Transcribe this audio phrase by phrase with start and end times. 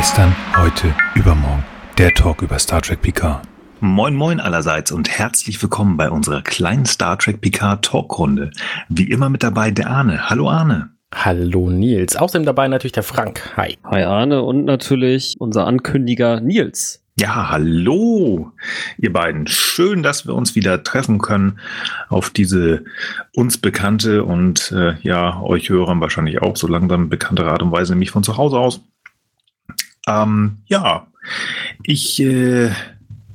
[0.00, 1.62] Gestern, heute, übermorgen.
[1.98, 3.46] Der Talk über Star Trek Picard.
[3.80, 8.50] Moin moin allerseits und herzlich willkommen bei unserer kleinen Star Trek Picard Talkrunde.
[8.88, 10.30] Wie immer mit dabei der Arne.
[10.30, 10.88] Hallo Arne.
[11.14, 12.16] Hallo Nils.
[12.16, 13.52] Außerdem dabei natürlich der Frank.
[13.58, 13.76] Hi.
[13.84, 17.04] Hi Arne und natürlich unser Ankündiger Nils.
[17.18, 18.52] Ja, hallo,
[18.96, 19.46] ihr beiden.
[19.48, 21.58] Schön, dass wir uns wieder treffen können
[22.08, 22.84] auf diese
[23.34, 27.92] uns bekannte und äh, ja, euch Hörern wahrscheinlich auch so langsam bekannte Art und Weise,
[27.92, 28.80] nämlich von zu Hause aus.
[30.10, 31.06] Ähm, ja,
[31.82, 32.70] ich äh,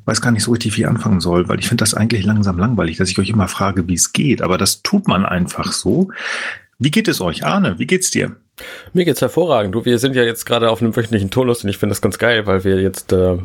[0.05, 2.57] weiß gar nicht so richtig, wie ich anfangen soll, weil ich finde das eigentlich langsam
[2.57, 4.41] langweilig, dass ich euch immer frage, wie es geht.
[4.41, 6.09] Aber das tut man einfach so.
[6.77, 7.79] Wie geht es euch, Arne?
[7.79, 8.35] Wie geht's dir?
[8.93, 9.75] Mir geht's hervorragend.
[9.75, 12.17] Du, wir sind ja jetzt gerade auf einem wöchentlichen Turnus und ich finde das ganz
[12.17, 13.37] geil, weil wir jetzt äh,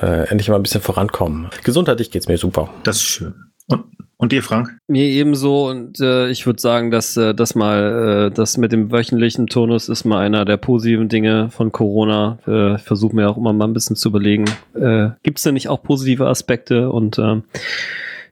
[0.00, 1.48] äh, endlich mal ein bisschen vorankommen.
[1.64, 2.70] Gesundheitlich geht's mir super.
[2.82, 3.34] Das ist schön.
[3.66, 3.84] Und,
[4.16, 4.76] und dir, Frank?
[4.86, 8.92] Mir ebenso und äh, ich würde sagen, dass äh, das mal, äh, das mit dem
[8.92, 12.38] wöchentlichen Turnus ist mal einer der positiven Dinge von Corona.
[12.46, 14.44] Äh, Versuche mir auch immer mal ein bisschen zu überlegen,
[14.74, 16.90] äh, gibt es denn nicht auch positive Aspekte?
[16.90, 17.42] Und äh,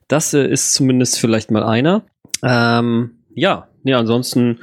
[0.08, 2.02] das äh, ist zumindest vielleicht mal einer.
[2.42, 4.60] Ähm, ja, ja, ansonsten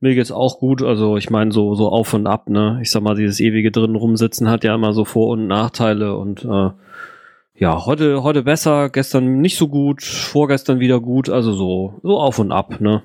[0.00, 0.82] mir geht's auch gut.
[0.82, 2.50] Also ich meine so so auf und ab.
[2.50, 6.16] Ne, ich sag mal, dieses ewige drin rumsitzen hat ja immer so Vor- und Nachteile
[6.16, 6.70] und äh,
[7.58, 11.28] ja, heute heute besser, gestern nicht so gut, vorgestern wieder gut.
[11.28, 12.80] Also so so auf und ab.
[12.80, 13.02] Ne.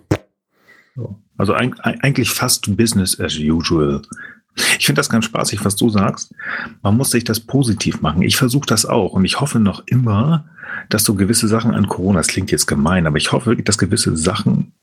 [1.38, 4.02] Also eigentlich fast Business as usual.
[4.78, 6.34] Ich finde das ganz spaßig, was du sagst.
[6.84, 8.22] Man muss sich das positiv machen.
[8.22, 10.46] Ich versuche das auch und ich hoffe noch immer,
[10.90, 13.80] dass so gewisse Sachen an Corona, das klingt jetzt gemein, aber ich hoffe wirklich, dass
[13.80, 14.74] gewisse Sachen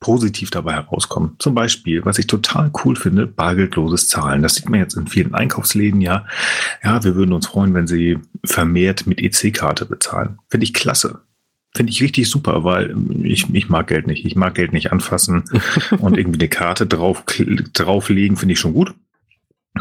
[0.00, 1.36] positiv dabei herauskommen.
[1.38, 4.42] Zum Beispiel, was ich total cool finde, bargeldloses Zahlen.
[4.42, 6.26] Das sieht man jetzt in vielen Einkaufsläden ja.
[6.82, 10.38] Ja, wir würden uns freuen, wenn sie vermehrt mit EC-Karte bezahlen.
[10.50, 11.20] Finde ich klasse.
[11.74, 14.24] Finde ich richtig super, weil ich, ich mag Geld nicht.
[14.24, 15.44] Ich mag Geld nicht anfassen
[15.98, 17.24] und irgendwie eine Karte drauf,
[17.72, 18.94] drauflegen, finde ich schon gut.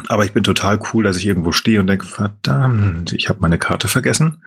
[0.08, 3.58] Aber ich bin total cool, dass ich irgendwo stehe und denke, verdammt, ich habe meine
[3.58, 4.44] Karte vergessen.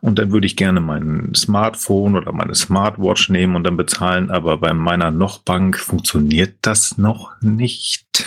[0.00, 4.30] Und dann würde ich gerne mein Smartphone oder meine Smartwatch nehmen und dann bezahlen.
[4.30, 8.26] Aber bei meiner Noch-Bank funktioniert das noch nicht.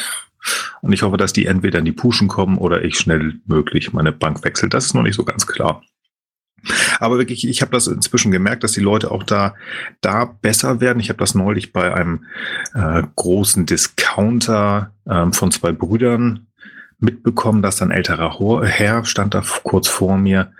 [0.82, 4.12] Und ich hoffe, dass die entweder in die Puschen kommen oder ich schnell möglich meine
[4.12, 4.70] Bank wechsle.
[4.70, 5.82] Das ist noch nicht so ganz klar.
[7.00, 9.56] Aber wirklich, ich habe das inzwischen gemerkt, dass die Leute auch da,
[10.02, 11.00] da besser werden.
[11.00, 12.26] Ich habe das neulich bei einem
[12.74, 16.48] äh, großen Discounter äh, von zwei Brüdern
[17.00, 20.52] mitbekommen, dass ein älterer Herr stand da kurz vor mir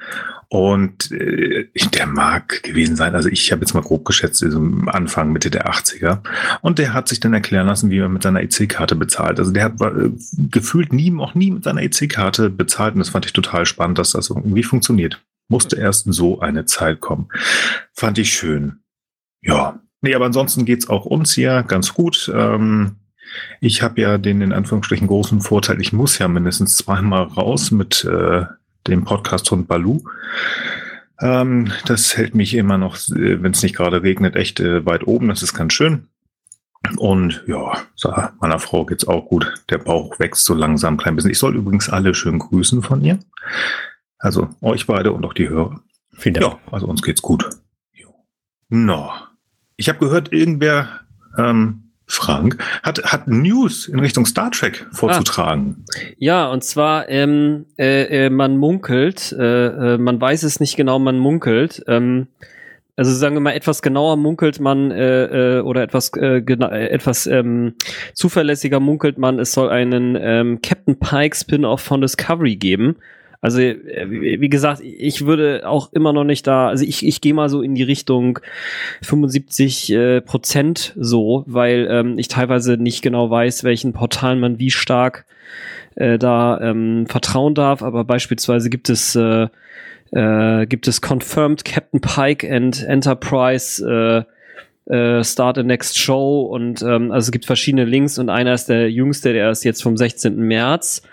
[0.52, 5.32] und äh, der mag gewesen sein, also ich habe jetzt mal grob geschätzt, so Anfang,
[5.32, 6.24] Mitte der 80er.
[6.62, 9.40] Und der hat sich dann erklären lassen, wie er mit seiner EC-Karte bezahlt.
[9.40, 10.10] Also der hat äh,
[10.50, 12.96] gefühlt nie, auch nie mit seiner EC-Karte bezahlt.
[12.96, 15.24] Und das fand ich total spannend, dass das irgendwie funktioniert.
[15.50, 17.30] Musste erst so eine Zeit kommen.
[17.94, 18.80] Fand ich schön.
[19.42, 19.80] Ja.
[20.02, 22.32] Nee, aber ansonsten geht's auch uns hier ganz gut.
[22.34, 22.96] Ähm,
[23.62, 28.04] ich habe ja den in Anführungsstrichen großen Vorteil, ich muss ja mindestens zweimal raus mit
[28.06, 28.46] äh,
[28.88, 30.02] dem Podcast von Balu.
[31.20, 35.06] Ähm, das hält mich immer noch, äh, wenn es nicht gerade regnet, echt äh, weit
[35.08, 35.28] oben.
[35.28, 36.08] Das ist ganz schön.
[36.98, 39.54] Und ja, so, meiner Frau geht's auch gut.
[39.70, 41.32] Der Bauch wächst so langsam ein klein bisschen.
[41.32, 43.20] Ich soll übrigens alle schön grüßen von ihr.
[44.18, 45.82] Also euch beide und auch die Hörer.
[46.14, 46.46] Vielen Dank.
[46.54, 47.50] Ja, also uns geht's gut.
[48.70, 49.12] No.
[49.76, 51.02] Ich habe gehört, irgendwer
[51.38, 55.86] ähm, Frank, hat, hat News in Richtung Star Trek vorzutragen.
[55.96, 60.76] Ah, ja, und zwar, ähm, äh, äh, man munkelt, äh, äh, man weiß es nicht
[60.76, 61.84] genau, man munkelt.
[61.88, 62.28] Ähm,
[62.96, 67.76] also sagen wir mal, etwas genauer munkelt man äh, äh, oder etwas äh, etwas ähm,
[68.14, 72.98] zuverlässiger munkelt man, es soll einen ähm, Captain Pike Spin-off von Discovery geben.
[73.42, 77.34] Also, äh, wie gesagt, ich würde auch immer noch nicht da, also ich, ich gehe
[77.34, 78.40] mal so in die Richtung
[79.02, 84.72] 75 äh, Prozent so, weil ähm, ich teilweise nicht genau weiß, welchen Portalen man wie
[84.72, 85.26] stark
[85.96, 89.48] äh, da ähm, vertrauen darf, aber beispielsweise gibt es äh,
[90.12, 94.26] äh, gibt es Confirmed Captain Pike and Enterprise
[94.88, 98.54] äh, äh, Start the Next Show und ähm, also es gibt verschiedene Links und einer
[98.54, 100.36] ist der jüngste, der ist jetzt vom 16.
[100.36, 101.04] März.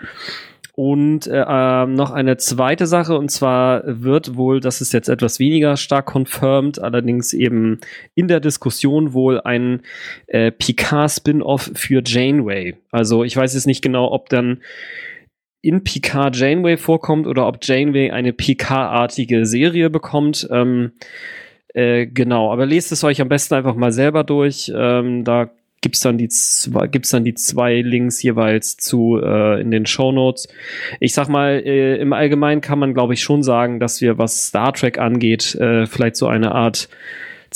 [0.79, 5.39] Und äh, ähm, noch eine zweite Sache, und zwar wird wohl, das ist jetzt etwas
[5.39, 7.79] weniger stark confirmed, allerdings eben
[8.13, 9.81] in der Diskussion wohl ein
[10.27, 12.75] äh, Picard-Spin-Off für Janeway.
[12.91, 14.61] Also ich weiß jetzt nicht genau, ob dann
[15.63, 20.47] in Picard Janeway vorkommt oder ob Janeway eine Picard-artige Serie bekommt.
[20.51, 20.91] Ähm,
[21.73, 24.71] äh, genau, aber lest es euch am besten einfach mal selber durch.
[24.75, 25.49] Ähm, da
[25.87, 30.11] gibt's dann die zwei, gibt's dann die zwei Links jeweils zu äh, in den Show
[30.11, 30.49] Notes.
[30.99, 34.47] Ich sag mal, äh, im Allgemeinen kann man, glaube ich, schon sagen, dass wir, was
[34.47, 36.89] Star Trek angeht, äh, vielleicht so eine Art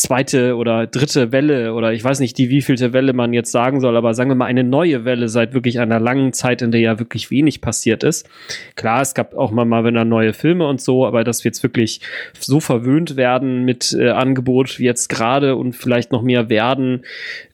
[0.01, 3.95] zweite oder dritte Welle oder ich weiß nicht, die wievielte Welle man jetzt sagen soll,
[3.95, 7.00] aber sagen wir mal eine neue Welle seit wirklich einer langen Zeit, in der ja
[7.00, 8.27] wirklich wenig passiert ist.
[8.75, 11.63] Klar, es gab auch mal mal wieder neue Filme und so, aber dass wir jetzt
[11.63, 12.01] wirklich
[12.39, 17.03] so verwöhnt werden mit äh, Angebot wie jetzt gerade und vielleicht noch mehr werden,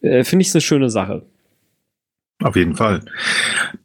[0.02, 1.24] äh, finde ich eine schöne Sache.
[2.44, 3.02] Auf jeden Fall.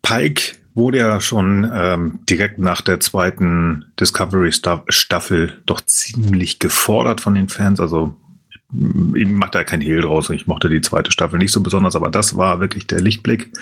[0.02, 7.48] Pike wurde ja schon ähm, direkt nach der zweiten Discovery-Staffel doch ziemlich gefordert von den
[7.48, 7.80] Fans.
[7.80, 8.14] Also
[9.14, 10.30] ich mache da kein Hehl draus.
[10.30, 13.52] Ich mochte die zweite Staffel nicht so besonders, aber das war wirklich der Lichtblick.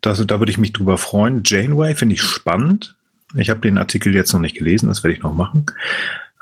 [0.00, 1.42] Das, da würde ich mich drüber freuen.
[1.44, 2.96] Janeway finde ich spannend.
[3.34, 5.66] Ich habe den Artikel jetzt noch nicht gelesen, das werde ich noch machen.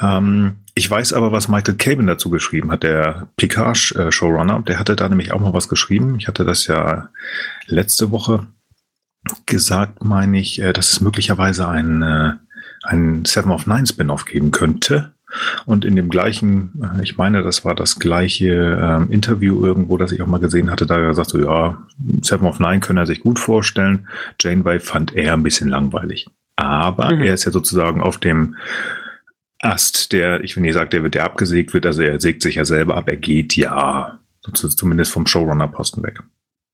[0.00, 4.62] Ähm, ich weiß aber, was Michael Cabin dazu geschrieben hat, der Picard-Showrunner.
[4.66, 6.16] Der hatte da nämlich auch mal was geschrieben.
[6.18, 7.10] Ich hatte das ja
[7.66, 8.46] letzte Woche
[9.46, 12.32] gesagt, meine ich, äh, dass es möglicherweise ein, äh,
[12.82, 15.12] ein Seven of Nine Spin-off geben könnte.
[15.66, 20.12] Und in dem gleichen, äh, ich meine, das war das gleiche ähm, Interview irgendwo, das
[20.12, 21.78] ich auch mal gesehen hatte, da er gesagt so, ja,
[22.22, 24.08] Seven of Nine können er sich gut vorstellen.
[24.40, 26.28] Janeway fand er ein bisschen langweilig.
[26.56, 27.22] Aber mhm.
[27.22, 28.56] er ist ja sozusagen auf dem
[29.58, 32.54] Ast, der, ich will nicht sagen, der wird der abgesägt wird, also er sägt sich
[32.54, 34.18] ja selber ab, er geht ja,
[34.52, 36.22] zumindest vom Showrunner-Posten weg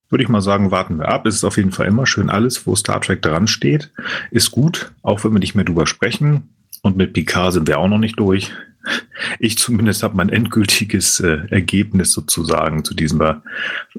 [0.08, 1.26] würde ich mal sagen, warten wir ab.
[1.26, 3.92] Es ist auf jeden Fall immer schön alles, wo Star Trek dran steht,
[4.30, 6.55] ist gut, auch wenn wir nicht mehr drüber sprechen.
[6.86, 8.52] Und mit Picard sind wir auch noch nicht durch.
[9.40, 13.20] Ich zumindest habe mein endgültiges äh, Ergebnis sozusagen zu diesem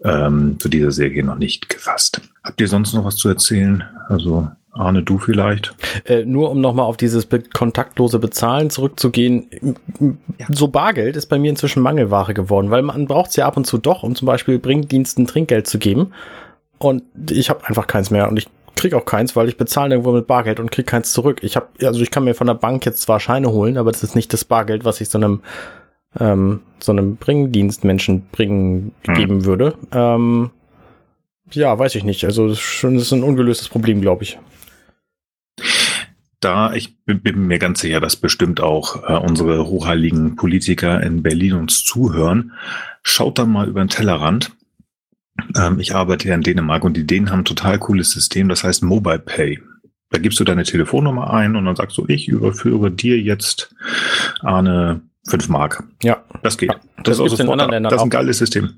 [0.05, 2.21] ähm, zu dieser Serie noch nicht gefasst.
[2.45, 3.83] Habt ihr sonst noch was zu erzählen?
[4.07, 5.75] Also Arne, du vielleicht?
[6.05, 9.47] Äh, nur um nochmal auf dieses be kontaktlose Bezahlen zurückzugehen.
[10.37, 10.47] Ja.
[10.49, 13.67] So Bargeld ist bei mir inzwischen Mangelware geworden, weil man braucht es ja ab und
[13.67, 16.13] zu doch, um zum Beispiel Bringdiensten Trinkgeld zu geben.
[16.77, 18.47] Und ich habe einfach keins mehr und ich
[18.77, 21.39] krieg auch keins, weil ich bezahle irgendwo mit Bargeld und krieg keins zurück.
[21.41, 24.03] Ich habe, also ich kann mir von der Bank jetzt zwar Scheine holen, aber das
[24.03, 25.41] ist nicht das Bargeld, was ich so einem
[26.19, 29.13] ähm, so einem Bringdienstmenschen bringen hm.
[29.15, 29.75] geben würde.
[29.91, 30.51] Ähm,
[31.51, 32.23] ja, weiß ich nicht.
[32.23, 34.39] Also das ist, schon, das ist ein ungelöstes Problem, glaube ich
[36.39, 41.23] da, ich bin, bin, mir ganz sicher, dass bestimmt auch äh, unsere hochheiligen Politiker in
[41.23, 42.53] Berlin uns zuhören.
[43.01, 44.51] Schaut da mal über den Tellerrand.
[45.55, 48.63] Ähm, ich arbeite ja in Dänemark und die Dänen haben ein total cooles System, das
[48.63, 49.59] heißt Mobile Pay.
[50.09, 53.75] Da gibst du deine Telefonnummer ein und dann sagst du, ich überführe dir jetzt
[54.41, 55.83] eine 5 Mark.
[56.01, 56.23] Ja.
[56.43, 56.71] Das geht.
[57.03, 58.77] Das, das ist, in anderen Ländern das ist ein geiles System.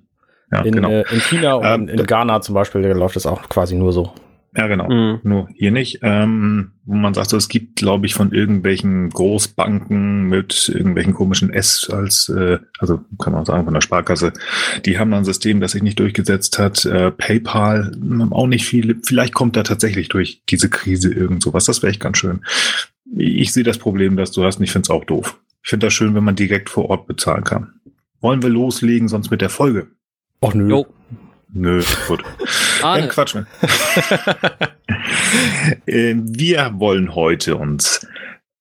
[0.52, 0.90] Ja, in, genau.
[0.90, 4.14] Äh, in China und ähm, in Ghana zum Beispiel läuft das auch quasi nur so.
[4.60, 4.90] Ja, genau.
[4.90, 5.20] Mhm.
[5.24, 6.00] Nur hier nicht.
[6.02, 11.50] Ähm, wo man sagt, so, es gibt, glaube ich, von irgendwelchen Großbanken mit irgendwelchen komischen
[11.54, 14.34] S als, äh, also kann man sagen, von der Sparkasse,
[14.86, 16.84] die haben dann ein System, das sich nicht durchgesetzt hat.
[16.84, 17.94] Äh, PayPal
[18.32, 18.98] auch nicht viele.
[19.02, 21.64] Vielleicht kommt da tatsächlich durch diese Krise irgend sowas.
[21.64, 22.42] Das wäre echt ganz schön.
[23.16, 25.40] Ich sehe das Problem, das du hast, und ich finde es auch doof.
[25.64, 27.76] Ich finde das schön, wenn man direkt vor Ort bezahlen kann.
[28.20, 29.88] Wollen wir loslegen, sonst mit der Folge?
[30.42, 30.70] Ach nö.
[30.70, 30.88] Jo.
[31.52, 32.24] Nö, gut.
[32.82, 33.04] Arne.
[33.04, 33.36] Ja, Quatsch.
[35.86, 38.06] Äh, wir wollen heute uns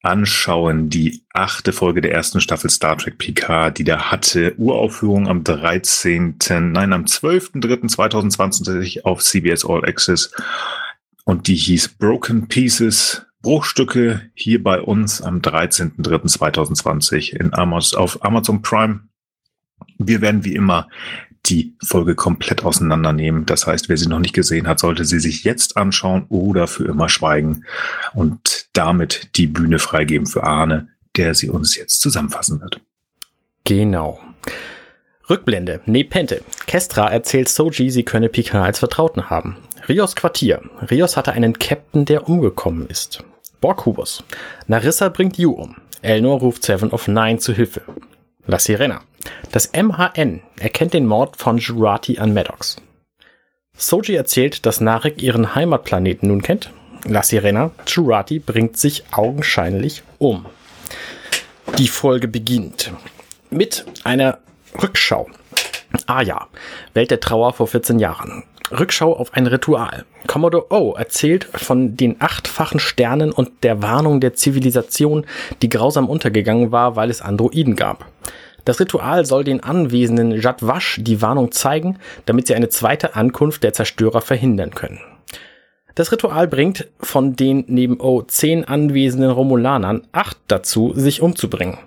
[0.02, 5.44] anschauen die achte Folge der ersten Staffel Star Trek Picard, die da hatte Uraufführung am
[5.44, 10.32] 13., nein, am 12.03.2020 auf CBS All Access
[11.25, 18.62] und die hieß Broken Pieces, Bruchstücke hier bei uns am 13.03.2020 in Amazon, auf Amazon
[18.62, 19.00] Prime.
[19.99, 20.88] Wir werden wie immer
[21.46, 23.46] die Folge komplett auseinandernehmen.
[23.46, 26.84] Das heißt, wer sie noch nicht gesehen hat, sollte sie sich jetzt anschauen oder für
[26.84, 27.65] immer schweigen
[28.15, 32.81] und damit die Bühne freigeben für Arne, der sie uns jetzt zusammenfassen wird.
[33.65, 34.20] Genau.
[35.29, 35.81] Rückblende.
[35.84, 36.43] Nepente.
[36.67, 39.56] Kestra erzählt Soji, sie könne Picard als Vertrauten haben.
[39.89, 40.62] Rios Quartier.
[40.91, 43.22] Rios hatte einen Captain, der umgekommen ist.
[43.60, 44.22] Borkubus.
[44.67, 45.77] Narissa bringt Yu um.
[46.01, 47.82] Elnor ruft Seven of Nine zu Hilfe.
[48.50, 49.02] La Sirena.
[49.52, 52.76] Das MHN erkennt den Mord von Jurati an Maddox.
[53.76, 56.72] Soji erzählt, dass Narek ihren Heimatplaneten nun kennt.
[57.05, 60.46] La Sirena, Jurati bringt sich augenscheinlich um.
[61.76, 62.90] Die Folge beginnt
[63.50, 64.38] mit einer
[64.82, 65.28] Rückschau.
[66.06, 66.48] Ah ja,
[66.94, 68.44] Welt der Trauer vor 14 Jahren.
[68.70, 70.05] Rückschau auf ein Ritual.
[70.27, 75.27] Commodore O erzählt von den achtfachen Sternen und der Warnung der Zivilisation,
[75.63, 78.06] die grausam untergegangen war, weil es Androiden gab.
[78.65, 83.72] Das Ritual soll den Anwesenden Jadwash die Warnung zeigen, damit sie eine zweite Ankunft der
[83.72, 85.01] Zerstörer verhindern können.
[85.94, 91.79] Das Ritual bringt von den neben O zehn anwesenden Romulanern acht dazu, sich umzubringen.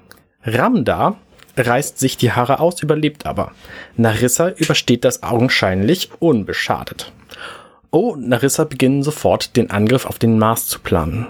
[0.43, 1.17] Ramda
[1.57, 3.51] reißt sich die Haare aus, überlebt aber.
[3.97, 7.11] Narissa übersteht das augenscheinlich unbeschadet.
[7.91, 11.27] O und Narissa beginnen sofort, den Angriff auf den Mars zu planen.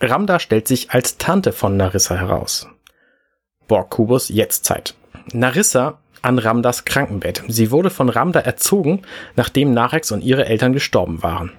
[0.00, 2.68] Ramda stellt sich als Tante von Narissa heraus.
[3.66, 4.94] Borg-Kubus Jetztzeit.
[5.32, 7.42] Narissa an Ramdas Krankenbett.
[7.48, 9.02] Sie wurde von Ramda erzogen,
[9.36, 11.52] nachdem Narex und ihre Eltern gestorben waren.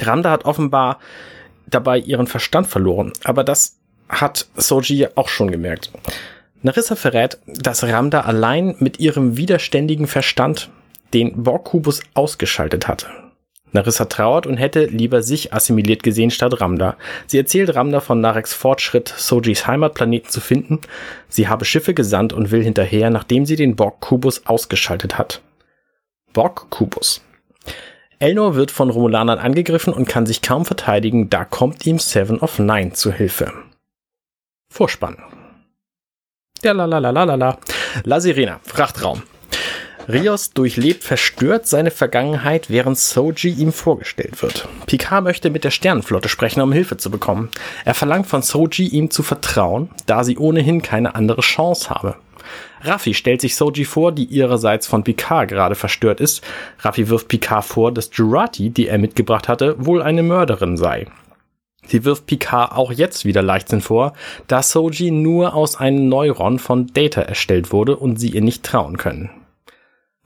[0.00, 0.98] Ramda hat offenbar
[1.66, 5.90] dabei ihren Verstand verloren, aber das hat Soji auch schon gemerkt.
[6.62, 10.70] Narissa verrät, dass Ramda allein mit ihrem widerständigen Verstand
[11.14, 13.06] den Borg-Kubus ausgeschaltet hatte.
[13.72, 16.96] Narissa trauert und hätte lieber sich assimiliert gesehen statt Ramda.
[17.26, 20.80] Sie erzählt Ramda von Nareks Fortschritt, Sojis Heimatplaneten zu finden.
[21.28, 25.42] Sie habe Schiffe gesandt und will hinterher, nachdem sie den Borg-Kubus ausgeschaltet hat.
[26.32, 27.20] Borg-Kubus.
[28.18, 32.58] Elnor wird von Romulanern angegriffen und kann sich kaum verteidigen, da kommt ihm Seven of
[32.58, 33.52] Nine zu Hilfe.
[34.70, 35.18] Vorspann.
[36.62, 37.58] Ja, la la la la la la.
[38.04, 39.22] La Sirena, Frachtraum.
[40.08, 44.66] Rios durchlebt verstört seine Vergangenheit, während Soji ihm vorgestellt wird.
[44.86, 47.50] Picard möchte mit der Sternenflotte sprechen, um Hilfe zu bekommen.
[47.84, 52.16] Er verlangt von Soji, ihm zu vertrauen, da sie ohnehin keine andere Chance habe.
[52.80, 56.42] Raffi stellt sich Soji vor, die ihrerseits von Picard gerade verstört ist.
[56.80, 61.06] Raffi wirft Picard vor, dass Jurati, die er mitgebracht hatte, wohl eine Mörderin sei.
[61.88, 64.12] Sie wirft Picard auch jetzt wieder Leichtsinn vor,
[64.46, 68.98] da Soji nur aus einem Neuron von Data erstellt wurde und sie ihr nicht trauen
[68.98, 69.30] können.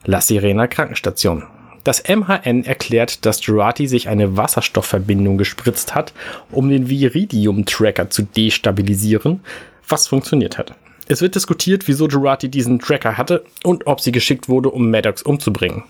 [0.05, 1.43] La Sirena Krankenstation.
[1.85, 6.13] Das MHN erklärt, dass Jurati sich eine Wasserstoffverbindung gespritzt hat,
[6.51, 9.41] um den Viridium-Tracker zu destabilisieren,
[9.87, 10.75] was funktioniert hat.
[11.07, 15.21] Es wird diskutiert, wieso Jurati diesen Tracker hatte und ob sie geschickt wurde, um Maddox
[15.21, 15.83] umzubringen.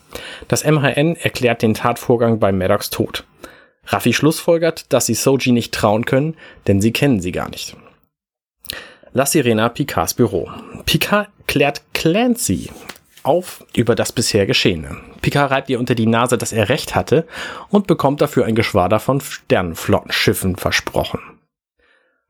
[0.48, 3.24] Das MHN erklärt den Tatvorgang bei Maddox Tod.
[3.86, 6.36] Raffi schlussfolgert, dass sie Soji nicht trauen können,
[6.68, 7.76] denn sie kennen sie gar nicht.
[9.12, 10.50] La Sirena Picards Büro.
[10.86, 12.70] Picard klärt Clancy
[13.24, 14.98] auf über das bisher Geschehene.
[15.22, 17.28] Picard reibt ihr unter die Nase, dass er recht hatte
[17.70, 21.20] und bekommt dafür ein Geschwader von Sternenflottenschiffen versprochen.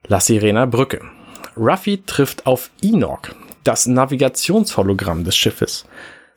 [0.07, 1.01] La Sirena Brücke.
[1.55, 3.29] Ruffy trifft auf Enoch,
[3.63, 5.85] das Navigationshologramm des Schiffes.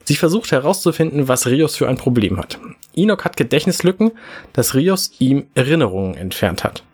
[0.07, 2.61] Sie versucht herauszufinden, was Rios für ein Problem hat.
[2.95, 4.13] Enoch hat Gedächtnislücken,
[4.53, 6.85] dass Rios ihm Erinnerungen entfernt hat.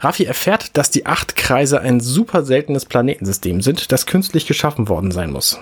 [0.00, 5.10] Raffi erfährt, dass die acht Kreise ein super seltenes Planetensystem sind, das künstlich geschaffen worden
[5.10, 5.58] sein muss.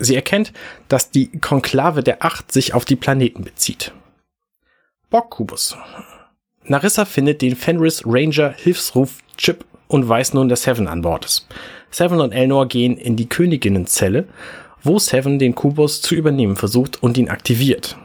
[0.00, 0.52] Sie erkennt,
[0.88, 3.92] dass die Konklave der Acht sich auf die Planeten bezieht.
[5.10, 5.76] Borg-Kubus.
[6.64, 11.46] Narissa findet den Fenris Ranger Hilfsruf Chip und weiß nun, dass Seven an Bord ist.
[11.92, 14.26] Seven und Elnor gehen in die Königinnenzelle,
[14.82, 17.96] wo Seven den Kubus zu übernehmen versucht und ihn aktiviert.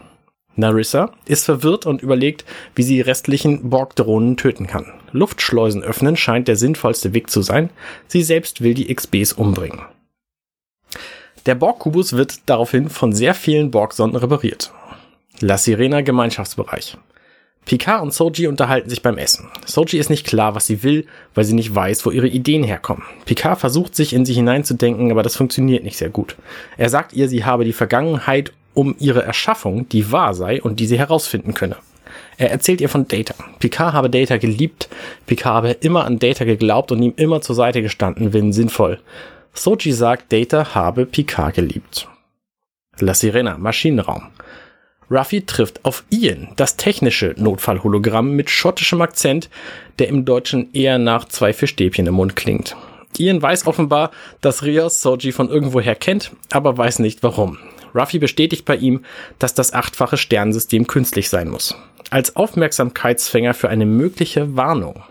[0.56, 4.86] Narissa ist verwirrt und überlegt, wie sie die restlichen Borg-Drohnen töten kann.
[5.12, 7.70] Luftschleusen öffnen scheint der sinnvollste Weg zu sein.
[8.08, 9.82] Sie selbst will die XBs umbringen.
[11.46, 14.72] Der Borg-Kubus wird daraufhin von sehr vielen Borg-Sonden repariert.
[15.40, 16.98] La Sirena Gemeinschaftsbereich.
[17.66, 19.48] Picard und Soji unterhalten sich beim Essen.
[19.66, 23.04] Soji ist nicht klar, was sie will, weil sie nicht weiß, wo ihre Ideen herkommen.
[23.26, 26.36] Picard versucht sich in sie hineinzudenken, aber das funktioniert nicht sehr gut.
[26.78, 30.88] Er sagt ihr, sie habe die Vergangenheit um ihre Erschaffung, die wahr sei und die
[30.88, 31.78] sie herausfinden könne.
[32.38, 33.36] Er erzählt ihr von Data.
[33.60, 34.90] Picard habe Data geliebt,
[35.28, 39.00] Picard habe immer an Data geglaubt und ihm immer zur Seite gestanden, wenn sinnvoll.
[39.54, 42.08] Soji sagt, Data habe Picard geliebt.
[43.00, 44.24] La Sirena, Maschinenraum.
[45.12, 49.50] Ruffy trifft auf Ian, das technische Notfallhologramm mit schottischem Akzent,
[50.00, 52.78] der im Deutschen eher nach zwei Fischstäbchen im Mund klingt.
[53.18, 57.58] Ian weiß offenbar, dass Rios Soji von irgendwoher kennt, aber weiß nicht warum.
[57.94, 59.04] Ruffy bestätigt bei ihm,
[59.38, 61.76] dass das achtfache Sternensystem künstlich sein muss.
[62.10, 65.04] Als Aufmerksamkeitsfänger für eine mögliche Warnung.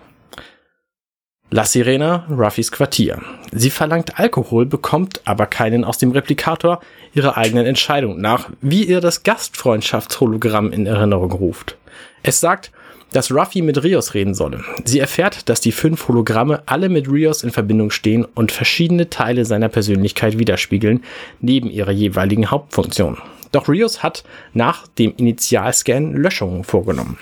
[1.52, 3.20] La Sirena, Ruffys Quartier.
[3.50, 6.78] Sie verlangt Alkohol, bekommt aber keinen aus dem Replikator
[7.12, 11.76] ihrer eigenen Entscheidung nach, wie ihr das Gastfreundschaftshologramm in Erinnerung ruft.
[12.22, 12.70] Es sagt,
[13.10, 14.62] dass Ruffy mit Rios reden solle.
[14.84, 19.44] Sie erfährt, dass die fünf Hologramme alle mit Rios in Verbindung stehen und verschiedene Teile
[19.44, 21.02] seiner Persönlichkeit widerspiegeln,
[21.40, 23.18] neben ihrer jeweiligen Hauptfunktion.
[23.50, 27.18] Doch Rios hat nach dem Initialscan Löschungen vorgenommen.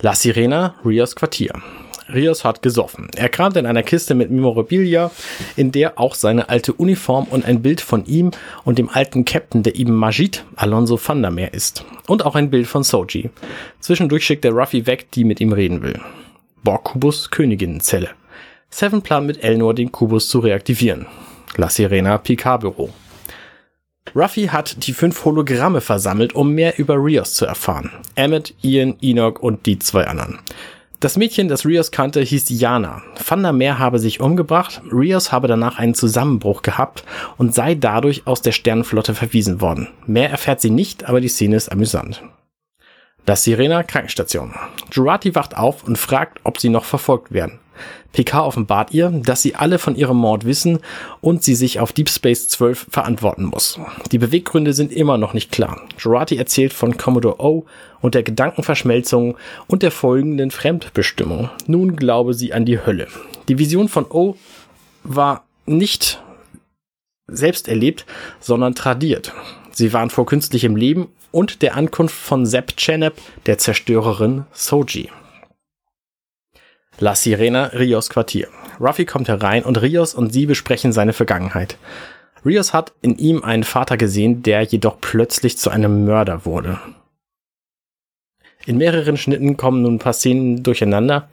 [0.00, 1.52] La Sirena, Rios Quartier.
[2.12, 3.08] Rios hat gesoffen.
[3.16, 5.10] Er kramt in einer Kiste mit Memorabilia,
[5.56, 8.30] in der auch seine alte Uniform und ein Bild von ihm
[8.64, 11.84] und dem alten Captain der Ibn Majid, Alonso van ist.
[12.06, 13.30] Und auch ein Bild von Soji.
[13.80, 15.98] Zwischendurch schickt er Ruffy weg, die mit ihm reden will.
[16.62, 18.10] Borg-Kubus Königinnenzelle.
[18.70, 21.06] Seven plant mit Elnor den Kubus zu reaktivieren.
[21.56, 22.90] La Sirena Picard-Büro.
[24.14, 27.90] Ruffy hat die fünf Hologramme versammelt, um mehr über Rios zu erfahren.
[28.14, 30.38] Emmett, Ian, Enoch und die zwei anderen.
[31.00, 33.00] Das Mädchen, das Rios kannte, hieß Jana.
[33.26, 37.04] Van der Meer habe sich umgebracht, Rios habe danach einen Zusammenbruch gehabt
[37.38, 39.88] und sei dadurch aus der Sternenflotte verwiesen worden.
[40.06, 42.22] Mehr erfährt sie nicht, aber die Szene ist amüsant.
[43.24, 44.54] Das Sirena Krankenstation.
[44.92, 47.60] Jurati wacht auf und fragt, ob sie noch verfolgt werden.
[48.12, 50.80] Picard offenbart ihr, dass sie alle von ihrem Mord wissen
[51.20, 53.78] und sie sich auf Deep Space 12 verantworten muss.
[54.10, 55.80] Die Beweggründe sind immer noch nicht klar.
[55.98, 57.66] Jurati erzählt von Commodore O
[58.00, 61.50] und der Gedankenverschmelzung und der folgenden Fremdbestimmung.
[61.66, 63.06] Nun glaube sie an die Hölle.
[63.48, 64.36] Die Vision von O
[65.04, 66.22] war nicht
[67.26, 68.06] selbst erlebt,
[68.40, 69.32] sondern tradiert.
[69.70, 73.14] Sie waren vor künstlichem Leben und der Ankunft von Sepp Chenep,
[73.46, 75.10] der Zerstörerin Soji.
[77.02, 78.48] La Sirena, Rios Quartier.
[78.78, 81.78] Ruffy kommt herein und Rios und sie besprechen seine Vergangenheit.
[82.44, 86.78] Rios hat in ihm einen Vater gesehen, der jedoch plötzlich zu einem Mörder wurde.
[88.66, 91.30] In mehreren Schnitten kommen nun ein paar Szenen durcheinander.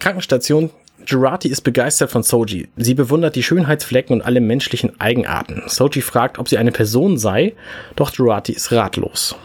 [0.00, 0.70] Krankenstation.
[1.06, 2.66] Jurati ist begeistert von Soji.
[2.76, 5.62] Sie bewundert die Schönheitsflecken und alle menschlichen Eigenarten.
[5.68, 7.54] Soji fragt, ob sie eine Person sei,
[7.94, 9.36] doch Jurati ist ratlos.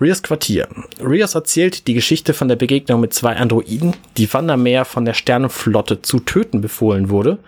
[0.00, 0.68] Rios Quartier.
[1.00, 6.02] Rios erzählt die Geschichte von der Begegnung mit zwei Androiden, die Wandermeer von der Sternenflotte
[6.02, 7.38] zu töten befohlen wurde,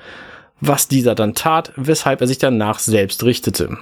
[0.60, 3.76] was dieser dann tat, weshalb er sich danach selbst richtete.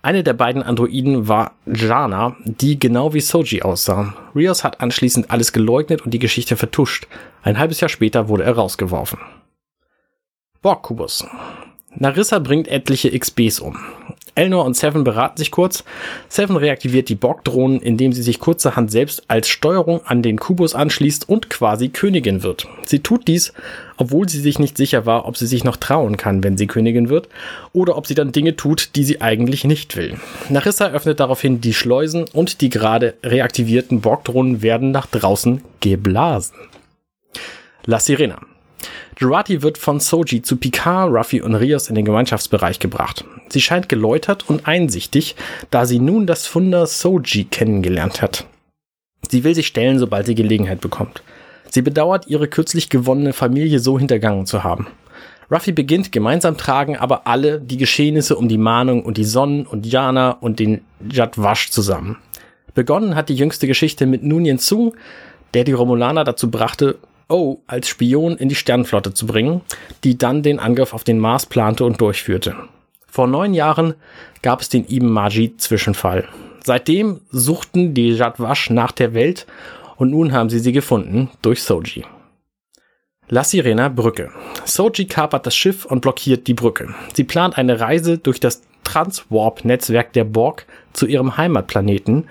[0.00, 4.14] Eine der beiden Androiden war Jana, die genau wie Soji aussah.
[4.34, 7.06] Rios hat anschließend alles geleugnet und die Geschichte vertuscht.
[7.42, 9.18] Ein halbes Jahr später wurde er rausgeworfen.
[10.62, 11.26] Borg-Kubus.
[11.94, 13.76] Narissa bringt etliche XBs um.
[14.38, 15.82] Elnor und Seven beraten sich kurz.
[16.28, 21.28] Seven reaktiviert die Borg-Drohnen, indem sie sich kurzerhand selbst als Steuerung an den Kubus anschließt
[21.28, 22.68] und quasi Königin wird.
[22.84, 23.52] Sie tut dies,
[23.96, 27.08] obwohl sie sich nicht sicher war, ob sie sich noch trauen kann, wenn sie Königin
[27.08, 27.28] wird,
[27.72, 30.16] oder ob sie dann Dinge tut, die sie eigentlich nicht will.
[30.48, 36.54] Narissa öffnet daraufhin die Schleusen und die gerade reaktivierten Borg-Drohnen werden nach draußen geblasen.
[37.86, 38.38] La Sirena.
[39.20, 43.24] Jurati wird von Soji zu Picard, Ruffy und Rios in den Gemeinschaftsbereich gebracht.
[43.48, 45.34] Sie scheint geläutert und einsichtig,
[45.70, 48.46] da sie nun das Funder Soji kennengelernt hat.
[49.28, 51.22] Sie will sich stellen, sobald sie Gelegenheit bekommt.
[51.68, 54.86] Sie bedauert, ihre kürzlich gewonnene Familie so hintergangen zu haben.
[55.50, 59.84] Ruffy beginnt, gemeinsam tragen aber alle die Geschehnisse um die Mahnung und die Sonnen und
[59.84, 62.18] Jana und den Jadwash zusammen.
[62.74, 64.94] Begonnen hat die jüngste Geschichte mit Nunien Tsung,
[65.54, 66.98] der die Romulaner dazu brachte,
[67.28, 69.60] O als Spion in die Sternenflotte zu bringen,
[70.04, 72.56] die dann den Angriff auf den Mars plante und durchführte.
[73.06, 73.94] Vor neun Jahren
[74.42, 76.28] gab es den Ibn Majid-Zwischenfall.
[76.64, 79.46] Seitdem suchten die Jadwash nach der Welt
[79.96, 82.04] und nun haben sie sie gefunden durch Soji.
[83.28, 84.30] La Sirena Brücke.
[84.64, 86.94] Soji kapert das Schiff und blockiert die Brücke.
[87.12, 92.28] Sie plant eine Reise durch das Transwarp-Netzwerk der Borg zu ihrem Heimatplaneten,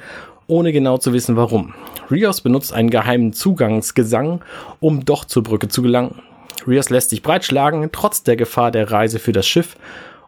[0.47, 1.73] ohne genau zu wissen warum.
[2.09, 4.41] Rios benutzt einen geheimen Zugangsgesang,
[4.79, 6.21] um doch zur Brücke zu gelangen.
[6.65, 9.75] Rios lässt sich breitschlagen, trotz der Gefahr der Reise für das Schiff,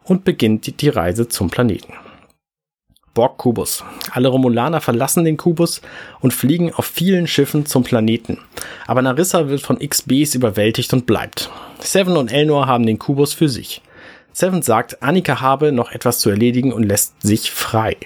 [0.04, 1.94] und beginnt die Reise zum Planeten.
[3.14, 3.84] Borg-Kubus.
[4.12, 5.82] Alle Romulaner verlassen den Kubus
[6.20, 8.38] und fliegen auf vielen Schiffen zum Planeten.
[8.88, 11.50] Aber Narissa wird von XBs überwältigt und bleibt.
[11.80, 13.82] Seven und Elnor haben den Kubus für sich.
[14.32, 17.98] Seven sagt, Annika habe noch etwas zu erledigen und lässt sich frei.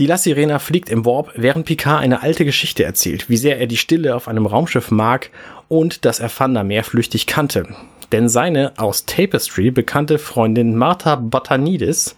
[0.00, 3.68] Die La Sirena fliegt im Warp, während Picard eine alte Geschichte erzählt, wie sehr er
[3.68, 5.30] die Stille auf einem Raumschiff mag
[5.68, 7.68] und dass er Fanda mehr flüchtig kannte.
[8.10, 12.16] Denn seine aus Tapestry bekannte Freundin Martha Botanidis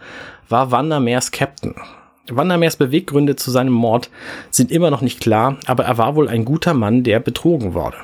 [0.49, 1.75] war Vandermeers Captain.
[2.31, 4.09] Vandermeers Beweggründe zu seinem Mord
[4.51, 7.99] sind immer noch nicht klar, aber er war wohl ein guter Mann, der betrogen wurde.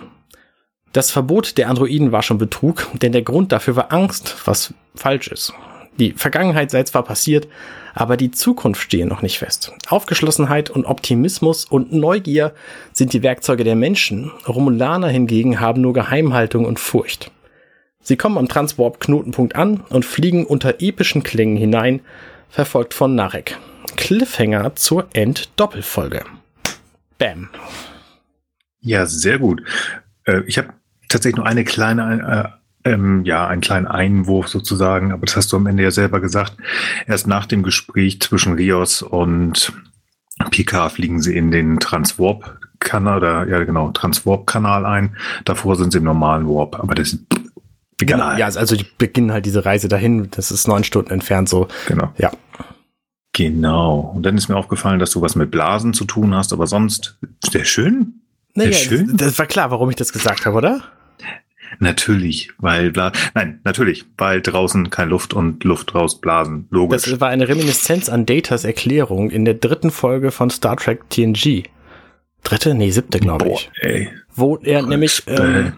[0.92, 5.28] Das Verbot der Androiden war schon Betrug, denn der Grund dafür war Angst, was falsch
[5.28, 5.54] ist.
[5.98, 7.48] Die Vergangenheit sei zwar passiert,
[7.94, 9.72] aber die Zukunft stehe noch nicht fest.
[9.88, 12.54] Aufgeschlossenheit und Optimismus und Neugier
[12.92, 14.30] sind die Werkzeuge der Menschen.
[14.48, 17.30] Romulaner hingegen haben nur Geheimhaltung und Furcht.
[18.00, 22.00] Sie kommen am Transwarp-Knotenpunkt an und fliegen unter epischen Klängen hinein,
[22.48, 23.58] verfolgt von Narek.
[23.96, 26.24] Cliffhanger zur End-Doppelfolge.
[27.18, 27.50] Bam.
[28.80, 29.62] Ja, sehr gut.
[30.24, 30.70] Äh, ich habe
[31.08, 35.56] tatsächlich nur eine kleine äh, ähm, ja, einen kleinen Einwurf sozusagen, aber das hast du
[35.56, 36.56] am Ende ja selber gesagt.
[37.06, 39.72] Erst nach dem Gespräch zwischen Rios und
[40.50, 45.16] Picard fliegen sie in den Transwarp-Kanal, oder ja genau, Transwarp-Kanal ein.
[45.44, 47.24] Davor sind sie im normalen Warp, aber das ist
[48.00, 48.38] egal.
[48.38, 51.68] Ja, also die beginnen halt diese Reise dahin, das ist neun Stunden entfernt so.
[51.86, 52.12] Genau.
[52.18, 52.32] Ja.
[53.34, 54.12] Genau.
[54.14, 57.18] Und dann ist mir aufgefallen, dass du was mit Blasen zu tun hast, aber sonst
[57.42, 58.20] sehr schön.
[58.54, 59.16] Naja, sehr schön.
[59.16, 60.82] Das war klar, warum ich das gesagt habe, oder?
[61.78, 62.92] Natürlich, weil
[63.34, 66.66] nein, natürlich, weil draußen kein Luft und Luft rausblasen.
[66.70, 67.04] Logisch.
[67.04, 71.64] Das war eine Reminiszenz an Datas Erklärung in der dritten Folge von Star Trek TNG.
[72.42, 72.74] Dritte?
[72.74, 73.70] Nee, siebte, glaube ich.
[73.80, 74.08] Ey.
[74.34, 75.74] Wo er nämlich, ähm,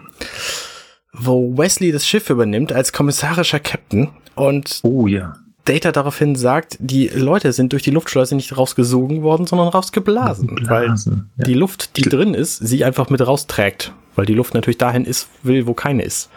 [1.12, 5.35] wo Wesley das Schiff übernimmt als kommissarischer Captain und oh ja.
[5.64, 11.31] Data daraufhin sagt, die Leute sind durch die Luftschleuse nicht rausgesogen worden, sondern rausgeblasen, Blasen,
[11.37, 11.44] weil ja.
[11.46, 15.29] die Luft, die drin ist, sie einfach mit rausträgt, weil die Luft natürlich dahin ist,
[15.42, 16.31] will, wo keine ist.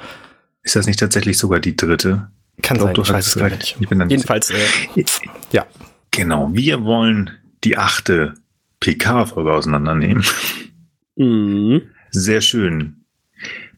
[0.64, 2.30] Ist das nicht tatsächlich sogar die dritte?
[2.62, 3.78] Kann Ich glaub, sein, du ich weiß es gar nicht.
[3.80, 4.56] Ich bin dann Jedenfalls, äh,
[5.52, 5.66] ja.
[6.12, 7.32] Genau, wir wollen
[7.64, 8.34] die achte
[8.80, 10.24] PK-Folge auseinandernehmen.
[11.16, 11.82] Mhm.
[12.12, 13.04] Sehr schön.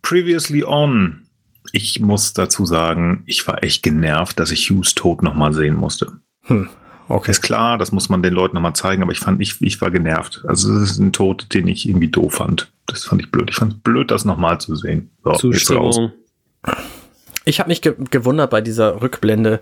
[0.02, 1.26] Previously on.
[1.74, 6.14] Ich muss dazu sagen, ich war echt genervt, dass ich Hughes Tod nochmal sehen musste.
[6.44, 6.70] Hm,
[7.08, 7.32] okay.
[7.32, 9.92] Ist klar, das muss man den Leuten nochmal zeigen, aber ich fand, ich, ich war
[9.92, 10.44] genervt.
[10.48, 12.72] Also es ist ein Tod, den ich irgendwie doof fand.
[12.88, 13.50] Das fand ich blöd.
[13.50, 15.12] Ich fand es blöd, das nochmal zu sehen.
[15.24, 15.96] So, jetzt raus.
[15.96, 16.12] Zustimmung.
[17.46, 19.60] Ich habe mich ge gewundert bei dieser Rückblende,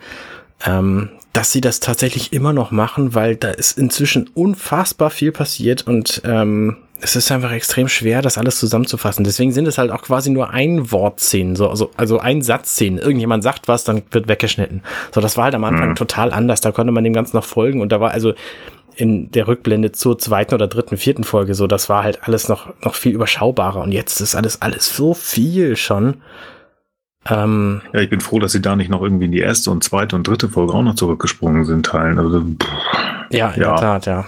[0.65, 5.86] ähm, dass sie das tatsächlich immer noch machen, weil da ist inzwischen unfassbar viel passiert
[5.86, 9.23] und ähm, es ist einfach extrem schwer, das alles zusammenzufassen.
[9.23, 12.97] Deswegen sind es halt auch quasi nur ein Wortszenen, so, also, also ein Satzszenen.
[12.99, 14.81] Irgendjemand sagt was, dann wird weggeschnitten.
[15.13, 15.95] So, das war halt am Anfang Mhm.
[15.95, 16.62] total anders.
[16.62, 18.33] Da konnte man dem Ganzen noch folgen und da war also
[18.95, 22.73] in der Rückblende zur zweiten oder dritten, vierten Folge so, das war halt alles noch,
[22.83, 26.21] noch viel überschaubarer und jetzt ist alles, alles so viel schon.
[27.29, 29.83] Ähm, Ja, ich bin froh, dass sie da nicht noch irgendwie in die erste und
[29.83, 32.17] zweite und dritte Folge auch noch zurückgesprungen sind, Teilen.
[32.17, 32.67] Also, pff,
[33.29, 33.67] ja, in Ja.
[33.73, 34.25] der Tat, ja.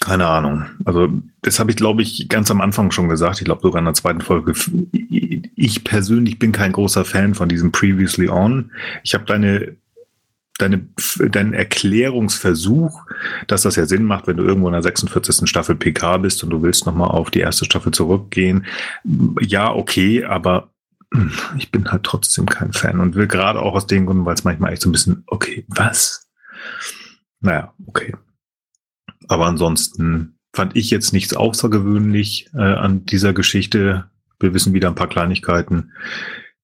[0.00, 0.64] Keine Ahnung.
[0.84, 1.08] Also,
[1.42, 3.38] das habe ich, glaube ich, ganz am Anfang schon gesagt.
[3.38, 4.52] Ich glaube sogar in der zweiten Folge.
[5.54, 8.72] Ich persönlich bin kein großer Fan von diesem Previously On.
[9.04, 9.76] Ich habe deine,
[10.58, 10.88] deine,
[11.30, 13.04] deinen Erklärungsversuch,
[13.46, 15.48] dass das ja Sinn macht, wenn du irgendwo in der 46.
[15.48, 18.66] Staffel PK bist und du willst nochmal auf die erste Staffel zurückgehen.
[19.40, 20.70] Ja, okay, aber
[21.56, 24.44] ich bin halt trotzdem kein Fan und will gerade auch aus den Gründen, weil es
[24.44, 26.28] manchmal echt so ein bisschen, okay, was?
[27.40, 28.14] Naja, okay.
[29.28, 34.10] Aber ansonsten fand ich jetzt nichts außergewöhnlich äh, an dieser Geschichte.
[34.40, 35.92] Wir wissen wieder ein paar Kleinigkeiten.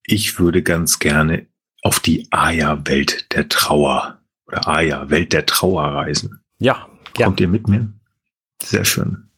[0.04, 1.46] Ich würde ganz gerne
[1.82, 6.40] auf die Aya-Welt der Trauer oder Aya, Welt der Trauer reisen.
[6.58, 7.26] Ja, ja.
[7.26, 7.92] Kommt ihr mit mir?
[8.62, 9.28] Sehr schön.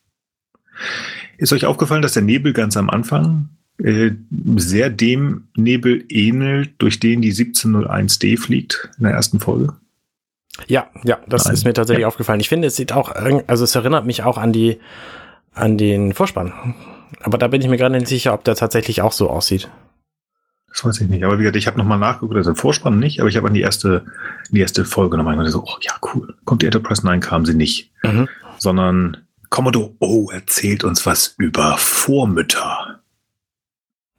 [1.39, 4.12] Ist euch aufgefallen, dass der Nebel ganz am Anfang äh,
[4.57, 9.75] sehr dem Nebel ähnelt, durch den die 1701D fliegt in der ersten Folge?
[10.66, 11.55] Ja, ja, das Nein.
[11.55, 12.09] ist mir tatsächlich Ja.
[12.09, 12.40] aufgefallen.
[12.40, 14.81] Ich finde, es sieht auch, also es erinnert mich auch an die,
[15.53, 16.75] an den Vorspann.
[17.21, 19.71] Aber da bin ich mir gerade nicht sicher, ob der tatsächlich auch so aussieht.
[20.69, 21.25] Das weiß ich nicht.
[21.25, 23.62] Aber wie gesagt, ich habe nochmal nachgeguckt, also Vorspann nicht, aber ich habe an die
[23.62, 24.05] erste,
[24.51, 26.35] die erste Folge nochmal gedacht, so, oh ja, cool.
[26.45, 27.05] Kommt die Enterprise?
[27.07, 27.92] Nein, kam sie nicht.
[28.03, 28.29] Mhm.
[28.59, 29.16] Sondern
[29.49, 33.01] Commodore O erzählt uns was über Vormütter,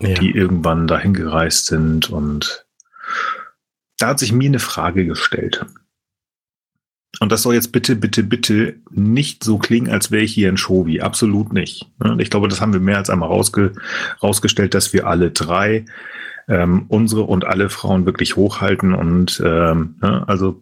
[0.02, 0.14] Ja.
[0.16, 2.66] die irgendwann dahin gereist sind und
[4.00, 5.66] da hat sich mir eine Frage gestellt.
[7.20, 10.58] Und das soll jetzt bitte, bitte, bitte nicht so klingen, als wäre ich hier ein
[10.58, 11.02] Shovi.
[11.02, 11.90] Absolut nicht.
[12.00, 12.16] Ne?
[12.20, 13.74] Ich glaube, das haben wir mehr als einmal rausge
[14.22, 15.86] rausgestellt, dass wir alle drei
[16.48, 18.94] ähm, unsere und alle Frauen wirklich hochhalten.
[18.94, 20.24] Und ähm, ne?
[20.28, 20.60] also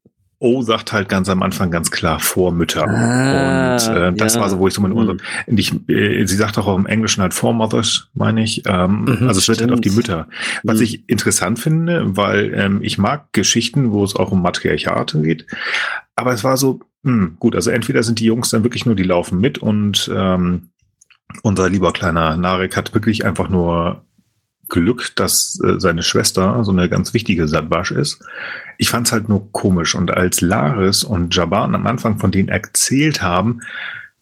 [0.44, 2.86] O sagt halt ganz am Anfang ganz klar Vormütter.
[2.86, 4.42] Ah, und äh, das ja.
[4.42, 5.22] war so, wo ich so meine Ohren.
[5.46, 5.58] Hm.
[5.58, 8.62] Ich, äh, sie sagt auch im Englischen halt Foremothers, meine ich.
[8.68, 9.92] Ähm, Mhm, also es wird halt auf die.
[9.92, 10.28] Mütter.
[10.64, 10.84] Was Hm.
[10.84, 15.48] ich interessant finde, weil ähm, ich mag Geschichten, wo es auch um Matriarchate geht.
[16.18, 19.04] Aber es war so, hm, gut, also entweder sind die Jungs dann wirklich nur, die
[19.04, 20.70] laufen mit und ähm,
[21.42, 24.04] unser lieber kleiner Narek hat wirklich einfach nur
[24.70, 28.24] Glück, dass äh, seine Schwester so eine ganz wichtige Sadwasch ist.
[28.78, 29.94] Ich fand es halt nur komisch.
[29.96, 33.62] Und als Laris und Jaban am Anfang von denen erzählt haben,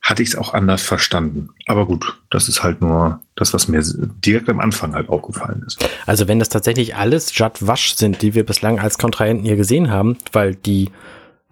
[0.01, 1.49] hatte ich es auch anders verstanden.
[1.67, 3.83] Aber gut, das ist halt nur das, was mir
[4.25, 5.87] direkt am Anfang halt aufgefallen ist.
[6.07, 9.91] Also wenn das tatsächlich alles Judd Wasch sind, die wir bislang als Kontrahenten hier gesehen
[9.91, 10.89] haben, weil die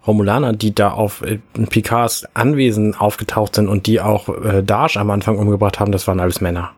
[0.06, 5.10] Romulaner, die da auf äh, Picards Anwesen aufgetaucht sind und die auch äh, Dash am
[5.10, 6.72] Anfang umgebracht haben, das waren alles Männer.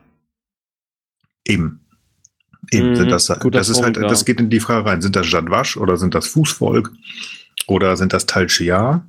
[1.45, 1.79] Eben.
[2.71, 4.09] Eben Mhm, sind das, guter das ist Punkt, halt, ja.
[4.09, 5.01] das geht in die Frage rein.
[5.01, 6.91] Sind das Jadwasch oder sind das Fußvolk
[7.67, 9.05] oder sind das Tal Shiar?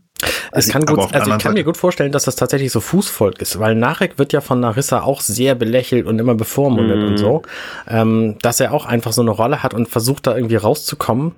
[0.53, 2.81] Es kann aber gut, also ich kann mir Seite- gut vorstellen, dass das tatsächlich so
[2.81, 7.07] Fußvolk ist, weil Narek wird ja von Narissa auch sehr belächelt und immer bevormundet Mhm.
[7.09, 7.43] und so,
[7.89, 11.33] ähm, dass er auch einfach so eine Rolle hat und versucht da irgendwie rauszukommen,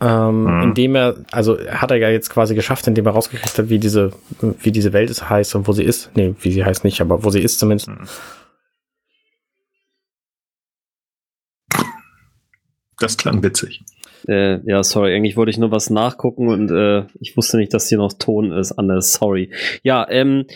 [0.00, 0.62] ähm, Mhm.
[0.62, 4.12] indem er, also hat er ja jetzt quasi geschafft, indem er rausgekriegt hat, wie diese,
[4.40, 6.10] wie diese Welt ist, heißt und wo sie ist.
[6.14, 7.90] Nee, wie sie heißt nicht, aber wo sie ist zumindest.
[12.98, 13.82] Das klang witzig.
[14.26, 17.88] Äh, ja, sorry, eigentlich wollte ich nur was nachgucken und äh, ich wusste nicht, dass
[17.88, 18.72] hier noch Ton ist.
[18.72, 19.52] Anders, sorry.
[19.82, 20.46] Ja, ähm,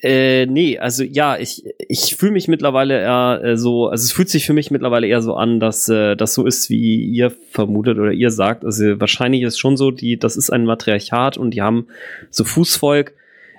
[0.00, 4.28] äh, nee, also ja, ich, ich fühle mich mittlerweile eher äh, so, also es fühlt
[4.28, 7.98] sich für mich mittlerweile eher so an, dass äh, das so ist, wie ihr vermutet
[7.98, 8.64] oder ihr sagt.
[8.64, 11.88] Also wahrscheinlich ist schon so, die, das ist ein Matriarchat und die haben
[12.30, 13.14] so Fußvolk.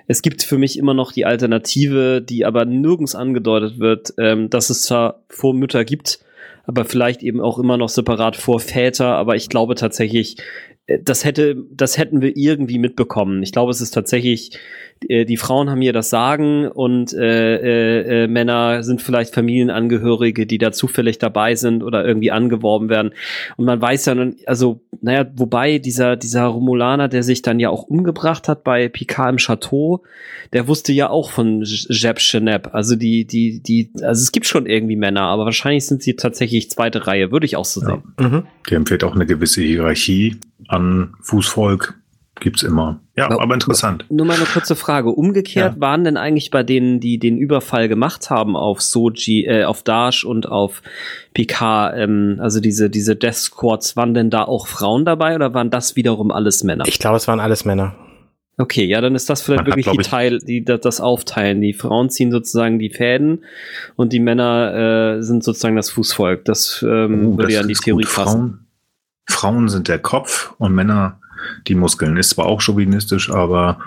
[0.06, 4.70] Es gibt für mich immer noch die Alternative, die aber nirgends angedeutet wird, ähm, dass
[4.70, 6.20] es zwar Vormütter gibt,
[6.64, 9.14] aber vielleicht eben auch immer noch separat vor Väter.
[9.16, 10.38] Aber ich glaube tatsächlich,
[10.86, 13.42] äh, das hätte, das hätten wir irgendwie mitbekommen.
[13.42, 14.58] Ich glaube, es ist tatsächlich,
[15.08, 20.46] äh, die Frauen haben hier das Sagen und äh, äh, äh, Männer sind vielleicht Familienangehörige,
[20.46, 23.12] die da zufällig dabei sind oder irgendwie angeworben werden.
[23.56, 27.70] Und man weiß ja, nun- also, naja, wobei dieser, dieser Romulaner, der sich dann ja
[27.70, 30.02] auch umgebracht hat bei Picard im Chateau,
[30.52, 32.74] der wusste ja auch von Jeb Chenep.
[32.74, 36.70] Also die, die, die, also es gibt schon irgendwie Männer, aber wahrscheinlich sind sie tatsächlich
[36.70, 37.86] zweite Reihe, würde ich auch so Ja.
[37.86, 38.02] sehen.
[38.18, 38.42] Mhm.
[38.68, 40.36] Die empfiehlt auch eine gewisse Hierarchie
[40.68, 41.94] an Fußvolk.
[42.40, 43.00] Gibt's immer.
[43.16, 44.06] Ja, Aber- aber interessant.
[44.08, 45.10] Nur mal eine kurze Frage.
[45.10, 45.80] Umgekehrt Ja.
[45.80, 50.24] waren denn eigentlich bei denen, die den Überfall gemacht haben auf Soji, äh, auf Dash
[50.24, 50.82] und auf
[51.34, 55.70] Picard, ähm, also diese, diese Death Squads, waren denn da auch Frauen dabei oder waren
[55.70, 56.84] das wiederum alles Männer?
[56.86, 57.94] Ich glaube, es waren alles Männer.
[58.56, 61.00] Okay, ja, dann ist das vielleicht Man hat, wirklich glaub die Teil, die das, das
[61.00, 61.60] Aufteilen.
[61.62, 63.44] Die Frauen ziehen sozusagen die Fäden
[63.96, 66.44] und die Männer äh, sind sozusagen das Fußvolk.
[66.44, 68.14] Das ähm, Oh, würde das ja in die Theorie gut.
[68.14, 68.66] passen.
[69.26, 71.20] Frauen, Frauen sind der Kopf und Männer
[71.66, 72.16] die Muskeln.
[72.16, 73.78] Ist zwar auch chauvinistisch, aber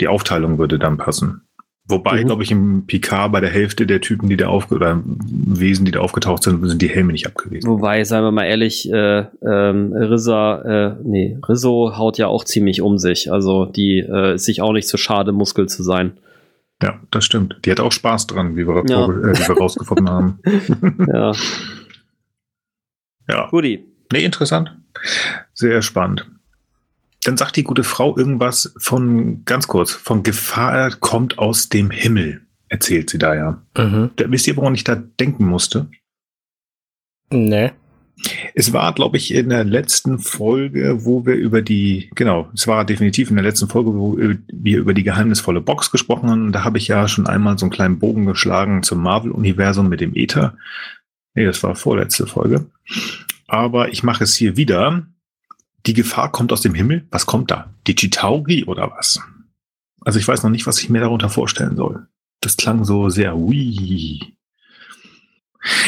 [0.00, 1.42] die Aufteilung würde dann passen.
[1.90, 2.26] Wobei, Mhm.
[2.26, 5.90] glaube ich, im Picard bei der Hälfte der Typen, die da aufge oder Wesen, die
[5.90, 7.70] da aufgetaucht sind, sind die Helme nicht abgewesen.
[7.70, 12.82] Wobei, seien wir mal ehrlich, äh, ähm, Rissa, äh, nee, Rizzo haut ja auch ziemlich
[12.82, 13.32] um sich.
[13.32, 16.18] Also die äh, ist sich auch nicht so schade, Muskel zu sein.
[16.82, 17.56] Ja, das stimmt.
[17.64, 19.06] Die hat auch Spaß dran, wie wir, Ja.
[19.06, 20.38] äh, wie wir rausgefunden haben.
[21.10, 21.32] Ja,
[23.28, 23.48] Ja.
[23.50, 23.84] Guti.
[24.12, 24.74] Nee, interessant.
[25.54, 26.26] Sehr spannend.
[27.24, 32.42] Dann sagt die gute Frau irgendwas von, ganz kurz, von Gefahr kommt aus dem Himmel,
[32.68, 33.62] erzählt sie da ja.
[33.76, 34.10] Mhm.
[34.16, 35.88] Da, wisst ihr, woran ich da denken musste?
[37.30, 37.72] Nee.
[38.54, 42.84] Es war, glaube ich, in der letzten Folge, wo wir über die, genau, es war
[42.84, 46.52] definitiv in der letzten Folge, wo wir über die geheimnisvolle Box gesprochen haben.
[46.52, 50.16] Da habe ich ja schon einmal so einen kleinen Bogen geschlagen zum Marvel-Universum mit dem
[50.16, 50.56] Ether.
[51.34, 52.66] Nee, das war vorletzte Folge.
[53.46, 55.06] Aber ich mache es hier wieder.
[55.88, 57.06] Die Gefahr kommt aus dem Himmel.
[57.10, 57.72] Was kommt da?
[57.86, 59.22] Die Chitauri oder was?
[60.02, 62.06] Also ich weiß noch nicht, was ich mir darunter vorstellen soll.
[62.42, 64.34] Das klang so sehr ui.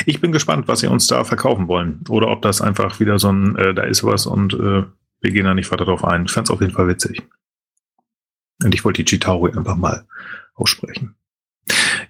[0.07, 2.03] Ich bin gespannt, was sie uns da verkaufen wollen.
[2.09, 4.85] Oder ob das einfach wieder so ein, äh, da ist was und äh,
[5.21, 6.25] wir gehen da nicht weiter drauf ein.
[6.25, 7.23] Ich fand es auf jeden Fall witzig.
[8.65, 10.07] Und ich wollte die Chitauri einfach mal
[10.55, 11.15] aussprechen.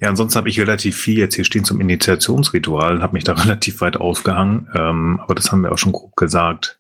[0.01, 3.81] Ja, ansonsten habe ich relativ viel jetzt hier stehen zum Initiationsritual, habe mich da relativ
[3.81, 6.79] weit aufgehangen, ähm, aber das haben wir auch schon grob gesagt.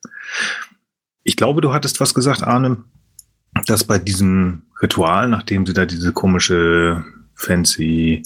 [1.22, 2.78] Ich glaube, du hattest was gesagt, Arne,
[3.66, 7.04] dass bei diesem Ritual, nachdem sie da diese komische
[7.34, 8.22] fancy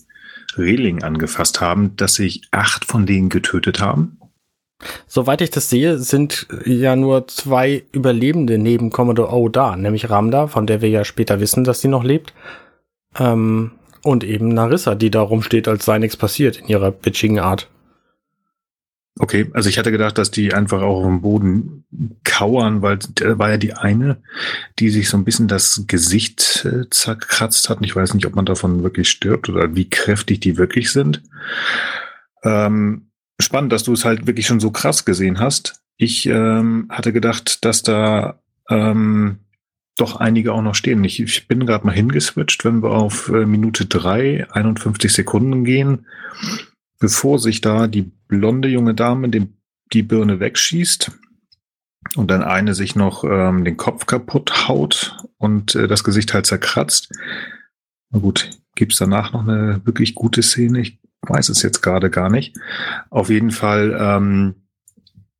[0.56, 4.18] Reling angefasst haben, dass sich acht von denen getötet haben.
[5.06, 10.46] Soweit ich das sehe, sind ja nur zwei Überlebende neben Commodore O da, nämlich Ramda,
[10.46, 12.34] von der wir ja später wissen, dass sie noch lebt,
[13.18, 17.68] ähm, und eben Narissa, die da rumsteht, als sei nichts passiert in ihrer bitchigen Art.
[19.20, 21.84] Okay, also ich hatte gedacht, dass die einfach auch auf dem Boden
[22.24, 24.20] kauern, weil da war ja die eine,
[24.80, 27.78] die sich so ein bisschen das Gesicht äh, zerkratzt hat.
[27.78, 31.22] Und ich weiß nicht, ob man davon wirklich stirbt oder wie kräftig die wirklich sind.
[32.42, 35.80] Ähm, spannend, dass du es halt wirklich schon so krass gesehen hast.
[35.96, 39.38] Ich ähm, hatte gedacht, dass da ähm,
[39.96, 41.04] doch einige auch noch stehen.
[41.04, 46.06] Ich, ich bin gerade mal hingeswitcht, wenn wir auf äh, Minute drei 51 Sekunden gehen,
[46.98, 49.56] bevor sich da die blonde junge Dame den,
[49.92, 51.10] die Birne wegschießt
[52.16, 56.46] und dann eine sich noch ähm, den Kopf kaputt haut und äh, das Gesicht halt
[56.46, 57.10] zerkratzt,
[58.10, 60.80] Na gut, gibt es danach noch eine wirklich gute Szene?
[60.80, 62.56] Ich weiß es jetzt gerade gar nicht.
[63.10, 64.54] Auf jeden Fall, ähm,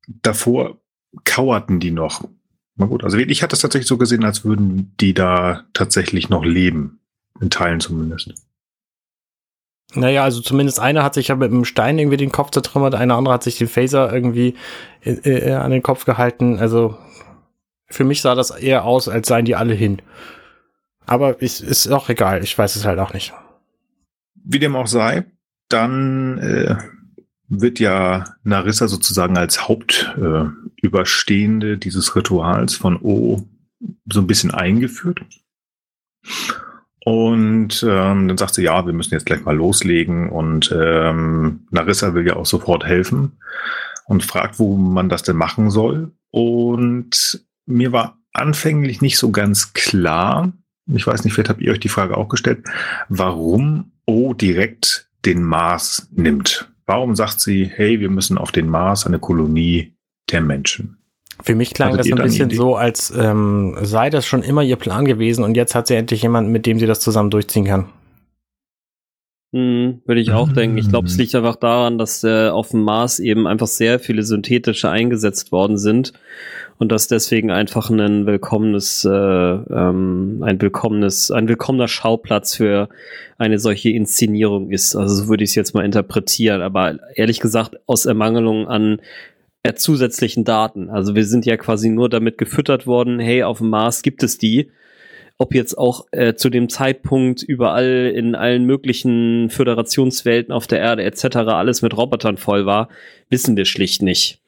[0.07, 0.81] davor
[1.23, 2.27] kauerten die noch.
[2.75, 6.43] Na gut, also ich hatte es tatsächlich so gesehen, als würden die da tatsächlich noch
[6.43, 6.99] leben.
[7.41, 8.33] In Teilen zumindest.
[9.95, 13.15] Naja, also zumindest einer hat sich ja mit einem Stein irgendwie den Kopf zertrümmert, einer
[13.15, 14.55] andere hat sich den Phaser irgendwie
[15.03, 16.59] äh, äh, an den Kopf gehalten.
[16.59, 16.97] Also
[17.87, 20.01] für mich sah das eher aus, als seien die alle hin.
[21.05, 23.33] Aber ist, ist auch egal, ich weiß es halt auch nicht.
[24.43, 25.25] Wie dem auch sei,
[25.69, 26.75] dann äh,
[27.47, 33.43] wird ja Narissa sozusagen als Hauptüberstehende äh, dieses Rituals von O
[34.11, 35.21] so ein bisschen eingeführt.
[37.05, 40.27] Und ähm, dann sagt sie, ja, wir müssen jetzt gleich mal loslegen.
[40.29, 43.33] Und ähm, Narissa will ja auch sofort helfen
[44.05, 46.11] und fragt, wo man das denn machen soll.
[46.31, 50.51] Und mir war anfänglich nicht so ganz klar,
[50.87, 52.65] ich weiß nicht, vielleicht habt ihr euch die Frage auch gestellt,
[53.07, 56.71] warum O direkt den Mars nimmt.
[56.87, 59.95] Warum sagt sie, hey, wir müssen auf den Mars, eine Kolonie
[60.31, 60.97] der Menschen?
[61.43, 64.77] Für mich klang Hattet das ein bisschen so, als ähm, sei das schon immer ihr
[64.77, 67.89] Plan gewesen und jetzt hat sie endlich jemanden, mit dem sie das zusammen durchziehen kann.
[69.55, 70.77] Hm, würde ich auch denken.
[70.77, 74.23] Ich glaube, es liegt einfach daran, dass äh, auf dem Mars eben einfach sehr viele
[74.23, 76.11] synthetische eingesetzt worden sind
[76.77, 82.89] und dass deswegen einfach ein willkommenes, äh, ähm, ein willkommenes, ein willkommener Schauplatz für
[83.37, 84.93] eine solche Inszenierung ist.
[84.93, 86.61] Also so würde ich es jetzt mal interpretieren.
[86.61, 88.99] Aber ehrlich gesagt, aus Ermangelung an
[89.73, 90.89] zusätzlichen Daten.
[90.89, 94.37] Also wir sind ja quasi nur damit gefüttert worden, hey, auf dem Mars gibt es
[94.37, 94.69] die.
[95.37, 101.03] Ob jetzt auch äh, zu dem Zeitpunkt überall in allen möglichen Föderationswelten auf der Erde
[101.03, 101.37] etc.
[101.37, 102.89] alles mit Robotern voll war,
[103.29, 104.39] wissen wir schlicht nicht.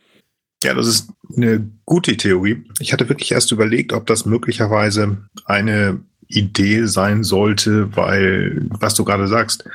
[0.64, 2.64] Ja, das ist eine gute Theorie.
[2.80, 9.04] Ich hatte wirklich erst überlegt, ob das möglicherweise eine Idee sein sollte, weil, was du
[9.04, 9.66] gerade sagst,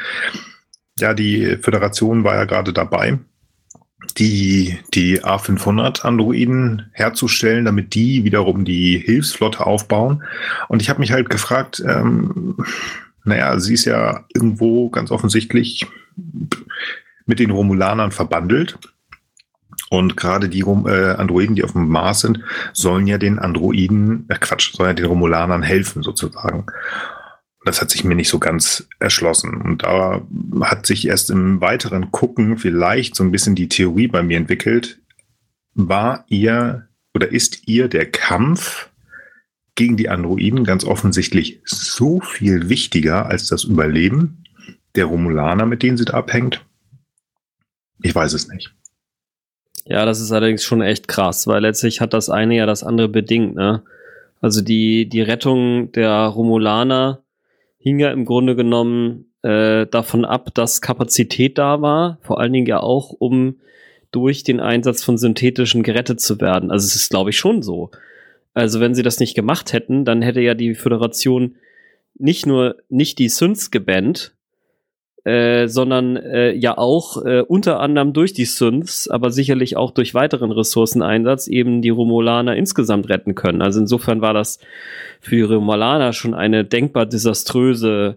[0.98, 3.18] ja, die Föderation war ja gerade dabei,
[4.18, 10.22] die, die A500 Androiden herzustellen, damit die wiederum die Hilfsflotte aufbauen.
[10.68, 12.56] Und ich habe mich halt gefragt, ähm,
[13.24, 15.86] naja, sie ist ja irgendwo ganz offensichtlich
[17.26, 18.78] mit den Romulanern verbandelt.
[19.90, 22.40] Und gerade die äh, Androiden, die auf dem Mars sind,
[22.72, 26.64] sollen ja den Androiden, äh Quatsch, sollen ja den Romulanern helfen sozusagen.
[27.64, 29.60] Das hat sich mir nicht so ganz erschlossen.
[29.60, 30.22] Und da
[30.62, 35.00] hat sich erst im weiteren Gucken vielleicht so ein bisschen die Theorie bei mir entwickelt.
[35.74, 38.90] War ihr oder ist ihr der Kampf
[39.74, 44.44] gegen die Androiden ganz offensichtlich so viel wichtiger als das Überleben
[44.94, 46.64] der Romulaner, mit denen sie da abhängt?
[48.02, 48.74] Ich weiß es nicht.
[49.84, 53.08] Ja, das ist allerdings schon echt krass, weil letztlich hat das eine ja das andere
[53.08, 53.82] bedingt, ne?
[54.40, 57.21] Also die, die Rettung der Romulaner
[57.82, 62.66] hing ja im Grunde genommen äh, davon ab, dass Kapazität da war, vor allen Dingen
[62.66, 63.56] ja auch, um
[64.12, 66.70] durch den Einsatz von synthetischen gerettet zu werden.
[66.70, 67.90] Also es ist, glaube ich, schon so.
[68.54, 71.56] Also wenn sie das nicht gemacht hätten, dann hätte ja die Föderation
[72.14, 74.34] nicht nur nicht die Synths gebannt,
[75.24, 80.14] äh, sondern äh, ja auch äh, unter anderem durch die Synths, aber sicherlich auch durch
[80.14, 83.62] weiteren Ressourceneinsatz eben die Romulaner insgesamt retten können.
[83.62, 84.58] Also insofern war das
[85.20, 88.16] für die Romulaner schon eine denkbar desaströse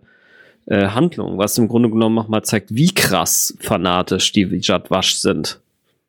[0.66, 5.60] äh, Handlung, was im Grunde genommen nochmal zeigt, wie krass fanatisch die Jadwash sind.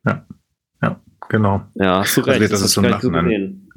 [0.07, 0.25] Ja,
[0.83, 1.61] ja, genau.
[1.75, 2.41] Ja, hast du recht.
[2.41, 3.69] Also, das, das ist so im Nachhinein.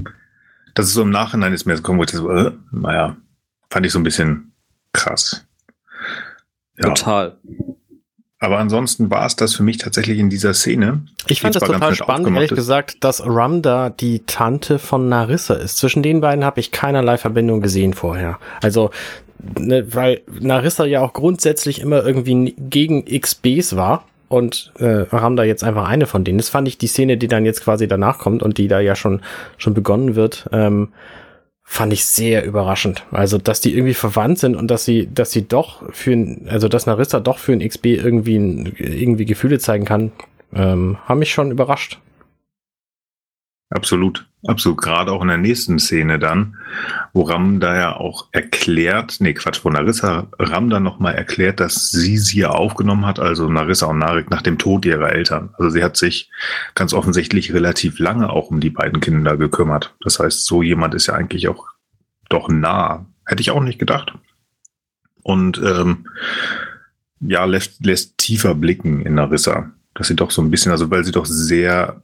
[0.74, 3.18] Das ist so im Nachhinein ist mir gekommen, wo ich so, äh, naja,
[3.70, 4.54] fand ich so ein bisschen
[4.94, 5.46] krass.
[6.80, 6.94] Ja.
[6.94, 7.38] Total.
[8.42, 11.02] Aber ansonsten war es das für mich tatsächlich in dieser Szene.
[11.28, 12.56] Ich fand das total spannend, ehrlich ist.
[12.56, 15.78] gesagt, dass Ramda die Tante von Narissa ist.
[15.78, 18.40] Zwischen den beiden habe ich keinerlei Verbindung gesehen vorher.
[18.62, 18.92] Also,
[19.60, 25.66] ne, weil Narissa ja auch grundsätzlich immer irgendwie gegen XBs war und äh, Ramda jetzt
[25.66, 26.38] einfach eine von denen.
[26.38, 28.96] Das fand ich die Szene, die dann jetzt quasi danach kommt und die da ja
[28.96, 29.22] schon
[29.58, 30.48] schon begonnen wird.
[30.54, 30.90] Ähm,
[31.72, 33.06] fand ich sehr überraschend.
[33.12, 36.68] Also, dass die irgendwie verwandt sind und dass sie, dass sie doch für ein, also
[36.68, 38.38] dass Narissa doch für ein XB irgendwie,
[38.80, 40.12] irgendwie Gefühle zeigen kann,
[40.52, 42.00] ähm, haben mich schon überrascht.
[43.72, 44.82] Absolut, absolut.
[44.82, 46.58] Gerade auch in der nächsten Szene dann,
[47.14, 51.92] wo Ram da ja auch erklärt, nee, Quatsch, wo Narissa Ram dann nochmal erklärt, dass
[51.92, 55.50] sie sie aufgenommen hat, also Narissa und Narik nach dem Tod ihrer Eltern.
[55.60, 56.32] Also sie hat sich
[56.74, 59.96] ganz offensichtlich relativ lange auch um die beiden Kinder gekümmert.
[60.02, 61.68] Das heißt, so jemand ist ja eigentlich auch
[62.28, 63.06] doch nah.
[63.24, 64.14] Hätte ich auch nicht gedacht.
[65.22, 66.08] Und ähm,
[67.20, 69.70] ja, lässt, lässt tiefer blicken in Narissa.
[69.94, 72.02] Dass sie doch so ein bisschen, also weil sie doch sehr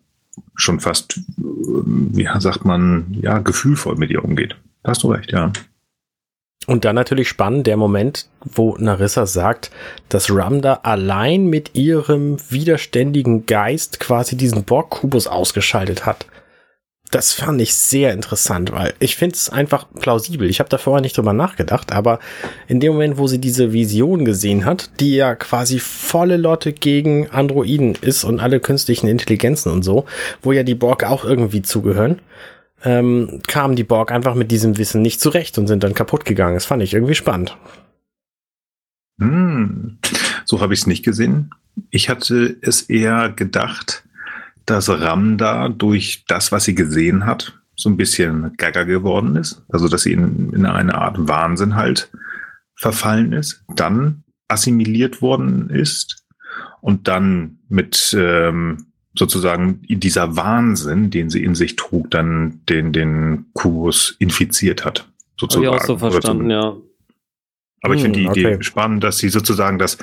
[0.55, 4.55] schon fast, wie sagt man, ja, gefühlvoll mit ihr umgeht.
[4.83, 5.51] Hast du recht, ja.
[6.67, 9.69] Und dann natürlich spannend der Moment, wo Narissa sagt,
[10.09, 16.25] dass Ramda allein mit ihrem widerständigen Geist quasi diesen Borg-Kubus ausgeschaltet hat.
[17.15, 20.49] Das fand ich sehr interessant, weil ich finde es einfach plausibel.
[20.49, 22.19] Ich habe da vorher nicht drüber nachgedacht, aber
[22.67, 27.29] in dem Moment, wo sie diese Vision gesehen hat, die ja quasi volle Lotte gegen
[27.29, 30.03] Androiden ist und alle künstlichen Intelligenzen und so,
[30.41, 32.19] wo ja die Borg auch irgendwie zugehören,
[32.83, 36.55] ähm, kamen die Borg einfach mit diesem Wissen nicht zurecht und sind dann kaputt gegangen.
[36.55, 37.55] Das fand ich irgendwie spannend.
[39.21, 39.99] Hm,
[40.43, 41.51] so habe ich es nicht gesehen.
[41.91, 44.04] Ich hatte es eher gedacht,
[44.65, 49.63] dass Ramda durch das, was sie gesehen hat, so ein bisschen gaga geworden ist.
[49.69, 52.09] Also, dass sie in, in eine Art Wahnsinn halt
[52.75, 56.25] verfallen ist, dann assimiliert worden ist
[56.81, 58.87] und dann mit ähm,
[59.17, 65.07] sozusagen dieser Wahnsinn, den sie in sich trug, dann den, den Kubus infiziert hat.
[65.39, 65.67] Sozusagen.
[65.67, 66.75] Hab ich auch so verstanden, ja.
[67.81, 68.53] Aber hm, ich finde die okay.
[68.53, 69.97] Idee spannend, dass sie sozusagen das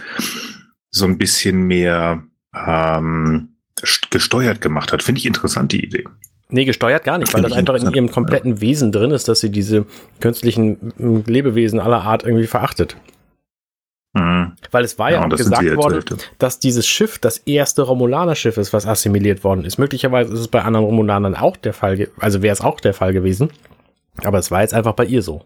[0.91, 2.23] so ein bisschen mehr
[2.55, 3.52] ähm,
[4.11, 5.03] gesteuert gemacht hat.
[5.03, 6.05] Finde ich interessant, die Idee.
[6.49, 8.61] Nee, gesteuert gar nicht, weil das einfach in ihrem kompletten.
[8.61, 9.87] Wesen drin ist, dass sie diese
[10.21, 10.93] künstlichen
[11.27, 12.97] Lebewesen aller Art irgendwie verachtet.
[14.15, 14.53] Mhm.
[14.71, 16.05] Weil es war ja, ja auch gesagt worden,
[16.39, 19.79] dass dieses Schiff das erste Romulaner-Schiff ist, was assimiliert worden ist.
[19.79, 23.15] Möglicherweise ist es bei anderen Romulanern auch der Fall, also wäre es auch der Fall
[23.15, 23.51] gewesen.
[24.23, 25.43] Aber es war jetzt einfach bei ihr so.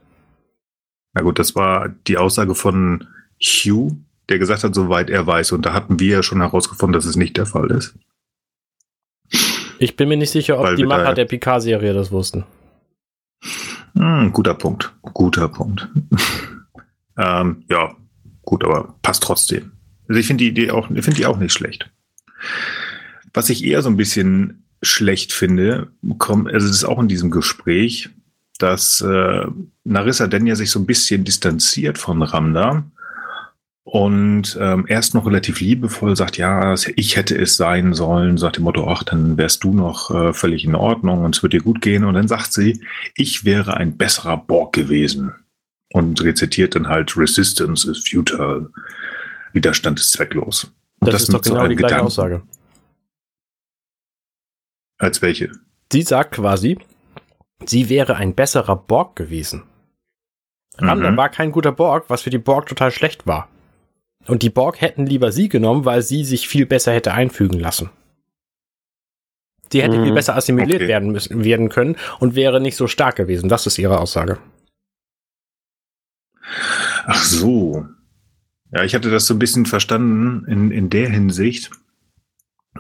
[1.15, 3.07] Na gut, das war die Aussage von
[3.41, 3.97] Hugh,
[4.29, 5.53] der gesagt hat, soweit er weiß.
[5.53, 7.95] Und da hatten wir ja schon herausgefunden, dass es nicht der Fall ist.
[9.79, 12.45] Ich bin mir nicht sicher, ob Weil die Macher der Picard-Serie das wussten.
[13.95, 14.93] Hm, guter Punkt.
[15.03, 15.89] Guter Punkt.
[17.19, 17.97] ähm, ja,
[18.43, 19.73] gut, aber passt trotzdem.
[20.09, 21.91] Also ich finde die Idee auch, finde die auch nicht schlecht.
[23.33, 27.31] Was ich eher so ein bisschen schlecht finde, kommt, also es ist auch in diesem
[27.31, 28.11] Gespräch,
[28.59, 29.47] dass äh,
[29.85, 32.85] Narissa Denya sich so ein bisschen distanziert von Ramda
[33.89, 38.65] und ähm, erst noch relativ liebevoll sagt, ja, ich hätte es sein sollen, sagt dem
[38.65, 41.83] Motto, ach, dann wärst du noch äh, völlig in Ordnung und es wird dir gut
[41.83, 42.03] gehen.
[42.03, 42.85] Und dann sagt sie,
[43.15, 45.33] ich wäre ein besserer Borg gewesen
[45.93, 48.73] und rezitiert dann halt Resistance is futile.
[49.53, 50.65] Widerstand ist zwecklos.
[50.99, 52.07] Und das, das ist doch genau so die gleiche Gedanken.
[52.07, 52.43] Aussage.
[54.99, 55.53] Als welche?
[55.93, 56.77] Sie sagt quasi,
[57.65, 59.63] sie wäre ein besserer Borg gewesen.
[60.81, 61.17] Mhm.
[61.17, 63.49] war kein guter Borg, was für die Borg total schlecht war.
[64.29, 67.91] Und die Borg hätten lieber sie genommen, weil sie sich viel besser hätte einfügen lassen.
[69.73, 70.05] Sie hätte mhm.
[70.05, 70.89] viel besser assimiliert okay.
[70.89, 73.49] werden müssen, werden können und wäre nicht so stark gewesen.
[73.49, 74.39] Das ist ihre Aussage.
[77.07, 77.87] Ach so.
[78.73, 81.71] Ja, ich hatte das so ein bisschen verstanden in, in der Hinsicht,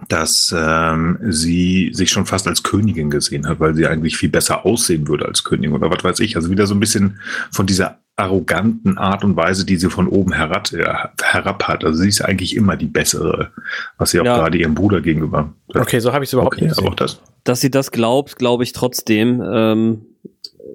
[0.08, 4.66] dass ähm, sie sich schon fast als Königin gesehen hat, weil sie eigentlich viel besser
[4.66, 6.36] aussehen würde als Königin oder was weiß ich.
[6.36, 7.20] Also wieder so ein bisschen
[7.50, 10.84] von dieser arroganten Art und Weise, die sie von oben herab, äh,
[11.22, 11.84] herab hat.
[11.84, 13.52] Also sie ist eigentlich immer die bessere,
[13.98, 14.36] was sie auch ja.
[14.36, 15.52] gerade ihrem Bruder gegenüber.
[15.68, 16.96] Okay, so habe ich es überhaupt okay, nicht gesehen.
[16.96, 17.20] Das.
[17.44, 19.42] Dass sie das glaubt, glaube ich trotzdem.
[19.42, 20.06] Ähm,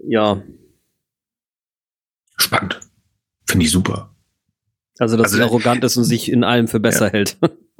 [0.08, 0.42] ja.
[2.38, 2.80] Spannend.
[3.48, 4.14] Finde ich super.
[5.00, 7.14] Also, dass also, sie arrogant ist und sich in allem für besser ja.
[7.14, 7.38] hält.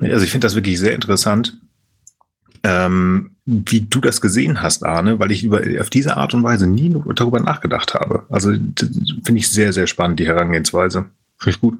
[0.00, 1.60] also ich finde das wirklich sehr interessant,
[2.62, 6.66] ähm, wie du das gesehen hast, Arne, weil ich über, auf diese Art und Weise
[6.66, 8.24] nie darüber nachgedacht habe.
[8.30, 11.06] Also finde ich sehr, sehr spannend, die Herangehensweise.
[11.36, 11.78] Finde ich gut.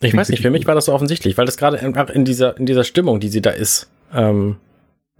[0.00, 2.66] Ich weiß nicht, für mich war das so offensichtlich, weil das gerade in dieser, in
[2.66, 4.56] dieser Stimmung, die sie da ist, ähm,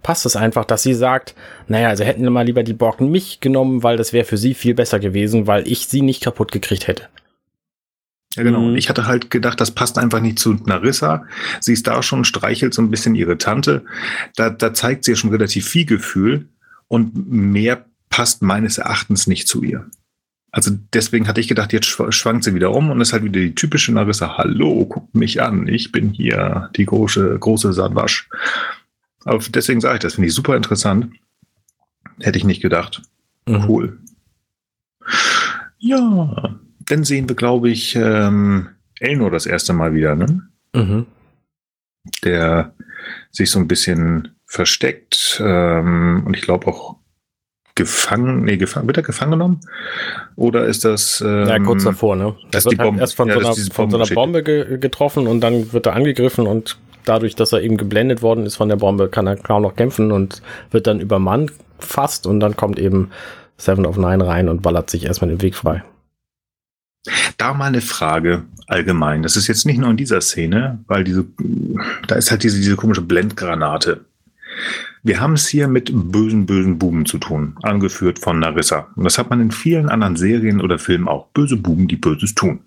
[0.03, 1.35] passt es einfach, dass sie sagt,
[1.67, 4.53] naja, also hätten wir mal lieber die Borken mich genommen, weil das wäre für sie
[4.53, 7.07] viel besser gewesen, weil ich sie nicht kaputt gekriegt hätte.
[8.39, 8.61] Ja, genau.
[8.61, 8.77] Mhm.
[8.77, 11.25] Ich hatte halt gedacht, das passt einfach nicht zu Narissa.
[11.59, 13.83] Sie ist da schon, streichelt so ein bisschen ihre Tante.
[14.37, 16.47] Da, da zeigt sie ja schon relativ viel Gefühl
[16.87, 19.89] und mehr passt meines Erachtens nicht zu ihr.
[20.51, 23.55] Also deswegen hatte ich gedacht, jetzt schwankt sie wieder um und ist halt wieder die
[23.55, 24.37] typische Narissa.
[24.37, 28.29] Hallo, guckt mich an, ich bin hier die große, große Sadwasch.
[29.25, 31.13] Aber deswegen sage ich das, finde ich super interessant.
[32.21, 33.01] Hätte ich nicht gedacht.
[33.45, 33.65] Mhm.
[33.67, 33.99] Cool.
[35.77, 36.57] Ja,
[36.89, 38.69] dann sehen wir, glaube ich, ähm,
[38.99, 40.41] Elnor das erste Mal wieder, ne?
[40.73, 41.05] Mhm.
[42.23, 42.73] Der
[43.31, 46.97] sich so ein bisschen versteckt ähm, und ich glaube auch
[47.75, 49.61] gefangen, nee, gefangen, wird er gefangen genommen?
[50.35, 51.21] Oder ist das.
[51.25, 52.35] Ähm, ja, kurz davor, ne?
[52.51, 55.39] Er wird halt erst von, ja, so einer, von so einer Bombe ge getroffen und
[55.41, 59.07] dann wird er angegriffen und dadurch, dass er eben geblendet worden ist von der Bombe,
[59.07, 63.11] kann er kaum noch kämpfen und wird dann übermannt fast und dann kommt eben
[63.57, 65.83] Seven of Nine rein und ballert sich erstmal den Weg frei.
[67.37, 69.23] Da mal eine Frage allgemein.
[69.23, 71.25] Das ist jetzt nicht nur in dieser Szene, weil diese,
[72.07, 74.05] da ist halt diese, diese komische Blendgranate.
[75.01, 78.89] Wir haben es hier mit bösen, bösen Buben zu tun, angeführt von Narissa.
[78.95, 81.27] Und das hat man in vielen anderen Serien oder Filmen auch.
[81.27, 82.61] Böse Buben, die Böses tun.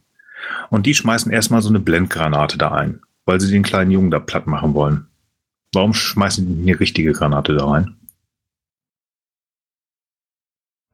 [0.70, 4.18] Und die schmeißen erstmal so eine Blendgranate da ein, weil sie den kleinen Jungen da
[4.18, 5.06] platt machen wollen.
[5.74, 7.96] Warum schmeißen die eine richtige Granate da rein?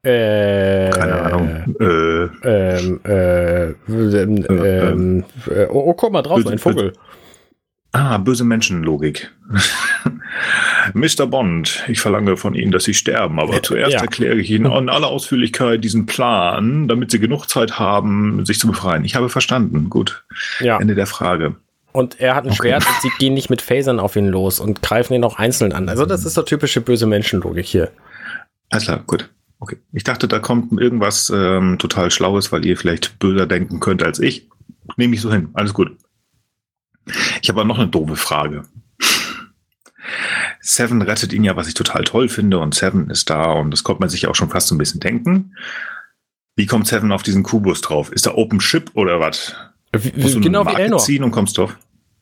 [0.02, 1.76] Äh, Keine Ahnung.
[1.80, 6.92] Äh, Ähm, äh, ähm, ähm, äh, oh, oh, guck mal draußen, Böse- ein Vogel.
[7.92, 9.30] ah, böse Menschenlogik.
[10.94, 11.26] Mr.
[11.26, 14.00] Bond, ich verlange von Ihnen, dass Sie sterben, aber zuerst ja.
[14.00, 18.68] erkläre ich Ihnen in aller Ausführlichkeit diesen Plan, damit Sie genug Zeit haben, sich zu
[18.68, 19.04] befreien.
[19.04, 19.90] Ich habe verstanden.
[19.90, 20.24] Gut.
[20.60, 20.78] Ja.
[20.78, 21.56] Ende der Frage.
[21.92, 22.54] Und er hat ein.
[22.54, 25.72] Schwert und sie gehen nicht mit Phasern auf ihn los und greifen ihn auch einzeln
[25.72, 25.88] an.
[25.88, 27.90] Also das ist so typische böse Menschenlogik hier.
[28.70, 29.30] Alles klar, gut.
[29.60, 29.78] Okay.
[29.92, 34.20] Ich dachte, da kommt irgendwas ähm, total Schlaues, weil ihr vielleicht böser denken könnt als
[34.20, 34.48] ich.
[34.96, 35.50] Nehme ich so hin.
[35.54, 35.96] Alles gut.
[37.42, 38.62] Ich habe aber noch eine doofe Frage.
[40.60, 43.84] Seven rettet ihn ja, was ich total toll finde, und Seven ist da und das
[43.84, 45.54] konnte man sich auch schon fast so ein bisschen denken.
[46.56, 48.10] Wie kommt Seven auf diesen Kubus drauf?
[48.12, 49.54] Ist da Open Ship oder was?
[49.92, 50.98] Wie, Musst du genau eine wie Elnor.
[50.98, 51.76] ziehen und kommst drauf?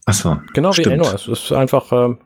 [0.04, 0.40] Achso.
[0.52, 0.84] Genau wie.
[0.84, 1.14] Elnor.
[1.14, 1.90] Es ist einfach.
[1.92, 2.18] Ähm,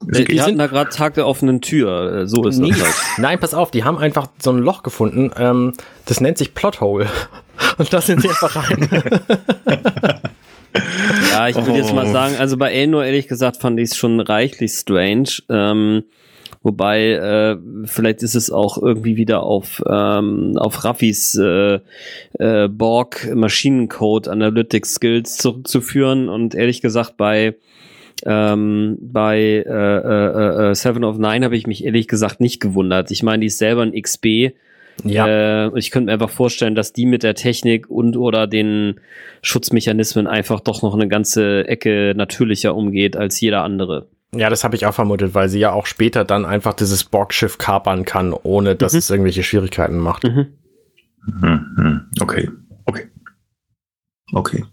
[0.00, 2.20] Die, geht- die hatten da gerade Tag der offenen Tür.
[2.22, 2.94] äh, So ist nee, das halt.
[3.18, 5.30] nein, pass auf, die haben einfach so ein Loch gefunden.
[5.38, 5.72] Ähm,
[6.06, 7.06] das nennt sich Plothole.
[7.78, 8.88] Und da sind sie einfach rein.
[11.32, 12.12] Ja, ich würde jetzt mal Oh.
[12.12, 15.28] sagen, also bei Elnor ehrlich gesagt fand ich es schon reichlich strange.
[15.48, 16.04] Ähm,
[16.62, 21.80] wobei, äh, vielleicht ist es auch irgendwie wieder auf, ähm, auf Raffis äh,
[22.38, 26.28] äh, Borg Maschinencode Analytics Skills zurückzuführen.
[26.28, 27.56] Und ehrlich gesagt, bei
[28.26, 33.10] ähm, bei äh, äh, äh, Seven of Nine habe ich mich ehrlich gesagt nicht gewundert.
[33.10, 34.52] Ich meine, die ist selber ein XB.
[35.04, 35.26] ja.
[35.66, 39.00] Äh, ich könnte mir einfach vorstellen, dass die mit der Technik und oder den
[39.42, 44.08] Schutzmechanismen einfach doch noch eine ganze Ecke natürlicher umgeht als jeder andere.
[44.34, 47.56] ja, das habe ich auch vermutet, weil sie ja auch später dann einfach dieses Borgschiff
[47.58, 48.98] kapern kann, ohne dass Mhm.
[48.98, 50.24] es irgendwelche Schwierigkeiten macht.
[50.24, 50.46] Mhm.
[51.40, 52.00] Hm, hm.
[52.20, 52.50] Okay,
[52.86, 53.06] okay.
[54.34, 54.64] Okay.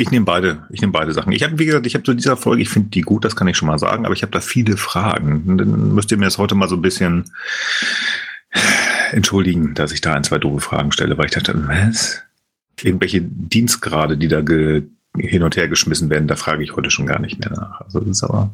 [0.00, 1.32] Ich nehme beide, ich nehme beide Sachen.
[1.32, 3.48] Ich habe, wie gesagt, ich habe zu dieser Folge, ich finde die gut, das kann
[3.48, 5.58] ich schon mal sagen, aber ich habe da viele Fragen.
[5.58, 7.24] Dann müsst ihr mir das heute mal so ein bisschen
[9.10, 12.22] entschuldigen, dass ich da ein, zwei doofe Fragen stelle, weil ich dachte, was?
[12.80, 17.18] Irgendwelche Dienstgrade, die da hin und her geschmissen werden, da frage ich heute schon gar
[17.18, 17.80] nicht mehr nach.
[17.80, 18.52] Also das ist aber,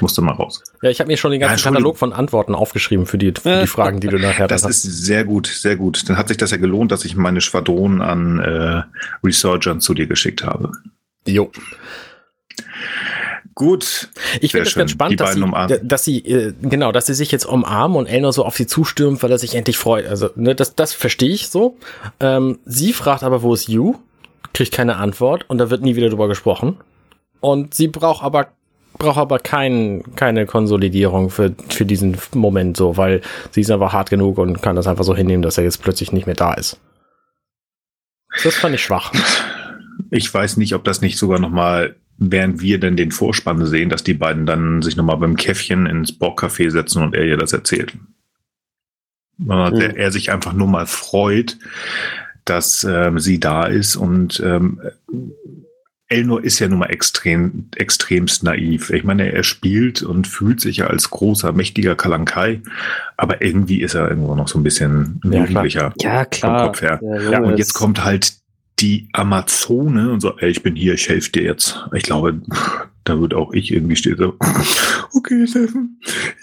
[0.00, 0.62] musste mal raus.
[0.82, 1.92] Ja, ich habe mir schon den Ja, ganzen Entschuldigung.
[1.92, 4.82] Katalog von Antworten aufgeschrieben für die, für die Fragen, die du nachher Das dann ist
[4.82, 6.08] sehr gut, sehr gut.
[6.08, 8.82] Dann hat sich das ja gelohnt, dass ich meine Schwadron an äh,
[9.24, 10.72] Resurgent zu dir geschickt habe.
[11.26, 11.50] Jo.
[13.54, 14.10] Gut.
[14.40, 15.80] Ich finde es ganz spannend, dass sie, umarmen.
[15.82, 19.22] dass sie, äh, genau, dass sie sich jetzt umarmen und Elnor so auf sie zustürmt,
[19.22, 20.06] weil er sich endlich freut.
[20.06, 21.78] Also, ne, das, das verstehe ich so.
[22.20, 23.94] Ähm, sie fragt aber, wo ist You?
[24.52, 26.76] Kriegt keine Antwort und da wird nie wieder drüber gesprochen.
[27.40, 28.48] Und sie braucht aber,
[28.98, 33.20] braucht aber kein, keine Konsolidierung für, für diesen Moment so, weil
[33.50, 36.12] sie ist einfach hart genug und kann das einfach so hinnehmen, dass er jetzt plötzlich
[36.12, 36.78] nicht mehr da ist.
[38.42, 39.12] Das fand ich schwach.
[40.10, 44.04] Ich weiß nicht, ob das nicht sogar nochmal, während wir denn den Vorspann sehen, dass
[44.04, 47.94] die beiden dann sich nochmal beim Käffchen ins Borgcafé setzen und er ihr das erzählt.
[49.40, 49.78] Äh, Mhm.
[49.78, 51.58] der, er sich einfach nur mal freut,
[52.44, 54.80] dass ähm, sie da ist und ähm,
[56.08, 58.90] Elnor ist ja nun mal extrem, extremst naiv.
[58.90, 62.62] Ich meine, er spielt und fühlt sich ja als großer, mächtiger Kalankai,
[63.16, 65.46] aber irgendwie ist er irgendwo noch so ein bisschen ein Ja, klar.
[65.46, 65.94] Jugendlicher.
[66.00, 66.66] Ja, klar.
[66.66, 67.00] Kopf her.
[67.30, 68.34] Ja, und jetzt kommt halt
[68.78, 71.86] die Amazone und so, ey, ich bin hier, ich helfe dir jetzt.
[71.94, 72.40] Ich glaube,
[73.04, 74.36] da wird auch ich irgendwie stehen so,
[75.14, 76.00] okay, Steffen,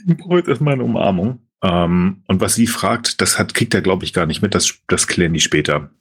[0.07, 1.39] ich brauche jetzt erstmal eine Umarmung.
[1.61, 4.73] Ähm, und was sie fragt, das hat, kriegt er, glaube ich, gar nicht mit, das,
[4.87, 5.91] das klären die später.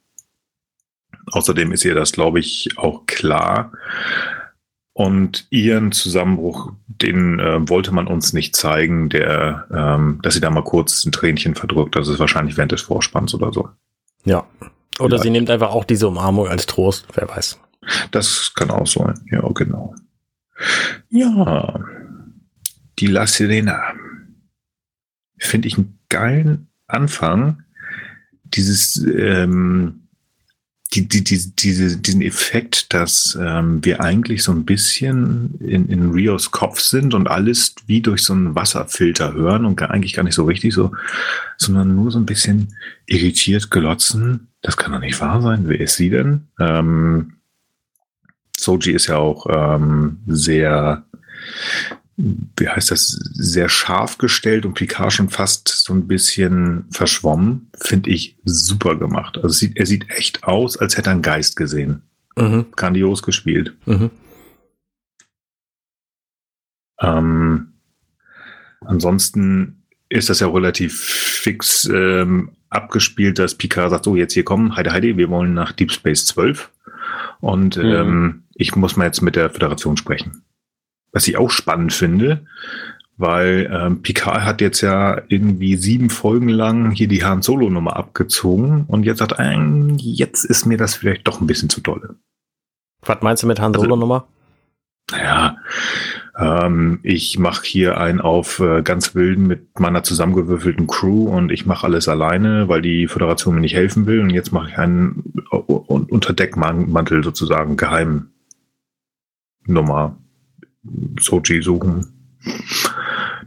[1.31, 3.71] Außerdem ist ihr das, glaube ich, auch klar.
[4.93, 10.51] Und ihren Zusammenbruch, den äh, wollte man uns nicht zeigen, der, ähm, dass sie da
[10.51, 11.95] mal kurz ein Tränchen verdrückt.
[11.95, 13.69] Das ist wahrscheinlich während des Vorspanns oder so.
[14.23, 14.45] Ja.
[14.99, 15.23] Oder Vielleicht.
[15.23, 17.59] sie nimmt einfach auch diese Umarmung als Trost, wer weiß.
[18.11, 19.19] Das kann auch sein.
[19.31, 19.95] Ja, genau.
[21.09, 21.79] Ja.
[22.99, 23.93] Die La Sirena.
[25.39, 27.63] Finde ich einen geilen Anfang.
[28.43, 30.02] Dieses, ähm,
[30.93, 36.11] die, die, die, diese, diesen Effekt, dass ähm, wir eigentlich so ein bisschen in, in
[36.11, 40.23] Rios Kopf sind und alles wie durch so einen Wasserfilter hören und gar, eigentlich gar
[40.23, 40.91] nicht so richtig so,
[41.57, 42.75] sondern nur so ein bisschen
[43.07, 44.47] irritiert glotzen.
[44.61, 45.67] Das kann doch nicht wahr sein.
[45.67, 46.47] Wer ist sie denn?
[46.59, 47.33] Ähm,
[48.55, 51.03] Soji ist ja auch ähm, sehr,
[52.15, 57.69] wie heißt das, sehr scharf gestellt und Picard schon fast so ein bisschen verschwommen.
[57.79, 59.37] Finde ich super gemacht.
[59.37, 62.03] Also sieht, er sieht echt aus, als hätte er einen Geist gesehen.
[62.35, 62.65] Mhm.
[62.75, 63.75] Grandios gespielt.
[63.85, 64.11] Mhm.
[67.01, 67.73] Ähm,
[68.85, 74.75] Ansonsten ist das ja relativ fix ähm, abgespielt, dass Picard sagt, so jetzt hier kommen,
[74.75, 76.69] heide, heide, wir wollen nach Deep Space 12
[77.39, 77.83] und mhm.
[77.83, 80.43] ähm, ich muss mal jetzt mit der Föderation sprechen.
[81.13, 82.45] Was ich auch spannend finde,
[83.17, 87.95] weil ähm, Picard hat jetzt ja irgendwie sieben Folgen lang hier die Han Solo Nummer
[87.95, 92.15] abgezogen und jetzt sagt er, jetzt ist mir das vielleicht doch ein bisschen zu dolle.
[93.03, 94.25] Was meinst du mit Han Solo Nummer?
[95.11, 95.57] Also, naja,
[96.37, 101.65] ähm, ich mache hier einen auf äh, ganz wilden mit meiner zusammengewürfelten Crew und ich
[101.65, 105.43] mache alles alleine, weil die Föderation mir nicht helfen will und jetzt mache ich einen
[105.51, 108.31] uh, unter Deckmantel sozusagen geheim
[109.65, 110.17] Nummer
[111.19, 112.39] Sochi suchen.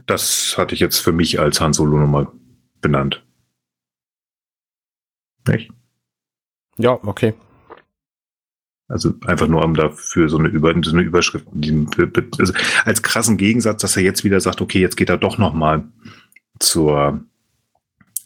[0.05, 2.31] Das hatte ich jetzt für mich als Han Solo Nummer
[2.81, 3.23] benannt.
[5.47, 5.71] Nicht?
[6.77, 7.33] Ja, okay.
[8.89, 11.45] Also einfach nur um dafür so eine, Über so eine Überschrift,
[12.39, 12.53] also
[12.85, 15.83] als krassen Gegensatz, dass er jetzt wieder sagt, okay, jetzt geht er doch nochmal
[16.59, 17.21] zur,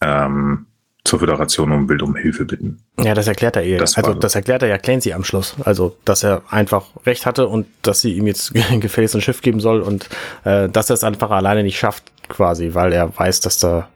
[0.02, 0.68] ähm,
[1.04, 2.84] zur Föderation und will um Hilfe bitten.
[3.00, 3.80] Ja, das erklärt er ihr.
[3.80, 5.56] Das also das erklärt er ja Clancy am Schluss.
[5.66, 9.82] Also, dass er einfach recht hatte und dass sie ihm jetzt ein Schiff geben soll
[9.82, 10.10] und
[10.44, 13.90] äh, dass er es einfach alleine nicht schafft, quasi, weil er weiß, dass da,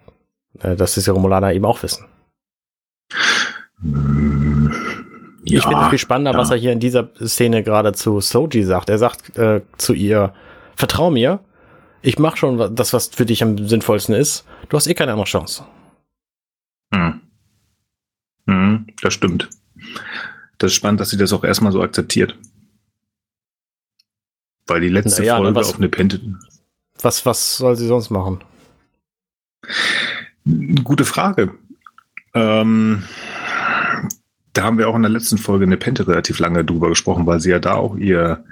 [0.62, 2.06] äh, dass diese Romulaner eben auch wissen.
[3.82, 4.74] Hm,
[5.44, 6.38] ja, ich es viel spannender, ja.
[6.38, 8.90] was er hier in dieser Szene gerade zu Soji sagt.
[8.90, 10.34] Er sagt äh, zu ihr,
[10.76, 11.40] vertrau mir,
[12.02, 14.46] ich mache schon das, was für dich am sinnvollsten ist.
[14.70, 15.66] Du hast eh keine andere Chance.
[16.96, 17.22] Hm.
[18.48, 19.50] Hm, das stimmt.
[20.58, 22.38] Das ist spannend, dass sie das auch erstmal so akzeptiert.
[24.68, 26.22] Weil die letzte ja, Folge was, auf eine Pente.
[27.02, 28.44] Was, was soll sie sonst machen?
[30.84, 31.54] Gute Frage.
[32.34, 33.04] Ähm,
[34.54, 37.40] da haben wir auch in der letzten Folge eine Pente relativ lange drüber gesprochen, weil
[37.40, 38.44] sie ja da auch ihr,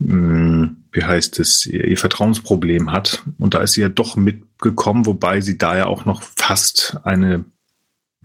[0.00, 3.22] mh, hm, wie heißt es, ihr, ihr, Vertrauensproblem hat.
[3.38, 7.44] Und da ist sie ja doch mitgekommen, wobei sie da ja auch noch fast eine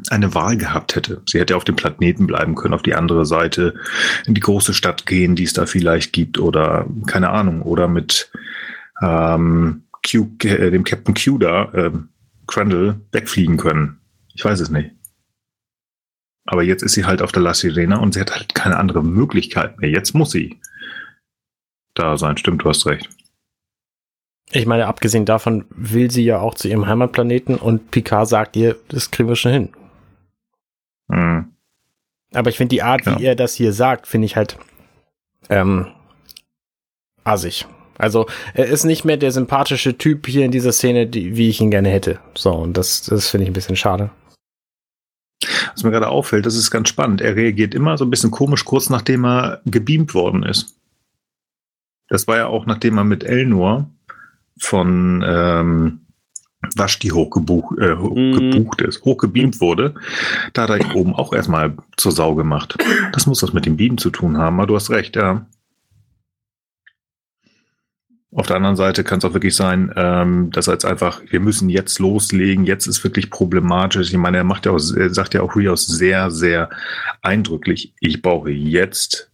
[0.10, 1.22] eine Wahl gehabt hätte.
[1.28, 3.76] Sie hätte auf dem Planeten bleiben können, auf die andere Seite,
[4.26, 8.32] in die große Stadt gehen, die es da vielleicht gibt, oder keine Ahnung, oder mit
[9.02, 11.92] ähm, Q, äh, dem Captain Q da, äh,
[12.48, 14.00] Crandall, wegfliegen können.
[14.34, 14.92] Ich weiß es nicht.
[16.46, 19.04] Aber jetzt ist sie halt auf der La Sirena und sie hat halt keine andere
[19.04, 19.90] Möglichkeit mehr.
[19.90, 20.60] Jetzt muss sie
[21.94, 22.38] da sein.
[22.38, 23.10] Stimmt, du hast recht.
[24.52, 28.76] Ich meine, abgesehen davon will sie ja auch zu ihrem Heimatplaneten und Picard sagt ihr,
[28.90, 29.70] das kriegen wir schon hin.
[31.14, 31.54] Mhm.
[32.34, 33.20] Aber ich finde die Art, ja.
[33.20, 34.58] wie er das hier sagt, finde ich halt
[35.50, 35.88] ähm,
[37.24, 37.66] assig.
[37.98, 41.62] Also er ist nicht mehr der sympathische Typ hier in dieser Szene, die, wie ich
[41.62, 42.20] ihn gerne hätte.
[42.36, 44.10] So, und das, das finde ich ein bisschen schade.
[45.74, 47.22] Was mir gerade auffällt, das ist ganz spannend.
[47.22, 50.80] Er reagiert immer so ein bisschen komisch, kurz nachdem er gebeamt worden ist.
[52.08, 53.90] Das war ja auch, nachdem er mit Elnor
[54.60, 56.03] von ähm,
[56.76, 58.86] Vashti hochgebucht, äh, hochgebucht mm.
[58.86, 59.96] ist, hochgebeamt wurde,
[60.54, 62.78] da hat er oben auch erstmal zur Sau gemacht.
[63.12, 65.46] Das muss was mit dem Beamen zu tun haben, aber du hast recht, ja.
[68.36, 71.40] Auf der anderen Seite kann es auch wirklich sein, ähm, dass er jetzt einfach, wir
[71.40, 74.10] müssen jetzt loslegen, jetzt ist wirklich problematisch.
[74.10, 76.72] Ich meine, er macht ja auch, er sagt ja auch Rios sehr, sehr
[77.22, 79.33] eindrücklich, ich brauche jetzt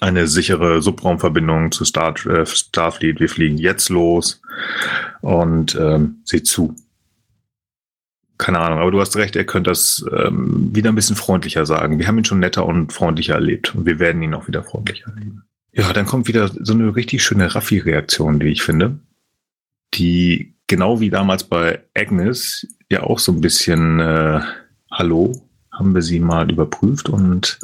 [0.00, 3.20] eine sichere Subraumverbindung zu Star, äh, Starfleet.
[3.20, 4.40] Wir fliegen jetzt los
[5.20, 6.74] und ähm, seht zu.
[8.36, 11.98] Keine Ahnung, aber du hast recht, er könnte das ähm, wieder ein bisschen freundlicher sagen.
[11.98, 15.10] Wir haben ihn schon netter und freundlicher erlebt und wir werden ihn auch wieder freundlicher
[15.10, 15.44] erleben.
[15.72, 18.98] Ja, dann kommt wieder so eine richtig schöne Raffi-Reaktion, wie ich finde,
[19.94, 24.40] die genau wie damals bei Agnes ja auch so ein bisschen äh,
[24.90, 25.32] Hallo
[25.72, 27.58] haben wir sie mal überprüft und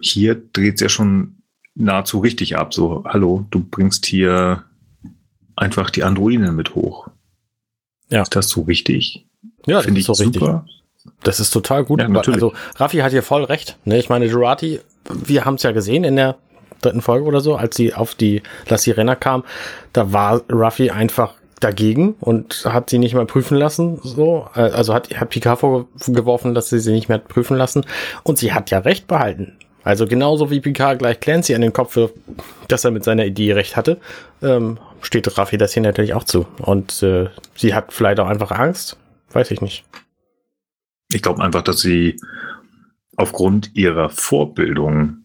[0.00, 1.42] hier dreht es ja schon
[1.74, 2.74] nahezu richtig ab.
[2.74, 4.64] So, hallo, du bringst hier
[5.56, 7.08] einfach die Androide mit hoch.
[8.10, 8.22] Ja.
[8.22, 9.26] Ist das so richtig?
[9.66, 10.64] Ja, finde ich so super.
[10.64, 10.82] Richtig.
[11.22, 12.00] Das ist total gut.
[12.00, 13.78] Ja, also Raffi hat hier voll recht.
[13.84, 13.98] Ne?
[13.98, 16.36] Ich meine, Jurati, wir haben es ja gesehen in der
[16.80, 19.44] dritten Folge oder so, als sie auf die La Sirena kam,
[19.92, 24.00] da war Raffi einfach dagegen und hat sie nicht mehr prüfen lassen.
[24.02, 27.84] So, äh, also hat, hat Picard vorgeworfen, dass sie sie nicht mehr prüfen lassen.
[28.22, 29.56] Und sie hat ja recht behalten.
[29.84, 32.14] Also genauso wie Picard gleich Clancy an den Kopf wirft,
[32.68, 33.98] dass er mit seiner Idee recht hatte,
[34.42, 36.46] ähm, steht Raffi das hier natürlich auch zu.
[36.58, 38.96] Und äh, sie hat vielleicht auch einfach Angst.
[39.32, 39.84] Weiß ich nicht.
[41.12, 42.16] Ich glaube einfach, dass sie
[43.16, 45.24] aufgrund ihrer Vorbildung,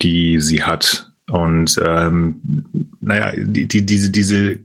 [0.00, 2.42] die sie hat, Und ähm,
[3.00, 4.58] naja, die, die, diese, diese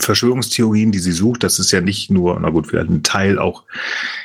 [0.00, 3.64] Verschwörungstheorien, die sie sucht, das ist ja nicht nur, na gut, vielleicht ein Teil auch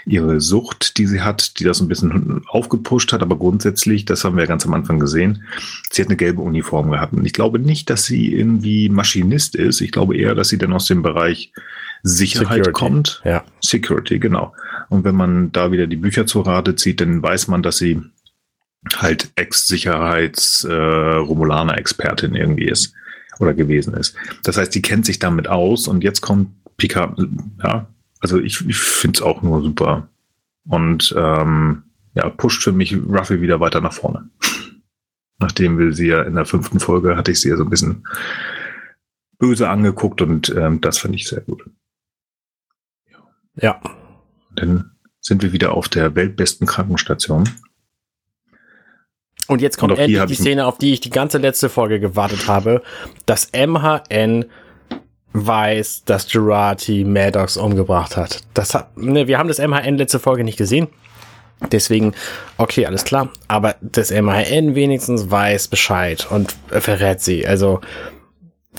[0.06, 4.36] ihre Sucht, die sie hat, die das ein bisschen aufgepusht hat, aber grundsätzlich, das haben
[4.36, 5.42] wir ja ganz am Anfang gesehen,
[5.92, 7.14] sie hat eine gelbe Uniform gehabt.
[7.14, 9.82] Und ich glaube nicht, dass sie irgendwie Maschinist ist.
[9.82, 11.52] Ich glaube eher, dass sie dann aus dem Bereich
[12.04, 12.72] Sicherheit Security.
[12.74, 13.22] kommt.
[13.26, 13.44] Ja.
[13.60, 14.54] Security, genau.
[14.90, 18.04] Und wenn man da wieder die Bücher zur Rate zieht, dann weiß man, dass sie
[18.96, 22.94] halt Ex-Sicherheits-Romulaner-Expertin irgendwie ist
[23.40, 24.16] oder gewesen ist.
[24.44, 27.20] Das heißt, die kennt sich damit aus und jetzt kommt Picard,
[27.64, 27.88] ja,
[28.20, 30.08] also ich, ich finde es auch nur super.
[30.68, 31.84] Und ähm,
[32.14, 34.30] ja, pusht für mich Ruffy wieder weiter nach vorne.
[35.40, 38.08] Nachdem wir sie ja in der fünften Folge hatte ich sie ja so ein bisschen
[39.38, 41.64] böse angeguckt und ähm, das finde ich sehr gut.
[43.56, 43.80] Ja.
[44.56, 47.48] Dann sind wir wieder auf der weltbesten Krankenstation.
[49.48, 52.48] Und jetzt kommt Und endlich die Szene, auf die ich die ganze letzte Folge gewartet
[52.48, 52.82] habe.
[53.26, 54.46] Das MHN
[55.34, 58.42] weiß, dass Jurati Maddox umgebracht hat.
[58.54, 60.88] Das hat, ne, wir haben das MHN letzte Folge nicht gesehen.
[61.72, 62.14] Deswegen,
[62.58, 63.30] okay, alles klar.
[63.48, 67.48] Aber das MHN wenigstens weiß Bescheid und verrät sie.
[67.48, 67.82] Also,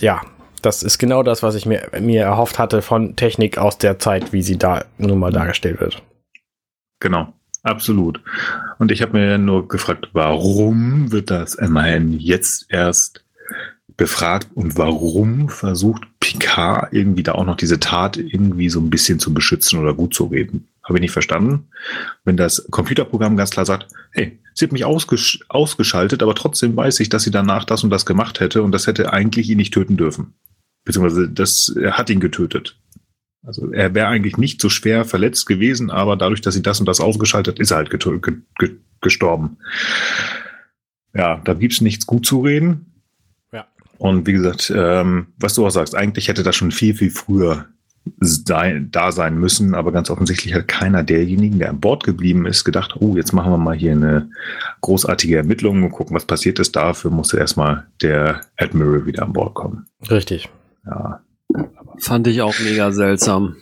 [0.00, 0.22] ja,
[0.62, 4.32] das ist genau das, was ich mir, mir erhofft hatte von Technik aus der Zeit,
[4.32, 6.02] wie sie da nun mal dargestellt wird.
[7.00, 7.32] Genau,
[7.68, 8.20] absolut.
[8.78, 13.24] Und ich habe mir nur gefragt, warum wird das MAN jetzt erst
[13.96, 19.18] befragt und warum versucht Picard irgendwie da auch noch diese Tat irgendwie so ein bisschen
[19.18, 20.68] zu beschützen oder gut zu reden?
[20.84, 21.68] Habe ich nicht verstanden.
[22.24, 27.00] Wenn das Computerprogramm ganz klar sagt, hey, sie hat mich ausgesch ausgeschaltet, aber trotzdem weiß
[27.00, 29.74] ich, dass sie danach das und das gemacht hätte und das hätte eigentlich ihn nicht
[29.74, 30.34] töten dürfen.
[30.84, 32.78] Beziehungsweise das hat ihn getötet.
[33.48, 36.86] Also er wäre eigentlich nicht so schwer verletzt gewesen, aber dadurch, dass sie das und
[36.86, 38.20] das ausgeschaltet, ist er halt ge
[38.58, 39.56] ge gestorben.
[41.14, 43.00] Ja, da gibt's nichts gut zu reden.
[43.50, 43.66] Ja.
[43.96, 47.64] Und wie gesagt, ähm, was du auch sagst, eigentlich hätte das schon viel, viel früher
[48.20, 52.64] sein, da sein müssen, aber ganz offensichtlich hat keiner derjenigen, der an Bord geblieben ist,
[52.64, 54.28] gedacht, oh, jetzt machen wir mal hier eine
[54.82, 56.76] großartige Ermittlung und gucken, was passiert ist.
[56.76, 59.86] Dafür musste erstmal der Admiral wieder an Bord kommen.
[60.10, 60.50] Richtig.
[60.84, 61.22] Ja,
[61.98, 63.56] Fand ich auch mega seltsam.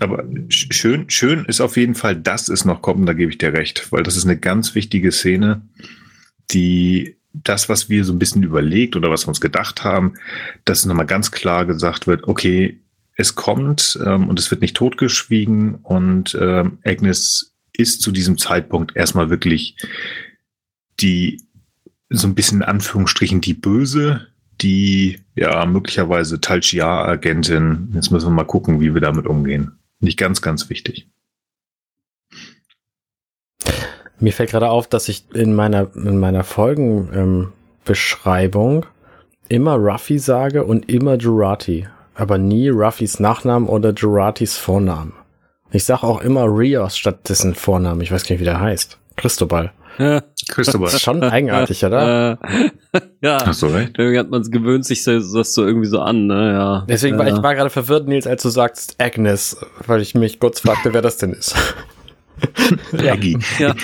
[0.00, 3.38] Aber sch- schön, schön ist auf jeden Fall, dass es noch kommt, da gebe ich
[3.38, 5.62] dir recht, weil das ist eine ganz wichtige Szene,
[6.50, 10.14] die das, was wir so ein bisschen überlegt oder was wir uns gedacht haben,
[10.64, 12.80] dass nochmal ganz klar gesagt wird, okay,
[13.16, 18.96] es kommt ähm, und es wird nicht totgeschwiegen und ähm, Agnes ist zu diesem Zeitpunkt
[18.96, 19.76] erstmal wirklich
[21.00, 21.42] die
[22.08, 24.28] so ein bisschen in Anführungsstrichen die Böse,
[24.60, 27.90] die ja möglicherweise Talchia-Agentin.
[27.94, 29.78] Jetzt müssen wir mal gucken, wie wir damit umgehen.
[30.00, 31.08] Nicht ganz, ganz wichtig.
[34.20, 38.88] Mir fällt gerade auf, dass ich in meiner, in meiner Folgenbeschreibung ähm,
[39.48, 45.12] immer Ruffy sage und immer Jurati, aber nie Ruffys Nachnamen oder Juratis Vornamen.
[45.72, 48.00] Ich sage auch immer Rios statt dessen Vornamen.
[48.00, 48.98] Ich weiß gar nicht, wie der heißt.
[49.16, 49.72] Cristobal.
[50.48, 52.38] Christopher, Das ist schon eigenartig, oder?
[53.20, 53.44] Ja.
[53.46, 53.92] hast du recht?
[53.98, 56.52] Irgendwie hat man es gewöhnt sich so- das so irgendwie so an, ne?
[56.52, 56.84] Ja.
[56.88, 57.34] Deswegen war ja.
[57.36, 61.02] ich war gerade verwirrt, Nils, als du sagst Agnes, weil ich mich kurz fragte, wer
[61.02, 61.54] das denn ist.
[62.92, 63.38] Aggie.
[63.58, 63.74] Ja.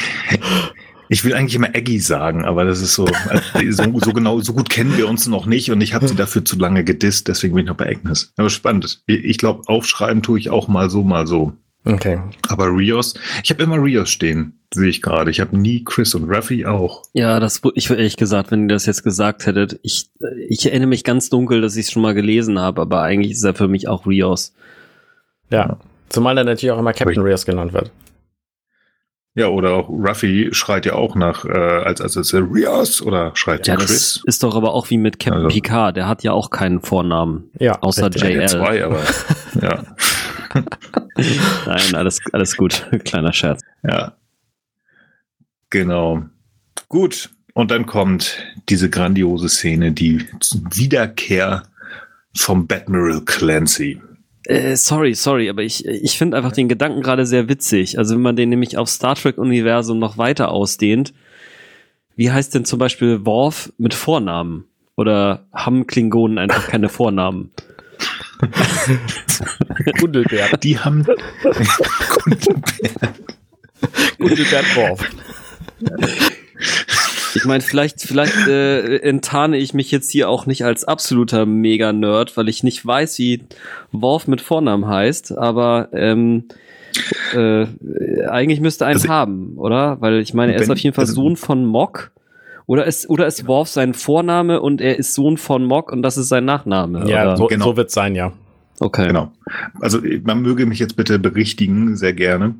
[1.09, 4.53] Ich will eigentlich immer Aggie sagen, aber das ist so, also so, so genau, so
[4.53, 7.55] gut kennen wir uns noch nicht und ich habe sie dafür zu lange gedisst, deswegen
[7.55, 8.33] bin ich noch bei Agnes.
[8.37, 9.03] Aber spannend.
[9.07, 11.53] Ich glaube, aufschreiben tue ich auch mal so, mal so.
[11.85, 12.21] Okay.
[12.49, 15.31] Aber Rios, ich habe immer Rios stehen, sehe ich gerade.
[15.31, 17.03] Ich habe nie Chris und Ruffy auch.
[17.15, 20.11] Ja, das, ich ehrlich gesagt, wenn ihr das jetzt gesagt hättet, ich,
[20.49, 23.45] ich erinnere mich ganz dunkel, dass ich es schon mal gelesen habe, aber eigentlich ist
[23.45, 24.53] er für mich auch Rios.
[25.51, 25.79] Ja.
[26.11, 27.91] Zumal er natürlich auch immer Captain Rios genannt wird.
[29.37, 33.67] Ja, oder auch Ruffy schreit ja auch nach, äh, als, als, als Rios oder schreit
[33.69, 34.23] Ja, zu das Chris.
[34.27, 37.51] ist doch aber auch wie mit Captain Also- Picard, der hat ja auch keinen Vornamen.
[37.59, 37.79] Ja.
[37.81, 38.49] Außer JL.
[38.49, 38.99] zwei, aber
[39.63, 39.85] ja,
[41.67, 42.87] Nein, alles, alles gut.
[43.05, 43.61] Kleiner Scherz.
[43.83, 44.17] ja.
[45.71, 46.25] Genau.
[46.89, 47.31] Gut.
[47.55, 48.39] Und dann kommt
[48.69, 50.25] diese grandiose Szene, die
[50.73, 51.65] Wiederkehr
[52.37, 54.01] vom Admiral Clancy.
[54.45, 57.99] Äh, sorry, sorry, aber ich, ich finde einfach den Gedanken gerade sehr witzig.
[57.99, 61.13] Also wenn man den nämlich auf Star Trek-Universum noch weiter ausdehnt,
[62.17, 64.65] wie heißt denn zum Beispiel Worf mit Vornamen?
[64.97, 67.51] Oder haben Klingonen einfach keine Vornamen?
[70.01, 70.63] Gundelbert.
[70.65, 71.05] Die haben
[74.19, 75.09] Gundelbert Worf.
[77.35, 82.37] Ich meine, vielleicht, vielleicht äh, enttarne ich mich jetzt hier auch nicht als absoluter Mega-Nerd,
[82.37, 83.45] weil ich nicht weiß, wie
[83.93, 86.47] Worf mit Vornamen heißt, aber ähm,
[87.33, 87.67] äh,
[88.27, 90.01] eigentlich müsste einen Also- haben, oder?
[90.01, 92.11] Weil ich meine, er ist auf jeden Fall also- Sohn von Mock
[92.71, 96.17] Oder ist, oder ist Worf sein Vorname und er ist Sohn von Mock und das
[96.17, 97.11] ist sein Nachname?
[97.11, 97.37] Ja, oder?
[97.37, 97.65] so, Genau.
[97.65, 98.33] so wird's sein, ja.
[98.79, 99.09] Okay.
[99.09, 99.33] Genau.
[99.81, 102.55] Also man möge mich jetzt bitte berichtigen, sehr gerne,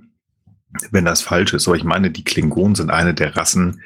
[0.91, 1.69] wenn das falsch ist.
[1.69, 3.83] Aber ich meine, die Klingonen sind eine der Rassen,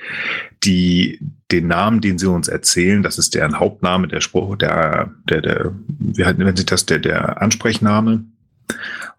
[0.62, 1.20] die
[1.52, 5.72] den Namen, den sie uns erzählen, das ist deren Hauptname, der Spruch, der, der, der,
[5.88, 8.24] wie halt, nennt sich das, der, der Ansprechname.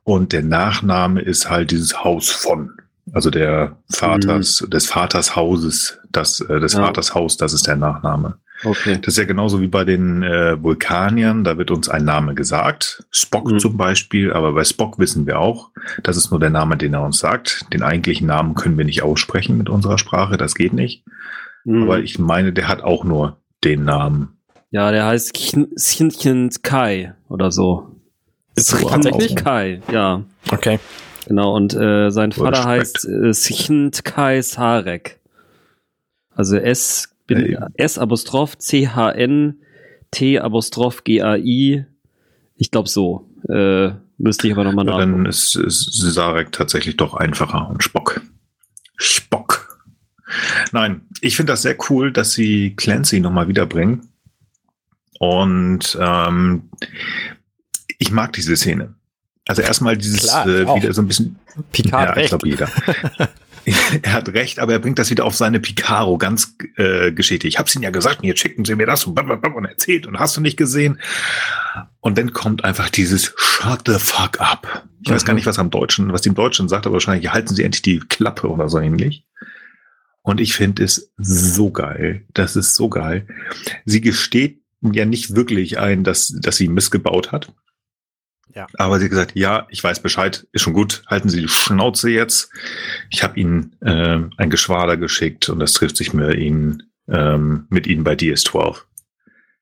[0.03, 2.71] Und der Nachname ist halt dieses Haus von.
[3.13, 6.81] Also der Vaters, des Vaters Hauses, das, äh, des Ja.
[6.85, 8.35] Vaters Haus, das ist der Nachname.
[8.63, 8.97] Okay.
[9.01, 13.03] Das ist ja genauso wie bei den äh, Vulkaniern, da wird uns ein Name gesagt.
[13.11, 13.59] Spock Mhm.
[13.59, 15.71] zum Beispiel, aber bei Spock wissen wir auch,
[16.03, 17.65] das ist nur der Name, den er uns sagt.
[17.73, 21.03] Den eigentlichen Namen können wir nicht aussprechen mit unserer Sprache, das geht nicht.
[21.65, 21.83] Hm.
[21.83, 24.37] Aber ich meine, der hat auch nur den Namen.
[24.71, 27.89] Ja, der heißt Xinchen Kai oder so.
[28.55, 29.35] Ist so tatsächlich?
[29.35, 30.23] Kai, ja.
[30.51, 30.79] Okay.
[31.27, 32.67] Genau, und äh, sein Vater Respekt.
[32.67, 35.19] heißt äh, Sichint Kai Sarek.
[36.35, 39.59] Also S, bin, S Apostroph C H N
[40.11, 41.85] T Apostroph G A I.
[42.55, 43.27] Ich glaube so.
[43.49, 45.25] Äh, müsste ich aber nochmal Ja, dann nachgucken.
[45.25, 48.21] ist, ist Sarek tatsächlich doch einfacher und Spock.
[48.97, 49.85] Spock.
[50.71, 54.07] Nein, ich finde das sehr cool, dass sie Clancy nochmal wiederbringen.
[55.19, 56.69] Und ähm,
[57.97, 58.95] ich mag diese Szene.
[59.47, 61.39] Also erstmal dieses Klar, äh, wieder so ein bisschen.
[61.71, 62.67] Picard ja, ich glaube jeder.
[64.01, 67.47] er hat recht, aber er bringt das wieder auf seine Picaro ganz äh, geschickte.
[67.47, 70.19] Ich hab's ihnen ja gesagt, und jetzt schicken sie mir das und, und erzählt und
[70.19, 70.99] hast du nicht gesehen.
[71.99, 74.83] Und dann kommt einfach dieses Shut the fuck up.
[75.01, 77.55] Ich weiß gar nicht, was am Deutschen, was die im Deutschen sagt, aber wahrscheinlich halten
[77.55, 79.25] sie endlich die Klappe oder so ähnlich.
[80.21, 82.25] Und ich finde es so geil.
[82.33, 83.27] Das ist so geil.
[83.85, 87.53] Sie gesteht ja nicht wirklich ein, dass, dass sie missgebaut hat.
[88.55, 88.67] Ja.
[88.77, 92.09] Aber sie hat gesagt, ja, ich weiß Bescheid, ist schon gut, halten Sie die Schnauze
[92.09, 92.49] jetzt.
[93.09, 97.85] Ich habe Ihnen äh, ein Geschwader geschickt und das trifft sich mit Ihnen, ähm, mit
[97.85, 98.77] Ihnen bei DS12.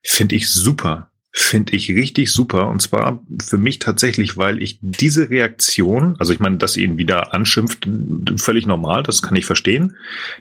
[0.02, 1.10] Finde ich super.
[1.36, 2.68] Finde ich richtig super.
[2.68, 6.96] Und zwar für mich tatsächlich, weil ich diese Reaktion, also ich meine, dass sie ihn
[6.96, 7.88] wieder anschimpft,
[8.36, 9.96] völlig normal, das kann ich verstehen.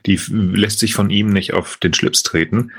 [0.06, 2.72] Die lässt sich von ihm nicht auf den Schlips treten.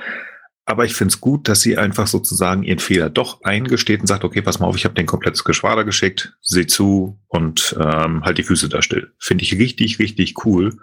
[0.67, 4.25] Aber ich finde es gut, dass sie einfach sozusagen ihren Fehler doch eingesteht und sagt,
[4.25, 8.39] okay, pass mal auf, ich habe den komplettes Geschwader geschickt, seh zu und ähm, halt
[8.39, 9.13] die Füße da still.
[9.19, 10.79] Finde ich richtig, richtig cool.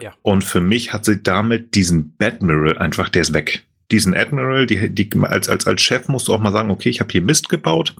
[0.00, 0.12] Ja.
[0.22, 3.64] Und für mich hat sie damit diesen Admiral einfach, der ist weg.
[3.92, 6.98] Diesen Admiral, die, die, als, als, als Chef musst du auch mal sagen, okay, ich
[6.98, 7.94] habe hier Mist gebaut.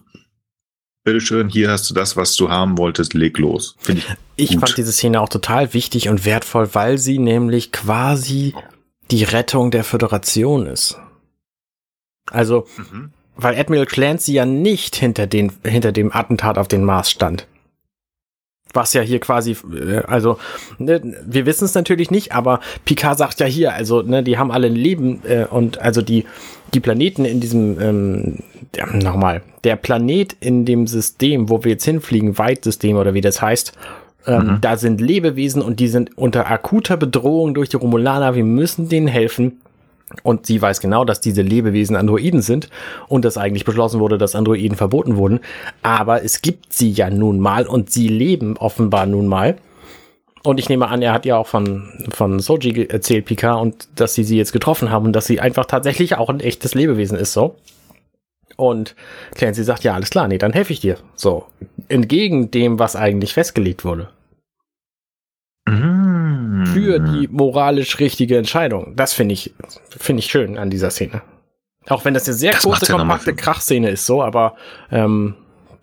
[1.05, 3.77] Bitteschön, hier hast du das, was du haben wolltest, leg los.
[3.79, 4.61] Finde ich Ich Gut.
[4.61, 8.55] fand diese Szene auch total wichtig und wertvoll, weil sie nämlich quasi
[9.11, 10.97] die Rettung der Föderation ist.
[12.31, 13.11] Also, Mhm.
[13.37, 17.47] weil Admiral Clancy ja nicht hinter, den, hinter dem Attentat auf den Mars stand.
[18.75, 20.39] Was ja hier quasi, äh, also,
[20.79, 24.51] ne, wir wissen es natürlich nicht, aber Picard sagt ja hier, also, ne, die haben
[24.51, 26.25] alle ein Leben äh, und also die,
[26.73, 28.39] die Planeten in diesem, ähm,
[28.75, 33.43] ja, nochmal, der Planet in dem System, wo wir jetzt hinfliegen, Weitsystem oder wie das
[33.43, 33.73] heißt,
[34.27, 34.59] ähm, Mhm.
[34.63, 38.35] da sind Lebewesen und die sind unter akuter Bedrohung durch die Romulaner.
[38.35, 39.61] Wir müssen denen helfen.
[40.23, 42.69] Und sie weiß genau, dass diese Lebewesen Androiden sind
[43.09, 45.41] und dass eigentlich beschlossen wurde, dass Androiden verboten wurden.
[45.83, 49.57] Aber es gibt sie ja nun mal und sie leben offenbar nun mal.
[50.45, 54.15] Und ich nehme an, er hat ja auch von, von Soji erzählt, Picard, und dass
[54.15, 57.33] sie sie jetzt getroffen haben und dass sie einfach tatsächlich auch ein echtes Lebewesen ist,
[57.33, 57.55] so.
[58.57, 58.97] Und
[59.35, 60.99] Clancy sagt, ja, alles klar, nee, dann helfe ich dir.
[61.15, 61.47] So.
[61.89, 64.09] Entgegen dem, was eigentlich festgelegt wurde
[65.67, 66.12] Mhm.
[66.73, 68.95] Für die moralisch richtige Entscheidung.
[68.97, 69.55] Das finde ich,
[69.89, 71.23] finde ich schön an dieser Szene.
[71.89, 74.57] Auch wenn das eine sehr Das kurze, kompakte Krachszene ist, so, aber
[74.91, 75.35] ähm,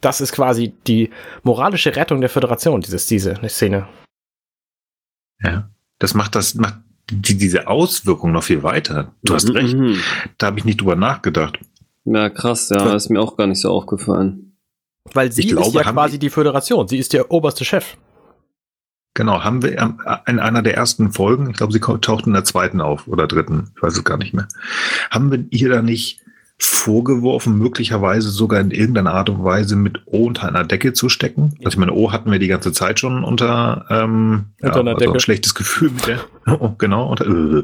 [0.01, 1.09] das ist quasi die
[1.43, 3.87] moralische Rettung der Föderation, dieses, diese Szene.
[5.43, 5.69] Ja.
[5.99, 6.75] Das macht das, macht
[7.09, 9.13] die, diese Auswirkung noch viel weiter.
[9.23, 9.75] Du hast recht.
[9.75, 9.99] Mhm.
[10.37, 11.59] Da habe ich nicht drüber nachgedacht.
[12.05, 14.57] Ja, krass, ja, ist mir auch gar nicht so aufgefallen.
[15.13, 16.87] Weil sie Ich glaube, ist ja quasi die Föderation.
[16.87, 17.97] Sie ist der oberste Chef.
[19.15, 22.33] Genau, haben wir ähm, in einer der ersten Folgen, ich glaube, sie ko- taucht in
[22.33, 24.47] der zweiten auf oder dritten, ich weiß es gar nicht mehr.
[25.11, 26.21] Haben wir ihr da nicht
[26.61, 31.53] vorgeworfen, möglicherweise sogar in irgendeiner Art und Weise mit O unter einer Decke zu stecken?
[31.59, 34.99] Also ich meine, O hatten wir die ganze Zeit schon unter, ähm, Unter einer also
[34.99, 35.13] Decke.
[35.13, 36.19] ein schlechtes Gefühl mit der.
[36.47, 37.63] Oh, genau, unter, äh.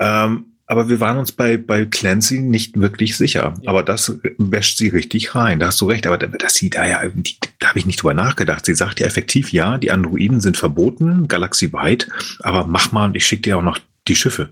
[0.00, 3.54] ähm, aber wir waren uns bei, bei Clancy nicht wirklich sicher.
[3.62, 3.70] Ja.
[3.70, 5.58] Aber das wäscht sie richtig rein.
[5.58, 6.06] Da hast du recht.
[6.06, 8.66] Aber da- dass sie da ja, die, da habe ich nicht drüber nachgedacht.
[8.66, 12.08] Sie sagt ja effektiv, ja, die Androiden sind verboten, galaxieweit.
[12.40, 14.50] Aber mach mal, und ich schicke dir auch noch die Schiffe.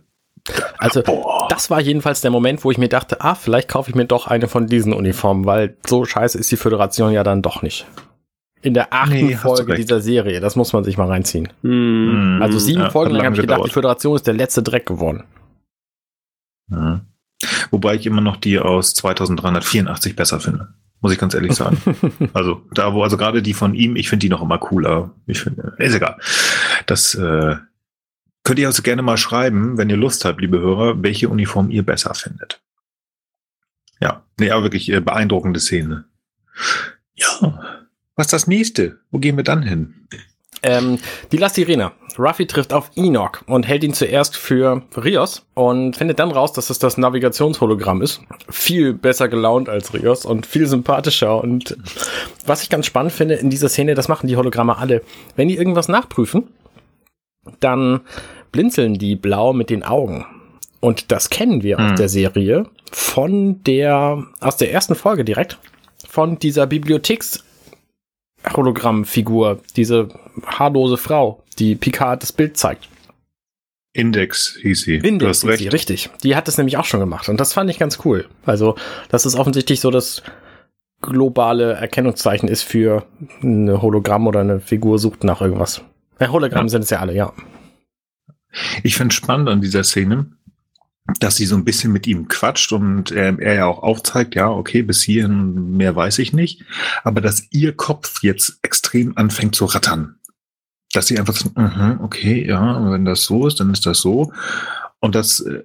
[0.79, 1.49] Also, Boah.
[1.51, 4.27] das war jedenfalls der Moment, wo ich mir dachte, ah, vielleicht kaufe ich mir doch
[4.29, 7.85] eine von diesen Uniformen, weil so scheiße ist die Föderation ja dann doch nicht.
[8.63, 11.49] In der achten Nee, Folge dieser Serie, das muss man sich mal reinziehen.
[11.63, 12.39] Hm.
[12.41, 13.73] Also sieben Ja, Folgen lang habe ich gedacht, die gedauert.
[13.73, 15.25] Föderation ist der letzte Dreck geworden.
[16.71, 17.01] Ja.
[17.71, 20.75] Wobei ich immer noch die aus 2384 besser finde.
[21.01, 21.79] Muss ich ganz ehrlich sagen.
[22.33, 25.15] also da, wo, also gerade die von ihm, ich finde die noch immer cooler.
[25.27, 26.19] Ich finde, ist egal.
[26.87, 27.57] Das äh,
[28.43, 31.85] könnt ihr also gerne mal schreiben, wenn ihr Lust habt, liebe Hörer, welche Uniform ihr
[31.85, 32.63] besser findet.
[34.01, 36.05] Ja, nee, aber wirklich äh, beeindruckende Szene.
[37.15, 37.83] Ja,
[38.15, 39.01] was ist das nächste?
[39.11, 40.09] Wo gehen wir dann hin?
[40.63, 40.99] Ähm,
[41.33, 41.93] die La Sirena.
[42.19, 46.71] Ruffy trifft auf Enoch und hält ihn zuerst für Rios und findet dann raus, dass
[46.71, 48.23] es das Navigationshologramm ist.
[48.49, 51.43] Viel besser gelaunt als Rios und viel sympathischer.
[51.43, 51.77] Und
[52.47, 55.03] was ich ganz spannend finde in dieser Szene, das machen die Hologramme alle.
[55.37, 56.45] Wenn die irgendwas nachprüfen,
[57.61, 58.01] dann
[58.51, 60.25] blinzeln die blau mit den Augen.
[60.81, 61.93] Und das kennen wir Hm.
[61.93, 65.59] aus der Serie von der, aus der ersten Folge direkt,
[66.09, 67.45] von dieser Bibliotheks
[68.55, 70.09] Hologrammfigur, diese
[70.47, 72.89] haarlose Frau, die Picard das Bild zeigt.
[73.93, 74.97] Index hieß sie.
[74.97, 75.59] Index, ist recht.
[75.63, 76.11] sie, richtig.
[76.23, 78.27] Die hat das nämlich auch schon gemacht und das fand ich ganz cool.
[78.45, 78.77] Also,
[79.09, 80.23] das ist offensichtlich so das
[81.01, 83.07] globale Erkennungszeichen ist für
[83.43, 85.83] eine Hologramm oder eine Figur sucht nach irgendwas.
[86.21, 86.71] Hologramm Ja.
[86.71, 87.33] sind es ja alle, ja.
[88.83, 90.27] Ich finde spannend an dieser Szene,
[91.21, 94.51] dass sie so ein bisschen mit ihm quatscht und er, er ja auch aufzeigt, ja,
[94.51, 96.65] okay, bis hierhin mehr weiß ich nicht,
[97.05, 100.17] aber dass ihr Kopf jetzt extrem anfängt zu rattern.
[100.93, 104.33] Dass sie einfach so, mhm, okay, ja, wenn das so ist, dann ist das so.
[105.01, 105.65] Und dass äh,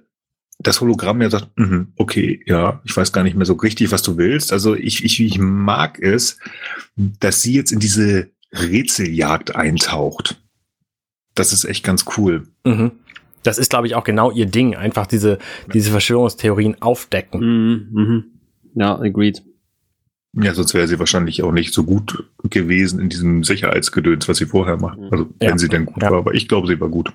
[0.58, 4.02] das Hologramm ja sagt, mhm, okay, ja, ich weiß gar nicht mehr so richtig, was
[4.02, 4.52] du willst.
[4.52, 6.38] Also ich, ich, ich mag es,
[6.96, 10.40] dass sie jetzt in diese Rätseljagd eintaucht.
[11.34, 12.46] Das ist echt ganz cool.
[12.64, 12.92] Mhm.
[13.42, 14.76] Das ist, glaube ich, auch genau ihr Ding.
[14.76, 15.38] Einfach diese,
[15.72, 17.40] diese Verschwörungstheorien aufdecken.
[17.40, 18.24] Mhm, mhm.
[18.74, 19.42] Ja, agreed.
[20.34, 24.46] Ja, sonst wäre sie wahrscheinlich auch nicht so gut gewesen in diesem Sicherheitsgedöns, was sie
[24.46, 24.98] vorher macht.
[25.10, 25.50] Also, Ja.
[25.50, 26.10] wenn sie denn gut Ja.
[26.10, 26.18] war.
[26.18, 27.12] Aber ich glaube, sie war gut.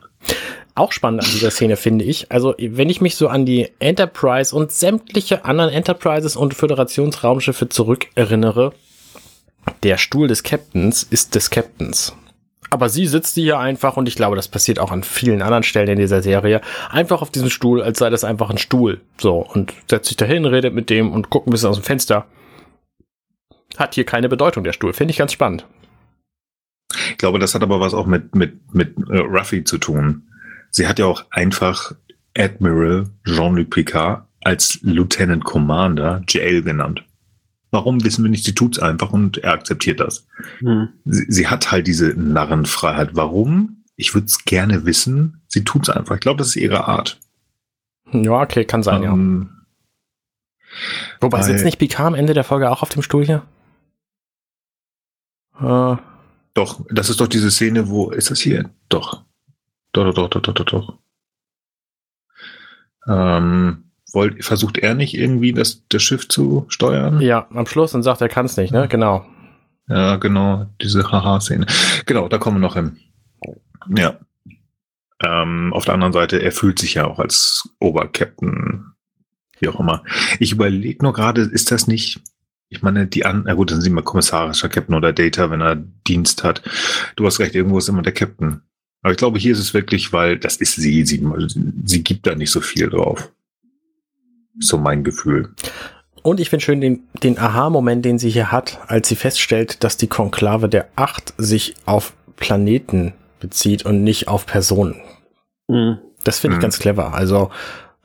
[0.75, 2.31] Auch spannend an dieser Szene finde ich.
[2.31, 8.73] Also, wenn ich mich so an die Enterprise und sämtliche anderen Enterprises und Föderationsraumschiffe zurückerinnere,
[9.81, 12.15] der Stuhl des Captains ist des Captains.
[12.69, 15.89] Aber sie sitzt hier einfach und ich glaube, das passiert auch an vielen anderen Stellen
[15.89, 16.61] in dieser Serie.
[16.89, 19.01] Einfach auf diesem Stuhl, als sei das einfach ein Stuhl.
[19.17, 22.25] So, und setzt sich dahin, redet mit dem und guckt ein bisschen aus dem Fenster.
[23.77, 24.93] Hat hier keine Bedeutung, der Stuhl.
[24.93, 25.65] Finde ich ganz spannend.
[27.11, 30.23] Ich glaube, das hat aber was auch mit, mit, mit äh, Ruffy zu tun.
[30.71, 31.93] Sie hat ja auch einfach
[32.37, 37.03] Admiral Jean-Luc Picard als Lieutenant Commander JL genannt.
[37.71, 38.45] Warum wissen wir nicht?
[38.45, 40.25] Sie tut's einfach und er akzeptiert das.
[40.61, 40.89] Mhm.
[41.05, 43.15] Sie, sie hat halt diese Narrenfreiheit.
[43.15, 43.83] Warum?
[43.95, 45.41] Ich würde es gerne wissen.
[45.47, 46.15] Sie tut's einfach.
[46.15, 47.19] Ich glaube, das ist ihre Art.
[48.11, 49.11] Ja, okay, kann sein, ja.
[49.11, 49.49] Ähm,
[51.19, 53.43] Wobei Weil- sitzt nicht Picard am Ende der Folge auch auf dem Stuhl hier?
[55.59, 55.97] Äh,
[56.53, 58.69] Doch, das ist doch diese Szene, wo, ist das hier?
[58.89, 59.23] Doch.
[59.93, 60.99] Doch, doch, doch, doch, doch, doch, doch.
[63.07, 67.21] Ähm, wollt, versucht er nicht irgendwie das, das Schiff zu steuern?
[67.21, 68.87] ja, am Schluss und sagt, er kann es nicht, ne?
[68.87, 69.25] Genau.
[69.87, 71.65] Ja, genau, diese Haha-Szene.
[72.05, 72.97] Genau, da kommen wir noch hin.
[73.95, 74.19] Ja.
[75.23, 78.85] Ähm, auf der anderen Seite, er fühlt sich ja auch als Obercaptain,
[79.59, 80.03] wie auch immer.
[80.39, 82.19] Ich überlege nur gerade, ist das nicht,
[82.69, 85.75] ich meine, die an, na gut, dann sind wir kommissarischer Captain oder Data, wenn er
[85.75, 86.61] Dienst hat.
[87.15, 88.61] Du hast recht, irgendwo ist immer der Captain.
[89.01, 91.25] Aber ich glaube, hier ist es wirklich, weil das ist sie, sie,
[91.85, 93.31] sie gibt da nicht so viel drauf.
[94.59, 95.53] So mein Gefühl.
[96.23, 99.97] Und ich finde schön den, den Aha-Moment, den sie hier hat, als sie feststellt, dass
[99.97, 104.95] die Konklave der Acht sich auf Planeten bezieht und nicht auf Personen.
[105.67, 105.99] Mhm.
[106.23, 106.63] Das finde ich Mhm.
[106.63, 107.13] ganz clever.
[107.13, 107.49] Also,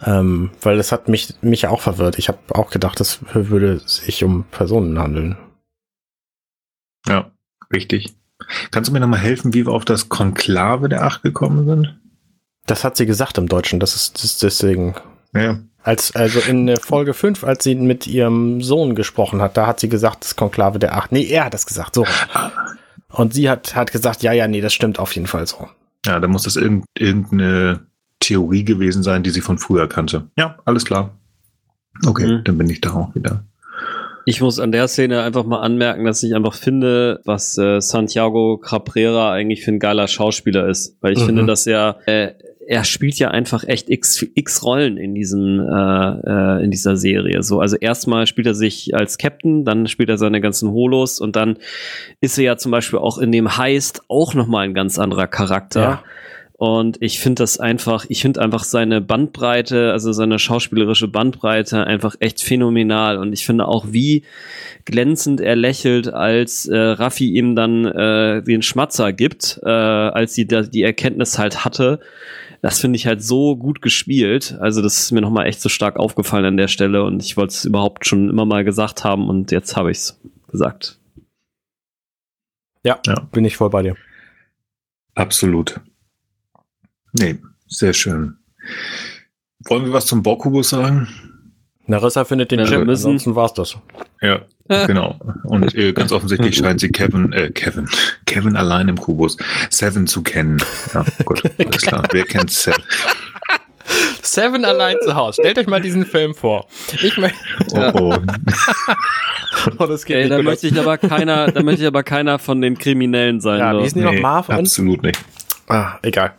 [0.05, 2.19] ähm, weil das hat mich, mich auch verwirrt.
[2.19, 5.37] Ich habe auch gedacht, das würde sich um Personen handeln.
[7.09, 7.33] Ja,
[7.73, 8.15] richtig.
[8.71, 11.99] Kannst du mir nochmal helfen, wie wir auf das Konklave der Acht gekommen sind?
[12.67, 13.81] Das hat sie gesagt im Deutschen.
[13.81, 14.95] Das ist, das ist deswegen.
[15.35, 19.81] Ja, Als, also in Folge 5, als sie mit ihrem Sohn gesprochen hat, da hat
[19.81, 21.11] sie gesagt, das Konklave der Acht.
[21.13, 22.05] Nee, er hat das gesagt, so.
[23.09, 25.69] Und sie hat, hat gesagt, ja, ja, nee, das stimmt auf jeden Fall so.
[26.07, 27.81] ja, da muss das irgend, irgendeine
[28.21, 30.29] Theorie gewesen sein, die sie von früher kannte.
[30.39, 31.11] Ja, alles klar.
[32.07, 32.45] Okay, Mhm.
[32.45, 33.45] dann bin ich da auch wieder.
[34.25, 38.57] Ich muss an der Szene einfach mal anmerken, dass ich einfach finde, was äh, Santiago
[38.59, 40.97] Cabrera eigentlich für ein geiler Schauspieler ist.
[41.01, 41.27] Weil ich Mhm.
[41.27, 42.33] finde, dass er, äh,
[42.67, 47.43] er spielt ja einfach echt x, x Rollen in diesem, äh, äh, in dieser Serie.
[47.43, 51.37] So, also erstmal spielt er sich als Captain, dann spielt er seine ganzen Holos und
[51.37, 51.59] dann
[52.21, 55.81] ist er ja zum Beispiel auch in dem Heist auch nochmal ein ganz anderer Charakter.
[55.81, 56.03] Ja.
[56.63, 62.15] Und ich finde das einfach, ich finde einfach seine Bandbreite, also seine schauspielerische Bandbreite einfach
[62.21, 63.19] echt phänomenal.
[63.19, 64.23] Und ich finde auch, wie
[64.85, 70.47] glänzend er lächelt, als äh, Raffi ihm dann äh, den Schmatzer gibt, äh, als sie
[70.47, 71.99] da die Erkenntnis halt hatte.
[72.63, 74.57] Das finde ich halt so gut gespielt.
[74.61, 77.53] Also das ist mir nochmal echt so stark aufgefallen an der Stelle und ich wollte
[77.53, 80.99] es überhaupt schon immer mal gesagt haben und jetzt habe ich es gesagt.
[82.85, 83.97] Ja, ja, bin ich voll bei dir.
[85.15, 85.81] Absolut.
[87.19, 88.39] Nee, sehr schön.
[89.65, 91.09] Wollen wir was zum Borkubus sagen?
[91.87, 93.77] Narissa findet den ja, Chip, ansonsten war's das.
[94.21, 94.43] Ja,
[94.87, 95.19] genau.
[95.45, 97.89] Und äh, ganz offensichtlich scheint sie Kevin, äh, Kevin,
[98.27, 99.37] Kevin allein im Kubus,
[99.71, 100.63] Seven zu kennen.
[100.95, 102.05] Ja, gut, alles klar.
[102.13, 102.83] Wer kennt Seven?
[104.23, 105.43] Seven allein zu Hause.
[105.43, 106.69] Stellt euch mal diesen Film vor.
[107.03, 107.39] Ich möchte.
[107.73, 108.17] Oh, oh.
[109.79, 112.61] oh, das geht Ey, da möchte ich aber keiner, da möchte ich aber keiner von
[112.61, 113.59] den Kriminellen sein.
[113.59, 115.19] Ja, wie ist nee, noch Marv Absolut nicht.
[115.69, 116.35] Ah, egal.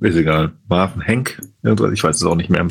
[0.00, 0.52] Ist egal.
[0.68, 2.66] Marv, Hank, ich weiß es auch nicht mehr.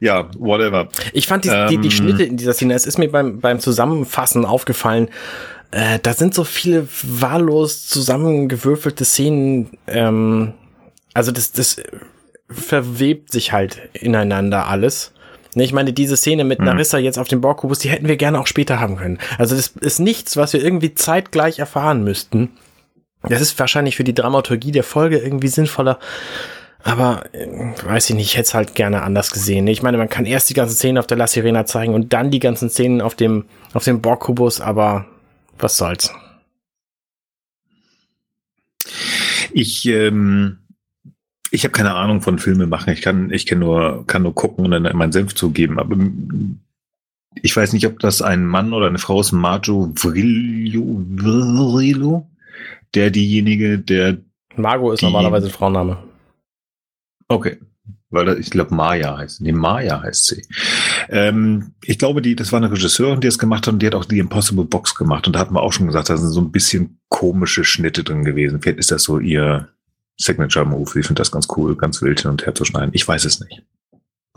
[0.00, 0.88] Ja, whatever.
[1.12, 3.40] Ich fand die, ähm, die, die ähm, Schnitte in dieser Szene, es ist mir beim,
[3.40, 5.08] beim Zusammenfassen aufgefallen,
[5.70, 10.54] äh, da sind so viele wahllos zusammengewürfelte Szenen, ähm,
[11.14, 11.82] also das, das
[12.48, 15.12] verwebt sich halt ineinander alles.
[15.54, 16.66] Ne, ich meine, diese Szene mit mhm.
[16.66, 19.18] Narissa jetzt auf dem Borgkubus, die hätten wir gerne auch später haben können.
[19.38, 22.50] Also das ist nichts, was wir irgendwie zeitgleich erfahren müssten.
[23.22, 25.98] Das ist wahrscheinlich für die Dramaturgie der Folge irgendwie sinnvoller.
[26.82, 27.46] Aber äh,
[27.84, 29.66] weiß ich nicht, ich hätte es halt gerne anders gesehen.
[29.66, 32.30] Ich meine, man kann erst die ganzen Szenen auf der La Sirena zeigen und dann
[32.30, 35.06] die ganzen Szenen auf dem, auf dem Borgkubus, aber
[35.58, 36.14] was soll's.
[39.52, 40.58] Ich, ähm,
[41.50, 42.92] ich habe keine Ahnung von Filme machen.
[42.92, 45.78] Ich kann, ich kann nur, kann nur gucken und dann meinen Senf zugeben.
[45.78, 45.96] Aber
[47.42, 52.30] ich weiß nicht, ob das ein Mann oder eine Frau ist, Marjo Vrillo, Vrillo,
[52.94, 54.18] der diejenige, der.
[54.56, 55.98] Margot ist normalerweise Frauenname.
[57.28, 57.58] Okay.
[58.08, 59.40] Weil ich glaube, Maya heißt.
[59.40, 60.46] Nee, Maya heißt sie.
[61.08, 63.96] Ähm, ich glaube, die, das war eine Regisseurin, die es gemacht hat und die hat
[63.96, 65.26] auch die Impossible Box gemacht.
[65.26, 68.24] Und da hatten wir auch schon gesagt, da sind so ein bisschen komische Schnitte drin
[68.24, 68.62] gewesen.
[68.62, 69.68] Vielleicht ist das so ihr
[70.18, 70.98] Signature-Move.
[71.00, 72.90] Ich finde das ganz cool, ganz wild hin und her zu schneiden.
[72.92, 73.62] Ich weiß es nicht.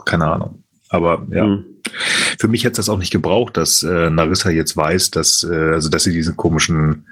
[0.03, 0.63] Keine Ahnung.
[0.89, 1.65] Aber ja, mhm.
[2.39, 5.73] für mich hätte es das auch nicht gebraucht, dass äh, Narissa jetzt weiß, dass, äh,
[5.73, 7.05] also dass sie diesen komischen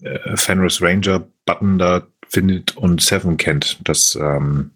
[0.00, 3.78] äh, Fenris Ranger Button da findet und Seven kennt.
[3.84, 4.70] Das ähm,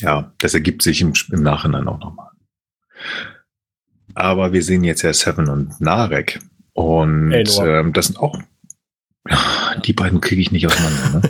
[0.00, 2.30] ja, das ergibt sich im, im Nachhinein auch nochmal.
[4.14, 6.40] Aber wir sehen jetzt ja Seven und Narek.
[6.72, 8.38] Und ähm, das sind auch.
[9.84, 11.22] Die beiden kriege ich nicht auseinander.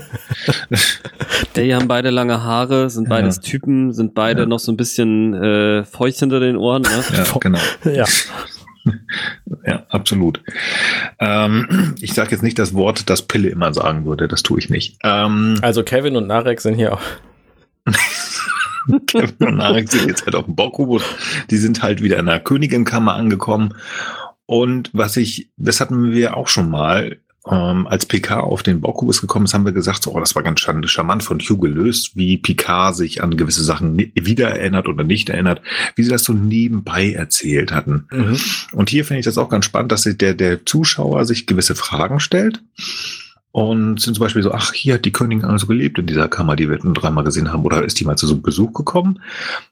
[0.68, 0.78] Ne?
[1.56, 3.42] die haben beide lange Haare, sind beides ja.
[3.42, 4.46] Typen, sind beide ja.
[4.46, 6.82] noch so ein bisschen äh, feucht hinter den Ohren.
[6.82, 7.04] Ne?
[7.16, 7.60] Ja, genau.
[7.84, 8.04] ja.
[9.66, 10.42] Ja, absolut.
[11.18, 14.28] Ähm, ich sage jetzt nicht das Wort, das Pille immer sagen würde.
[14.28, 14.98] Das tue ich nicht.
[15.02, 17.00] Ähm, also Kevin und Narek sind hier auch.
[19.06, 21.02] Kevin und sind jetzt halt auf dem Bockkubus.
[21.50, 23.74] Die sind halt wieder in der Königinkammer angekommen.
[24.46, 27.18] Und was ich, das hatten wir auch schon mal,
[27.50, 30.42] ähm, als Picard auf den Bockkubus gekommen ist, haben wir gesagt, so, oh, das war
[30.42, 35.28] ganz charmant von Hugh gelöst, wie Picard sich an gewisse Sachen wieder erinnert oder nicht
[35.28, 35.60] erinnert,
[35.94, 38.06] wie sie das so nebenbei erzählt hatten.
[38.10, 38.38] Mhm.
[38.72, 42.20] Und hier finde ich das auch ganz spannend, dass der, der Zuschauer sich gewisse Fragen
[42.20, 42.62] stellt
[43.54, 46.56] und sind zum Beispiel so, ach, hier hat die Königin also gelebt in dieser Kammer,
[46.56, 49.22] die wir nun dreimal gesehen haben, oder ist die mal zu so einem Besuch gekommen?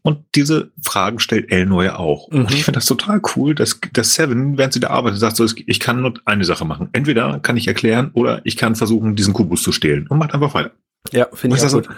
[0.03, 2.31] Und diese Fragen stellt Elnor ja auch.
[2.31, 2.43] Mhm.
[2.45, 5.45] Und ich finde das total cool, dass, dass Seven, während sie da arbeitet, sagt so,
[5.45, 6.91] ich kann nur eine Sache machen.
[6.93, 10.07] Entweder kann ich erklären oder ich kann versuchen, diesen Kubus zu stehlen.
[10.07, 10.71] Und macht einfach weiter.
[11.11, 11.87] Ja, finde ich auch gut.
[11.87, 11.93] So,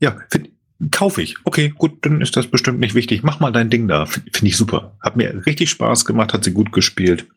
[0.00, 0.48] ja, find,
[0.90, 1.36] kaufe ich.
[1.44, 3.22] Okay, gut, dann ist das bestimmt nicht wichtig.
[3.22, 4.06] Mach mal dein Ding da.
[4.06, 4.96] Finde find ich super.
[5.00, 7.28] Hat mir richtig Spaß gemacht, hat sie gut gespielt.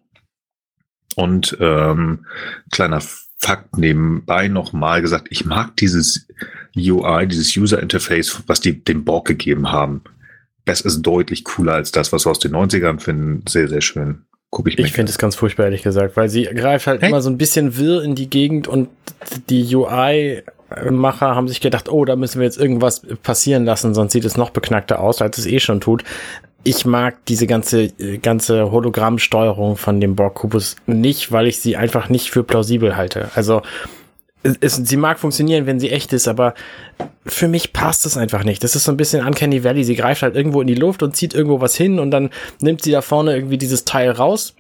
[1.14, 2.26] Und ähm,
[2.72, 3.00] kleiner
[3.42, 6.28] Fakt nebenbei nochmal gesagt, ich mag dieses
[6.76, 10.02] UI, dieses User Interface, was die dem Borg gegeben haben.
[10.66, 13.44] Das ist deutlich cooler als das, was wir aus den 90ern finden.
[13.48, 14.24] Sehr, sehr schön.
[14.52, 17.10] Guck ich ich finde es ganz furchtbar, ehrlich gesagt, weil sie greift halt hey?
[17.10, 18.90] immer so ein bisschen wirr in die Gegend und
[19.50, 24.26] die UI-Macher haben sich gedacht, oh, da müssen wir jetzt irgendwas passieren lassen, sonst sieht
[24.26, 26.04] es noch beknackter aus, als es eh schon tut
[26.64, 27.90] ich mag diese ganze,
[28.22, 33.30] ganze Hologrammsteuerung von dem Borg-Kubus nicht, weil ich sie einfach nicht für plausibel halte.
[33.36, 33.62] Also,
[34.62, 36.54] es, sie mag funktionieren, wenn sie echt ist, aber
[37.26, 38.64] für mich passt es einfach nicht.
[38.64, 39.84] Das ist so ein bisschen Uncanny Valley.
[39.84, 42.30] Sie greift halt irgendwo in die Luft und zieht irgendwo was hin und dann
[42.62, 44.56] nimmt sie da vorne irgendwie dieses Teil raus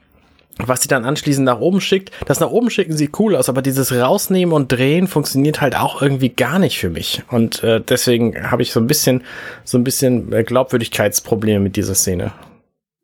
[0.65, 2.11] was sie dann anschließend nach oben schickt.
[2.25, 6.01] Das nach oben schicken sieht cool aus, aber dieses Rausnehmen und Drehen funktioniert halt auch
[6.01, 7.23] irgendwie gar nicht für mich.
[7.29, 9.23] Und äh, deswegen habe ich so ein bisschen,
[9.63, 12.33] so ein bisschen äh, Glaubwürdigkeitsprobleme mit dieser Szene.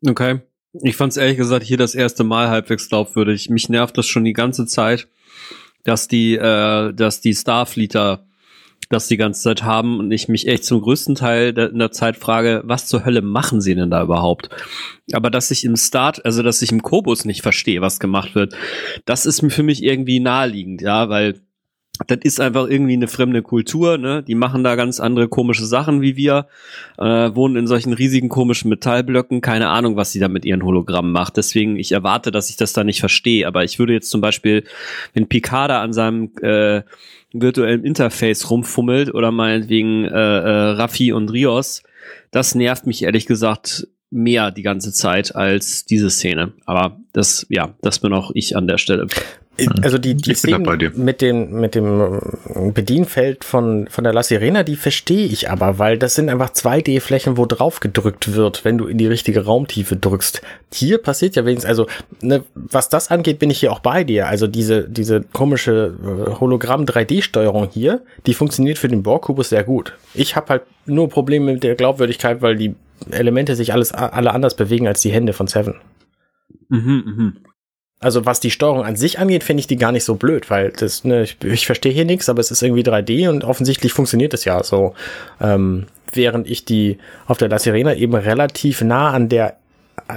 [0.06, 0.40] Okay.
[0.82, 3.48] Ich fand es ehrlich gesagt hier das erste Mal halbwegs glaubwürdig.
[3.48, 5.08] Mich nervt das schon die ganze Zeit,
[5.84, 8.26] dass die, äh, dass die Starfleeter
[8.88, 11.90] das die ganze Zeit haben und ich mich echt zum größten Teil der, in der
[11.90, 14.48] Zeit frage, was zur Hölle machen sie denn da überhaupt?
[15.12, 18.54] Aber dass ich im Start, also dass ich im Kobus nicht verstehe, was gemacht wird,
[19.04, 21.40] das ist für mich irgendwie naheliegend, ja, weil
[22.06, 24.22] das ist einfach irgendwie eine fremde Kultur, ne?
[24.22, 26.46] Die machen da ganz andere komische Sachen wie wir,
[26.98, 31.12] äh, wohnen in solchen riesigen komischen Metallblöcken, keine Ahnung, was sie da mit ihren Hologrammen
[31.12, 31.36] macht.
[31.36, 33.46] Deswegen, ich erwarte, dass ich das da nicht verstehe.
[33.46, 34.64] Aber ich würde jetzt zum Beispiel,
[35.14, 36.82] wenn Picard an seinem äh,
[37.32, 41.82] virtuellen Interface rumfummelt oder meinetwegen äh, äh, Raffi und Rios,
[42.30, 46.52] das nervt mich ehrlich gesagt mehr die ganze Zeit als diese Szene.
[46.64, 49.08] Aber das, ja, das bin auch ich an der Stelle.
[49.82, 52.20] Also die, die Szene mit dem, mit dem
[52.74, 57.36] Bedienfeld von, von der La Sirena, die verstehe ich aber, weil das sind einfach 2D-Flächen,
[57.36, 60.42] wo drauf gedrückt wird, wenn du in die richtige Raumtiefe drückst.
[60.72, 61.86] Hier passiert ja wenigstens, also
[62.20, 64.28] ne, was das angeht, bin ich hier auch bei dir.
[64.28, 69.94] Also diese, diese komische äh, Hologramm-3D-Steuerung hier, die funktioniert für den Borg-Kubus sehr gut.
[70.12, 72.74] Ich habe halt nur Probleme mit der Glaubwürdigkeit, weil die
[73.10, 75.74] Elemente sich alles alle anders bewegen als die Hände von Seven.
[76.68, 77.36] Mhm, mhm.
[77.98, 80.70] Also was die Steuerung an sich angeht, finde ich die gar nicht so blöd, weil
[80.70, 84.34] das, ne, ich, ich verstehe hier nichts, aber es ist irgendwie 3D und offensichtlich funktioniert
[84.34, 84.94] es ja so.
[85.40, 89.56] Ähm, während ich die auf der La Sirena eben relativ nah an der,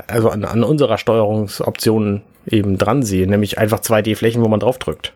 [0.07, 5.13] also an, an unserer Steuerungsoption eben dran sehe, nämlich einfach 2D-Flächen, wo man drauf drückt.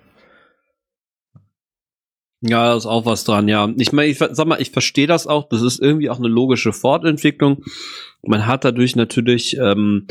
[2.45, 3.69] Ja, da ist auch was dran, ja.
[3.77, 5.48] Ich meine, ich sag mal, ich verstehe das auch.
[5.48, 7.64] Das ist irgendwie auch eine logische Fortentwicklung.
[8.22, 10.07] Man hat dadurch natürlich ähm,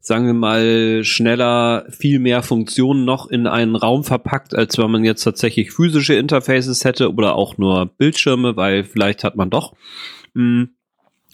[0.00, 5.04] sagen wir mal, schneller viel mehr Funktionen noch in einen Raum verpackt, als wenn man
[5.04, 9.74] jetzt tatsächlich physische Interfaces hätte oder auch nur Bildschirme, weil vielleicht hat man doch
[10.34, 10.68] mh, hm,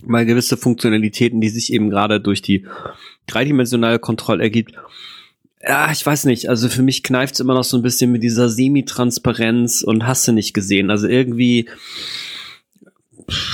[0.07, 2.67] mal gewisse Funktionalitäten, die sich eben gerade durch die
[3.27, 4.75] dreidimensionale Kontrolle ergibt.
[5.67, 6.49] Ja, ich weiß nicht.
[6.49, 10.29] Also für mich kneift es immer noch so ein bisschen mit dieser Semi-Transparenz und hast
[10.29, 10.91] du nicht gesehen.
[10.91, 11.69] Also irgendwie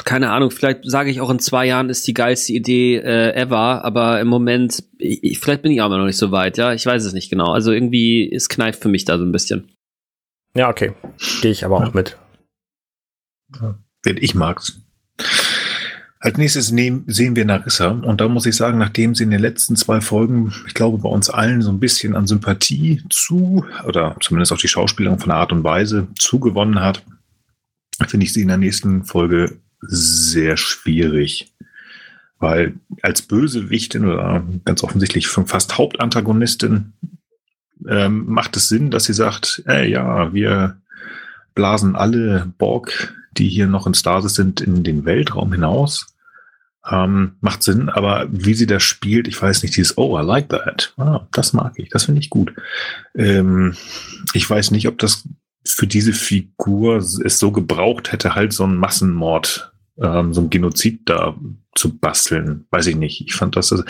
[0.05, 3.85] keine Ahnung, vielleicht sage ich auch in zwei Jahren ist die geilste Idee äh, ever,
[3.85, 7.05] aber im Moment, ich, vielleicht bin ich aber noch nicht so weit, ja, ich weiß
[7.05, 7.53] es nicht genau.
[7.53, 9.69] Also irgendwie ist kneift für mich da so ein bisschen.
[10.55, 10.93] Ja, okay.
[11.43, 12.17] Gehe ich aber auch mit.
[13.61, 14.81] Ja, ich mag's.
[16.23, 19.41] Als nächstes nehmen, sehen wir Narissa und da muss ich sagen, nachdem sie in den
[19.41, 24.17] letzten zwei Folgen, ich glaube, bei uns allen so ein bisschen an Sympathie zu, oder
[24.21, 27.03] zumindest auch die Schauspielerin von der Art und Weise zugewonnen hat,
[28.07, 31.53] finde ich sie in der nächsten Folge sehr schwierig.
[32.39, 36.95] Weil als Bösewichtin oder ganz offensichtlich fast Hauptantagonistin
[37.89, 40.81] ähm, macht es Sinn, dass sie sagt, äh, ja, wir
[41.55, 46.07] blasen alle Borg, die hier noch in Stasis sind, in den Weltraum hinaus.
[46.91, 50.49] Ähm, macht Sinn, aber wie sie das spielt, ich weiß nicht, dieses Oh, I like
[50.49, 50.95] that.
[50.97, 52.55] Ah, das mag ich, das finde ich gut.
[53.15, 53.77] Ähm,
[54.33, 55.29] ich weiß nicht, ob das
[55.65, 61.03] für diese Figur es so gebraucht hätte, halt so einen Massenmord, ähm, so ein Genozid
[61.07, 61.37] da
[61.75, 62.67] zu basteln.
[62.71, 63.21] Weiß ich nicht.
[63.27, 63.73] Ich fand das.
[63.73, 63.85] Also,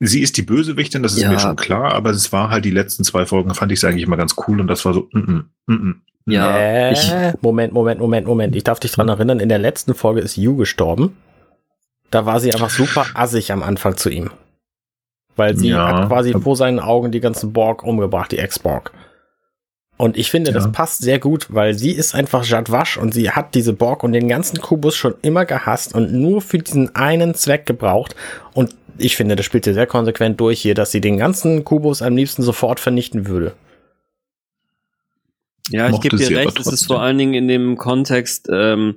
[0.00, 1.30] sie ist die Bösewichtin, das ist ja.
[1.30, 4.02] mir schon klar, aber es war halt die letzten zwei Folgen, fand ich es eigentlich
[4.02, 5.94] immer ganz cool und das war so, mm -mm, mm -mm.
[6.26, 8.54] Ja, äh, ich, Moment, Moment, Moment, Moment.
[8.54, 11.16] Ich darf dich dran erinnern, in der letzten Folge ist Yu gestorben.
[12.10, 14.30] Da war sie einfach super assig am Anfang zu ihm.
[15.34, 16.00] Weil sie ja.
[16.00, 18.92] hat quasi vor seinen Augen die ganzen Borg umgebracht, die Ex-Borg.
[19.98, 20.54] Und ich finde, ja.
[20.54, 24.12] das passt sehr gut, weil sie ist einfach Jadwasch und sie hat diese Borg und
[24.12, 28.16] den ganzen Kubus schon immer gehasst und nur für diesen einen Zweck gebraucht.
[28.54, 32.02] Und ich finde, das spielt sie sehr konsequent durch hier, dass sie den ganzen Kubus
[32.02, 33.54] am liebsten sofort vernichten würde.
[35.70, 38.96] Ja, ich gebe dir recht, es ist vor allen Dingen in dem Kontext, ähm,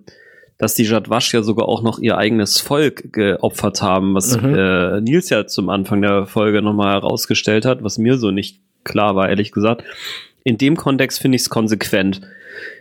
[0.57, 4.55] dass die Jadwasch ja sogar auch noch ihr eigenes Volk geopfert haben, was mhm.
[4.55, 9.15] äh, Nils ja zum Anfang der Folge nochmal herausgestellt hat, was mir so nicht klar
[9.15, 9.84] war, ehrlich gesagt
[10.45, 12.22] in dem Kontext finde ich es konsequent.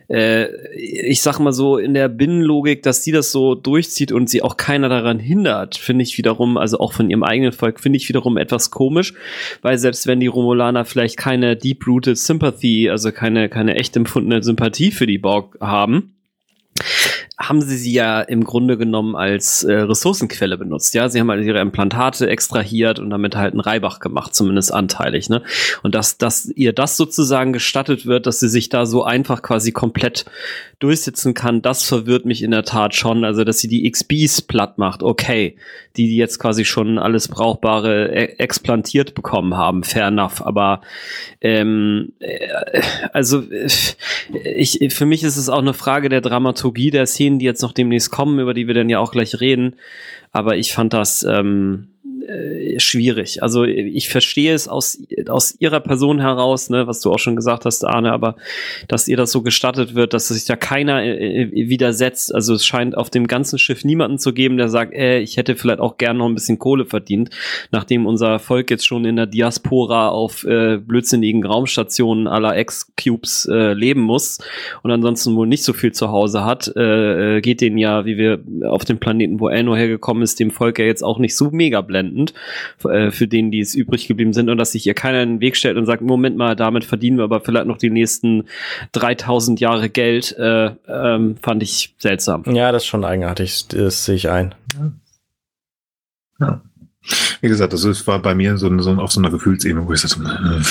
[0.09, 4.43] Äh, ich sag mal so, in der Binnenlogik, dass sie das so durchzieht und sie
[4.43, 8.09] auch keiner daran hindert, finde ich wiederum, also auch von ihrem eigenen Volk, finde ich
[8.09, 9.15] wiederum etwas komisch,
[9.63, 14.91] weil selbst wenn die Romulaner vielleicht keine deep-rooted Sympathy, also keine, keine echt empfundene Sympathie
[14.91, 16.15] für die Borg haben,
[17.37, 20.95] haben sie sie ja im Grunde genommen als äh, Ressourcenquelle benutzt.
[20.95, 25.29] Ja, sie haben halt ihre Implantate extrahiert und damit halt einen Reibach gemacht, zumindest anteilig.
[25.29, 25.43] Ne?
[25.83, 29.73] Und dass, dass ihr das sozusagen gestattet wird, dass sie sich da so einfach quasi
[29.73, 30.27] komplett
[30.79, 33.25] durchsetzen kann, das verwirrt mich in der Tat schon.
[33.25, 35.57] Also, dass sie die XBs platt macht, okay,
[35.97, 40.45] die, jetzt quasi schon alles Brauchbare e explantiert bekommen haben, fair enough.
[40.45, 40.83] Aber
[41.41, 42.49] ähm, äh,
[43.13, 43.45] also
[44.45, 47.73] ich, für mich ist es auch eine Frage der Dramaturgie der Szenen, die jetzt noch
[47.73, 49.77] demnächst kommen, über die wir dann ja auch gleich reden.
[50.33, 51.89] Aber ich fand das, ähm,
[52.29, 53.43] äh, schwierig.
[53.43, 54.99] Also ich verstehe es aus,
[55.29, 58.37] aus ihrer Person heraus, ne, was du auch schon gesagt hast, Arne, aber
[58.89, 62.35] dass ihr das so gestattet wird, dass sich da keiner äh, äh, widersetzt.
[62.35, 65.57] Also es scheint auf dem ganzen Schiff niemanden zu geben, der sagt, äh, ich hätte
[65.57, 67.31] vielleicht auch gern noch ein bisschen Kohle verdient,
[67.71, 73.73] nachdem unser Volk jetzt schon in der Diaspora auf äh, blödsinnigen Raumstationen aller X-Cubes äh,
[73.73, 74.39] leben muss
[74.83, 78.17] und ansonsten wohl nicht so viel zu Hause hat, äh, äh geht denen ja, wie
[78.17, 81.51] wir auf dem Planeten, wo Elnor hergekommen ist, dem Volk ja jetzt auch nicht so
[81.51, 81.81] mega
[82.15, 82.35] blendend
[82.85, 85.41] äh, für denen, die es übrig geblieben sind und dass sich ihr keiner in den
[85.41, 88.45] Weg stellt und sagt, Moment mal, damit verdienen wir aber vielleicht noch die nächsten
[88.93, 92.45] 3000 Jahre Geld, äh, ähm, fand ich seltsam.
[92.47, 94.55] Ja, das ist schon eigenartig, das sehe ich ein.
[96.41, 96.61] Ja.
[97.43, 100.01] Wie gesagt, das ist, war bei mir so, so auf so einer Gefühlsebene, wo ich
[100.01, 100.63] sagte, äh,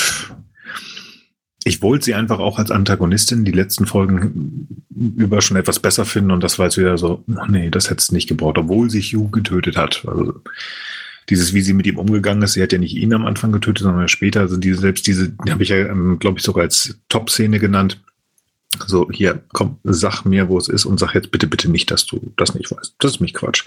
[1.66, 6.30] ich wollte sie einfach auch als Antagonistin die letzten Folgen über schon etwas besser finden
[6.30, 9.30] und das war jetzt wieder so, nee, das hätte es nicht gebraucht, obwohl sich Hugh
[9.30, 10.04] getötet hat.
[10.06, 10.42] Also
[11.30, 13.84] dieses, wie sie mit ihm umgegangen ist, sie hat ja nicht ihn am Anfang getötet,
[13.84, 16.98] sondern später, also diese, selbst diese, die habe ich ja, ähm, glaube ich, sogar als
[17.08, 18.00] Top-Szene genannt.
[18.86, 22.06] So, hier, komm, sag mir, wo es ist und sag jetzt bitte, bitte nicht, dass
[22.06, 22.96] du das nicht weißt.
[22.98, 23.64] Das ist mich Quatsch.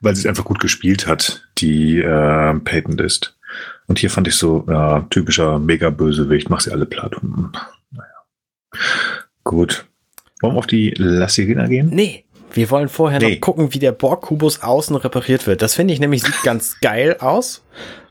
[0.00, 3.36] Weil sie es einfach gut gespielt hat, die äh, Peyton ist.
[3.86, 7.16] Und hier fand ich so, ja, typischer Mega-Bösewicht, mach sie alle platt.
[7.90, 8.04] Naja.
[9.42, 9.86] Gut.
[10.40, 11.90] Wollen wir auf die La Sirena gehen?
[11.90, 12.23] Nee.
[12.54, 13.34] Wir wollen vorher nee.
[13.34, 15.60] noch gucken, wie der Borg-Kubus außen repariert wird.
[15.60, 17.62] Das finde ich nämlich sieht ganz geil aus,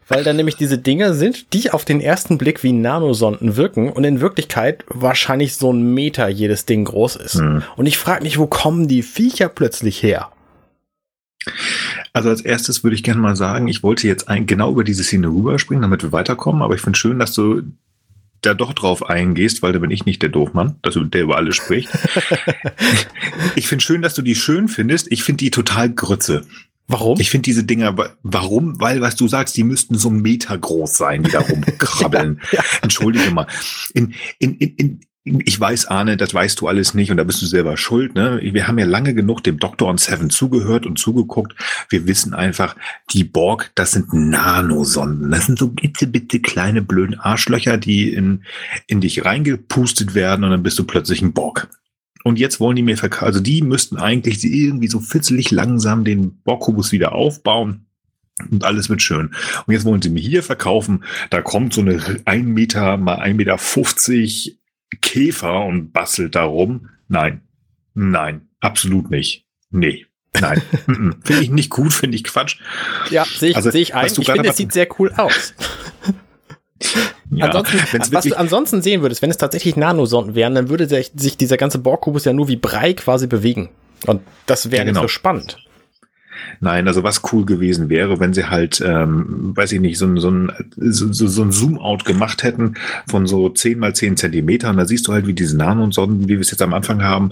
[0.07, 4.03] weil da nämlich diese Dinger sind, die auf den ersten Blick wie Nanosonden wirken und
[4.03, 7.35] in Wirklichkeit wahrscheinlich so ein Meter jedes Ding groß ist.
[7.35, 7.63] Hm.
[7.77, 10.29] Und ich frage mich, wo kommen die Viecher plötzlich her?
[12.13, 15.03] Also als erstes würde ich gerne mal sagen, ich wollte jetzt ein, genau über diese
[15.03, 17.63] Szene rüberspringen, damit wir weiterkommen, aber ich finde schön, dass du
[18.45, 21.55] da doch drauf eingehst, weil da bin ich nicht der Doofmann, dass der über alles
[21.55, 21.89] spricht.
[23.55, 25.11] ich finde schön, dass du die schön findest.
[25.11, 26.45] Ich finde die total Grütze.
[26.87, 27.19] Warum?
[27.19, 28.79] Ich finde diese Dinger, warum?
[28.79, 32.41] Weil, was du sagst, die müssten so ein Meter groß sein, die da rumkrabbeln.
[32.51, 32.63] ja, ja.
[32.81, 33.47] Entschuldige mal.
[33.93, 37.41] In, in, in, in, ich weiß, Arne, das weißt du alles nicht und da bist
[37.41, 38.13] du selber schuld.
[38.13, 38.41] Ne?
[38.41, 41.55] Wir haben ja lange genug dem Doktor und Seven zugehört und zugeguckt.
[41.89, 42.75] Wir wissen einfach,
[43.11, 45.31] die Borg, das sind Nanosonden.
[45.31, 48.43] Das sind so bitte, bitte kleine blöden Arschlöcher, die in,
[48.87, 51.69] in dich reingepustet werden und dann bist du plötzlich ein Borg.
[52.25, 56.41] Und jetzt wollen die mir verkaufen, also die müssten eigentlich irgendwie so fitzelig langsam den
[56.43, 57.85] Borg-Kubus wieder aufbauen.
[58.51, 59.31] Und alles wird schön.
[59.65, 63.37] Und jetzt wollen sie mir hier verkaufen, da kommt so eine ein Meter mal ein
[63.37, 64.57] Meter 50
[64.97, 66.89] Käfer und bastelt darum.
[67.07, 67.41] Nein,
[67.93, 69.45] nein, absolut nicht.
[69.69, 70.05] Nee.
[70.39, 70.61] Nein,
[71.23, 72.57] finde ich nicht gut, finde ich Quatsch.
[73.11, 74.07] Ja, sehe ich, also, seh ich ein.
[74.07, 75.53] Ich finde, es sieht sehr cool aus.
[77.35, 81.37] Ja, ansonsten, was du ansonsten sehen würdest, wenn es tatsächlich Nanosonden wären, dann würde sich,
[81.37, 83.69] dieser ganze Borgkubus ja nur wie Brei quasi bewegen.
[84.05, 85.01] Und das wäre ja, genau.
[85.01, 85.57] nicht so spannend.
[86.59, 90.29] Nein, also was cool gewesen wäre, wenn sie halt, ähm, weiß ich nicht, so, so,
[90.29, 92.75] ein, so, so ein Zoom-Out gemacht hätten
[93.07, 94.77] von so 10 mal 10 Zentimetern.
[94.77, 97.31] Da siehst du halt, wie diese Nanosonden, wie wir es jetzt am Anfang haben.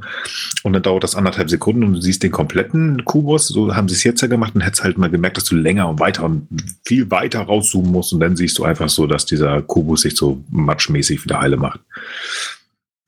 [0.64, 3.48] Und dann dauert das anderthalb Sekunden und du siehst den kompletten Kubus.
[3.48, 5.90] So haben sie es jetzt ja gemacht und hättest halt mal gemerkt, dass du länger
[5.90, 6.48] und weiter und
[6.86, 8.14] viel weiter rauszoomen musst.
[8.14, 11.80] Und dann siehst du einfach so, dass dieser Kubus sich so matschmäßig wieder heile macht.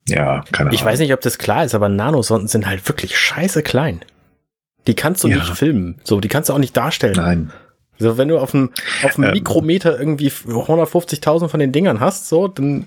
[0.08, 0.74] Ja, keine Ahnung.
[0.74, 4.00] Ich weiß nicht, ob das klar ist, aber Nanosonden sind halt wirklich scheiße klein.
[4.86, 5.36] Die kannst du ja.
[5.36, 6.00] nicht filmen.
[6.04, 7.16] So, die kannst du auch nicht darstellen.
[7.16, 7.52] Nein.
[7.98, 8.70] Also wenn du auf dem
[9.04, 12.86] auf dem ähm, Mikrometer irgendwie 150.000 von den Dingern hast, so, dann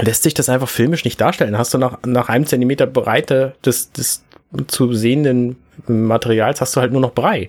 [0.00, 1.56] lässt sich das einfach filmisch nicht darstellen.
[1.56, 4.24] Hast du nach, nach einem Zentimeter Breite des, des
[4.66, 5.56] zu sehenden
[5.86, 7.48] Materials hast du halt nur noch Brei.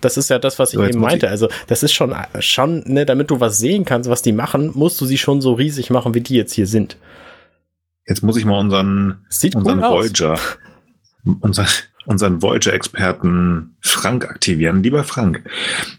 [0.00, 1.28] Das ist ja das, was ich so, eben meinte.
[1.28, 5.00] Also, das ist schon, schon, ne, damit du was sehen kannst, was die machen, musst
[5.00, 6.96] du sie schon so riesig machen, wie die jetzt hier sind.
[8.06, 10.38] Jetzt muss ich mal unseren, Sieht unseren Voyager,
[11.40, 11.66] unser,
[12.10, 14.82] unseren Voyager-Experten Frank aktivieren.
[14.82, 15.44] Lieber Frank,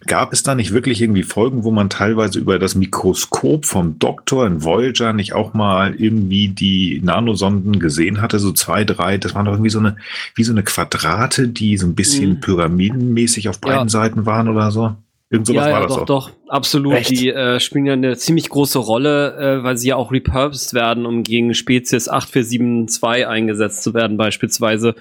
[0.05, 4.45] gab es da nicht wirklich irgendwie Folgen, wo man teilweise über das Mikroskop vom Doktor
[4.45, 8.39] in Voyager nicht auch mal irgendwie die Nanosonden gesehen hatte?
[8.39, 9.95] So zwei, drei, das waren doch irgendwie so eine,
[10.35, 12.39] wie so eine Quadrate, die so ein bisschen mhm.
[12.41, 13.89] pyramidenmäßig auf beiden ja.
[13.89, 14.95] Seiten waren oder so?
[15.31, 16.05] Irgend sowas ja, war ja, das doch, auch.
[16.05, 16.93] doch, absolut.
[16.93, 17.09] Echt?
[17.09, 21.05] Die äh, spielen ja eine ziemlich große Rolle, äh, weil sie ja auch repurposed werden,
[21.05, 24.93] um gegen Spezies 8472 eingesetzt zu werden beispielsweise.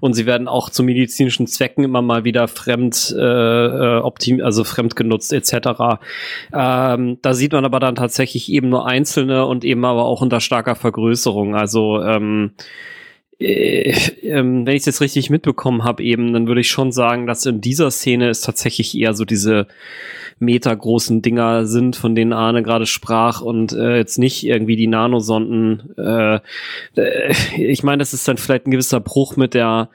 [0.00, 4.62] Und sie werden auch zu medizinischen Zwecken immer mal wieder fremd, äh, äh optim also
[4.62, 6.00] fremd genutzt etc.
[6.52, 10.40] Ähm, da sieht man aber dann tatsächlich eben nur einzelne und eben aber auch unter
[10.40, 11.56] starker Vergrößerung.
[11.56, 12.50] Also ähm,
[13.42, 13.90] äh,
[14.22, 17.46] ähm, wenn ich es jetzt richtig mitbekommen habe, eben, dann würde ich schon sagen, dass
[17.46, 19.66] in dieser Szene es tatsächlich eher so diese
[20.38, 25.94] metergroßen Dinger sind, von denen Arne gerade sprach und äh, jetzt nicht irgendwie die Nanosonden.
[25.96, 26.40] Äh,
[26.96, 29.90] äh, ich meine, das ist dann vielleicht ein gewisser Bruch mit der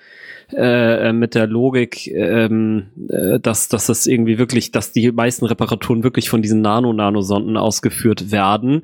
[0.56, 6.04] äh, mit der Logik, ähm, äh, dass, dass das irgendwie wirklich, dass die meisten Reparaturen
[6.04, 8.84] wirklich von diesen Nano-Nanosonden ausgeführt werden.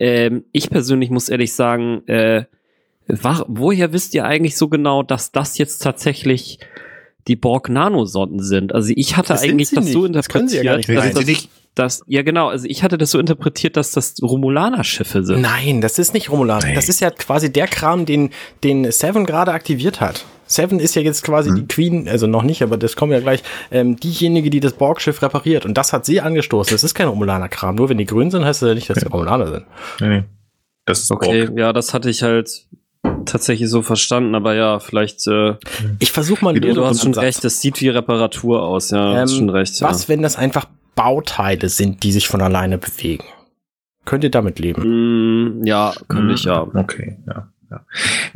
[0.00, 2.44] Ähm, ich persönlich muss ehrlich sagen, äh,
[3.08, 6.58] woher wisst ihr eigentlich so genau, dass das jetzt tatsächlich
[7.28, 8.74] die Borg-Nanosonden sind?
[8.74, 10.14] Also ich hatte Das eigentlich das sie so nicht.
[10.14, 12.98] Das können sie ja gar interpretiert, nicht dass, das, dass, ja genau, also ich hatte
[12.98, 15.40] das so interpretiert, dass das Romulaner-Schiffe sind.
[15.40, 16.62] Nein, das ist nicht Romulan.
[16.64, 16.74] Nee.
[16.74, 18.30] Das ist ja quasi der Kram, den,
[18.64, 20.24] den Seven gerade aktiviert hat.
[20.48, 23.42] Seven ist ja jetzt quasi die Queen, also noch nicht, aber das kommt ja gleich,
[23.72, 25.66] ähm, diejenige, die das Borg-Schiff repariert.
[25.66, 26.72] Und das hat sie angestoßen.
[26.72, 27.74] Das ist kein Romulaner-Kram.
[27.74, 29.66] Nur wenn die grün sind, heißt das ja nicht, dass die Romulaner sind.
[30.00, 30.24] Nee, nee.
[30.84, 31.58] Das ist Okay, Borg.
[31.58, 32.66] ja, das hatte ich halt
[33.26, 35.54] tatsächlich so verstanden, aber ja, vielleicht, äh,
[35.98, 37.24] Ich versuche mal ja, du hast schon Ansatz.
[37.24, 39.80] recht, das sieht wie Reparatur aus, ja, du hast Ähm, schon recht.
[39.82, 40.08] Was, ja.
[40.08, 43.24] wenn das einfach Bauteile sind, die sich von alleine bewegen?
[44.06, 45.58] Könnt ihr damit leben?
[45.60, 46.62] Mm, ja, könnte ich ja.
[46.62, 47.48] Okay, ja.
[47.70, 47.80] Ja.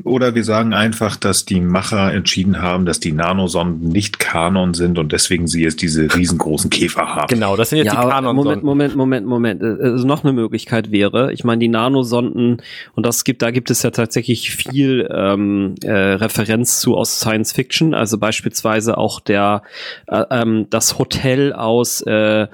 [0.02, 4.98] Oder wir sagen einfach, dass die Macher entschieden haben, dass die Nanosonden nicht Kanon sind
[4.98, 7.28] und deswegen sie jetzt diese riesengroßen Käfer haben.
[7.28, 9.62] Genau, das sind jetzt Ja, die aber kanon Moment, Moment, Moment, Moment.
[9.62, 12.60] Äh, Also noch eine Möglichkeit wäre, ich meine, die Nanosonden,
[12.94, 17.52] und das gibt, da gibt es ja tatsächlich viel ähm, äh, Referenz zu aus Science
[17.52, 19.62] Fiction, also beispielsweise auch der
[20.08, 22.48] äh, ähm, das Hotel aus äh,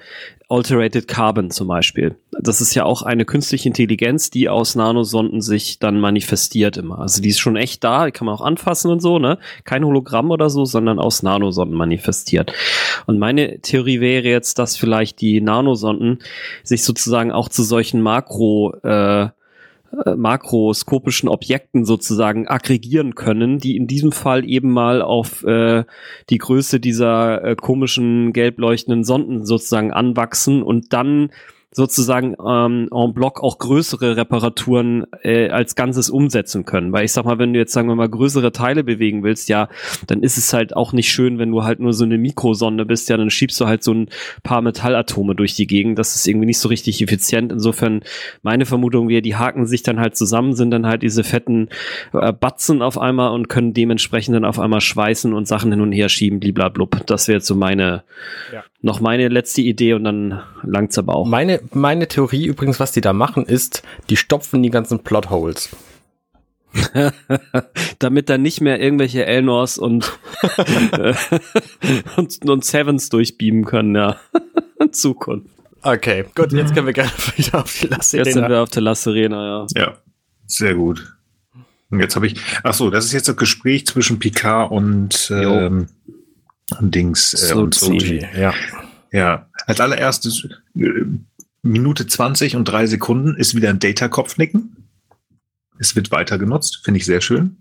[0.49, 2.17] Alterated Carbon zum Beispiel.
[2.31, 7.01] Das ist ja auch eine künstliche Intelligenz, die aus Nanosonden sich dann manifestiert immer.
[7.01, 9.39] Also die ist schon echt da, die kann man auch anfassen und so, ne?
[9.65, 12.53] Kein Hologramm oder so, sondern aus Nanosonden manifestiert.
[13.07, 16.21] Und meine Theorie wäre jetzt, dass vielleicht die Nanosonden
[16.63, 19.29] sich sozusagen auch zu solchen Makro äh,
[20.17, 25.85] makroskopischen Objekten sozusagen aggregieren können, die in diesem Fall eben mal auf äh,
[26.31, 31.31] die Größe dieser äh, komischen gelb leuchtenden Sonden sozusagen anwachsen und dann
[31.73, 36.93] sozusagen ähm, en bloc auch größere Reparaturen äh, als Ganzes umsetzen können.
[36.93, 39.69] Weil ich sag mal, wenn du jetzt sagen wir mal größere Teile bewegen willst, ja,
[40.07, 43.09] dann ist es halt auch nicht schön, wenn du halt nur so eine Mikrosonde bist,
[43.09, 44.09] ja, dann schiebst du halt so ein
[44.43, 45.99] paar Metallatome durch die Gegend.
[45.99, 47.53] Das ist irgendwie nicht so richtig effizient.
[47.53, 48.01] Insofern
[48.43, 51.69] meine Vermutung wäre, die haken sich dann halt zusammen, sind dann halt diese fetten
[52.13, 55.93] äh, Batzen auf einmal und können dementsprechend dann auf einmal schweißen und Sachen hin und
[55.93, 57.07] her schieben, bliblablub.
[57.07, 58.05] Das wäre jetzt so meine,
[58.53, 58.65] Ja.
[58.87, 61.27] Noch meine letzte Idee und dann langt's aber auch.
[61.27, 65.77] Meine, meine Theorie übrigens, was die da machen, ist, die stopfen die ganzen Plotholes.
[67.99, 70.13] damit dann nicht mehr irgendwelche Elnors und,
[70.93, 71.15] äh,
[72.17, 74.17] und, und Sevens durchbeamen können, ja.
[74.79, 75.49] In Zukunft.
[75.83, 78.83] Okay, gut, jetzt können wir gerne wieder auf die Lasse Jetzt sind wir auf der
[78.83, 79.81] La Serena, ja.
[79.81, 79.97] Ja,
[80.47, 81.17] sehr gut.
[81.91, 85.89] Und jetzt habe ich, ach so, das ist jetzt das Gespräch zwischen Picard und ähm,
[86.81, 88.27] Dings äh, und Soji.
[88.37, 88.55] Ja.
[89.13, 90.89] Ja, als allererstes äh,
[91.63, 94.89] Minute 20 und drei Sekunden ist wieder ein Data-Kopfnicken.
[95.79, 97.57] Es wird weiter genutzt, finde ich sehr schön.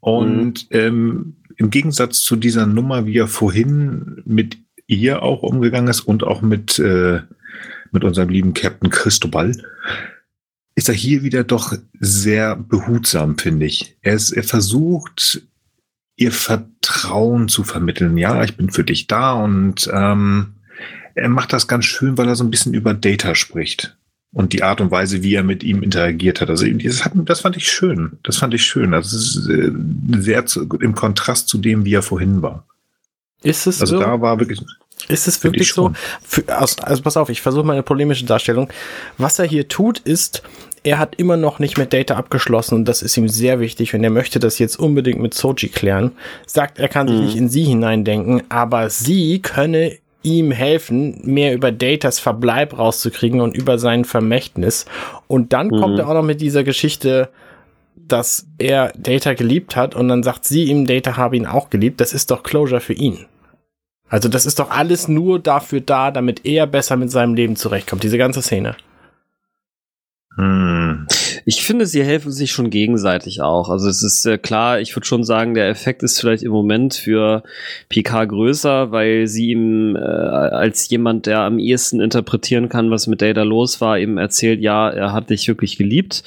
[0.00, 6.00] Und ähm, im Gegensatz zu dieser Nummer, wie er vorhin mit ihr auch umgegangen ist
[6.00, 7.20] und auch mit, äh,
[7.90, 9.52] mit unserem lieben Captain Cristobal,
[10.74, 13.96] ist er hier wieder doch sehr behutsam, finde ich.
[14.00, 15.42] Er, ist, er versucht,
[16.18, 18.18] ihr Vertrauen zu vermitteln.
[18.18, 20.54] Ja, ich bin für dich da und ähm,
[21.14, 23.96] er macht das ganz schön, weil er so ein bisschen über Data spricht
[24.32, 26.50] und die Art und Weise, wie er mit ihm interagiert hat.
[26.50, 28.18] Also das, hat, das fand ich schön.
[28.24, 28.94] Das fand ich schön.
[28.94, 29.72] Also es ist äh,
[30.18, 32.66] sehr zu, im Kontrast zu dem, wie er vorhin war.
[33.42, 34.02] Ist es Also so?
[34.02, 34.60] da war wirklich.
[35.08, 35.92] Ist es wirklich ich so?
[36.22, 38.68] Für, also, also pass auf, ich versuche mal eine polemische Darstellung.
[39.16, 40.42] Was er hier tut, ist,
[40.88, 44.02] er hat immer noch nicht mit Data abgeschlossen und das ist ihm sehr wichtig und
[44.02, 46.12] er möchte das jetzt unbedingt mit Soji klären.
[46.46, 47.24] Sagt, er kann sich Mhm.
[47.24, 49.92] nicht in sie hineindenken, aber sie könne
[50.22, 54.86] ihm helfen, mehr über Datas Verbleib rauszukriegen und über sein Vermächtnis.
[55.26, 56.00] Und dann kommt Mhm.
[56.00, 57.28] er auch noch mit dieser Geschichte,
[57.96, 62.00] dass er Data geliebt hat und dann sagt sie ihm, Data habe ihn auch geliebt.
[62.00, 63.26] Das ist doch Closure für ihn.
[64.08, 68.02] Also das ist doch alles nur dafür da, damit er besser mit seinem Leben zurechtkommt,
[68.02, 68.74] diese ganze Szene.
[70.38, 71.06] Hm,
[71.46, 73.70] Ich finde, sie helfen sich schon gegenseitig auch.
[73.70, 76.94] Also es ist äh, klar, ich würde schon sagen, der Effekt ist vielleicht im Moment
[76.94, 77.42] für
[77.88, 83.20] PK größer, weil sie ihm äh, als jemand, der am ehesten interpretieren kann, was mit
[83.20, 86.22] Data los war, eben erzählt, ja, er hat dich wirklich geliebt.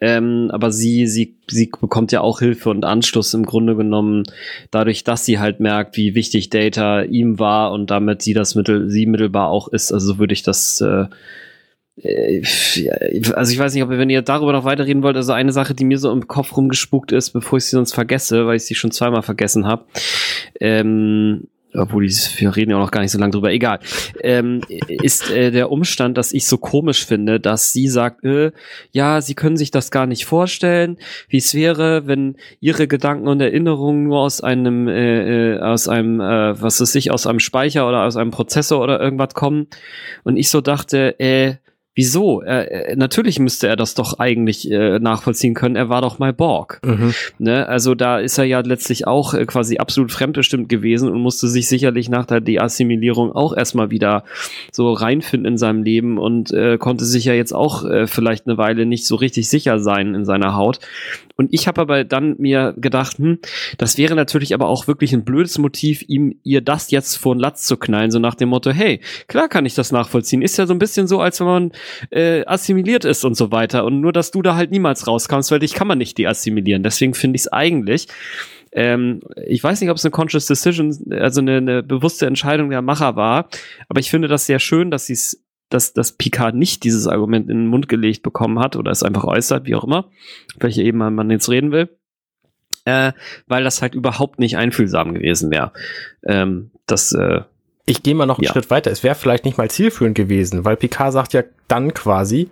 [0.00, 4.24] Ähm, aber sie, sie, sie bekommt ja auch Hilfe und Anschluss im Grunde genommen,
[4.70, 8.90] dadurch, dass sie halt merkt, wie wichtig Data ihm war und damit sie das Mittel,
[8.90, 9.92] sie mittelbar auch ist.
[9.92, 11.06] Also würde ich das äh,
[12.04, 15.84] also ich weiß nicht, ob wenn ihr darüber noch weiterreden wollt, also eine Sache, die
[15.84, 18.90] mir so im Kopf rumgespuckt ist, bevor ich sie sonst vergesse, weil ich sie schon
[18.90, 19.86] zweimal vergessen habe,
[20.60, 23.80] ähm, obwohl wir reden ja auch noch gar nicht so lange drüber, egal,
[24.22, 28.52] ähm, ist äh, der Umstand, dass ich so komisch finde, dass sie sagt, äh,
[28.92, 30.98] ja, sie können sich das gar nicht vorstellen,
[31.28, 36.20] wie es wäre, wenn ihre Gedanken und Erinnerungen nur aus einem, äh, äh, aus einem,
[36.20, 39.66] äh, was ist ich, aus einem Speicher oder aus einem Prozessor oder irgendwas kommen.
[40.24, 41.56] Und ich so dachte, äh,
[41.96, 42.42] Wieso?
[42.42, 45.76] Er, natürlich müsste er das doch eigentlich äh, nachvollziehen können.
[45.76, 46.78] Er war doch mal Borg.
[46.84, 47.14] Mhm.
[47.38, 47.66] Ne?
[47.66, 51.68] Also da ist er ja letztlich auch äh, quasi absolut fremdbestimmt gewesen und musste sich
[51.68, 54.24] sicherlich nach der Deassimilierung auch erstmal wieder
[54.70, 58.58] so reinfinden in seinem Leben und äh, konnte sich ja jetzt auch äh, vielleicht eine
[58.58, 60.80] Weile nicht so richtig sicher sein in seiner Haut.
[61.36, 63.38] Und ich habe aber dann mir gedacht, hm,
[63.78, 67.40] das wäre natürlich aber auch wirklich ein blödes Motiv, ihm ihr das jetzt vor den
[67.40, 70.42] Latz zu knallen, so nach dem Motto, hey, klar kann ich das nachvollziehen.
[70.42, 71.72] Ist ja so ein bisschen so, als wenn man
[72.10, 73.84] äh, assimiliert ist und so weiter.
[73.84, 76.82] Und nur, dass du da halt niemals rauskommst, weil dich kann man nicht deassimilieren.
[76.82, 78.08] Deswegen finde ich es eigentlich
[78.72, 82.82] ähm, ich weiß nicht, ob es eine conscious decision, also eine, eine bewusste Entscheidung der
[82.82, 83.48] Macher war,
[83.88, 87.50] aber ich finde das sehr schön, dass sie es dass, dass Picard nicht dieses Argument
[87.50, 90.10] in den Mund gelegt bekommen hat oder es einfach äußert, wie auch immer,
[90.58, 91.88] welche eben man jetzt reden will,
[92.84, 93.12] äh,
[93.46, 95.72] weil das halt überhaupt nicht einfühlsam gewesen wäre.
[96.24, 97.42] Ähm, das äh,
[97.86, 98.52] ich gehe mal noch einen ja.
[98.52, 98.90] Schritt weiter.
[98.90, 102.50] Es wäre vielleicht nicht mal zielführend gewesen, weil Picard sagt ja dann quasi,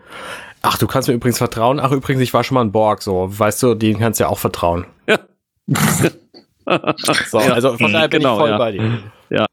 [0.62, 1.80] ach, du kannst mir übrigens vertrauen.
[1.80, 4.30] Ach, übrigens, ich war schon mal ein Borg, so, weißt du, den kannst du ja
[4.30, 4.86] auch vertrauen.
[5.08, 5.18] Ja.
[7.26, 7.52] so, ja.
[7.52, 8.58] also von daher bin genau, ich voll ja.
[8.58, 8.98] bei dir.
[9.28, 9.46] Ja.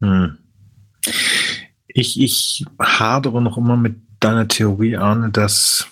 [0.00, 0.38] Hm.
[1.88, 5.86] Ich, ich hadere noch immer mit deiner Theorie, Arne, dass,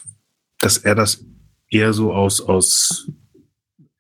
[0.59, 1.25] dass er das
[1.69, 3.11] eher so aus, aus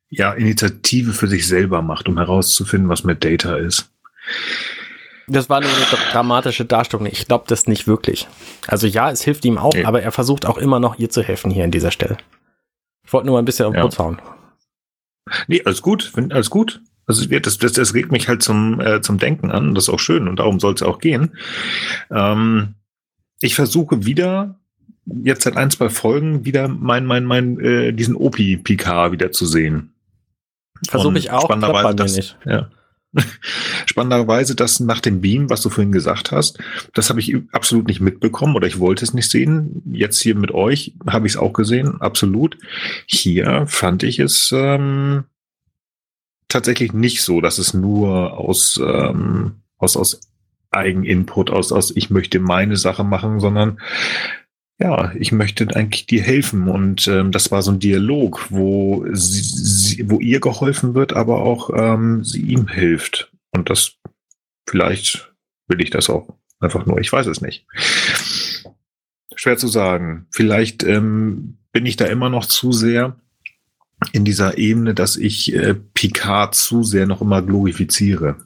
[0.09, 3.91] ja, Initiative für sich selber macht, um herauszufinden, was mit Data ist.
[5.29, 7.07] Das war nur eine dramatische Darstellung.
[7.07, 8.29] Ich glaube das nicht wirklich.
[8.69, 9.85] Also ja, es hilft ihm auch, nee.
[9.85, 12.17] aber er versucht auch immer noch ihr zu helfen hier an dieser Stelle.
[13.05, 13.85] Ich wollte nur ein bisschen auf den ja.
[13.85, 14.21] Putz hauen.
[15.49, 16.81] Nee, alles gut, alles gut.
[17.07, 19.75] Also das, das, das regt mich halt zum, äh, zum Denken an.
[19.75, 21.37] Das ist auch schön und darum soll es auch gehen.
[22.11, 22.75] Ähm,
[23.41, 24.59] ich versuche wieder,
[25.05, 29.93] jetzt seit ein, zwei Folgen, wieder mein, mein, mein, äh, diesen Opi-PK wieder zu sehen.
[30.89, 32.39] Versuche ich auch, spannenderweise das, nicht.
[32.45, 32.71] Ja.
[33.87, 36.59] Spannenderweise das nach dem Beam, was du vorhin gesagt hast,
[36.93, 39.83] das habe ich absolut nicht mitbekommen oder ich wollte es nicht sehen.
[39.91, 42.59] Jetzt hier mit euch habe ich es auch gesehen, absolut.
[43.07, 45.25] Hier fand ich es ähm,
[46.49, 50.21] tatsächlich nicht so, dass es nur aus, ähm, aus, aus
[50.71, 53.81] Eigeninput, aus, aus ich möchte meine Sache machen, sondern
[54.79, 56.69] ja, ich möchte eigentlich dir helfen.
[56.69, 61.41] Und ähm, das war so ein Dialog, wo, sie, sie, wo ihr geholfen wird, aber
[61.43, 63.33] auch ähm, sie ihm hilft.
[63.53, 63.93] Und das
[64.69, 65.33] vielleicht
[65.69, 66.29] will ich das auch
[66.61, 67.67] einfach nur, ich weiß es nicht.
[69.35, 70.27] Schwer zu sagen.
[70.31, 73.19] Vielleicht ähm, bin ich da immer noch zu sehr
[74.13, 78.37] in dieser Ebene, dass ich äh, Picard zu sehr noch immer glorifiziere.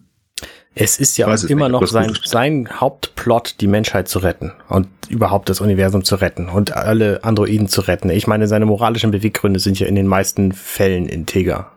[0.74, 5.48] Es ist ja auch immer noch sein, sein Hauptplot, die Menschheit zu retten und überhaupt
[5.48, 8.08] das Universum zu retten und alle Androiden zu retten.
[8.10, 11.72] Ich meine, seine moralischen Beweggründe sind ja in den meisten Fällen integer.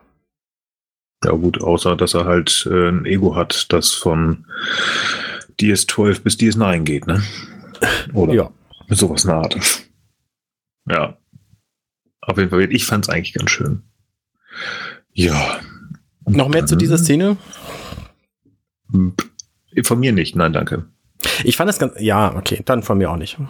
[1.24, 4.46] Ja gut, außer dass er halt äh, ein Ego hat, das von
[5.58, 7.22] DS12 bis DS9 geht, ne?
[8.12, 8.50] Oder ja.
[8.88, 9.48] mit sowas nahe.
[10.88, 11.16] Ja.
[12.26, 13.82] Auf jeden Fall, ich fand es eigentlich ganz schön.
[15.12, 15.60] Ja.
[16.26, 17.36] Noch mehr zu dieser Szene?
[19.82, 20.86] Von mir nicht, nein, danke.
[21.42, 23.38] Ich fand das ganz, ja, okay, dann von mir auch nicht.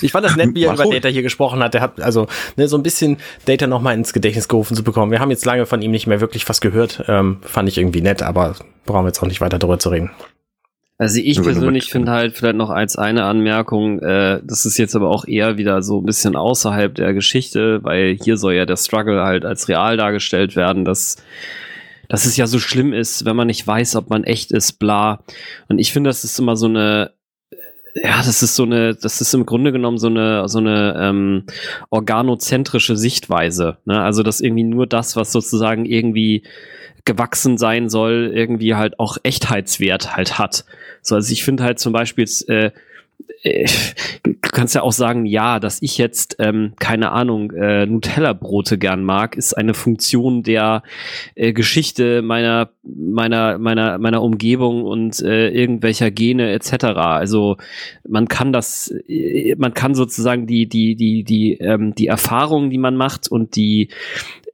[0.00, 1.74] Ich fand das nett, wie er über Data hier gesprochen hat.
[1.74, 5.10] Er hat also ne, so ein bisschen Data nochmal ins Gedächtnis gerufen zu bekommen.
[5.10, 7.04] Wir haben jetzt lange von ihm nicht mehr wirklich was gehört.
[7.08, 8.54] Ähm, fand ich irgendwie nett, aber
[8.86, 10.10] brauchen wir jetzt auch nicht weiter darüber zu reden.
[10.98, 15.10] Also ich persönlich finde halt vielleicht noch als eine Anmerkung, äh, das ist jetzt aber
[15.10, 19.22] auch eher wieder so ein bisschen außerhalb der Geschichte, weil hier soll ja der Struggle
[19.22, 21.16] halt als real dargestellt werden, dass
[22.08, 25.22] dass es ja so schlimm ist, wenn man nicht weiß, ob man echt ist, bla.
[25.68, 27.12] Und ich finde, das ist immer so eine,
[27.94, 31.44] ja, das ist so eine, das ist im Grunde genommen so eine, so eine ähm,
[31.90, 33.76] organozentrische Sichtweise.
[33.84, 34.00] Ne?
[34.00, 36.44] Also, dass irgendwie nur das, was sozusagen irgendwie
[37.08, 40.66] gewachsen sein soll, irgendwie halt auch Echtheitswert halt hat.
[41.00, 42.70] So, also ich finde halt zum Beispiel, äh,
[43.42, 43.66] äh,
[44.22, 49.02] du kannst ja auch sagen, ja, dass ich jetzt, ähm, keine Ahnung, äh, Nutella-Brote gern
[49.04, 50.82] mag, ist eine Funktion der
[51.34, 56.84] äh, Geschichte meiner, meiner, meiner, meiner Umgebung und äh, irgendwelcher Gene etc.
[56.84, 57.56] Also
[58.06, 62.78] man kann das, äh, man kann sozusagen die, die, die, die, ähm, die Erfahrungen, die
[62.78, 63.88] man macht und die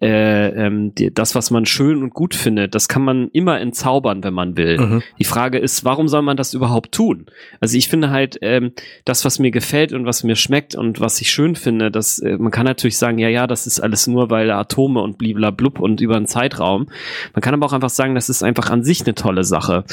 [0.05, 4.23] äh, ähm, die, das, was man schön und gut findet, das kann man immer entzaubern,
[4.23, 4.79] wenn man will.
[4.79, 5.03] Mhm.
[5.19, 7.25] Die Frage ist, warum soll man das überhaupt tun?
[7.59, 8.73] Also ich finde halt, ähm,
[9.07, 12.37] das, was mir gefällt und was mir schmeckt und was ich schön finde, das, äh,
[12.37, 16.03] man kann natürlich sagen, ja, ja, das ist alles nur, weil Atome und bliblablub und
[16.03, 16.87] über einen Zeitraum.
[17.33, 19.85] Man kann aber auch einfach sagen, das ist einfach an sich eine tolle Sache.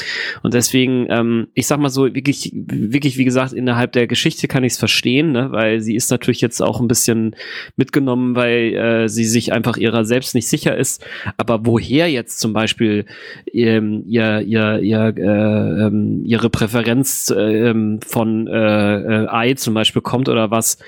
[0.42, 4.62] Und deswegen, ähm, ich sag mal so, wirklich, wirklich, wie gesagt, innerhalb der Geschichte kann
[4.62, 5.52] ich es verstehen, ne?
[5.52, 7.34] weil sie ist natürlich jetzt auch ein bisschen
[7.76, 11.04] mitgenommen, weil äh, sie sich einfach ihrer selbst nicht sicher ist.
[11.36, 13.06] Aber woher jetzt zum Beispiel
[13.52, 20.02] ähm, ihr, ihr, ihr, äh, ähm, ihre Präferenz ähm, von äh, äh, Ei zum Beispiel
[20.02, 20.78] kommt oder was,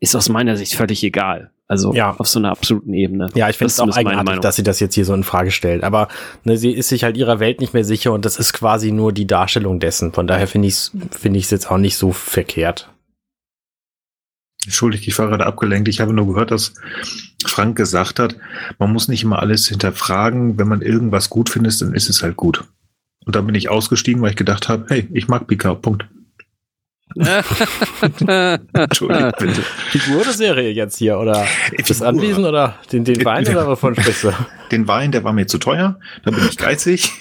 [0.00, 1.50] ist aus meiner Sicht völlig egal.
[1.68, 2.14] Also Ja.
[2.18, 3.30] auf so einer absoluten Ebene.
[3.34, 5.84] Ja, ich finde es auch eigenartig, dass sie das jetzt hier so in Frage stellt.
[5.84, 6.08] Aber
[6.44, 9.12] ne, sie ist sich halt ihrer Welt nicht mehr sicher und das ist quasi nur
[9.12, 10.12] die Darstellung dessen.
[10.12, 12.91] Von daher finde ich es finde ich es jetzt auch nicht so verkehrt.
[14.64, 15.88] Entschuldigt, ich war gerade abgelenkt.
[15.88, 16.74] Ich habe nur gehört, dass
[17.44, 18.36] Frank gesagt hat,
[18.78, 20.58] man muss nicht immer alles hinterfragen.
[20.58, 22.64] Wenn man irgendwas gut findet, dann ist es halt gut.
[23.24, 26.06] Und dann bin ich ausgestiegen, weil ich gedacht habe, hey, ich mag Picard, Punkt.
[28.72, 29.62] Entschuldigt, bitte.
[29.90, 31.18] Figur oder Serie jetzt hier?
[31.18, 31.46] Oder
[31.86, 32.00] das.
[32.00, 34.32] Anwesen oder den, den Wein oder wovon sprichst du?
[34.70, 35.98] Den Wein, der war mir zu teuer.
[36.24, 37.12] Da bin ich geizig.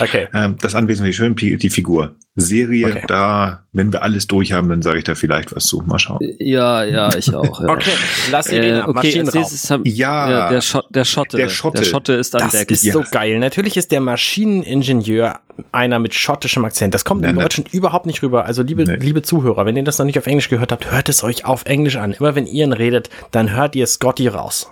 [0.00, 0.28] Okay.
[0.32, 2.14] Ähm, das Anwesen ich schön, die Figur.
[2.34, 3.04] Serie, Okay.
[3.08, 5.82] da, wenn wir alles durch haben, dann sage ich da vielleicht was zu.
[5.86, 6.18] Mal schauen.
[6.38, 7.60] ja, ja, ich auch.
[7.60, 7.68] Ja.
[7.72, 7.90] Okay,
[8.30, 10.30] lass ihn Äh, okay, haben, Ja.
[10.30, 11.36] ja, der, Schott, der Schotte.
[11.36, 11.78] Der Schotte.
[11.82, 12.70] Der Schotte ist an Das Deck.
[12.70, 12.94] ist Ja.
[12.94, 13.38] so geil.
[13.38, 15.40] Natürlich ist der Maschineningenieur
[15.72, 16.94] einer mit schottischem Akzent.
[16.94, 17.42] Das kommt Nee, im nee.
[17.42, 18.46] Deutschen überhaupt nicht rüber.
[18.46, 18.96] Also liebe, Nee.
[18.96, 21.66] liebe Zuhörer, wenn ihr das noch nicht auf Englisch gehört habt, hört es euch auf
[21.66, 22.12] Englisch an.
[22.12, 24.70] Immer wenn ihr ihn redet, dann hört ihr Scotty raus.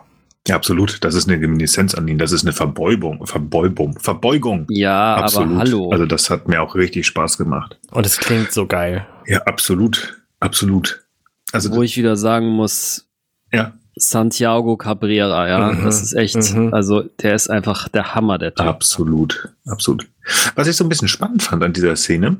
[0.48, 1.04] Ja, absolut.
[1.04, 2.18] Das ist eine Reminiszenz an ihn.
[2.18, 3.26] Das ist eine Verbeugung.
[3.26, 3.98] Verbeugung.
[4.00, 4.66] Verbeugung.
[4.70, 5.50] ja, absolut.
[5.50, 5.90] aber hallo.
[5.90, 7.78] Also das hat mir auch richtig Spaß gemacht.
[7.90, 9.06] Und es klingt so geil.
[9.26, 10.22] Ja, absolut.
[10.40, 11.04] Absolut.
[11.52, 13.06] Also, Wo ich wieder sagen muss,
[13.52, 16.72] ja, Santiago Cabrera, ja, Mhm, das ist echt, mhm.
[16.72, 18.66] also der ist einfach der Hammer, der Typ.
[18.66, 19.48] absolut.
[19.66, 20.06] Absolut.
[20.54, 22.38] Was ich so ein bisschen spannend fand an dieser Szene,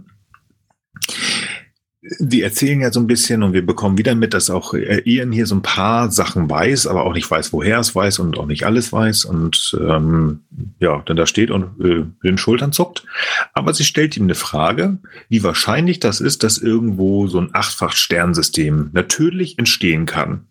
[2.03, 5.33] die erzählen ja so ein bisschen und wir bekommen wieder mit, dass auch äh, Ian
[5.33, 8.47] hier so ein paar Sachen weiß, aber auch nicht weiß, woher es weiß und auch
[8.47, 10.41] nicht alles weiß und ähm,
[10.79, 13.05] ja, dann da steht und äh, den Schultern zuckt.
[13.53, 14.99] Aber sie stellt ihm eine Frage,
[15.29, 20.47] wie wahrscheinlich das ist, dass irgendwo so ein Achtfach-Sternsystem natürlich entstehen kann.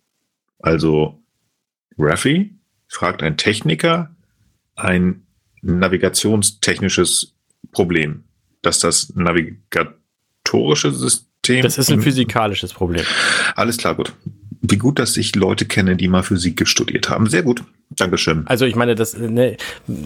[0.60, 1.20] Also
[1.98, 2.54] Raffi
[2.88, 4.16] fragt ein Techniker
[4.76, 5.24] ein
[5.62, 7.34] navigationstechnisches
[7.72, 8.24] Problem,
[8.62, 11.28] dass das navigatorische System.
[11.62, 13.06] Das ist ein physikalisches Problem.
[13.56, 14.14] Alles klar, gut.
[14.61, 17.27] Wie gut, dass ich Leute kenne, die mal Physik studiert haben.
[17.27, 17.64] Sehr gut.
[17.91, 18.45] Dankeschön.
[18.45, 19.57] Also ich meine, das, ne,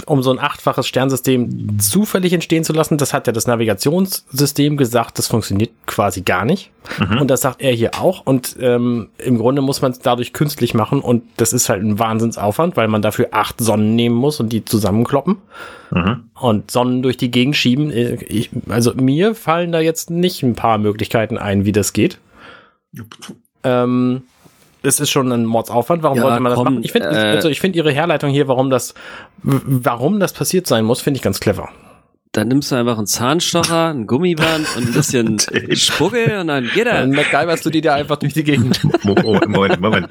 [0.05, 5.17] um so ein achtfaches Sternsystem zufällig entstehen zu lassen, das hat ja das Navigationssystem gesagt,
[5.17, 6.71] das funktioniert quasi gar nicht.
[6.99, 7.21] Mhm.
[7.21, 8.25] Und das sagt er hier auch.
[8.25, 11.01] Und ähm, im Grunde muss man es dadurch künstlich machen.
[11.01, 14.63] Und das ist halt ein Wahnsinnsaufwand, weil man dafür acht Sonnen nehmen muss und die
[14.63, 15.37] zusammenkloppen.
[15.91, 16.29] Mhm.
[16.39, 17.91] Und Sonnen durch die Gegend schieben.
[17.91, 22.19] Äh, Ich, also mir fallen da jetzt nicht ein paar Möglichkeiten ein, wie das geht.
[23.63, 24.21] Ähm,
[24.83, 26.03] es ist schon ein Mordsaufwand.
[26.03, 26.83] Warum Ja, sollte man das komm, machen?
[26.83, 28.93] Ich finde, äh, also ich finde ihre Herleitung hier, warum das,
[29.41, 31.69] warum das passiert sein muss, finde ich ganz clever.
[32.33, 35.37] Dann nimmst du einfach einen Zahnstocher, ein Gummiband und ein bisschen.
[35.75, 36.93] Spucke und dann geht er.
[37.01, 38.83] Dann MacGyverst du die da einfach durch die Gegend.
[39.03, 40.07] Mo- Mo- Moment, Moment.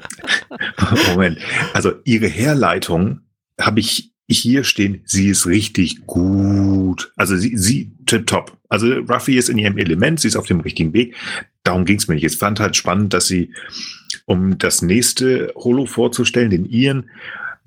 [1.07, 1.37] Moment.
[1.73, 3.21] Also ihre Herleitung
[3.59, 7.11] habe ich hier stehen, sie ist richtig gut.
[7.17, 7.91] Also sie, sie
[8.25, 8.57] top.
[8.69, 11.15] Also Ruffy ist in ihrem Element, sie ist auf dem richtigen Weg.
[11.63, 12.23] Darum ging es mir nicht.
[12.23, 13.51] Ich fand halt spannend, dass sie,
[14.25, 17.09] um das nächste Holo vorzustellen, den Ian,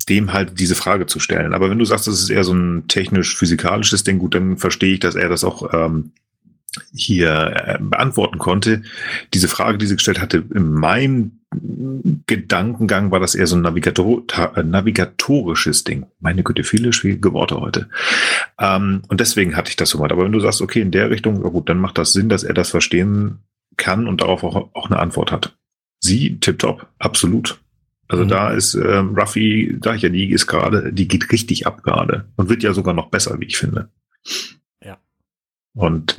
[0.09, 1.55] dem halt diese Frage zu stellen.
[1.55, 5.01] Aber wenn du sagst, das ist eher so ein technisch-physikalisches Ding, gut, dann verstehe ich,
[5.01, 6.13] dass er das auch ähm,
[6.95, 8.83] hier äh, beantworten konnte.
[9.35, 11.41] Diese Frage, die sie gestellt hatte, in meinem
[12.27, 14.23] Gedankengang war das eher so ein Navigator
[14.57, 16.07] äh, navigatorisches Ding.
[16.21, 17.89] Meine Güte, viele schwierige Worte heute.
[18.61, 20.13] Ähm, und deswegen hatte ich das so weit.
[20.13, 22.55] Aber wenn du sagst, okay, in der Richtung, gut, dann macht das Sinn, dass er
[22.55, 23.39] das verstehen
[23.77, 25.57] kann und darauf auch, auch eine Antwort hat.
[26.07, 27.61] Sie, tipptopp, absolut.
[28.09, 28.29] Also Mhm.
[28.29, 32.25] da ist ähm, Ruffy, da ich ja, die ist gerade, die geht richtig ab gerade
[32.37, 33.89] und wird ja sogar noch besser, wie ich finde.
[34.85, 34.99] Ja.
[35.75, 36.17] Und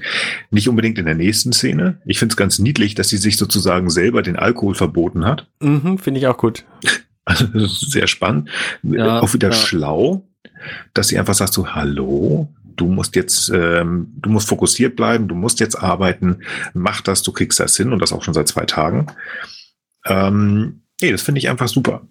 [0.51, 2.01] nicht unbedingt in der nächsten Szene.
[2.05, 5.47] Ich finde es ganz niedlich, dass sie sich sozusagen selber den Alkohol verboten hat.
[5.61, 6.65] mhm, finde ich auch gut.
[7.30, 8.49] Also sehr spannend.
[8.84, 9.53] Ja, auch wieder ja.
[9.53, 10.26] schlau,
[10.93, 12.47] dass sie einfach sagt so, hallo,
[12.77, 16.38] du musst jetzt, ähm, du musst fokussiert bleiben, du musst jetzt arbeiten,
[16.73, 19.07] mach das, du kriegst das hin und das auch schon seit zwei Tagen.
[20.07, 22.01] Ähm, nee, das finde ich einfach super.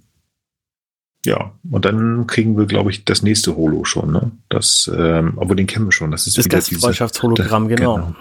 [1.24, 4.30] Ja, und dann kriegen wir, glaube ich, das nächste Holo schon, ne?
[4.48, 6.12] Das, ähm, obwohl den kennen wir schon.
[6.12, 8.14] Das ist Das Gastfreundschaftshologramm, diese- genau.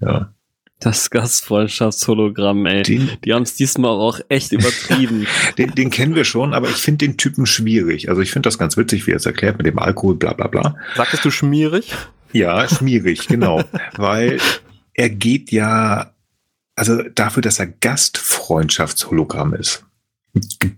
[0.00, 0.32] Ja.
[0.80, 2.82] Das Gastfreundschaftshologramm, ey.
[2.82, 5.28] Den, Die haben es diesmal auch echt übertrieben.
[5.56, 8.08] den, den kennen wir schon, aber ich finde den Typen schwierig.
[8.08, 10.48] Also ich finde das ganz witzig, wie er es erklärt mit dem Alkohol, bla bla
[10.48, 10.74] bla.
[10.96, 11.94] Sagtest du schmierig?
[12.32, 13.62] Ja, schwierig, genau.
[13.96, 14.40] Weil
[14.94, 16.12] er geht ja,
[16.74, 19.84] also dafür, dass er Gastfreundschaftshologramm ist,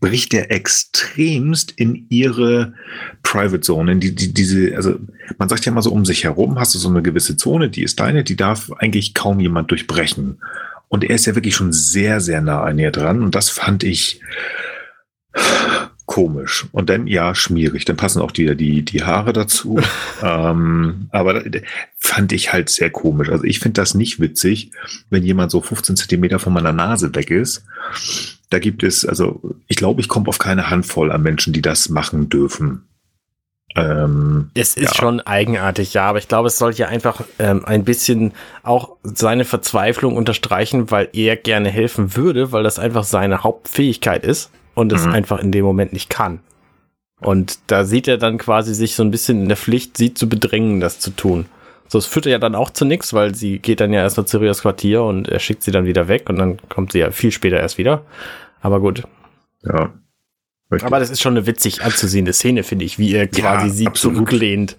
[0.00, 2.74] bricht er extremst in ihre
[3.22, 4.98] Private Zone, in die, die, diese, also
[5.38, 7.84] man sagt ja mal so um sich herum, hast du so eine gewisse Zone, die
[7.84, 10.40] ist deine, die darf eigentlich kaum jemand durchbrechen.
[10.88, 13.22] Und er ist ja wirklich schon sehr, sehr nah an ihr dran.
[13.22, 14.20] Und das fand ich
[16.14, 16.66] komisch.
[16.70, 17.86] Und dann, ja, schmierig.
[17.86, 19.80] Dann passen auch wieder die, die Haare dazu.
[20.22, 21.42] ähm, aber
[21.98, 23.30] fand ich halt sehr komisch.
[23.30, 24.70] Also ich finde das nicht witzig,
[25.10, 27.64] wenn jemand so 15 Zentimeter von meiner Nase weg ist.
[28.48, 31.88] Da gibt es, also ich glaube, ich komme auf keine Handvoll an Menschen, die das
[31.88, 32.84] machen dürfen.
[33.74, 34.94] Ähm, Es ist Ja.
[34.94, 39.44] schon eigenartig, ja, aber ich glaube, es soll ja einfach ähm, ein bisschen auch seine
[39.44, 45.06] Verzweiflung unterstreichen, weil er gerne helfen würde, weil das einfach seine Hauptfähigkeit ist und es
[45.06, 45.12] Mhm.
[45.12, 46.40] einfach in dem Moment nicht kann.
[47.20, 50.28] Und da sieht er dann quasi sich so ein bisschen in der Pflicht, sie zu
[50.28, 51.46] bedrängen, das zu tun.
[51.88, 54.38] So, es führt ja dann auch zu nichts, weil sie geht dann ja erst zu
[54.38, 57.30] Rios Quartier und er schickt sie dann wieder weg und dann kommt sie ja viel
[57.30, 58.04] später erst wieder.
[58.60, 59.02] Aber gut.
[59.62, 59.92] ja.
[60.72, 60.86] Richtig.
[60.86, 64.16] Aber das ist schon eine witzig anzusehende Szene, finde ich, wie er quasi sie absolut.
[64.16, 64.76] zurücklehnt.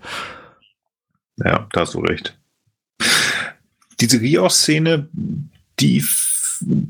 [1.37, 2.37] Ja, da hast du recht.
[4.01, 5.07] Diese Rios-Szene,
[5.79, 6.03] die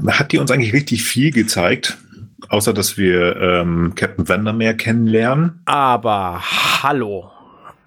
[0.08, 1.98] hat die uns eigentlich richtig viel gezeigt.
[2.50, 5.62] Außer, dass wir ähm, Captain Vandermeer kennenlernen.
[5.66, 6.42] Aber
[6.84, 7.32] hallo.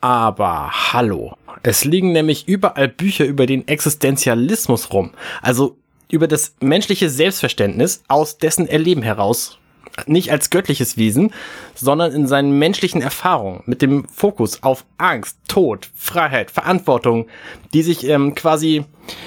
[0.00, 1.34] Aber hallo.
[1.62, 5.10] Es liegen nämlich überall Bücher über den Existenzialismus rum.
[5.42, 5.76] Also
[6.10, 9.57] über das menschliche Selbstverständnis aus dessen Erleben heraus.
[10.06, 11.32] Nicht als göttliches Wesen,
[11.74, 17.26] sondern in seinen menschlichen Erfahrungen mit dem Fokus auf Angst, Tod, Freiheit, Verantwortung,
[17.72, 18.84] die sich ähm, quasi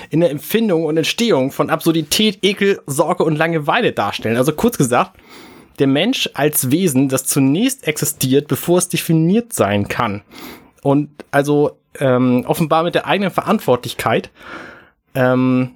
[0.10, 4.38] in der Empfindung und Entstehung von Absurdität, Ekel, Sorge und Langeweile darstellen.
[4.38, 5.18] Also kurz gesagt,
[5.80, 10.22] der Mensch als Wesen, das zunächst existiert, bevor es definiert sein kann.
[10.84, 14.30] Und also ähm, offenbar mit der eigenen Verantwortlichkeit
[15.15, 15.72] ähm,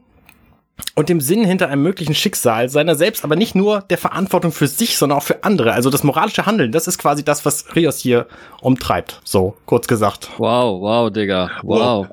[0.95, 4.67] und dem Sinn hinter einem möglichen Schicksal seiner selbst, aber nicht nur der Verantwortung für
[4.67, 5.73] sich, sondern auch für andere.
[5.73, 8.27] Also das moralische Handeln, das ist quasi das, was Rios hier
[8.61, 9.19] umtreibt.
[9.23, 10.29] So, kurz gesagt.
[10.37, 11.51] Wow, wow, Digga.
[11.63, 12.07] Wow.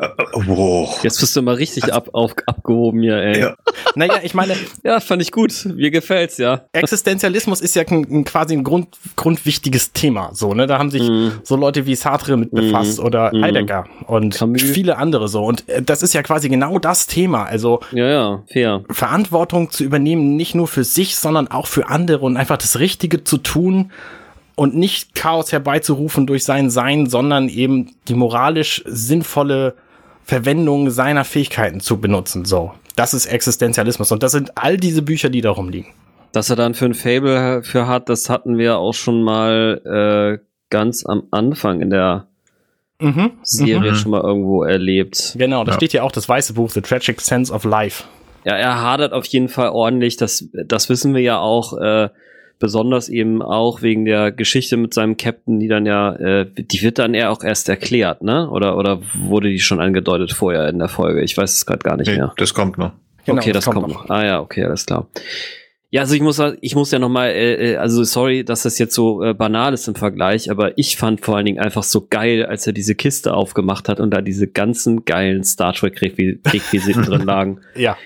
[0.47, 0.99] Wow.
[1.03, 3.41] Jetzt bist du mal richtig ab, auf, abgehoben hier, ey.
[3.41, 3.55] Ja.
[3.95, 4.55] Naja, ich meine,
[4.85, 5.67] Ja, fand ich gut.
[5.67, 6.63] Mir gefällt's, ja.
[6.73, 10.31] Existenzialismus ist ja ein, ein quasi ein Grund, grundwichtiges Thema.
[10.33, 10.67] So, ne?
[10.67, 11.33] Da haben sich Mhm.
[11.43, 13.43] so Leute wie Sartre mit befasst oder Mhm.
[13.45, 14.63] Heidegger und Camus.
[14.63, 15.45] viele andere so.
[15.45, 17.45] Und äh, das ist ja quasi genau das Thema.
[17.45, 18.72] Also Ja, ja, fair.
[18.91, 23.25] Verantwortung zu übernehmen, nicht nur für sich, sondern auch für andere und einfach das Richtige
[23.25, 23.91] zu tun
[24.55, 29.75] und nicht Chaos herbeizurufen durch sein Sein, sondern eben die moralisch sinnvolle
[30.25, 32.45] Verwendung seiner Fähigkeiten zu benutzen.
[32.45, 35.89] So, das ist Existenzialismus und das sind all diese Bücher, die darum liegen.
[36.33, 40.45] Dass er dann für ein Fable für hat, das hatten wir auch schon mal äh,
[40.71, 42.27] ganz am Anfang in der
[43.01, 43.33] Mhm.
[43.43, 43.97] Serie Mhm.
[43.97, 45.35] schon mal irgendwo erlebt.
[45.37, 45.77] Genau, da Ja.
[45.77, 48.05] steht ja auch das weiße Buch, The Tragic Sense of Life.
[48.45, 50.17] Ja, er hadert auf jeden Fall ordentlich.
[50.17, 51.77] Das, das wissen wir ja auch.
[51.79, 52.09] Äh,
[52.63, 57.01] besonders eben auch wegen der Geschichte mit seinem Captain, die dann ja, äh, die wird
[57.01, 58.49] dann ja auch erst erklärt, ne?
[58.51, 61.23] Oder oder wurde die schon angedeutet vorher in der Folge?
[61.23, 62.33] Ich weiß es gerade gar nicht Nee, mehr.
[62.37, 62.93] das kommt noch.
[63.27, 64.09] Genau, okay, das, kommt, noch.
[64.09, 65.09] Ah ja, okay, alles klar.
[65.91, 68.79] Ja, also ich muss, ich muss ja noch mal, äh, äh, also sorry, dass das
[68.79, 72.07] jetzt so äh, banal ist im Vergleich, aber ich fand vor allen Dingen einfach so
[72.09, 77.03] geil, als er diese Kiste aufgemacht hat und da diese ganzen geilen Star Trek Requisiten
[77.03, 77.61] drin lagen.
[77.75, 77.99] Ja.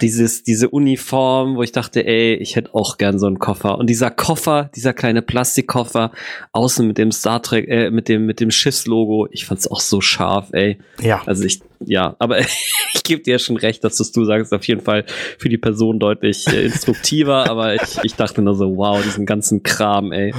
[0.00, 3.78] Dieses, diese Uniform, wo ich dachte, ey, ich hätte auch gern so einen Koffer.
[3.78, 6.12] Und dieser Koffer, dieser kleine Plastikkoffer,
[6.52, 10.00] außen mit dem Star Trek, äh, mit dem, mit dem Schiffslogo, ich fand's auch so
[10.00, 10.78] scharf, ey.
[11.00, 11.22] Ja.
[11.26, 12.40] Also ich, ja, aber
[12.94, 15.04] ich gebe dir schon recht, dass das du sagst, auf jeden Fall
[15.38, 19.62] für die Person deutlich äh, instruktiver, aber ich, ich dachte nur so, wow, diesen ganzen
[19.62, 20.34] Kram, ey.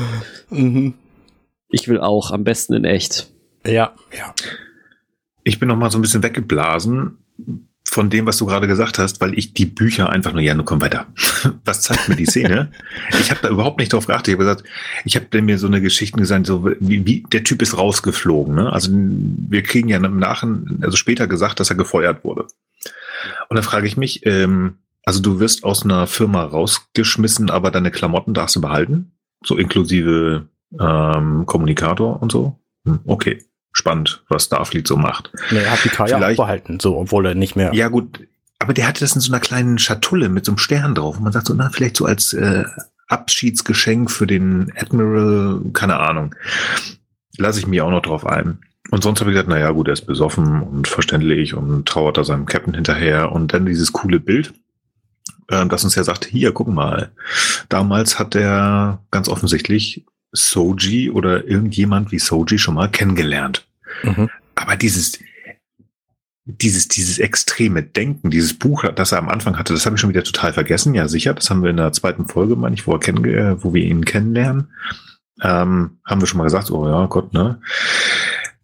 [0.50, 0.94] Mhm.
[1.70, 3.30] Ich will auch, am besten in echt.
[3.66, 3.94] Ja.
[4.18, 4.34] Ja.
[5.44, 7.18] Ich bin noch mal so ein bisschen weggeblasen
[7.98, 10.66] von dem, was du gerade gesagt hast, weil ich die Bücher einfach nur, ja, nur
[10.66, 11.08] komm weiter.
[11.66, 12.70] Was zeigt mir die Szene?
[13.20, 14.28] ich habe da überhaupt nicht drauf geachtet.
[14.28, 14.64] Ich habe gesagt,
[15.04, 18.54] ich habe mir so eine Geschichte gesagt, so wie, wie der Typ ist rausgeflogen.
[18.54, 18.72] Ne?
[18.72, 22.44] Also wir kriegen ja im Nachhinein, also später gesagt, dass er gefeuert wurde.
[23.50, 27.90] Und dann frage ich mich, ähm, also du wirst aus einer Firma rausgeschmissen, aber deine
[27.90, 29.12] Klamotten darfst du behalten,
[29.44, 30.46] so inklusive
[30.80, 32.60] ähm, Kommunikator und so.
[32.86, 33.40] Hm, okay,
[33.78, 35.32] spannend, was Starfleet so macht.
[35.52, 37.74] Nee, er hat die Kaya auch Vielleicht- behalten, so, obwohl er nicht mehr.
[37.74, 38.28] Ja, gut.
[38.60, 41.18] Aber der hatte das in so einer kleinen Schatulle mit so einem Stern drauf.
[41.18, 42.64] Und man sagt so, na, vielleicht so als äh,
[43.08, 46.34] Abschiedsgeschenk für den Admiral, keine Ahnung.
[47.38, 48.60] Lasse ich mir auch noch drauf ein.
[48.90, 52.24] Und sonst habe ich gesagt, naja, gut, er ist besoffen und verständlich und trauert da
[52.24, 53.32] seinem Captain hinterher.
[53.32, 54.54] Und dann dieses coole Bild,
[55.50, 57.12] äh, das uns ja sagt, hier, guck mal,
[57.70, 63.67] damals hat er ganz offensichtlich Soji oder irgendjemand wie Soji schon mal kennengelernt.
[64.04, 64.30] Mhm.
[64.56, 65.20] Aber dieses,
[66.46, 70.10] dieses, dieses extreme Denken, dieses Buch, das er am Anfang hatte, das habe ich schon
[70.10, 70.94] wieder total vergessen.
[70.94, 73.62] Ja, sicher, das haben wir in der zweiten Folge, meine ich, wo, er kenn, äh,
[73.64, 74.72] wo wir ihn kennenlernen.
[75.42, 77.62] Ähm, haben wir schon mal gesagt, oh ja, Gott, ne?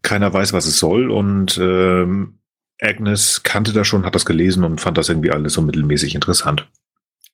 [0.01, 2.39] Keiner weiß, was es soll und ähm,
[2.81, 6.68] Agnes kannte das schon, hat das gelesen und fand das irgendwie alles so mittelmäßig interessant.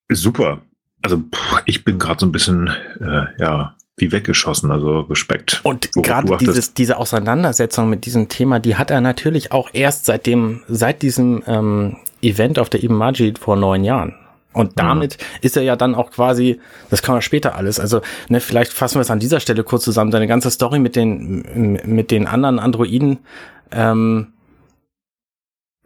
[0.09, 0.61] Super.
[1.01, 1.23] Also
[1.65, 2.67] ich bin gerade so ein bisschen,
[2.99, 5.61] äh, ja, wie weggeschossen, also Respekt.
[5.63, 10.25] Und gerade dieses, diese Auseinandersetzung mit diesem Thema, die hat er natürlich auch erst seit
[10.25, 14.15] dem, seit diesem ähm, Event auf der Ibn Majid vor neun Jahren.
[14.51, 15.23] Und damit mhm.
[15.41, 16.59] ist er ja dann auch quasi,
[16.89, 19.83] das kann man später alles, also ne, vielleicht fassen wir es an dieser Stelle kurz
[19.83, 23.19] zusammen, seine ganze Story mit den, mit den anderen Androiden,
[23.71, 24.33] ähm,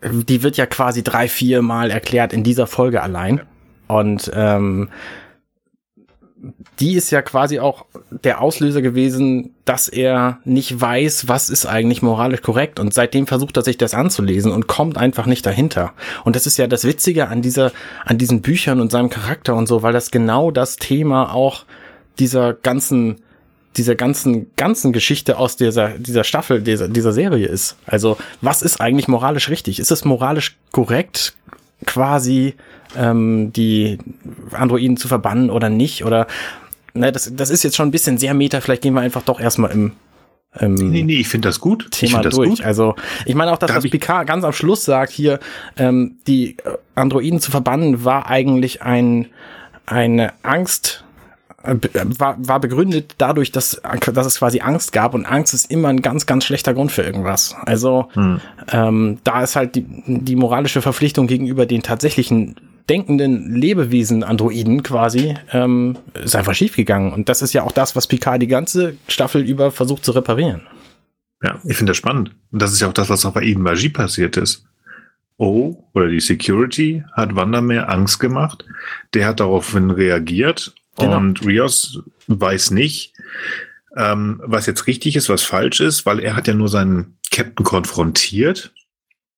[0.01, 3.41] die wird ja quasi drei, vier Mal erklärt in dieser Folge allein.
[3.87, 4.89] Und ähm,
[6.79, 12.01] die ist ja quasi auch der Auslöser gewesen, dass er nicht weiß, was ist eigentlich
[12.01, 12.79] moralisch korrekt.
[12.79, 15.93] Und seitdem versucht er sich das anzulesen und kommt einfach nicht dahinter.
[16.23, 17.71] Und das ist ja das Witzige an dieser,
[18.05, 21.65] an diesen Büchern und seinem Charakter und so, weil das genau das Thema auch
[22.19, 23.17] dieser ganzen,
[23.77, 27.77] dieser ganzen, ganzen Geschichte aus dieser, dieser Staffel, dieser, dieser Serie ist.
[27.85, 29.79] Also, was ist eigentlich moralisch richtig?
[29.79, 31.33] Ist es moralisch korrekt,
[31.85, 32.55] quasi
[32.95, 33.97] ähm, die
[34.51, 36.05] Androiden zu verbannen oder nicht?
[36.05, 36.27] Oder
[36.93, 39.39] ne, das, das ist jetzt schon ein bisschen sehr meta, vielleicht gehen wir einfach doch
[39.39, 39.91] erstmal im
[40.59, 41.89] ähm, nee, nee, ich finde das gut.
[41.89, 42.49] Thema das durch.
[42.49, 42.61] Gut.
[42.63, 42.95] Also
[43.25, 45.39] ich meine auch, dass da was Picard ganz am Schluss sagt, hier
[45.77, 46.57] ähm, die
[46.93, 49.29] Androiden zu verbannen, war eigentlich ein
[49.85, 51.03] eine Angst
[51.63, 51.75] äh,
[52.17, 53.81] war, war begründet dadurch, dass,
[54.13, 57.01] dass es quasi Angst gab und Angst ist immer ein ganz, ganz schlechter Grund für
[57.01, 57.55] irgendwas.
[57.65, 58.41] Also hm.
[58.71, 62.55] ähm, da ist halt die, die moralische Verpflichtung gegenüber den tatsächlichen
[62.89, 67.13] denkenden Lebewesen, Androiden quasi, ähm, ist einfach schiefgegangen.
[67.13, 70.61] Und das ist ja auch das, was Picard die ganze Staffel über versucht zu reparieren.
[71.41, 72.31] Ja, ich finde das spannend.
[72.51, 74.65] Und das ist ja auch das, was auch bei Eden Magie passiert ist.
[75.37, 78.65] O oder die Security hat Wandermeer Angst gemacht.
[79.13, 81.17] Der hat daraufhin reagiert Genau.
[81.17, 83.13] Und Rios weiß nicht,
[83.95, 87.65] ähm, was jetzt richtig ist, was falsch ist, weil er hat ja nur seinen Captain
[87.65, 88.73] konfrontiert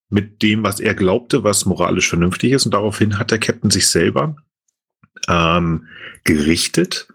[0.10, 2.65] mit dem, was er glaubte, was moralisch vernünftig ist.
[2.65, 4.36] Und daraufhin hat der Captain sich selber
[5.27, 5.88] ähm,
[6.23, 7.07] gerichtet.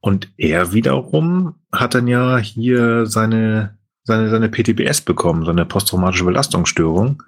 [0.00, 7.22] Und er wiederum hat dann ja hier seine, seine, seine PTBS bekommen, seine posttraumatische Belastungsstörung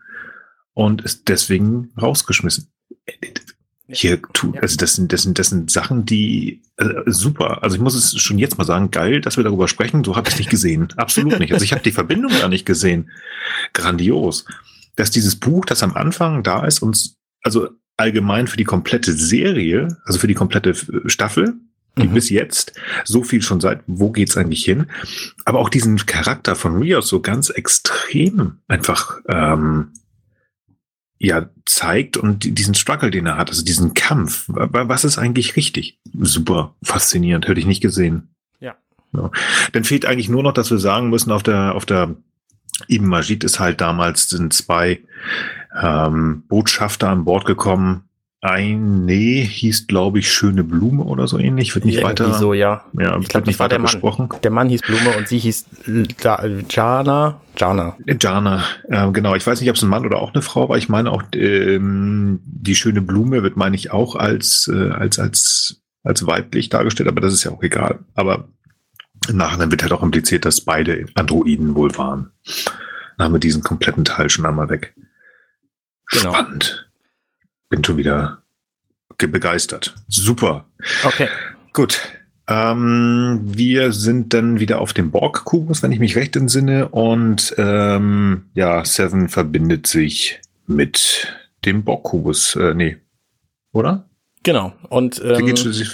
[0.75, 2.73] und ist deswegen rausgeschmissen
[3.95, 7.63] hier tu, also das sind, das sind, das sind Sachen, die äh, super.
[7.63, 10.03] Also ich muss es schon jetzt mal sagen, geil, dass wir darüber sprechen.
[10.05, 10.89] So habe ich es nicht gesehen.
[10.97, 11.53] Absolut nicht.
[11.53, 13.11] Also ich habe die Verbindung gar nicht gesehen.
[13.73, 14.47] Grandios.
[14.97, 19.97] Dass dieses Buch, das am Anfang da ist, uns, also allgemein für die komplette Serie,
[20.05, 20.75] also für die komplette
[21.07, 21.55] Staffel,
[21.99, 22.15] die mhm.
[22.15, 22.73] bis jetzt
[23.05, 24.87] so viel schon seit, wo geht's eigentlich hin?
[25.45, 29.93] Aber auch diesen Charakter von Rios so ganz extrem einfach ähm,
[31.19, 34.45] ja zeigt und diesen Struggle, den er hat, also diesen Kampf.
[34.49, 36.01] Was ist eigentlich richtig?
[36.19, 38.35] Super, faszinierend, hätte ich nicht gesehen.
[38.59, 38.75] Ja.
[39.13, 39.31] ja.
[39.73, 42.17] Dann fehlt eigentlich nur noch, dass wir sagen müssen, auf der, auf der
[42.89, 45.01] Ibn Majid ist halt damals sind zwei
[45.81, 48.05] ähm, Botschafter an Bord gekommen,
[48.45, 51.77] ein Nee hieß, glaube ich, schöne Blume oder so ähnlich.
[51.77, 52.35] Wird nicht ja, weiter.
[52.35, 52.85] so, ja.
[52.99, 54.27] Ja, ich glaube nicht weiter der besprochen.
[54.29, 54.41] Mann.
[54.43, 55.67] Der Mann hieß Blume und sie hieß
[56.69, 57.41] Jana.
[57.57, 57.97] Jana.
[58.21, 59.37] Jana, äh, genau.
[59.37, 60.77] Ich weiß nicht, ob es ein Mann oder auch eine Frau war.
[60.77, 65.81] Ich meine auch, ähm, die schöne Blume wird, meine ich, auch als, äh, als, als,
[66.03, 68.01] als weiblich dargestellt, aber das ist ja auch egal.
[68.15, 68.49] Aber
[69.31, 72.33] nachher wird halt auch impliziert, dass beide Androiden wohl waren.
[73.17, 74.95] Dann haben wir diesen kompletten Teil schon einmal weg.
[76.11, 76.33] Genau.
[76.33, 76.89] Spannend
[77.73, 78.43] bin schon wieder
[79.17, 79.95] begeistert.
[80.09, 80.67] Super.
[81.05, 81.29] Okay.
[81.73, 82.01] Gut.
[82.49, 86.89] Ähm, wir sind dann wieder auf dem Borg-Kubus, wenn ich mich recht entsinne.
[86.89, 91.33] Und ähm, ja, Seven verbindet sich mit
[91.65, 92.57] dem Borg-Kubus.
[92.57, 92.99] Äh, nee.
[93.73, 94.09] Oder?
[94.45, 94.73] Genau.
[94.89, 95.45] Und ähm,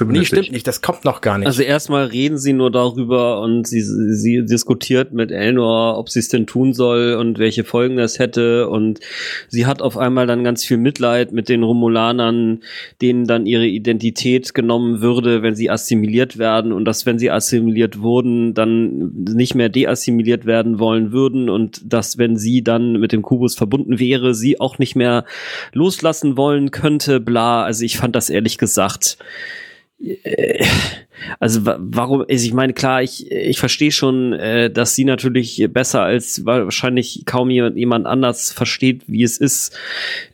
[0.08, 1.46] nee, stimmt nicht, das kommt noch gar nicht.
[1.46, 6.28] Also erstmal reden sie nur darüber und sie, sie diskutiert mit Elnor, ob sie es
[6.28, 8.70] denn tun soll und welche Folgen das hätte.
[8.70, 9.00] Und
[9.48, 12.60] sie hat auf einmal dann ganz viel Mitleid mit den Romulanern,
[13.02, 18.00] denen dann ihre Identität genommen würde, wenn sie assimiliert werden und dass, wenn sie assimiliert
[18.00, 23.20] wurden, dann nicht mehr deassimiliert werden wollen würden und dass, wenn sie dann mit dem
[23.20, 25.26] Kubus verbunden wäre, sie auch nicht mehr
[25.74, 27.62] loslassen wollen könnte, bla.
[27.62, 29.18] Also ich fand das ehrlich gesagt,
[31.40, 36.02] also warum, also ich meine, klar, ich, ich verstehe schon, äh, dass sie natürlich besser
[36.02, 39.76] als wahrscheinlich kaum jemand, jemand anders versteht, wie es ist,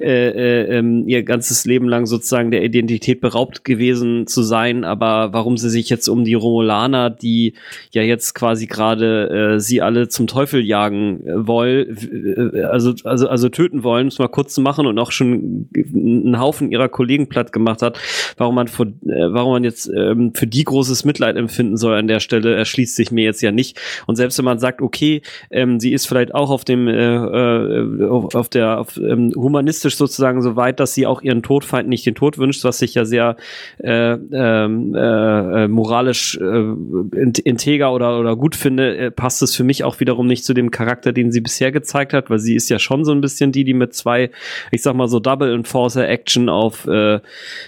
[0.01, 4.85] äh, äh, ähm, ihr ganzes Leben lang sozusagen der Identität beraubt gewesen zu sein.
[4.85, 7.55] Aber warum sie sich jetzt um die Romulaner, die
[7.91, 13.29] ja jetzt quasi gerade äh, sie alle zum Teufel jagen äh, wollen, äh, also, also,
[13.29, 17.29] also töten wollen, es mal kurz zu machen und auch schon einen Haufen ihrer Kollegen
[17.29, 17.99] platt gemacht hat,
[18.37, 22.09] warum man, vor, äh, warum man jetzt ähm, für die großes Mitleid empfinden soll an
[22.09, 23.81] der Stelle, erschließt sich mir jetzt ja nicht.
[24.07, 28.05] Und selbst wenn man sagt, okay, ähm, sie ist vielleicht auch auf dem, äh, äh,
[28.05, 32.07] auf, auf der, auf, ähm, humanistisch sozusagen so weit, dass sie auch ihren Todfeind nicht
[32.07, 33.37] den Tod wünscht, was ich ja sehr
[33.79, 36.75] äh, ähm, äh, äh, moralisch äh,
[37.45, 40.71] integer oder, oder gut finde, äh, passt es für mich auch wiederum nicht zu dem
[40.71, 43.65] Charakter, den sie bisher gezeigt hat, weil sie ist ja schon so ein bisschen die,
[43.65, 44.31] die mit zwei,
[44.71, 47.21] ich sag mal so Double Enforcer Action auf, äh,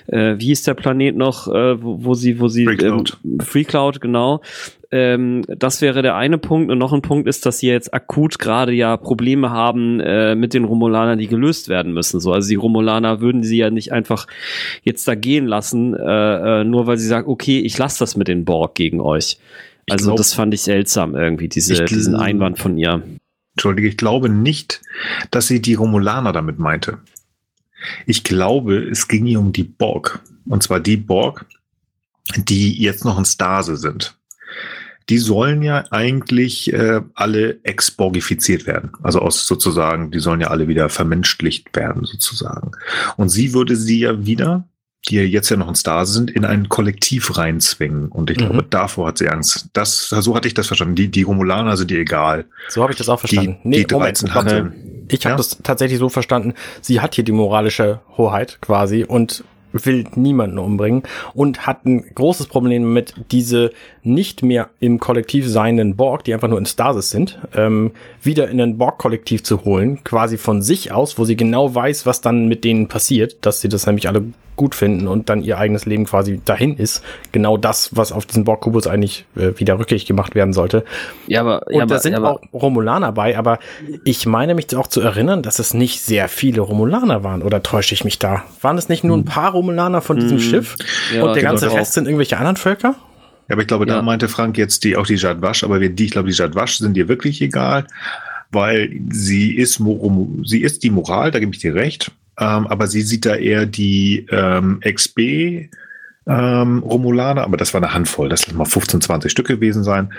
[0.07, 3.41] äh, wie hieß der Planet noch, äh, wo, wo sie, wo sie Free Cloud, ähm,
[3.41, 4.43] Free Cloud genau.
[4.91, 6.71] Ähm, das wäre der eine Punkt.
[6.71, 10.55] Und noch ein Punkt ist, dass sie jetzt akut gerade ja Probleme haben äh, mit
[10.55, 12.21] den Romulanern, die gelöst werden müssen.
[12.21, 14.27] So, also die Romulaner würden sie ja nicht einfach
[14.83, 18.29] jetzt da gehen lassen, äh, äh, nur weil sie sagen, okay, ich lasse das mit
[18.29, 19.39] den Borg gegen euch.
[19.89, 23.03] Also glaub, das fand ich seltsam irgendwie, diese, diesen Einwand von ihr.
[23.55, 24.83] Entschuldige, ich glaube nicht,
[25.31, 26.99] dass sie die Romulaner damit meinte.
[28.07, 30.21] Ich glaube, es ging ihr um die Borg.
[30.47, 31.47] Und zwar die Borg,
[32.35, 34.17] die jetzt noch in Stase sind.
[35.09, 38.91] Die sollen ja eigentlich äh, alle exborgifiziert werden.
[39.03, 42.73] Also aus sozusagen, die sollen ja alle wieder vermenschlicht werden, sozusagen.
[43.17, 44.67] Und sie würde sie ja wieder,
[45.09, 48.09] die ja jetzt ja noch in Stase sind, in ein Kollektiv reinzwingen.
[48.09, 48.47] Und ich mhm.
[48.47, 49.69] glaube, davor hat sie Angst.
[49.75, 50.97] Das, so hatte ich das verstanden.
[50.97, 52.47] Die, die Romulaner sind ihr egal.
[52.69, 53.59] So habe ich das auch verstanden.
[53.63, 54.75] Die, nee, die 13 Moment,
[55.09, 55.37] Ich habe ja?
[55.37, 56.55] das tatsächlich so verstanden.
[56.81, 59.45] Sie hat hier die moralische Hoheit quasi und
[59.85, 61.03] will niemanden umbringen
[61.35, 63.73] und hat ein großes Problem mit diese
[64.03, 67.91] nicht mehr im Kollektiv seienden Borg, die einfach nur in Stasis sind, ähm,
[68.23, 72.21] wieder in ein Borg-Kollektiv zu holen, quasi von sich aus, wo sie genau weiß, was
[72.21, 74.23] dann mit denen passiert, dass sie das nämlich alle
[74.57, 77.03] gut finden und dann ihr eigenes Leben quasi dahin ist.
[77.33, 80.85] Genau das, was auf diesen Borg-Kubus eigentlich äh, wieder rückgängig gemacht werden sollte.
[81.27, 83.59] Ja, aber, und ja, da sind aber, auch Romulaner bei, aber
[84.05, 87.43] ich meine mich auch zu erinnern, dass es nicht sehr viele Romulaner waren.
[87.43, 88.43] Oder täusche ich mich da?
[88.63, 89.27] Waren es nicht nur ein hm.
[89.27, 90.45] paar Romulaner von diesem hm.
[90.45, 90.77] Schiff?
[91.15, 92.97] Ja, und der ganze Rest sind irgendwelche anderen Völker?
[93.49, 93.97] Ja, aber ich glaube, ja.
[93.97, 96.95] da meinte Frank jetzt die, auch die Jadwasch, aber die, ich glaube, die Jadwasch sind
[96.95, 97.87] dir wirklich egal,
[98.51, 99.81] weil sie ist,
[100.45, 103.67] sie ist die Moral, da gebe ich dir recht, ähm, aber sie sieht da eher
[103.67, 105.71] die ähm, XB
[106.27, 110.11] ähm, Romulaner, aber das war eine Handvoll, das mal 15, 20 Stück gewesen sein.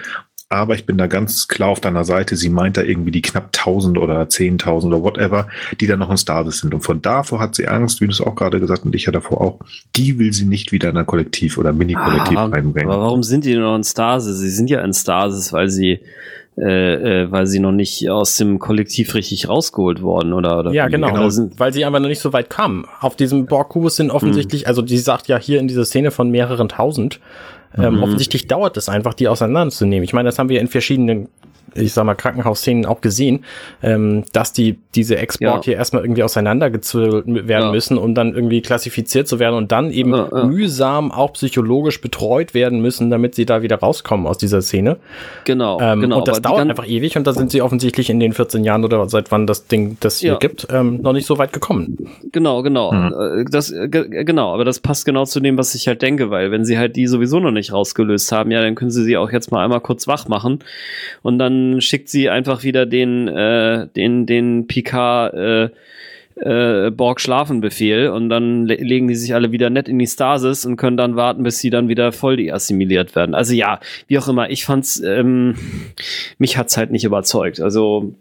[0.50, 2.38] Aber ich bin da ganz klar auf deiner Seite.
[2.38, 5.48] Sie meint da irgendwie die knapp 1000 oder 10.000 oder whatever,
[5.82, 6.74] die da noch in Stasis sind.
[6.74, 9.12] Und von davor hat sie Angst, wie du es auch gerade gesagt und ich ja
[9.12, 9.60] davor auch.
[9.98, 12.90] Die will sie nicht wieder in ein Kollektiv oder Mini-Kollektiv ah, reinbringen.
[12.90, 14.38] Aber warum sind die noch in Stasis?
[14.38, 16.00] Sie sind ja in Stasis, weil sie
[16.60, 20.88] äh, äh, weil sie noch nicht aus dem Kollektiv richtig rausgeholt worden oder, oder ja
[20.88, 21.30] genau, genau.
[21.30, 22.86] Sind, weil sie einfach noch nicht so weit kamen.
[23.00, 24.68] Auf diesem Borg-Kubus sind offensichtlich, mhm.
[24.68, 27.20] also die sagt ja hier in dieser Szene von mehreren tausend,
[27.78, 28.04] ähm, mhm.
[28.04, 30.04] offensichtlich dauert es einfach, die auseinanderzunehmen.
[30.04, 31.28] Ich meine, das haben wir in verschiedenen
[31.74, 33.44] ich sag mal, Krankenhausszenen auch gesehen,
[33.84, 35.72] ähm, dass die diese Export ja.
[35.72, 37.72] hier erstmal irgendwie auseinandergezählt werden ja.
[37.72, 42.54] müssen, um dann irgendwie klassifiziert zu werden und dann eben ja, mühsam auch psychologisch betreut
[42.54, 44.98] werden müssen, damit sie da wieder rauskommen aus dieser Szene.
[45.46, 46.20] Genau, ähm, genau.
[46.20, 49.08] Und das dauert einfach ewig und da sind sie offensichtlich in den 14 Jahren oder
[49.10, 51.98] seit wann das Ding das hier gibt, ähm, noch nicht so weit gekommen.
[52.32, 52.92] Genau, genau.
[52.92, 53.46] Mhm.
[53.52, 56.78] Das, genau, aber das passt genau zu dem, was ich halt denke, weil wenn sie
[56.78, 59.64] halt die sowieso noch nicht rausgelöst haben, ja, dann können sie sie auch jetzt mal
[59.64, 60.60] einmal kurz wach machen
[61.22, 65.70] und dann schickt sie einfach wieder den, äh, den, den Picard äh,
[66.40, 70.66] äh, Borg Schlafenbefehl und dann le legen die sich alle wieder nett in die Stasis
[70.66, 73.34] und können dann warten, bis sie dann wieder voll deassimiliert werden.
[73.34, 75.56] Also ja, wie auch immer, ich fand's, ähm,
[76.38, 77.60] mich hat's halt nicht überzeugt.
[77.60, 78.14] Also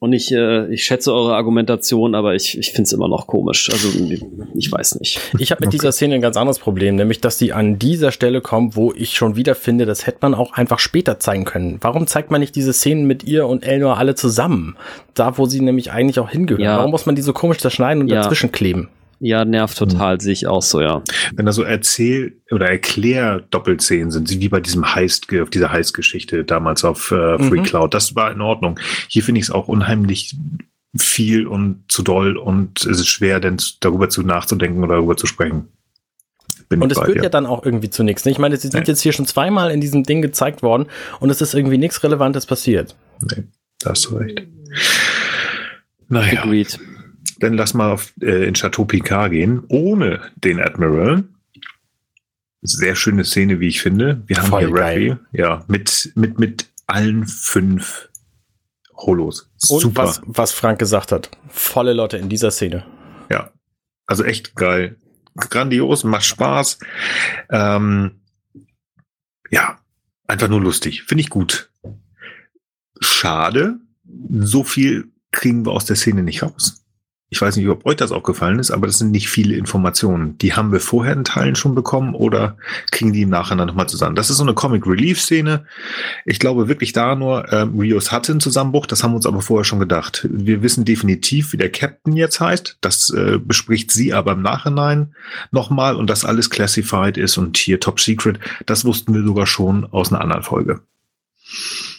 [0.00, 3.68] und ich, äh, ich schätze eure Argumentation, aber ich, ich finde es immer noch komisch.
[3.70, 3.88] Also
[4.54, 5.20] ich weiß nicht.
[5.38, 5.76] Ich habe mit okay.
[5.76, 9.14] dieser Szene ein ganz anderes Problem, nämlich dass sie an dieser Stelle kommt, wo ich
[9.14, 11.76] schon wieder finde, das hätte man auch einfach später zeigen können.
[11.82, 14.74] Warum zeigt man nicht diese Szenen mit ihr und Elnor alle zusammen?
[15.12, 16.64] Da, wo sie nämlich eigentlich auch hingehören.
[16.64, 16.78] Ja.
[16.78, 18.22] Warum muss man die so komisch zerschneiden und ja.
[18.22, 18.88] dazwischen kleben?
[19.22, 20.20] Ja, nervt total, mhm.
[20.20, 21.02] sehe ich auch so, ja.
[21.34, 26.84] Wenn da so Erzähl- oder Erklär-Doppelszenen sind, wie bei diesem Heist, auf dieser Heist-Geschichte damals
[26.84, 27.64] auf äh, Free mhm.
[27.64, 28.80] Cloud, das war in Ordnung.
[29.08, 30.36] Hier finde ich es auch unheimlich
[30.96, 35.26] viel und zu doll und es ist schwer, denn darüber zu nachzudenken oder darüber zu
[35.26, 35.68] sprechen.
[36.70, 38.24] Bin und es führt ja dann auch irgendwie zu nichts.
[38.24, 38.30] Ne?
[38.30, 38.92] Ich meine, sie sind ja.
[38.92, 40.86] jetzt hier schon zweimal in diesem Ding gezeigt worden
[41.18, 42.96] und es ist irgendwie nichts Relevantes passiert.
[43.20, 43.44] Nee,
[43.80, 44.46] da hast du recht.
[46.08, 46.42] Naja.
[46.42, 46.78] Agreed.
[47.38, 51.24] Dann lass mal auf, äh, in Chateau Picard gehen, ohne den Admiral.
[52.62, 54.22] Sehr schöne Szene, wie ich finde.
[54.26, 54.74] Wir haben Voll hier.
[54.74, 58.10] Raffi, ja, mit, mit, mit allen fünf
[58.94, 59.50] Holos.
[59.70, 60.04] Und Super.
[60.04, 61.30] was, was Frank gesagt hat.
[61.48, 62.84] Volle Leute in dieser Szene.
[63.30, 63.50] Ja.
[64.06, 64.96] Also echt geil.
[65.36, 66.78] Grandios, macht Spaß.
[67.50, 68.20] Ähm,
[69.50, 69.78] ja,
[70.26, 71.04] einfach nur lustig.
[71.04, 71.70] Finde ich gut.
[73.00, 73.78] Schade,
[74.30, 76.79] so viel kriegen wir aus der Szene nicht raus.
[77.32, 80.36] Ich weiß nicht, ob euch das aufgefallen ist, aber das sind nicht viele Informationen.
[80.38, 82.56] Die haben wir vorher in Teilen schon bekommen oder
[82.90, 84.16] kriegen die im Nachhinein nochmal zusammen.
[84.16, 85.64] Das ist so eine Comic Relief Szene.
[86.26, 89.42] Ich glaube wirklich da nur, ähm, Rios hatte einen Zusammenbruch, das haben wir uns aber
[89.42, 90.26] vorher schon gedacht.
[90.28, 92.78] Wir wissen definitiv, wie der Captain jetzt heißt.
[92.80, 95.14] Das äh, bespricht sie aber im Nachhinein
[95.52, 99.84] nochmal und dass alles classified ist und hier Top Secret, das wussten wir sogar schon
[99.92, 100.80] aus einer anderen Folge.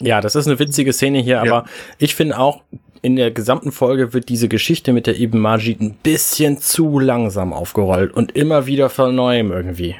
[0.00, 1.40] Ja, das ist eine witzige Szene hier, Ja.
[1.42, 1.64] aber
[1.98, 2.64] ich finde auch,
[3.02, 7.52] in der gesamten Folge wird diese Geschichte mit der Ibn Majid ein bisschen zu langsam
[7.52, 9.96] aufgerollt und immer wieder von neuem irgendwie.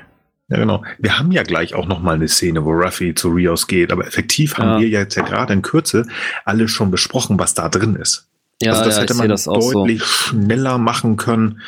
[0.48, 0.84] Ja, genau.
[0.98, 4.06] Wir haben ja gleich auch noch mal eine Szene, wo Ruffy zu Rios geht, aber
[4.06, 4.80] effektiv haben Ja.
[4.80, 6.06] wir jetzt ja gerade in Kürze
[6.44, 8.28] alles schon besprochen, was da drin ist.
[8.62, 9.72] Ja, also das ja, hätte man das auch so.
[9.72, 11.60] deutlich schneller machen können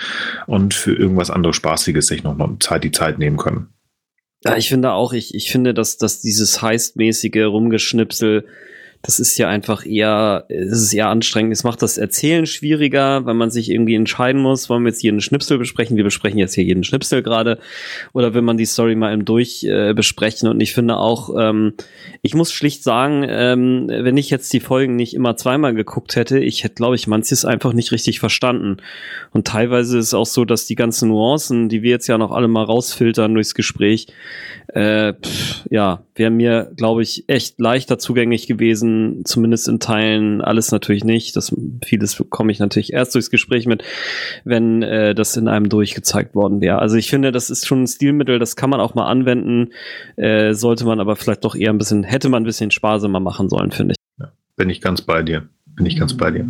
[0.47, 3.69] und für irgendwas anderes Spaßiges sich noch mal Zeit, die Zeit nehmen können.
[4.45, 8.47] Ja, ich finde auch, ich, ich finde, dass, dass dieses heistmäßige Rumgeschnipsel,
[9.05, 11.53] das ist ja einfach eher, es ist eher anstrengend.
[11.53, 15.21] Es macht das Erzählen schwieriger, weil man sich irgendwie entscheiden muss, wollen wir jetzt jeden
[15.21, 15.99] Schnipsel besprechen?
[15.99, 17.59] Wir besprechen jetzt hier jeden Schnipsel gerade.
[18.15, 20.49] Oder will man die Story mal im Durch äh, besprechen?
[20.49, 21.75] Und ich finde auch, ähm,
[22.23, 26.39] ich muss schlicht sagen, ähm, wenn ich jetzt die Folgen nicht immer zweimal geguckt hätte,
[26.39, 28.79] ich hätte, glaube ich, manches einfach nicht richtig verstanden.
[29.33, 32.33] Und teilweise ist es auch so, dass die ganzen Nuancen, die wir jetzt ja noch
[32.33, 34.07] alle mal rausfiltern durchs Gespräch,
[34.75, 40.73] äh, pff, ja, wäre mir, glaube ich, echt leichter zugänglich gewesen, zumindest in Teilen, alles
[40.73, 41.37] natürlich nicht.
[41.37, 43.85] Das vieles bekomme ich natürlich erst durchs Gespräch mit,
[44.45, 46.81] wenn äh, das in einem durchgezeigt worden wäre.
[46.81, 49.71] Also ich finde, das ist schon ein Stilmittel, das kann man auch mal anwenden,
[50.17, 53.49] äh, sollte man aber vielleicht doch eher ein bisschen, hätte man ein bisschen sparsamer machen
[53.49, 54.27] sollen, finde ich.
[54.57, 55.49] Bin ich ganz bei dir.
[55.77, 56.47] Bin ich ganz bei dir.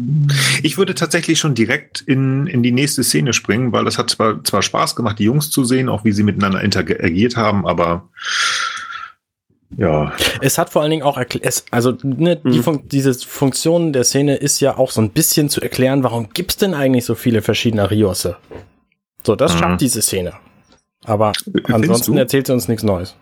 [0.63, 4.45] Ich würde tatsächlich schon direkt in, in die nächste Szene springen, weil das hat zwar,
[4.45, 8.09] zwar Spaß gemacht, die Jungs zu sehen, auch wie sie miteinander interagiert haben, aber
[9.77, 12.63] ja, Es hat vor allen Dingen auch erklärt, also ne, die Mhm.
[12.63, 16.57] Fun diese Funktion der Szene ist ja auch so ein bisschen zu erklären, warum gibt's
[16.59, 18.37] denn eigentlich so viele verschiedene Riosse?
[19.25, 19.59] So, das Mhm.
[19.59, 20.35] schafft diese Szene.
[21.07, 22.19] Aber Findest ansonsten du?
[22.19, 23.17] erzählt sie uns nichts Neues.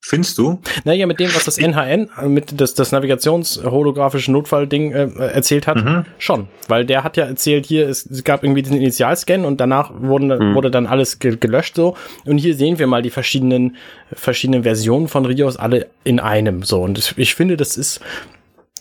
[0.00, 0.60] Findest du?
[0.84, 5.82] Naja, mit dem, was das NHN, äh, mit das, das Navigations-holographische Notfallding äh, erzählt hat,
[5.84, 6.04] Mhm.
[6.18, 6.46] schon.
[6.68, 10.28] Weil der hat ja erzählt, hier, es, es gab irgendwie diesen Initialscan und danach wurden,
[10.28, 10.54] Mhm.
[10.54, 11.96] wurde dann alles ge gelöscht so.
[12.24, 13.76] Und hier sehen wir mal die verschiedenen,
[14.12, 16.82] verschiedenen Versionen von Rios alle in einem so.
[16.82, 18.00] Und das, ich finde, das ist,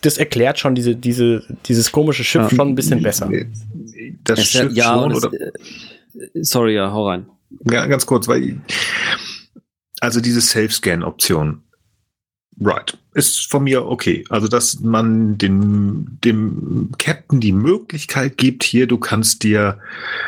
[0.02, 2.56] das erklärt schon diese, diese, dieses komische Schiff Ja.
[2.56, 3.32] schon ein bisschen besser.
[4.26, 5.34] Das Es- Schiff ja, schon, es, oder?
[5.34, 5.52] äh,
[6.44, 7.26] sorry, ja, hau rein.
[7.72, 8.58] Ja, ganz kurz, weil
[10.00, 11.64] also diese Safe-Scan-Option,
[12.60, 14.26] right, ist von mir okay.
[14.30, 19.80] Also, dass man dem, dem Captain die Möglichkeit gibt, hier, du kannst dir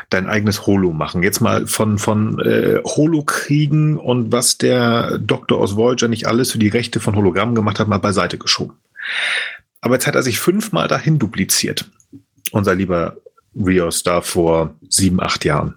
[0.09, 1.23] dein eigenes Holo machen.
[1.23, 6.59] Jetzt mal von, von äh, Holo-Kriegen und was der Doktor aus Voyager nicht alles für
[6.59, 8.77] die Rechte von Hologrammen gemacht hat, mal beiseite geschoben.
[9.81, 11.89] Aber jetzt hat er sich fünfmal dahin dupliziert.
[12.51, 13.17] Unser lieber
[13.55, 15.75] Rios da vor sieben, acht Jahren.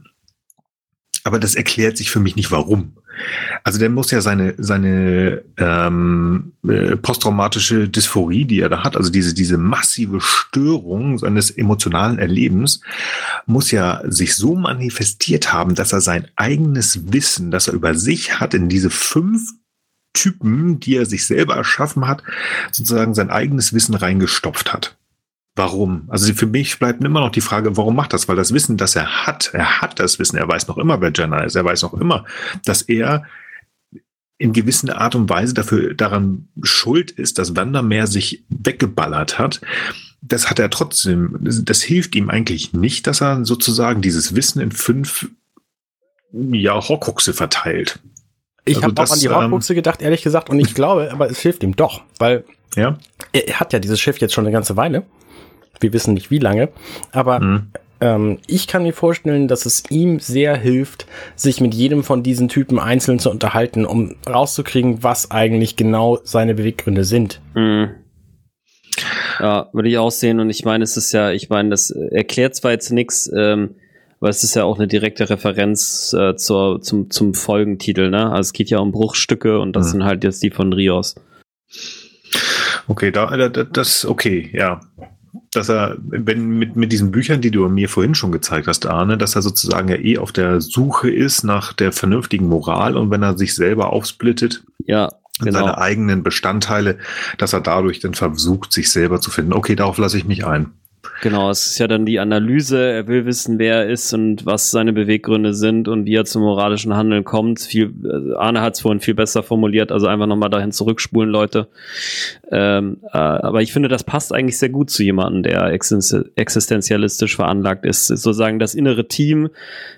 [1.24, 2.96] Aber das erklärt sich für mich nicht, warum.
[3.64, 9.10] Also der muss ja seine, seine ähm, äh, posttraumatische Dysphorie, die er da hat, also
[9.10, 12.80] diese, diese massive Störung seines emotionalen Erlebens,
[13.46, 18.40] muss ja sich so manifestiert haben, dass er sein eigenes Wissen, das er über sich
[18.40, 19.50] hat, in diese fünf
[20.12, 22.22] Typen, die er sich selber erschaffen hat,
[22.72, 24.96] sozusagen sein eigenes Wissen reingestopft hat.
[25.56, 26.04] Warum?
[26.08, 28.28] Also für mich bleibt immer noch die Frage, warum macht das?
[28.28, 31.12] Weil das Wissen, das er hat, er hat das Wissen, er weiß noch immer, wer
[31.14, 32.24] Jenna ist, er weiß noch immer,
[32.64, 33.24] dass er
[34.38, 39.60] in gewisser Art und Weise dafür daran schuld ist, dass Wandermeer sich weggeballert hat.
[40.22, 44.72] Das hat er trotzdem, das, hilft ihm eigentlich nicht, dass er sozusagen dieses Wissen in
[44.72, 45.28] fünf
[46.32, 47.98] ja, Horcruxe verteilt.
[48.64, 51.28] Ich Also habe auch an die ähm, Horcruxe gedacht, ehrlich gesagt, und ich glaube, aber
[51.30, 52.44] es hilft ihm doch, weil
[52.76, 52.96] Ja.
[53.32, 55.04] er, er hat ja dieses Schiff jetzt schon eine ganze Weile.
[55.80, 56.68] Wir wissen nicht wie lange,
[57.12, 57.66] aber Mhm.
[58.00, 62.48] ähm, ich kann mir vorstellen, dass es ihm sehr hilft, sich mit jedem von diesen
[62.48, 67.40] Typen einzeln zu unterhalten, um rauszukriegen, was eigentlich genau seine Beweggründe sind.
[67.54, 67.90] Mhm.
[69.38, 70.40] Ja, würde ich auch sehen.
[70.40, 73.76] Und ich meine, es ist ja, ich meine, das erklärt zwar jetzt nichts, ähm,
[74.20, 78.26] aber es ist ja auch eine direkte Referenz äh, zur, zum, zum Folgentitel, ne?
[78.30, 79.90] Also es geht ja um Bruchstücke und das Mhm.
[79.92, 81.14] sind halt jetzt die von Rios.
[82.86, 84.80] Okay, da, da, da- das, okay, ja.
[85.52, 89.18] Dass er, wenn mit, mit diesen Büchern, die du mir vorhin schon gezeigt hast, Arne,
[89.18, 93.22] dass er sozusagen ja eh auf der Suche ist nach der vernünftigen Moral und wenn
[93.22, 95.08] er sich selber aufsplittet, Ja,
[95.40, 95.60] in genau.
[95.60, 96.98] seine eigenen Bestandteile,
[97.38, 99.52] dass er dadurch dann versucht, sich selber zu finden.
[99.52, 100.72] Okay, darauf lasse ich mich ein.
[101.22, 104.70] Genau, es ist ja dann die Analyse, er will wissen, wer er ist und was
[104.70, 107.60] seine Beweggründe sind und wie er zum moralischen Handeln kommt.
[107.60, 111.68] Viel, äh, Arne hat es vorhin viel besser formuliert, also einfach nochmal dahin zurückspulen, Leute.
[112.50, 117.36] Ähm, äh, aber ich finde, das passt eigentlich sehr gut zu jemandem, der existen- existenzialistisch
[117.36, 118.06] veranlagt ist.
[118.08, 119.48] Sozusagen das innere Team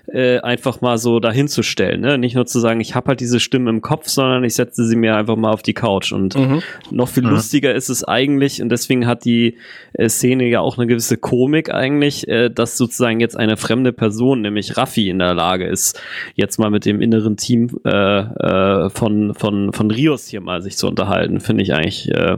[0.07, 2.01] äh, einfach mal so dahinzustellen.
[2.01, 2.17] Ne?
[2.17, 4.95] Nicht nur zu sagen, ich habe halt diese Stimmen im Kopf, sondern ich setze sie
[4.95, 6.11] mir einfach mal auf die Couch.
[6.11, 6.61] Und Mhm.
[6.91, 7.29] noch viel Mhm.
[7.29, 9.57] lustiger ist es eigentlich, und deswegen hat die
[9.93, 14.41] äh, Szene ja auch eine gewisse Komik eigentlich, äh, dass sozusagen jetzt eine fremde Person,
[14.41, 15.99] nämlich Raffi, in der Lage ist,
[16.35, 20.77] jetzt mal mit dem inneren Team äh, äh, von, von, von Rios hier mal sich
[20.77, 21.39] zu unterhalten.
[21.39, 22.37] Finde ich eigentlich äh,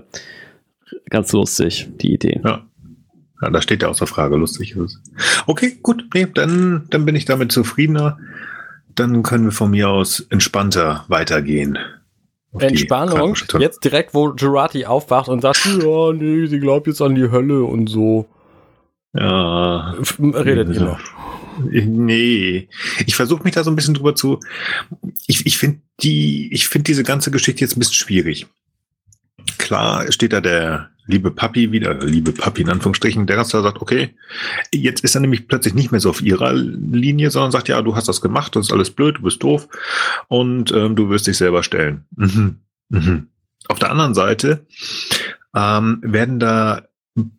[1.09, 2.41] ganz lustig, die Idee.
[2.43, 2.65] Ja.
[3.41, 5.01] Ja, da steht ja außer Frage, lustig ist es.
[5.45, 8.17] Okay, gut, nee, dann, dann bin ich damit zufriedener.
[8.95, 11.77] Dann können wir von mir aus entspannter weitergehen.
[12.57, 13.35] Entspannung.
[13.59, 17.63] Jetzt direkt, wo Jurati aufwacht und sagt, ja, nee, sie glaubt jetzt an die Hölle
[17.63, 18.27] und so.
[19.15, 19.95] Ja.
[20.19, 20.99] Redet ihr noch.
[21.57, 22.67] Nee,
[23.05, 24.39] ich versuche mich da so ein bisschen drüber zu.
[25.27, 28.47] Ich, ich finde die, ich finde diese ganze Geschichte jetzt ein bisschen schwierig.
[29.57, 33.81] Klar steht da der liebe Papi wieder, liebe Papi in Anführungsstrichen, der ganz klar sagt,
[33.81, 34.15] okay,
[34.73, 37.95] jetzt ist er nämlich plötzlich nicht mehr so auf ihrer Linie, sondern sagt, ja, du
[37.95, 39.67] hast das gemacht, das ist alles blöd, du bist doof
[40.27, 42.05] und ähm, du wirst dich selber stellen.
[42.15, 42.59] Mhm.
[42.89, 43.27] Mhm.
[43.67, 44.65] Auf der anderen Seite
[45.55, 46.83] ähm, werden da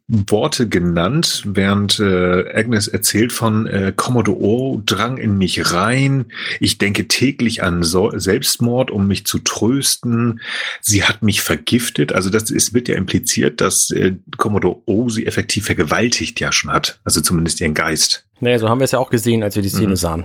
[0.09, 6.27] Worte genannt, während äh, Agnes erzählt von äh, Commodore O drang in mich rein.
[6.61, 10.41] Ich denke täglich an so Selbstmord, um mich zu trösten.
[10.81, 12.13] Sie hat mich vergiftet.
[12.13, 16.71] Also das ist, wird ja impliziert, dass äh, Commodore O sie effektiv vergewaltigt ja schon
[16.73, 16.99] hat.
[17.05, 18.27] Also zumindest ihren Geist.
[18.41, 19.97] Naja, so haben wir es ja auch gesehen, als wir die Szene Mhm.
[19.97, 20.25] sahen.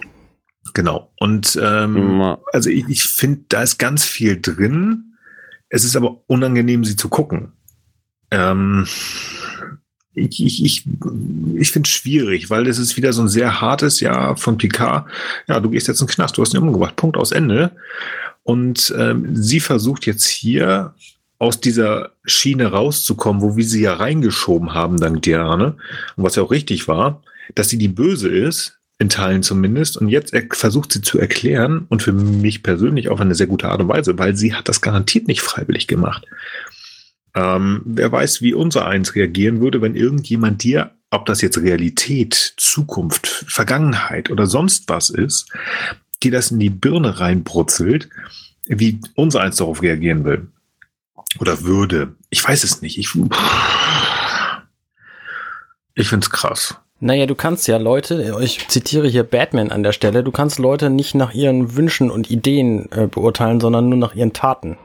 [0.74, 1.12] Genau.
[1.20, 5.16] Und ähm, also ich, ich finde, da ist ganz viel drin.
[5.68, 7.52] Es ist aber unangenehm, sie zu gucken.
[8.34, 8.88] Ähm,
[10.14, 10.86] ich ich, ich,
[11.56, 15.06] ich finde es schwierig, weil es ist wieder so ein sehr hartes Jahr von Picard.
[15.48, 16.96] Ja, du gehst jetzt in den Knast, du hast ihn umgebracht.
[16.96, 17.72] Punkt aus Ende.
[18.44, 20.94] Und ähm, sie versucht jetzt hier
[21.38, 25.76] aus dieser Schiene rauszukommen, wo wir sie ja reingeschoben haben, dank Diane,
[26.16, 27.24] und was ja auch richtig war,
[27.56, 29.98] dass sie die Böse ist, in Teilen zumindest.
[29.98, 33.68] Und jetzt er versucht sie zu erklären und für mich persönlich auf eine sehr gute
[33.68, 36.28] Art und Weise, weil sie hat das garantiert nicht freiwillig gemacht.
[37.36, 42.54] Ähm, wer weiß, wie unser eins reagieren würde, wenn irgendjemand dir, ob das jetzt Realität,
[42.58, 45.50] Zukunft, Vergangenheit oder sonst was ist,
[46.24, 48.10] dir das in die Birne reinbrutzelt,
[48.66, 50.48] wie unser eins darauf reagieren will.
[51.40, 52.16] Oder würde.
[52.30, 52.98] Ich weiß es nicht.
[52.98, 53.10] Ich,
[55.96, 56.76] ich finde es krass.
[57.00, 60.92] Naja, du kannst ja Leute, ich zitiere hier Batman an der Stelle, du kannst Leute
[60.92, 64.78] nicht nach ihren Wünschen und Ideen äh, beurteilen, sondern nur nach ihren Taten.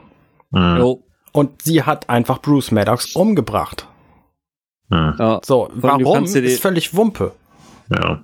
[0.51, 1.03] Hm, Jo.
[1.37, 3.87] Und sie hat einfach Bruce Maddox umgebracht.
[4.89, 5.39] hm, Ja.
[5.45, 7.33] So, warum ist völlig Wumpe.
[7.89, 8.23] ja.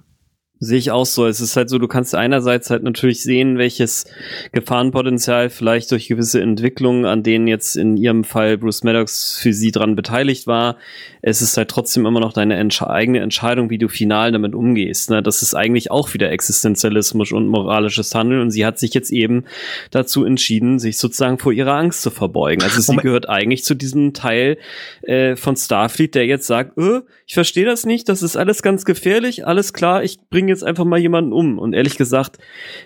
[0.59, 1.27] Sehe ich auch so.
[1.27, 4.05] Es ist halt so, du kannst einerseits halt natürlich sehen, welches
[4.53, 9.71] Gefahrenpotenzial vielleicht durch gewisse Entwicklungen, an denen jetzt in ihrem Fall Bruce Maddox für sie
[9.71, 10.77] dran beteiligt war.
[11.25, 15.09] Es ist halt trotzdem immer noch deine Entsche eigene Entscheidung, wie du final damit umgehst.
[15.09, 15.23] Ne?
[15.23, 18.41] Das ist eigentlich auch wieder Existenzialismus und moralisches Handeln.
[18.41, 19.45] Und sie hat sich jetzt eben
[19.89, 22.61] dazu entschieden, sich sozusagen vor ihrer Angst zu verbeugen.
[22.61, 23.03] Also sie Moment.
[23.03, 24.57] gehört eigentlich zu diesem Teil
[25.01, 28.83] äh, von Starfleet, der jetzt sagt, äh, ich verstehe das nicht, das ist alles ganz
[28.83, 31.57] gefährlich, alles klar, ich bringe jetzt einfach mal jemanden um.
[31.57, 32.37] Und ehrlich gesagt,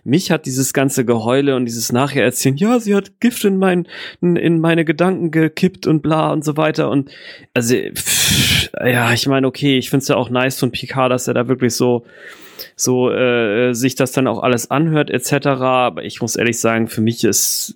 [0.04, 3.88] mich hat dieses ganze Geheule und dieses Nachhererzählen, ja, sie hat Gift in, mein,
[4.22, 6.92] in, in meine Gedanken gekippt und bla und so weiter.
[6.92, 7.10] Und
[7.56, 8.27] also, pff,
[8.86, 11.48] ja, ich meine, okay, ich finde es ja auch nice von Picard, dass er da
[11.48, 12.06] wirklich so
[12.76, 15.48] so äh, sich das dann auch alles anhört etc.
[15.48, 17.76] Aber ich muss ehrlich sagen, für mich ist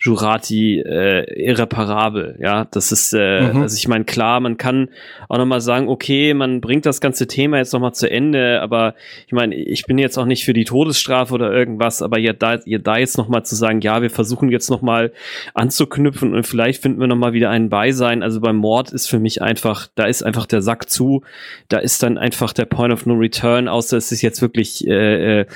[0.00, 2.36] Jurati äh, irreparabel.
[2.40, 3.62] Ja, das ist, äh, Mhm.
[3.62, 4.88] also ich meine, klar, man kann
[5.28, 8.94] auch nochmal sagen, okay, man bringt das ganze Thema jetzt nochmal zu Ende, aber
[9.26, 12.56] ich meine, ich bin jetzt auch nicht für die Todesstrafe oder irgendwas, aber ihr da,
[12.64, 15.12] ihr da jetzt nochmal zu sagen, ja, wir versuchen jetzt nochmal
[15.54, 18.22] anzuknüpfen und vielleicht finden wir nochmal wieder einen Beisein.
[18.22, 21.22] Also beim Mord ist für mich einfach, da ist einfach der Sack zu,
[21.68, 25.40] da ist dann einfach der Point of No Return, außer es ist jetzt wirklich äh,
[25.40, 25.46] äh,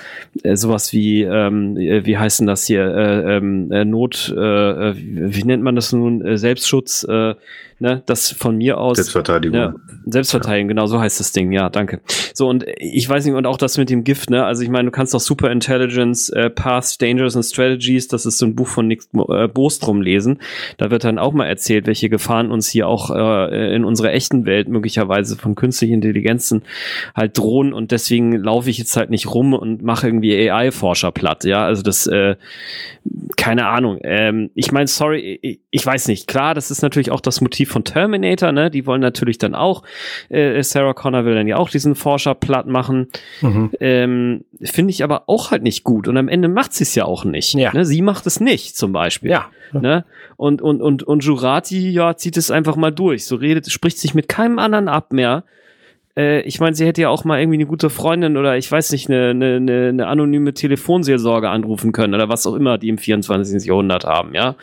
[0.54, 4.96] sowas wie, ähm, äh, wie heißt denn das hier, äh, ähm, äh, Not, äh, äh,
[4.96, 7.34] wie, wie nennt man das nun, äh, Selbstschutz, äh,
[7.78, 8.96] ne, das von mir aus.
[8.96, 9.58] Selbstverteidigung.
[9.58, 9.74] Ja,
[10.06, 12.00] Selbstverteidigung, genau so heißt das Ding, ja, danke.
[12.32, 14.44] So, und ich weiß nicht, und auch das mit dem Gift, ne?
[14.44, 18.38] Also ich meine, du kannst doch Super Intelligence, äh, Paths, Dangers and Strategies, das ist
[18.38, 20.40] so ein Buch von Nick äh, Bostrom lesen.
[20.76, 24.46] Da wird dann auch mal erzählt, welche Gefahren uns hier auch äh, in unserer echten
[24.46, 26.62] Welt möglicherweise von künstlichen Intelligenzen
[27.14, 31.44] halt drohen und deswegen laufe ich jetzt halt nicht rum und mache irgendwie AI-Forscher platt,
[31.44, 31.64] ja.
[31.64, 32.36] Also das, äh,
[33.36, 33.98] keine Ahnung.
[34.02, 36.26] Ähm, ich meine, sorry, ich, ich weiß nicht.
[36.26, 38.70] Klar, das ist natürlich auch das Motiv von Terminator, ne?
[38.70, 39.82] Die wollen natürlich dann auch,
[40.28, 43.08] äh, Sarah Connor will dann ja auch diesen Forscher platt machen.
[43.40, 43.70] Mhm.
[43.80, 46.08] Ähm, Finde ich aber auch halt nicht gut.
[46.08, 47.54] Und am Ende macht sie es ja auch nicht.
[47.54, 47.72] Ja.
[47.72, 47.84] Ne?
[47.84, 49.30] Sie macht es nicht, zum Beispiel.
[49.30, 49.46] Ja.
[49.72, 50.04] Ne?
[50.36, 53.26] Und, und, und, und Jurati, ja, zieht es einfach mal durch.
[53.26, 55.44] So redet, spricht sich mit keinem anderen ab mehr
[56.16, 58.92] äh, ich meine, sie hätte ja auch mal irgendwie eine gute Freundin oder ich weiß
[58.92, 63.64] nicht, eine, eine, eine anonyme Telefonseelsorge anrufen können oder was auch immer die im 24.
[63.64, 64.56] Jahrhundert haben, ja.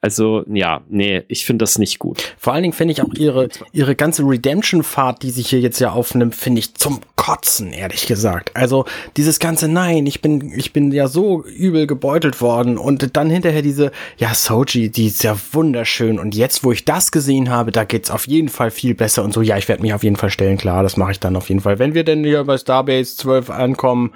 [0.00, 2.34] Also, ja, nee, ich finde das nicht gut.
[2.38, 5.92] Vor allen Dingen finde ich auch ihre, ihre ganze Redemption-Fahrt, die sich hier jetzt ja
[5.92, 8.50] aufnimmt, finde ich zum Kotzen, ehrlich gesagt.
[8.54, 8.84] Also,
[9.16, 13.62] dieses ganze Nein, ich bin, ich bin ja so übel gebeutelt worden und dann hinterher
[13.62, 17.84] diese, ja, Soji, die ist ja wunderschön und jetzt, wo ich das gesehen habe, da
[17.84, 20.30] geht's auf jeden Fall viel besser und so, ja, ich werde mich auf jeden Fall
[20.30, 21.78] stellen, klar, das mache ich dann auf jeden Fall.
[21.78, 24.12] Wenn wir denn hier bei Starbase 12 ankommen,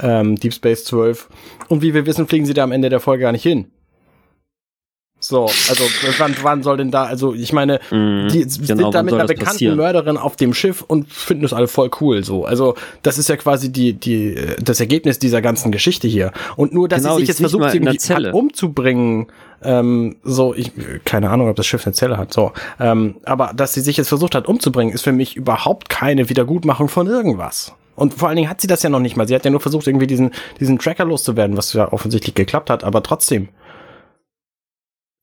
[0.00, 1.28] ähm, Deep Space 12.
[1.68, 3.66] Und wie wir wissen, fliegen sie da am Ende der Folge gar nicht hin.
[5.20, 5.84] So, also
[6.18, 9.24] wann, wann soll denn da, also ich meine, mm, die genau, sind da mit einer
[9.24, 9.76] bekannten passieren?
[9.76, 12.44] Mörderin auf dem Schiff und finden das alle voll cool so.
[12.44, 16.32] Also das ist ja quasi die, die, das Ergebnis dieser ganzen Geschichte hier.
[16.56, 19.28] Und nur, dass genau, sie sich jetzt versucht, sie umzubringen,
[19.62, 20.72] ähm, so, ich,
[21.04, 22.52] keine Ahnung, ob das Schiff eine Zelle hat, so.
[22.80, 26.88] Ähm, aber dass sie sich jetzt versucht hat umzubringen, ist für mich überhaupt keine Wiedergutmachung
[26.88, 27.74] von irgendwas.
[27.96, 29.28] Und vor allen Dingen hat sie das ja noch nicht mal.
[29.28, 32.84] Sie hat ja nur versucht, irgendwie diesen, diesen Tracker loszuwerden, was ja offensichtlich geklappt hat,
[32.84, 33.48] aber trotzdem.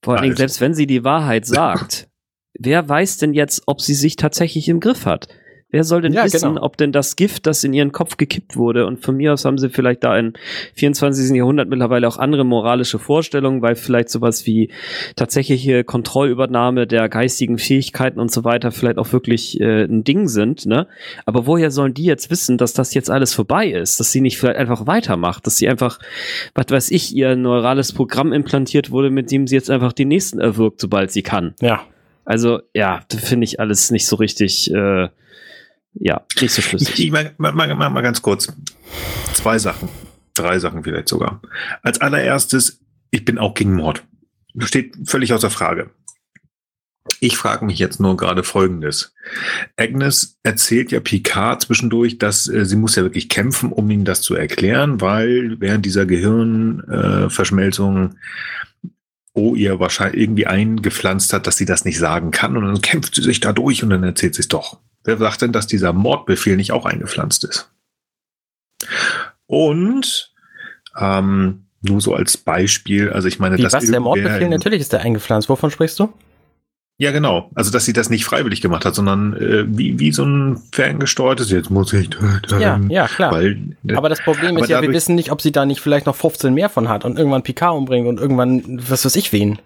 [0.04, 2.10] Vor allen Dingen, selbst wenn sie die Wahrheit sagt,
[2.58, 5.28] wer weiß denn jetzt, ob sie sich tatsächlich im Griff hat?
[5.72, 6.64] Wer soll denn ja, wissen, genau.
[6.64, 9.58] ob denn das Gift, das in ihren Kopf gekippt wurde, und von mir aus haben
[9.58, 10.34] sie vielleicht da im
[10.76, 11.36] 24.
[11.36, 14.70] Jahrhundert mittlerweile auch andere moralische Vorstellungen, weil vielleicht sowas wie
[15.16, 20.66] tatsächliche Kontrollübernahme der geistigen Fähigkeiten und so weiter vielleicht auch wirklich äh, ein Ding sind,
[20.66, 20.88] ne?
[21.26, 24.38] Aber woher sollen die jetzt wissen, dass das jetzt alles vorbei ist, dass sie nicht
[24.38, 26.00] vielleicht einfach weitermacht, dass sie einfach,
[26.54, 30.40] was weiß ich, ihr neurales Programm implantiert wurde, mit dem sie jetzt einfach die nächsten
[30.40, 31.56] erwirkt, sobald sie kann.
[31.62, 31.82] Ja.
[32.26, 35.10] Also, ja, finde ich alles nicht so richtig, äh,
[35.94, 37.00] ja, nicht so schlüssig.
[37.00, 38.52] Ich, mal, mal, mal, mal ganz kurz.
[39.34, 39.90] Zwei Sachen.
[40.34, 41.42] Drei Sachen vielleicht sogar.
[41.82, 44.04] Als allererstes, ich bin auch gegen Mord.
[44.60, 45.90] Steht völlig außer Frage.
[47.20, 49.14] Ich frage mich jetzt nur gerade Folgendes.
[49.76, 54.22] Agnes erzählt ja Picard zwischendurch, dass äh, sie muss ja wirklich kämpfen, um ihm das
[54.22, 58.16] zu erklären, weil während dieser Gehirnverschmelzung äh,
[59.34, 63.16] O ihr wahrscheinlich irgendwie eingepflanzt hat, dass sie das nicht sagen kann und dann kämpft
[63.16, 64.80] sie sich da durch und dann erzählt sie es doch.
[65.04, 67.72] Wer sagt denn, dass dieser Mordbefehl nicht auch eingepflanzt ist?
[69.48, 70.34] Und
[70.98, 75.02] ähm, nur so als Beispiel, also ich meine, Wie, was, der Mordbefehl, natürlich ist der
[75.02, 75.50] eingepflanzt.
[75.50, 76.14] Wovon sprichst du?
[76.98, 77.50] Ja, genau.
[77.56, 81.50] Also, dass sie das nicht freiwillig gemacht hat, sondern äh, wie, wie so ein ferngesteuertes,
[81.50, 82.62] jetzt muss ich töten.
[82.62, 83.32] Ja, ja, klar.
[83.32, 85.82] Weil, äh, aber das Problem aber ist ja, wir wissen nicht, ob sie da nicht
[85.82, 89.34] vielleicht noch 15 mehr von hat und irgendwann Picard umbringt und irgendwann, was weiß ich
[89.34, 89.58] wen.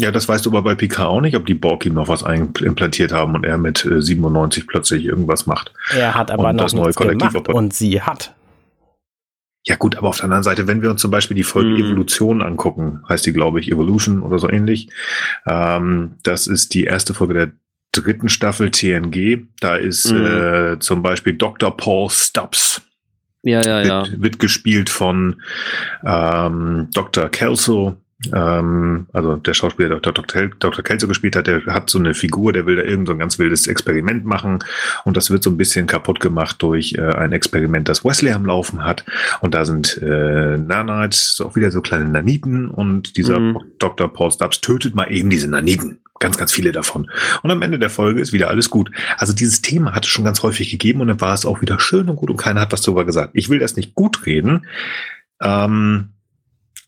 [0.00, 2.22] Ja, das weißt du aber bei Picard auch nicht, ob die Borg ihm noch was
[2.22, 5.72] implantiert haben und er mit äh, 97 plötzlich irgendwas macht.
[5.94, 8.34] Er hat aber noch das neue Kollektiv gemacht und sie hat.
[9.64, 11.84] Ja gut, aber auf der anderen Seite, wenn wir uns zum Beispiel die Folge hm.
[11.84, 14.88] Evolution angucken, heißt die, glaube ich, Evolution oder so ähnlich.
[15.46, 17.52] Ähm, das ist die erste Folge der
[17.92, 19.46] dritten Staffel TNG.
[19.60, 20.26] Da ist hm.
[20.26, 21.76] äh, zum Beispiel Dr.
[21.76, 22.82] Paul Stubbs.
[23.42, 24.22] Ja, ja, wird, ja.
[24.22, 25.42] Wird gespielt von
[26.04, 27.28] ähm, Dr.
[27.28, 27.96] Kelso,
[28.32, 30.24] ähm, also der Schauspieler, der Dr.
[30.58, 30.84] Dr.
[30.84, 33.38] Kelso gespielt hat, der hat so eine Figur, der will da irgend so ein ganz
[33.38, 34.60] wildes Experiment machen
[35.04, 38.46] und das wird so ein bisschen kaputt gemacht durch äh, ein Experiment, das Wesley am
[38.46, 39.04] Laufen hat
[39.40, 43.58] und da sind äh, Nanites, auch wieder so kleine Naniten und dieser mhm.
[43.78, 44.12] Dr.
[44.12, 45.98] Paul Stubbs tötet mal eben diese Naniten.
[46.20, 47.10] Ganz, ganz viele davon.
[47.42, 48.92] Und am Ende der Folge ist wieder alles gut.
[49.16, 51.80] Also dieses Thema hat es schon ganz häufig gegeben und dann war es auch wieder
[51.80, 53.30] schön und gut und keiner hat was darüber gesagt.
[53.32, 54.66] Ich will das nicht gut reden.
[55.40, 56.10] Ähm,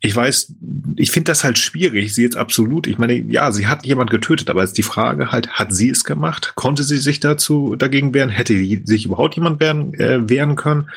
[0.04, 0.54] ich weiß,
[0.96, 4.50] ich finde das halt schwierig, sie jetzt absolut, ich meine, ja, sie hat jemand getötet,
[4.50, 6.52] aber jetzt die Frage halt, hat sie es gemacht?
[6.56, 8.28] Konnte sie sich dazu dagegen wehren?
[8.28, 8.54] Hätte
[8.84, 10.90] sich überhaupt jemand wehren, äh, wehren können?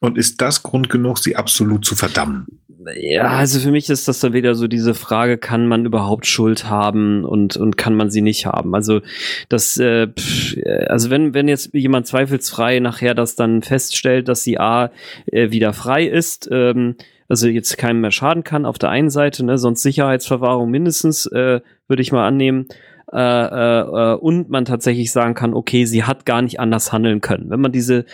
[0.00, 2.46] Und ist das Grund genug, sie absolut zu verdammen?
[2.94, 6.70] Ja, also für mich ist das dann wieder so diese Frage, kann man überhaupt Schuld
[6.70, 8.72] haben und, und kann man sie nicht haben?
[8.76, 9.00] Also
[9.48, 10.56] das, äh, pff,
[10.86, 14.92] also wenn, wenn jetzt jemand zweifelsfrei nachher das dann feststellt, dass sie A
[15.26, 16.94] äh, wieder frei ist, ähm,
[17.28, 21.60] also jetzt keinem mehr schaden kann auf der einen Seite, ne, sonst Sicherheitsverwahrung mindestens, äh,
[21.86, 22.66] würde ich mal annehmen.
[23.12, 27.48] Äh, äh, und man tatsächlich sagen kann, okay, sie hat gar nicht anders handeln können.
[27.48, 28.04] Wenn man diese,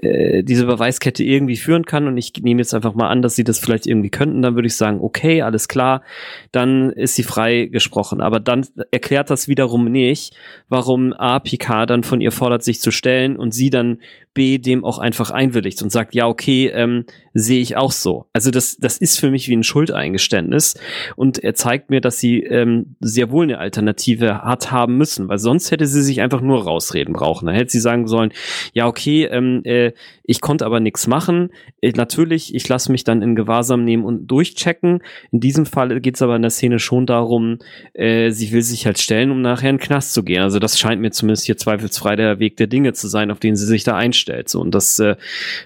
[0.00, 3.44] äh, diese Beweiskette irgendwie führen kann und ich nehme jetzt einfach mal an, dass sie
[3.44, 6.02] das vielleicht irgendwie könnten, dann würde ich sagen, okay, alles klar,
[6.50, 8.20] dann ist sie frei gesprochen.
[8.20, 10.34] Aber dann erklärt das wiederum nicht,
[10.68, 13.98] warum A, Picard dann von ihr fordert, sich zu stellen und sie dann
[14.34, 17.04] B dem auch einfach einwilligt und sagt, ja, okay, ähm,
[17.34, 18.26] sehe ich auch so.
[18.32, 20.74] Also das, das ist für mich wie ein Schuldeingeständnis
[21.16, 25.38] und er zeigt mir, dass sie ähm, sehr wohl eine Alternative hat haben müssen, weil
[25.38, 27.46] sonst hätte sie sich einfach nur rausreden brauchen.
[27.46, 28.32] Dann hätte sie sagen sollen,
[28.72, 29.92] ja, okay, ähm, äh,
[30.24, 31.50] ich konnte aber nichts machen.
[31.80, 35.02] Äh, natürlich, ich lasse mich dann in Gewahrsam nehmen und durchchecken.
[35.30, 37.58] In diesem Fall geht es aber in der Szene schon darum,
[37.94, 40.42] äh, sie will sich halt stellen, um nachher in den Knast zu gehen.
[40.42, 43.54] Also das scheint mir zumindest hier zweifelsfrei der Weg der Dinge zu sein, auf den
[43.54, 44.48] sie sich da einstellt.
[44.48, 45.16] So, und das, äh,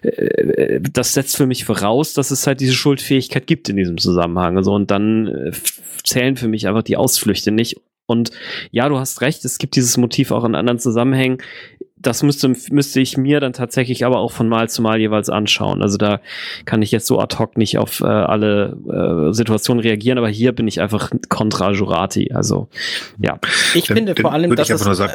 [0.03, 4.57] äh, das setzt für mich voraus, dass es halt diese Schuldfähigkeit gibt in diesem Zusammenhang.
[4.59, 5.53] Also, und dann äh,
[6.05, 7.77] zählen für mich einfach die Ausflüchte nicht.
[8.07, 8.31] Und
[8.71, 11.39] ja, du hast recht, es gibt dieses Motiv auch in anderen Zusammenhängen
[11.99, 15.83] das müsste, müsste ich mir dann tatsächlich aber auch von Mal zu Mal jeweils anschauen.
[15.83, 16.21] Also da
[16.65, 18.77] kann ich jetzt so ad hoc nicht auf äh, alle
[19.31, 22.33] äh, Situationen reagieren, aber hier bin ich einfach kontra Jurati.
[22.33, 22.69] Also
[23.19, 23.39] ja.
[23.75, 25.09] Ich finde vor allem, dass es, äh,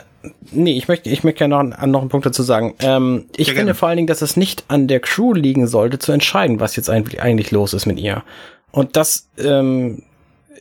[0.52, 2.74] nee, ich möchte, ich möchte gerne noch, noch einen Punkt dazu sagen.
[2.80, 3.74] Ähm, ich ja, finde gerne.
[3.76, 6.90] vor allen Dingen, dass es nicht an der Crew liegen sollte, zu entscheiden, was jetzt
[6.90, 8.24] eigentlich, eigentlich los ist mit ihr.
[8.72, 10.04] Und das ähm,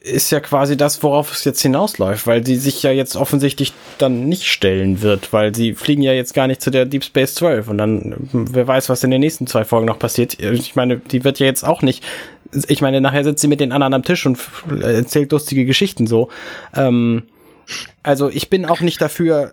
[0.01, 4.29] ist ja quasi das, worauf es jetzt hinausläuft, weil sie sich ja jetzt offensichtlich dann
[4.29, 7.69] nicht stellen wird, weil sie fliegen ja jetzt gar nicht zu der Deep Space 12
[7.69, 10.41] und dann, wer weiß, was in den nächsten zwei Folgen noch passiert.
[10.41, 12.03] Ich meine, die wird ja jetzt auch nicht,
[12.67, 14.39] ich meine, nachher sitzt sie mit den anderen am Tisch und
[14.83, 16.31] erzählt lustige Geschichten so.
[16.75, 17.25] Ähm,
[18.03, 19.53] also ich bin auch nicht dafür,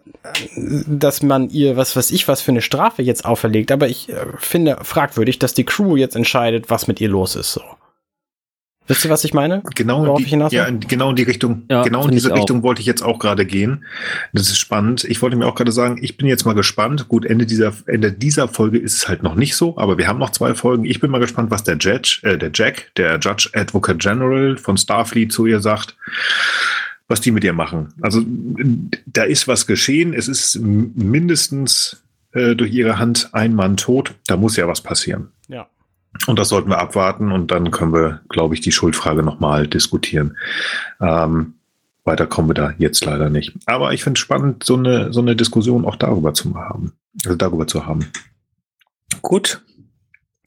[0.87, 4.15] dass man ihr was was ich was für eine Strafe jetzt auferlegt, aber ich äh,
[4.39, 7.61] finde fragwürdig, dass die Crew jetzt entscheidet, was mit ihr los ist so.
[8.87, 9.61] Wisst ihr, was ich meine?
[9.75, 12.63] Genau, die, ja, genau in die Richtung, ja, genau in diese Richtung auch.
[12.63, 13.85] wollte ich jetzt auch gerade gehen.
[14.31, 15.03] Das ist spannend.
[15.03, 17.09] Ich wollte mir auch gerade sagen, ich bin jetzt mal gespannt.
[17.09, 20.19] Gut, Ende dieser, Ende dieser Folge ist es halt noch nicht so, aber wir haben
[20.19, 20.85] noch zwei Folgen.
[20.85, 24.77] Ich bin mal gespannt, was der Judge, äh, der Jack, der Judge Advocate General von
[24.77, 25.97] Starfleet zu ihr sagt,
[27.09, 27.93] was die mit ihr machen.
[28.01, 28.21] Also,
[29.05, 30.13] da ist was geschehen.
[30.13, 34.13] Es ist mindestens äh, durch ihre Hand ein Mann tot.
[34.27, 35.29] Da muss ja was passieren.
[35.47, 35.67] Ja.
[36.25, 40.37] Und das sollten wir abwarten und dann können wir, glaube ich, die Schuldfrage nochmal diskutieren.
[40.99, 41.53] Ähm,
[42.03, 43.53] weiter kommen wir da jetzt leider nicht.
[43.65, 46.93] Aber ich finde es spannend, so eine, so eine Diskussion auch darüber zu haben.
[47.25, 48.07] Also darüber zu haben.
[49.21, 49.61] Gut.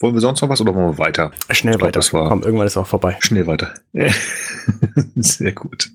[0.01, 1.31] Wollen wir sonst noch was oder wollen wir weiter?
[1.51, 1.99] Schnell glaub, weiter.
[1.99, 3.19] Das war Komm, irgendwann ist auch vorbei.
[3.21, 3.75] Schnell weiter.
[5.15, 5.91] Sehr gut.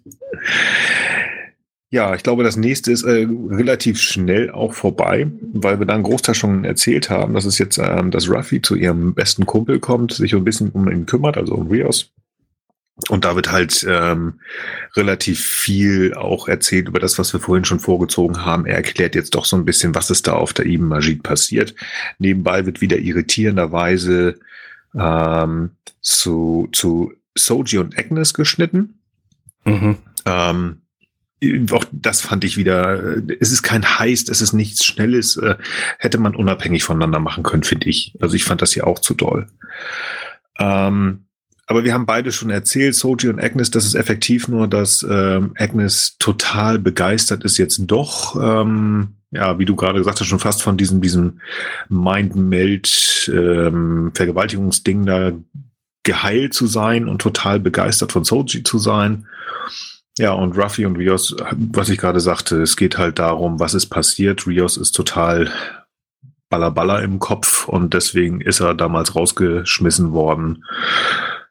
[1.91, 6.03] Ja, ich glaube, das nächste ist äh, relativ schnell auch vorbei, weil wir da einen
[6.03, 10.13] Großteil schon erzählt haben, dass es jetzt, ähm, dass Ruffy zu ihrem besten Kumpel kommt,
[10.13, 12.11] sich ein bisschen um ihn kümmert, also um Rios.
[13.09, 14.39] Und da wird halt ähm,
[14.95, 18.65] relativ viel auch erzählt über das, was wir vorhin schon vorgezogen haben.
[18.65, 21.75] Er erklärt jetzt doch so ein bisschen, was ist da auf der Ibn Majid passiert.
[22.19, 24.39] Nebenbei wird wieder irritierenderweise
[24.97, 25.71] ähm,
[26.01, 29.01] zu, zu Soji und Agnes geschnitten.
[29.65, 29.97] Mhm.
[30.25, 30.81] Ähm,
[31.71, 35.55] auch das fand ich wieder, äh, es ist kein Heist, es ist nichts Schnelles, äh,
[35.99, 38.15] hätte man unabhängig voneinander machen können, finde ich.
[38.19, 39.47] Also ich fand das hier auch zu doll.
[40.59, 41.25] Ähm,
[41.67, 45.53] aber wir haben beide schon erzählt, Soji und Agnes, das ist effektiv nur, dass ähm,
[45.57, 50.61] Agnes total begeistert ist jetzt doch, ähm, ja, wie du gerade gesagt hast, schon fast
[50.61, 51.41] von diesem, diesem
[51.89, 54.11] Mind-Meld ähm,
[55.05, 55.31] da
[56.03, 59.25] geheilt zu sein und total begeistert von Soji zu sein.
[60.17, 61.35] Ja, und Ruffy und Rios,
[61.73, 64.47] was ich gerade sagte, es geht halt darum, was ist passiert.
[64.47, 65.51] Rios ist total
[66.49, 70.63] ballerballer im Kopf und deswegen ist er damals rausgeschmissen worden.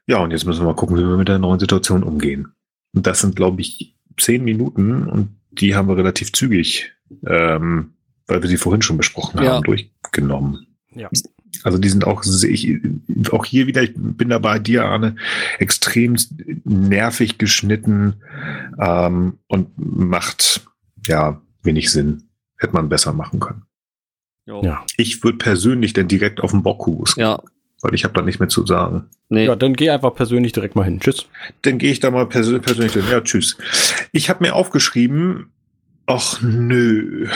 [0.06, 2.52] Ja, und jetzt müssen wir mal gucken, wie wir mit der neuen Situation umgehen.
[2.94, 6.92] Und das sind, glaube ich, zehn Minuten und die haben wir relativ zügig,
[7.26, 7.94] ähm,
[8.26, 9.54] weil wir sie vorhin schon besprochen ja.
[9.54, 10.66] haben, durchgenommen.
[10.94, 11.08] Ja.
[11.64, 12.78] Also die sind auch, ich,
[13.32, 15.16] auch hier wieder, ich bin da bei dir, Arne,
[15.58, 16.14] extrem
[16.64, 18.16] nervig geschnitten
[18.78, 20.60] ähm, und macht
[21.06, 22.24] ja wenig Sinn.
[22.58, 23.62] Hätte man besser machen können.
[24.46, 24.84] Ja.
[24.98, 27.40] Ich würde persönlich dann direkt auf den Bockhus ja.
[27.80, 29.06] weil ich habe da nicht mehr zu sagen.
[29.30, 29.46] Nee.
[29.46, 31.00] Ja, dann geh einfach persönlich direkt mal hin.
[31.00, 31.26] Tschüss.
[31.62, 33.04] Dann gehe ich da mal persönlich, persönlich hin.
[33.10, 33.56] Ja, tschüss.
[34.12, 35.50] Ich habe mir aufgeschrieben,
[36.04, 37.28] ach nö,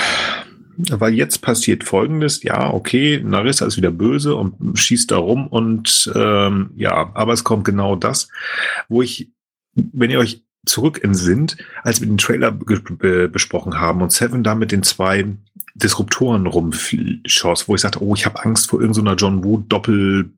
[0.90, 6.10] weil jetzt passiert Folgendes, ja, okay, Narissa ist wieder böse und schießt da rum und
[6.14, 8.28] ähm, ja, aber es kommt genau das,
[8.88, 9.30] wo ich,
[9.74, 14.70] wenn ihr euch zurück entsinnt, als wir den Trailer besprochen haben und Seven da mit
[14.70, 15.26] den zwei
[15.74, 20.30] Disruptoren rumschoss, wo ich sagte, oh, ich habe Angst vor irgendeiner John Woo Doppel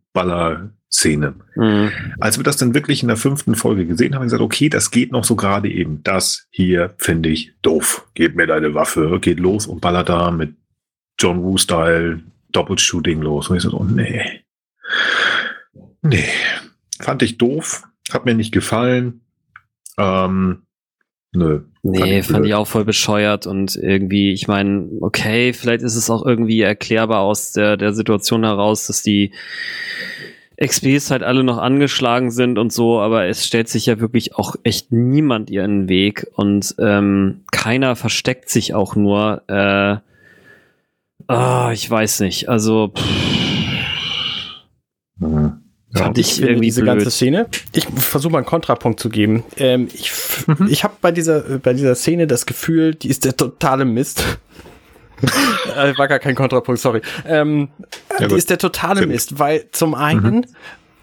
[0.90, 1.34] Baller-Szene.
[1.56, 1.90] Mhm.
[2.18, 4.68] Als wir das dann wirklich in der fünften Folge gesehen haben, haben wir gesagt, okay,
[4.68, 6.02] das geht noch so gerade eben.
[6.02, 8.06] Das hier finde ich doof.
[8.14, 10.54] Gib mir deine Waffe, geht los und ballert da mit
[11.18, 12.22] John Woo-Style
[12.52, 13.48] Doppelshooting los.
[13.48, 14.42] Und ich so, oh, nee.
[16.02, 16.28] Nee.
[17.00, 17.84] Fand ich doof.
[18.12, 19.20] Hat mir nicht gefallen.
[19.98, 20.62] Ähm,
[21.32, 21.62] nö.
[21.82, 26.26] Nee, fand ich auch voll bescheuert und irgendwie, ich meine, okay, vielleicht ist es auch
[26.26, 29.32] irgendwie erklärbar aus der, der Situation heraus, dass die
[30.62, 34.56] XPs halt alle noch angeschlagen sind und so, aber es stellt sich ja wirklich auch
[34.62, 39.42] echt niemand ihren Weg und ähm, keiner versteckt sich auch nur.
[39.48, 39.96] Äh,
[41.32, 43.04] ah, ich weiß nicht, also pff,
[45.18, 45.52] Mhm.
[45.94, 46.04] Ja.
[46.04, 46.94] fand ich, finde irgendwie diese blöd.
[46.94, 47.46] ganze Szene.
[47.72, 49.42] Ich versuche mal einen Kontrapunkt zu geben.
[49.56, 50.10] Ähm, ich
[50.46, 50.68] Mhm.
[50.70, 54.38] ich habe bei dieser, äh, bei dieser Szene das Gefühl, die ist der totale Mist.
[55.76, 57.00] Äh, war gar kein Kontrapunkt, sorry.
[57.26, 57.68] Ähm,
[58.18, 59.06] Ja, die ist der totale.
[59.06, 60.44] Mist, weil zum einen Mhm.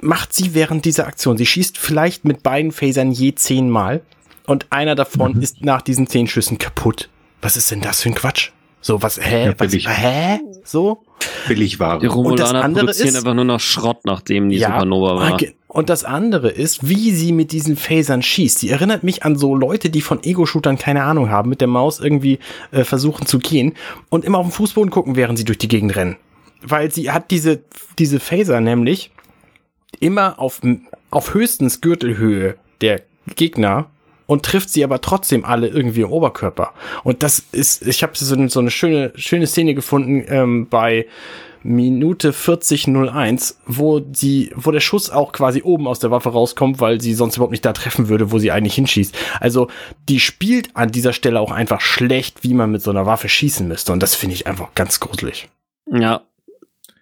[0.01, 4.01] macht sie während dieser Aktion, sie schießt vielleicht mit beiden Phasern je zehnmal
[4.45, 5.41] und einer davon Mhm.
[5.41, 7.09] ist nach diesen zehn Schüssen kaputt.
[7.41, 8.49] Was ist denn das für ein Quatsch?
[8.81, 9.47] So, was, hä?
[9.47, 10.39] Ja, was, hä?
[10.63, 11.03] So?
[11.47, 11.99] Billig Ware.
[11.99, 15.37] Die Romulaner andere produzieren ist- einfach nur noch Schrott, nachdem die Supernova war.
[15.67, 18.59] Und das andere ist, wie sie mit diesen Phasern schießt.
[18.59, 21.99] Sie erinnert mich an so Leute, die von Ego-Shootern keine Ahnung haben, mit der Maus
[21.99, 22.39] irgendwie
[22.71, 23.73] äh, versuchen zu gehen
[24.09, 26.15] und immer auf den Fußboden gucken, während sie durch die Gegend rennen.
[26.61, 27.59] Weil sie hat diese,
[27.99, 29.11] diese Phaser nämlich
[29.99, 30.61] immer auf,
[31.11, 33.01] auf höchstens Gürtelhöhe der
[33.35, 33.87] Gegner
[34.25, 36.73] und trifft sie aber trotzdem alle irgendwie im Oberkörper.
[37.03, 41.07] Und das ist, ich habe so, so eine schöne, schöne Szene gefunden ähm, bei
[41.67, 47.01] Minute 40.01, wo die, wo der Schuss auch quasi oben aus der Waffe rauskommt, weil
[47.01, 49.13] sie sonst überhaupt nicht da treffen würde, wo sie eigentlich hinschießt.
[49.41, 49.67] Also
[50.07, 53.67] die spielt an dieser Stelle auch einfach schlecht, wie man mit so einer Waffe schießen
[53.67, 53.91] müsste.
[53.91, 55.49] Und das finde ich einfach ganz gruselig.
[55.91, 56.21] Ja,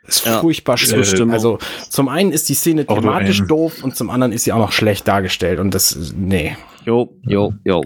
[0.08, 1.04] Ist Ja, furchtbar schlimm.
[1.04, 1.34] Zustimmung.
[1.34, 3.48] Also zum einen ist die Szene Auto thematisch aim.
[3.48, 5.60] doof und zum anderen ist sie auch noch schlecht dargestellt.
[5.60, 6.58] Und das, nee.
[6.86, 7.84] jo, jo, jo.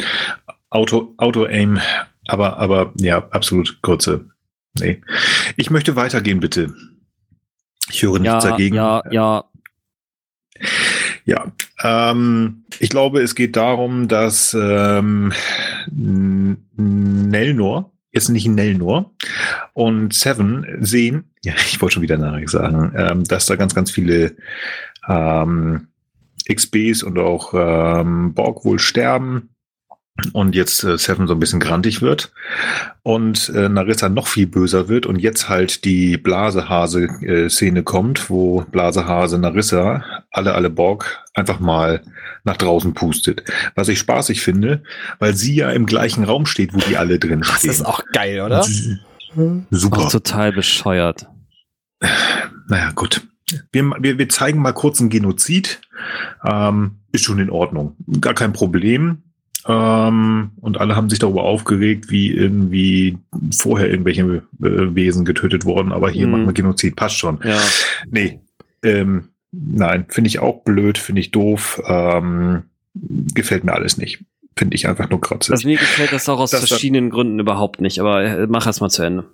[0.69, 1.79] Auto, Auto-Aim,
[2.27, 4.29] aber, aber ja, absolut kurze.
[4.77, 5.01] Nee.
[5.55, 6.73] Ich möchte weitergehen, bitte.
[7.89, 8.75] Ich höre nichts Ja, dagegen.
[8.75, 9.45] ja, ja.
[11.25, 11.51] Ja,
[11.83, 15.31] ähm, ich glaube, es geht darum, dass ähm,
[16.75, 19.13] Nelnor, jetzt nicht Nelnor,
[19.73, 23.91] und Seven sehen, ja, ich wollte schon wieder Nachricht sagen, ähm, dass da ganz, ganz
[23.91, 24.35] viele
[25.07, 25.87] ähm,
[26.51, 29.49] XBs und auch ähm, Borg wohl sterben
[30.33, 32.31] und jetzt äh, Seven so ein bisschen grantig wird
[33.03, 39.37] und äh, Narissa noch viel böser wird und jetzt halt die Blasehase-Szene kommt, wo Blasehase
[39.39, 42.01] Narissa alle, alle Borg einfach mal
[42.43, 43.43] nach draußen pustet.
[43.75, 44.83] Was ich spaßig finde,
[45.19, 47.71] weil sie ja im gleichen Raum steht, wo die alle drin Das stehen.
[47.71, 48.63] ist auch geil, oder?
[49.69, 49.97] Super.
[49.99, 51.27] Auch total bescheuert.
[52.67, 53.21] Naja, gut.
[53.71, 55.81] Wir, wir, wir zeigen mal kurz einen Genozid.
[56.43, 57.95] Ähm, ist schon in Ordnung.
[58.21, 59.23] Gar kein Problem.
[59.67, 63.17] Ähm, und alle haben sich darüber aufgeregt, wie irgendwie
[63.57, 65.91] vorher irgendwelche äh, Wesen getötet wurden.
[65.91, 66.31] Aber hier Mhm.
[66.31, 66.95] machen wir Genozid.
[66.95, 67.39] Passt schon.
[67.43, 67.59] Ja.
[68.09, 68.39] Nee.
[68.83, 71.81] Ähm, nein, finde ich auch blöd, finde ich doof.
[71.87, 72.63] Ähm,
[72.93, 74.23] gefällt mir alles nicht.
[74.55, 75.51] Finde ich einfach nur kratzig.
[75.51, 78.81] Also mir gefällt das auch aus Das- verschiedenen Gründen überhaupt nicht, aber äh, mach erst
[78.81, 79.25] mal zu Ende.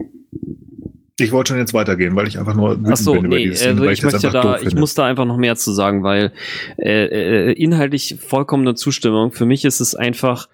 [1.18, 3.56] Ich wollte schon jetzt weitergehen, weil ich einfach nur wütend so, bin über nee, diese
[3.58, 6.04] Szene, also weil ich das möchte da, ich muss da einfach noch mehr zu sagen,
[6.04, 6.34] weil
[6.78, 9.32] äh, äh, inhaltlich vollkommene Zustimmung.
[9.32, 10.50] Für mich ist es einfach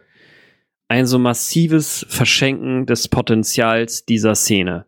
[0.88, 4.86] ein so massives Verschenken des Potenzials dieser Szene.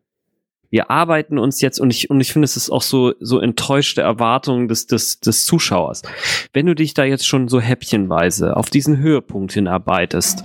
[0.69, 4.01] Wir arbeiten uns jetzt und ich und ich finde es ist auch so so enttäuschte
[4.01, 6.01] Erwartungen des des des Zuschauers.
[6.51, 10.43] Wenn du dich da jetzt schon so häppchenweise auf diesen Höhepunkt hinarbeitest,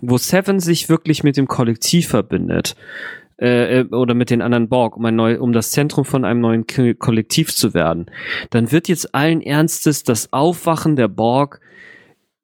[0.00, 2.74] wo Seven sich wirklich mit dem Kollektiv verbindet,
[3.40, 6.40] äh, äh, oder mit den anderen Borg, um ein neu, um das Zentrum von einem
[6.40, 8.06] neuen K Kollektiv zu werden,
[8.50, 11.60] dann wird jetzt allen Ernstes das Aufwachen der Borg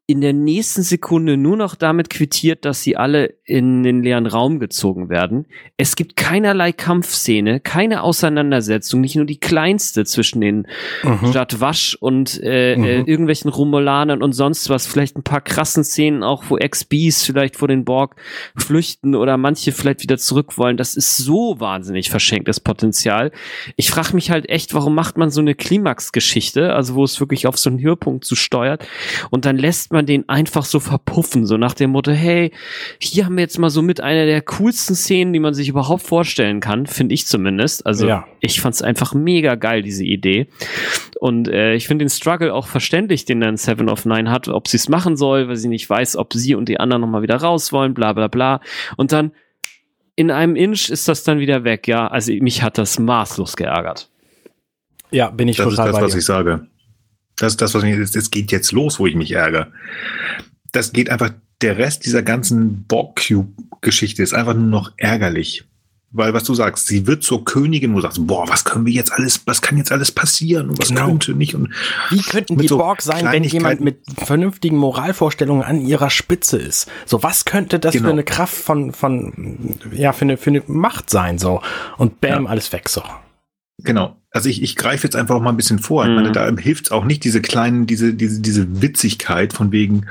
[0.08, 4.60] in der nächsten Sekunde nur noch damit quittiert, dass sie alle in den leeren Raum
[4.60, 5.46] gezogen werden.
[5.76, 10.68] Es gibt keinerlei Kampfszene, keine Auseinandersetzung, nicht nur die kleinste zwischen den
[11.02, 11.30] Mhm.
[11.30, 12.84] statt Wasch und äh, Mhm.
[12.84, 14.86] äh, irgendwelchen Romulanern und sonst was.
[14.86, 18.14] Vielleicht ein paar krassen Szenen auch, wo XBs vielleicht vor den Borg
[18.56, 20.76] flüchten oder manche vielleicht wieder zurück wollen.
[20.76, 23.32] Das ist so wahnsinnig verschenktes Potenzial.
[23.74, 27.48] Ich frage mich halt echt, warum macht man so eine Klimax-Geschichte, also wo es wirklich
[27.48, 28.86] auf so einen Höhepunkt zu steuert
[29.30, 32.52] und dann lässt man den einfach so verpuffen, so nach dem Motto, hey,
[32.98, 36.02] hier haben wir jetzt mal so mit einer der coolsten Szenen, die man sich überhaupt
[36.02, 37.86] vorstellen kann, finde ich zumindest.
[37.86, 38.26] Also Ja.
[38.40, 40.48] ich fand's einfach mega geil, diese Idee.
[41.20, 44.68] Und äh, ich finde den Struggle auch verständlich, den dann Seven of Nine hat, ob
[44.68, 47.36] sie es machen soll, weil sie nicht weiß, ob sie und die anderen nochmal wieder
[47.36, 48.60] raus wollen, bla bla bla.
[48.96, 49.32] Und dann
[50.16, 52.06] in einem Inch ist das dann wieder weg, ja.
[52.08, 54.08] Also mich hat das maßlos geärgert.
[55.10, 56.18] Ja, bin ich Das ist total das, bei was dir.
[56.18, 56.66] ich sage.
[57.36, 59.68] Das ist das, was ich, es geht jetzt los, wo ich mich ärgere.
[60.72, 61.30] Das geht einfach,
[61.62, 65.64] der Rest dieser ganzen Borg-Cube-Geschichte ist einfach nur noch ärgerlich.
[66.12, 68.92] Weil, was du sagst, sie wird zur Königin, wo du sagst, boah, was können wir
[68.92, 71.06] jetzt alles, was kann jetzt alles passieren und was Genau.
[71.06, 71.68] könnte nicht und
[72.10, 76.88] Wie könnten die so Borg sein, wenn jemand mit vernünftigen Moralvorstellungen an ihrer Spitze ist?
[77.04, 78.06] So, was könnte das Genau.
[78.06, 81.60] für eine Kraft von, von, ja, für eine, für eine Macht sein, so?
[81.98, 82.50] Und bam, Ja.
[82.50, 83.02] alles weg, so.
[83.78, 84.16] Genau.
[84.30, 86.04] Also ich, ich greife jetzt einfach mal ein bisschen vor.
[86.04, 86.14] Ich Mhm.
[86.16, 90.06] meine, da hilft es auch nicht diese kleinen, diese, diese, diese Witzigkeit von wegen,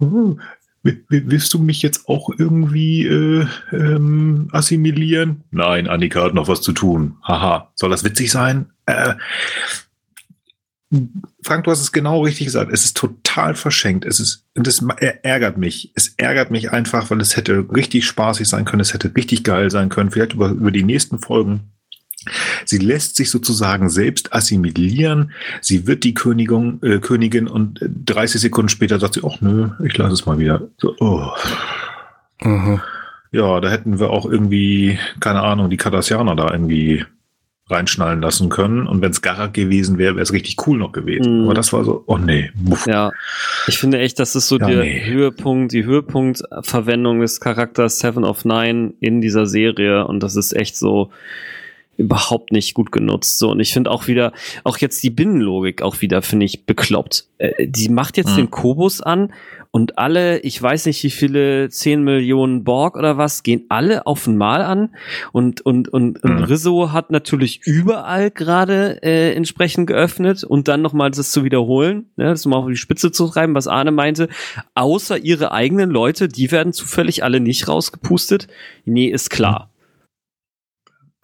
[0.00, 0.36] oh,
[0.82, 5.44] wi- wi- willst du mich jetzt auch irgendwie äh, ähm, assimilieren?
[5.52, 7.16] Nein, Annika hat noch was zu tun.
[7.22, 7.70] Haha.
[7.76, 8.70] Soll das witzig sein?
[8.86, 9.14] Äh,
[11.42, 12.70] Frank, du hast es genau richtig gesagt.
[12.72, 14.04] Es ist total verschenkt.
[14.04, 14.68] Es ist, und
[15.00, 15.90] er- ärgert mich.
[15.96, 18.80] Es ärgert mich einfach, weil es hätte richtig spaßig sein können.
[18.80, 20.10] Es hätte richtig geil sein können.
[20.12, 21.70] Vielleicht über, über die nächsten Folgen.
[22.64, 25.32] Sie lässt sich sozusagen selbst assimilieren.
[25.60, 29.70] Sie wird die Königin, äh, Königin und äh, 30 Sekunden später sagt sie, ach nö,
[29.84, 30.62] ich lasse es mal wieder.
[30.78, 31.30] So, oh.
[32.42, 32.80] Mhm.
[33.32, 37.04] Ja, da hätten wir auch irgendwie, keine Ahnung, die Cardassianer da irgendwie
[37.68, 38.86] reinschnallen lassen können.
[38.86, 41.40] Und wenn es Garak gewesen wäre, wäre es richtig cool noch gewesen.
[41.40, 41.44] Mhm.
[41.44, 42.50] Aber das war so, oh nee.
[42.54, 42.86] Buff.
[42.86, 43.10] Ja,
[43.66, 45.04] ich finde echt, das ist so Ja, der nee.
[45.04, 50.76] Höhepunkt, die Höhepunktverwendung des Charakters Seven of Nine in dieser Serie und das ist echt
[50.76, 51.10] so
[51.96, 53.38] überhaupt nicht gut genutzt.
[53.38, 54.32] So und ich finde auch wieder,
[54.64, 57.26] auch jetzt die Binnenlogik auch wieder finde ich bekloppt.
[57.38, 58.36] Äh, die macht jetzt Mhm.
[58.36, 59.32] den Kobus an
[59.70, 64.28] und alle, ich weiß nicht wie viele 10 Millionen Borg oder was, gehen alle auf
[64.28, 64.90] einmal an
[65.32, 66.44] und und und, und Mhm.
[66.44, 72.26] Rizzo hat natürlich überall gerade äh, entsprechend geöffnet und dann nochmal das zu wiederholen, ne,
[72.26, 74.28] das mal auf die Spitze zu treiben, was Arne meinte,
[74.74, 78.46] außer ihre eigenen Leute, die werden zufällig alle nicht rausgepustet.
[78.84, 79.70] Nee, ist klar.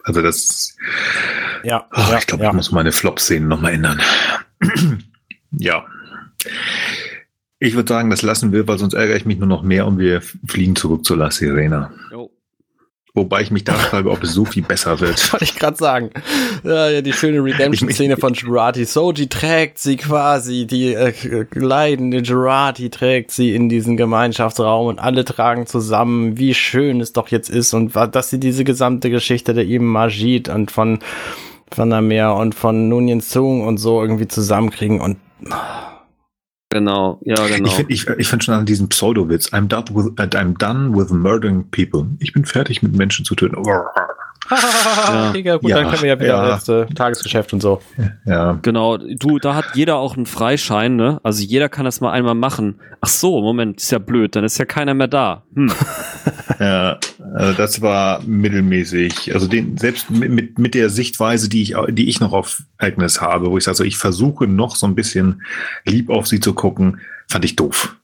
[0.03, 0.75] Also das,
[1.63, 2.49] Ja, ach, ja, ich glaube, ja.
[2.49, 4.01] ich muss meine Flop-Szenen nochmal ändern.
[5.51, 5.85] ja.
[7.59, 9.99] Ich würde sagen, das lassen wir, weil sonst ärgere ich mich nur noch mehr und
[9.99, 11.93] wir fliegen zurück zu La Sirena.
[13.13, 15.33] Wobei ich mich da frage, ob es so viel besser wird.
[15.33, 16.11] Wollte ich gerade sagen.
[16.63, 18.85] Ja, ja, die schöne Redemption-Szene von Jurati.
[18.85, 21.13] Soji trägt sie quasi, die äh,
[21.53, 27.27] leidende Jurati trägt sie in diesen Gemeinschaftsraum und alle tragen zusammen, wie schön es doch
[27.27, 30.99] jetzt ist und dass sie diese gesamte Geschichte der Ibn Majid und von
[31.73, 35.17] von Namer und von Nunien Sung und so irgendwie zusammenkriegen und
[36.71, 37.67] Genau, ja, genau.
[37.67, 39.49] Ich finde ich, ich find schon an diesen Pseudo-Witz.
[39.49, 42.07] I'm I'm done with murdering people.
[42.19, 43.55] Ich bin fertig mit Menschen zu töten.
[45.07, 45.31] ja.
[45.31, 46.47] Digga, gut, Ja, dann können wir ja wieder ja.
[46.47, 47.81] das äh, Tagesgeschäft und so.
[48.25, 51.19] Ja, Genau, du, da hat jeder auch einen Freischein, ne?
[51.23, 52.79] Also jeder kann das mal einmal machen.
[53.01, 55.43] Ach so, Moment, ist ja blöd, dann ist ja keiner mehr da.
[55.55, 55.71] Hm.
[56.59, 56.99] ja
[57.33, 59.33] also das war mittelmäßig.
[59.33, 63.21] Also den, selbst mit, mit, mit der Sichtweise, die ich, die ich noch auf Agnes
[63.21, 65.43] habe, wo ich sage, so, ich versuche noch so ein bisschen
[65.85, 67.95] lieb auf sie zu gucken, fand ich doof.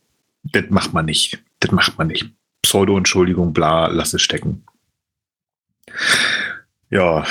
[0.44, 1.44] Das macht man nicht.
[1.60, 2.30] Das macht man nicht.
[2.61, 4.64] Pseudo-Entschuldigung, bla, lass es stecken.
[6.90, 7.26] Ja,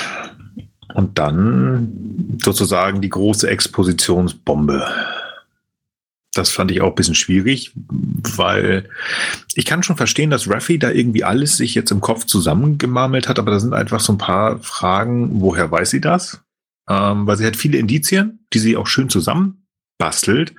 [0.93, 4.87] und dann sozusagen die große Expositionsbombe.
[6.33, 8.89] Das fand ich auch ein bisschen schwierig, weil
[9.55, 13.39] ich kann schon verstehen, dass Raffi da irgendwie alles sich jetzt im Kopf zusammengemamelt hat,
[13.39, 16.41] aber da sind einfach so ein paar Fragen, woher weiß sie das?
[16.87, 20.53] Ähm, weil sie hat viele Indizien, die sie auch schön zusammenbastelt,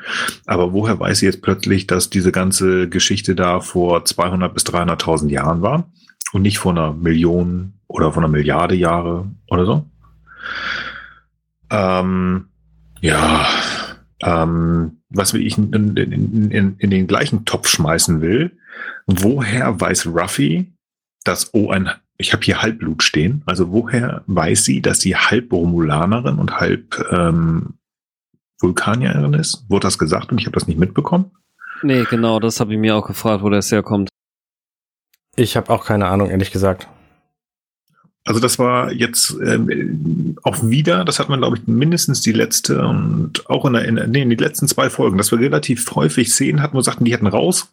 [0.47, 5.29] aber woher weiß sie jetzt plötzlich, dass diese ganze Geschichte da vor 200 bis 300.000
[5.31, 5.91] Jahren war
[6.33, 9.85] und nicht vor einer Million oder vor einer Milliarde Jahre oder so?
[11.71, 12.49] Ähm,
[13.01, 13.47] ja,
[14.23, 18.57] ähm, was ich in, in, in, in den gleichen Topf schmeißen will,
[19.07, 20.73] woher weiß Ruffy,
[21.25, 21.91] dass oh ein
[22.21, 26.99] ich habe hier Halbblut stehen, also woher weiß sie, dass sie halb Romulanerin und halb
[27.13, 27.75] ähm,
[28.61, 29.65] Vulkanierin ist?
[29.69, 31.31] Wurde das gesagt und ich habe das nicht mitbekommen?
[31.83, 34.09] Nee, genau, das habe ich mir auch gefragt, wo das herkommt.
[35.37, 36.89] Ich habe auch keine Ahnung, ehrlich gesagt.
[38.25, 42.87] Also das war jetzt ähm, auch wieder, das hat man glaube ich mindestens die letzte
[42.87, 46.31] und auch in, der, in, nee, in die letzten zwei Folgen, dass wir relativ häufig
[46.31, 47.69] Szenen hatten, wo sagten, die hätten raus,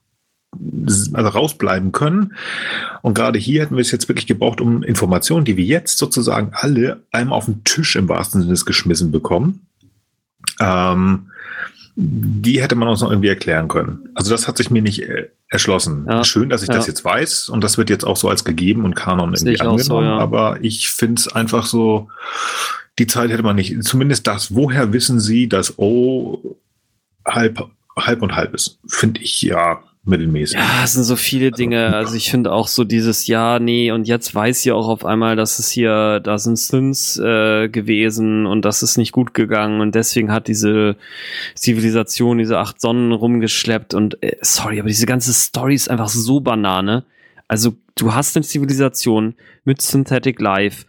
[1.13, 2.33] also rausbleiben können.
[3.01, 6.51] Und gerade hier hätten wir es jetzt wirklich gebraucht, um Informationen, die wir jetzt sozusagen
[6.53, 9.67] alle einmal auf den Tisch im wahrsten Sinne geschmissen bekommen.
[10.59, 11.31] Ähm,
[11.95, 14.09] die hätte man uns noch irgendwie erklären können.
[14.15, 16.05] Also das hat sich mir nicht äh, erschlossen.
[16.09, 16.23] Ja.
[16.25, 16.75] Schön, dass ich Ja.
[16.75, 19.67] das jetzt weiß und das wird jetzt auch so als gegeben und Kanon Sehe irgendwie
[19.67, 20.17] auch so, angenommen.
[20.17, 20.23] ja.
[20.23, 22.09] Aber ich finde es einfach so,
[22.99, 23.81] die Zeit hätte man nicht.
[23.83, 26.57] Zumindest das, woher wissen Sie, dass O
[27.25, 28.77] halb, halb und halb ist?
[28.87, 30.57] Finde ich ja, mittelmäßig.
[30.57, 31.95] Ja, es sind so viele Dinge.
[31.95, 35.35] Also ich finde auch so dieses Ja, nee, und jetzt weiß sie auch auf einmal,
[35.35, 39.95] dass es hier, da sind Sins äh, gewesen und das ist nicht gut gegangen und
[39.95, 40.95] deswegen hat diese
[41.55, 46.39] Zivilisation diese acht Sonnen rumgeschleppt und äh, sorry, aber diese ganze Story ist einfach so
[46.39, 47.03] Banane.
[47.47, 50.85] Also du hast eine Zivilisation mit Synthetic Life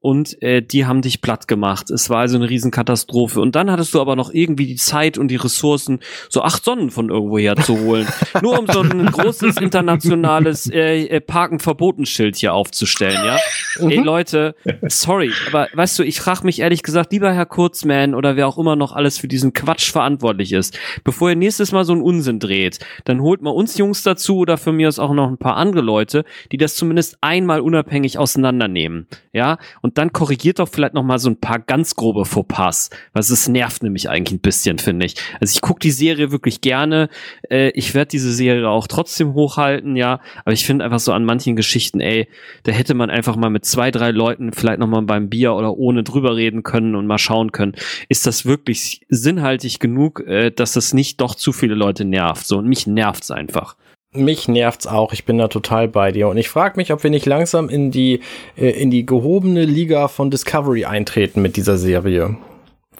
[0.00, 1.90] und äh, die haben dich platt gemacht.
[1.90, 3.40] Es war also eine Riesenkatastrophe.
[3.40, 6.90] Und dann hattest du aber noch irgendwie die Zeit und die Ressourcen, so acht Sonnen
[6.90, 8.06] von irgendwoher zu holen.
[8.42, 13.38] Nur um so ein großes internationales äh, äh, Parken-Verbotenschild hier aufzustellen, ja?
[13.78, 13.90] Mhm.
[13.90, 14.54] Ey, Leute,
[14.88, 18.58] sorry, aber weißt du, ich frage mich ehrlich gesagt, lieber Herr Kurzmann oder wer auch
[18.58, 22.38] immer noch alles für diesen Quatsch verantwortlich ist, bevor ihr nächstes Mal so einen Unsinn
[22.38, 25.56] dreht, dann holt mal uns Jungs dazu oder für mir ist auch noch ein paar
[25.56, 29.58] andere Leute, die das zumindest einmal unabhängig auseinandernehmen, ja?
[29.82, 33.30] Und und dann korrigiert doch vielleicht noch mal so ein paar ganz grobe Fauxpas, was
[33.30, 35.16] es nervt nämlich eigentlich ein bisschen, finde ich.
[35.40, 37.08] Also ich gucke die Serie wirklich gerne,
[37.50, 41.24] äh, ich werde diese Serie auch trotzdem hochhalten, ja, aber ich finde einfach so an
[41.24, 42.28] manchen Geschichten, ey,
[42.62, 45.76] da hätte man einfach mal mit zwei, drei Leuten vielleicht noch mal beim Bier oder
[45.76, 47.74] ohne drüber reden können und mal schauen können,
[48.08, 52.58] ist das wirklich sinnhaltig genug, äh, dass das nicht doch zu viele Leute nervt, so
[52.58, 53.74] und mich nervt's einfach.
[54.12, 55.12] Mich nervt's auch.
[55.12, 56.26] Ich bin da total bei dir.
[56.28, 58.20] Und ich frage mich, ob wir nicht langsam in die,
[58.56, 62.36] äh, in die gehobene Liga von Discovery eintreten mit dieser Serie.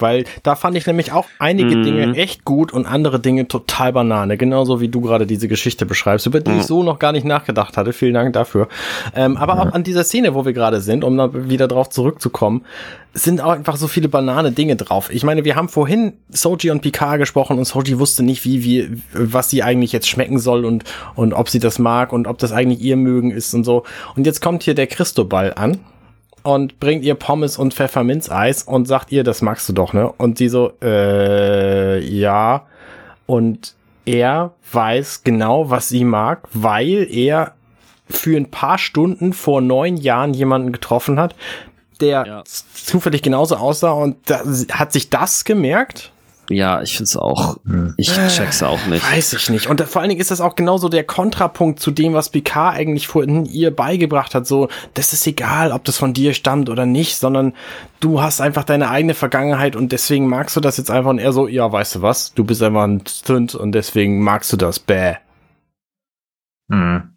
[0.00, 1.82] Weil da fand ich nämlich auch einige mhm.
[1.82, 4.36] Dinge echt gut und andere Dinge total banane.
[4.36, 6.60] Genauso wie du gerade diese Geschichte beschreibst, über die mhm.
[6.60, 7.92] ich so noch gar nicht nachgedacht hatte.
[7.92, 8.68] Vielen Dank dafür.
[9.14, 9.62] Ähm, aber ja.
[9.62, 12.64] auch an dieser Szene, wo wir gerade sind, um da wieder drauf zurückzukommen,
[13.12, 15.10] sind auch einfach so viele banane Dinge drauf.
[15.12, 19.02] Ich meine, wir haben vorhin Soji und Picard gesprochen und Soji wusste nicht, wie, wie,
[19.12, 20.84] was sie eigentlich jetzt schmecken soll und,
[21.16, 23.84] und ob sie das mag und ob das eigentlich ihr mögen ist und so.
[24.16, 25.78] Und jetzt kommt hier der Christobal an
[26.42, 30.10] und bringt ihr Pommes und Pfefferminzeis und sagt ihr, das magst du doch, ne?
[30.12, 32.66] Und sie so, äh, ja.
[33.26, 37.54] Und er weiß genau, was sie mag, weil er
[38.08, 41.36] für ein paar Stunden vor neun Jahren jemanden getroffen hat,
[42.00, 42.42] der ja.
[42.44, 46.12] zufällig genauso aussah und da, hat sich das gemerkt
[46.50, 47.94] ja, ich finde es auch, hm.
[47.96, 49.10] ich check's auch nicht.
[49.10, 49.68] Weiß ich nicht.
[49.68, 53.06] Und vor allen Dingen ist das auch genauso der Kontrapunkt zu dem, was Picard eigentlich
[53.06, 54.46] vorhin ihr beigebracht hat.
[54.46, 57.54] So, das ist egal, ob das von dir stammt oder nicht, sondern
[58.00, 61.10] du hast einfach deine eigene Vergangenheit und deswegen magst du das jetzt einfach.
[61.10, 64.52] Und er so, ja, weißt du was, du bist einfach ein Stünd und deswegen magst
[64.52, 64.78] du das.
[64.78, 65.14] Bäh.
[66.70, 67.14] Hm.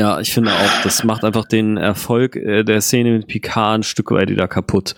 [0.00, 3.82] Ja, ich finde auch, das macht einfach den Erfolg äh, der Szene mit Picard ein
[3.82, 4.94] Stück weit wieder kaputt.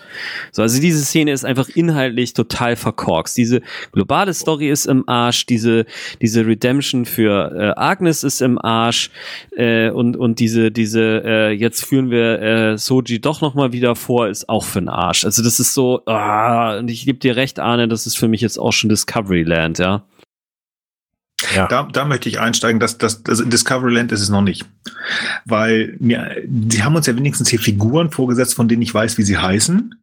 [0.52, 3.36] So, also diese Szene ist einfach inhaltlich total verkorkst.
[3.36, 5.86] Diese globale Story ist im Arsch, diese,
[6.20, 9.10] diese Redemption für äh, Agnes ist im Arsch
[9.56, 14.28] äh, und, und diese, diese, äh, jetzt führen wir äh, Soji doch nochmal wieder vor,
[14.28, 15.24] ist auch für den Arsch.
[15.24, 18.40] Also das ist so, ah, und ich gebe dir recht, Arne, das ist für mich
[18.40, 20.04] jetzt auch schon Discovery Land, ja.
[21.54, 21.68] Ja.
[21.68, 24.66] Da, da möchte ich einsteigen, dass das also Discovery Land ist es noch nicht.
[25.44, 26.36] Weil mir,
[26.68, 29.94] sie haben uns ja wenigstens hier Figuren vorgesetzt, von denen ich weiß, wie sie heißen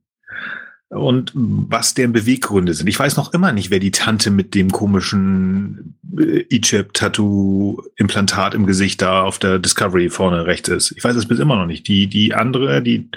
[0.90, 2.88] und was deren Beweggründe sind.
[2.88, 9.03] Ich weiß noch immer nicht, wer die Tante mit dem komischen äh, Egypt-Tattoo-Implantat im Gesicht
[9.03, 10.93] da auf der Discovery vorne rechts ist.
[10.98, 11.88] Ich weiß es bis immer noch nicht.
[11.88, 13.08] Die, die andere, die,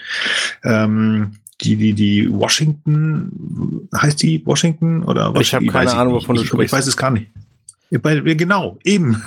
[0.65, 5.41] ähm, die, die, die Washington, heißt die Washington oder was?
[5.41, 6.75] Ich habe keine Ahnung, wovon du sprichst.
[6.75, 7.29] Ich weiß es gar nicht.
[8.01, 9.23] Bei, genau, eben.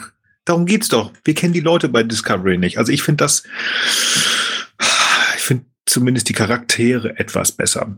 [0.45, 1.11] Darum geht's doch.
[1.23, 2.77] Wir kennen die Leute bei Discovery nicht.
[2.77, 3.43] Also ich finde das,
[5.37, 7.95] ich finde zumindest die Charaktere etwas besser.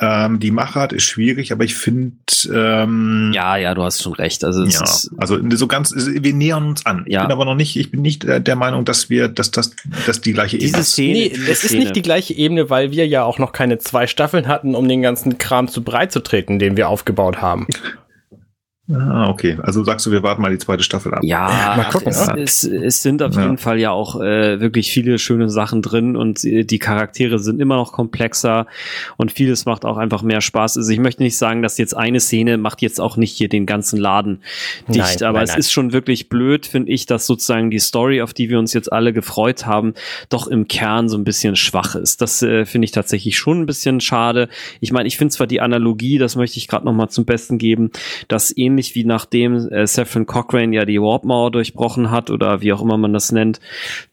[0.00, 2.16] Ähm, die Machart ist schwierig, aber ich finde
[2.52, 4.44] ähm, ja, ja, du hast schon recht.
[4.44, 4.84] Also ja,
[5.16, 7.04] also so ganz, wir nähern uns an.
[7.08, 7.22] Ja.
[7.22, 9.74] Ich bin aber noch nicht, ich bin nicht der Meinung, dass wir, dass das,
[10.06, 10.78] dass die gleiche Ebene.
[10.78, 10.98] ist.
[10.98, 14.46] nee, es ist nicht die gleiche Ebene, weil wir ja auch noch keine zwei Staffeln
[14.46, 17.66] hatten, um den ganzen Kram zu breit zu treten, den wir aufgebaut haben.
[18.90, 19.58] Ah, okay.
[19.62, 21.20] Also sagst du, wir warten mal die zweite Staffel ab.
[21.22, 23.42] Ja, mal gucken, es, es, es, sind auf ja.
[23.42, 27.76] jeden Fall ja auch äh, wirklich viele schöne Sachen drin und die Charaktere sind immer
[27.76, 28.66] noch komplexer
[29.18, 30.78] und vieles macht auch einfach mehr Spaß.
[30.78, 33.66] Also ich möchte nicht sagen, dass jetzt eine Szene macht jetzt auch nicht hier den
[33.66, 34.40] ganzen Laden
[34.88, 35.58] dicht, nein, aber nein, es nein.
[35.58, 38.90] ist schon wirklich blöd, finde ich, dass sozusagen die Story, auf die wir uns jetzt
[38.90, 39.92] alle gefreut haben,
[40.30, 42.22] doch im Kern so ein bisschen schwach ist.
[42.22, 44.48] Das äh, finde ich tatsächlich schon ein bisschen schade.
[44.80, 47.58] Ich meine, ich finde zwar die Analogie, das möchte ich gerade noch mal zum Besten
[47.58, 47.90] geben,
[48.28, 52.72] dass ähnlich ähnlich wie nachdem äh, Saffron Cochrane ja die Warpmauer durchbrochen hat oder wie
[52.72, 53.60] auch immer man das nennt,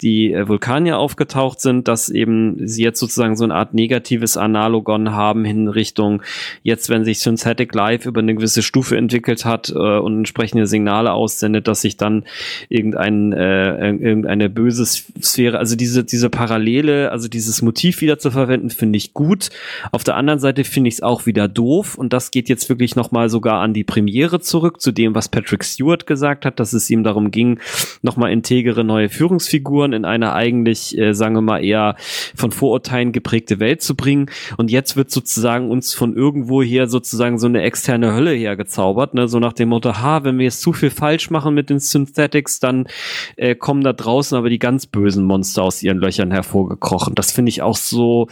[0.01, 5.11] die äh, Vulkanier aufgetaucht sind, dass eben sie jetzt sozusagen so eine Art negatives Analogon
[5.11, 6.23] haben in Richtung
[6.63, 11.13] jetzt, wenn sich Synthetic Life über eine gewisse Stufe entwickelt hat äh, und entsprechende Signale
[11.13, 12.23] aussendet, dass sich dann
[12.69, 18.71] irgendein, äh, irgendeine böse Sphäre, also diese, diese Parallele, also dieses Motiv wieder zu verwenden,
[18.71, 19.49] finde ich gut.
[19.91, 22.95] Auf der anderen Seite finde ich es auch wieder doof und das geht jetzt wirklich
[22.95, 26.71] nochmal sogar an die Premiere zu zurück zu dem, was Patrick Stewart gesagt hat, dass
[26.71, 27.59] es ihm darum ging,
[28.01, 31.97] nochmal integere neue Führungsfiguren in eine eigentlich, äh, sagen wir mal, eher
[32.35, 34.29] von Vorurteilen geprägte Welt zu bringen.
[34.55, 39.27] Und jetzt wird sozusagen uns von irgendwo hier sozusagen so eine externe Hölle hergezaubert, ne?
[39.27, 42.61] so nach dem Motto, ha, wenn wir jetzt zu viel falsch machen mit den Synthetics,
[42.61, 42.87] dann
[43.35, 47.13] äh, kommen da draußen aber die ganz bösen Monster aus ihren Löchern hervorgekrochen.
[47.13, 48.29] Das finde ich auch so,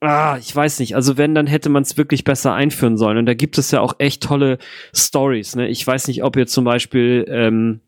[0.00, 0.94] ah, ich weiß nicht.
[0.94, 3.18] Also wenn, dann hätte man es wirklich besser einführen sollen.
[3.18, 4.58] Und da gibt es ja auch echt tolle
[4.94, 5.56] Stories.
[5.56, 5.68] Ne?
[5.68, 7.80] Ich weiß nicht, ob ihr zum Beispiel ähm,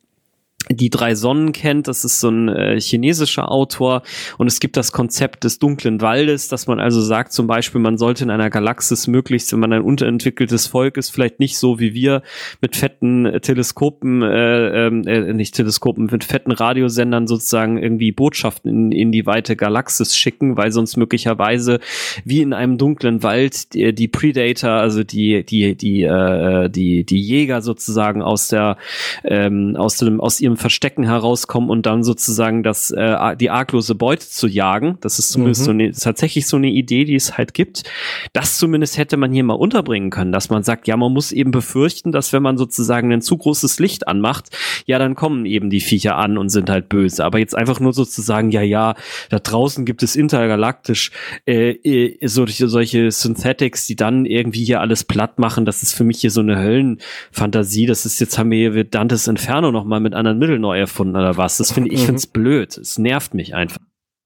[0.70, 1.88] die drei Sonnen kennt.
[1.88, 4.02] Das ist so ein äh, chinesischer Autor
[4.38, 7.96] und es gibt das Konzept des dunklen Waldes, dass man also sagt, zum Beispiel, man
[7.96, 11.94] sollte in einer Galaxis möglichst, wenn man ein unterentwickeltes Volk ist, vielleicht nicht so wie
[11.94, 12.22] wir
[12.60, 18.70] mit fetten äh, Teleskopen, äh, ähm, äh, nicht Teleskopen, mit fetten Radiosendern sozusagen irgendwie Botschaften
[18.70, 21.78] in, in die weite Galaxis schicken, weil sonst möglicherweise
[22.24, 27.20] wie in einem dunklen Wald die, die Predator, also die die die äh, die die
[27.20, 28.76] Jäger sozusagen aus der
[29.24, 34.26] ähm, aus dem aus ihrem Verstecken herauskommen und dann sozusagen das, äh, die arglose Beute
[34.26, 34.98] zu jagen.
[35.00, 35.64] Das ist zumindest mhm.
[35.64, 37.84] so eine, tatsächlich so eine Idee, die es halt gibt.
[38.32, 41.50] Das zumindest hätte man hier mal unterbringen können, dass man sagt, ja, man muss eben
[41.50, 44.50] befürchten, dass wenn man sozusagen ein zu großes Licht anmacht,
[44.86, 47.24] ja, dann kommen eben die Viecher an und sind halt böse.
[47.24, 48.94] Aber jetzt einfach nur sozusagen, ja, ja,
[49.30, 51.10] da draußen gibt es intergalaktisch
[51.46, 55.64] äh, äh, solche, solche Synthetics, die dann irgendwie hier alles platt machen.
[55.64, 57.86] Das ist für mich hier so eine Höllenfantasie.
[57.86, 61.16] Das ist jetzt haben wir hier Dantes Inferno noch mal mit anderen Mitteln neu erfunden
[61.16, 61.58] oder was.
[61.58, 62.06] Das finde ich, mhm.
[62.06, 62.76] finde es blöd.
[62.78, 63.80] Es nervt mich einfach.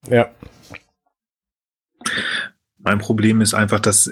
[0.08, 0.30] Ja.
[2.78, 4.10] Mein Problem ist einfach, dass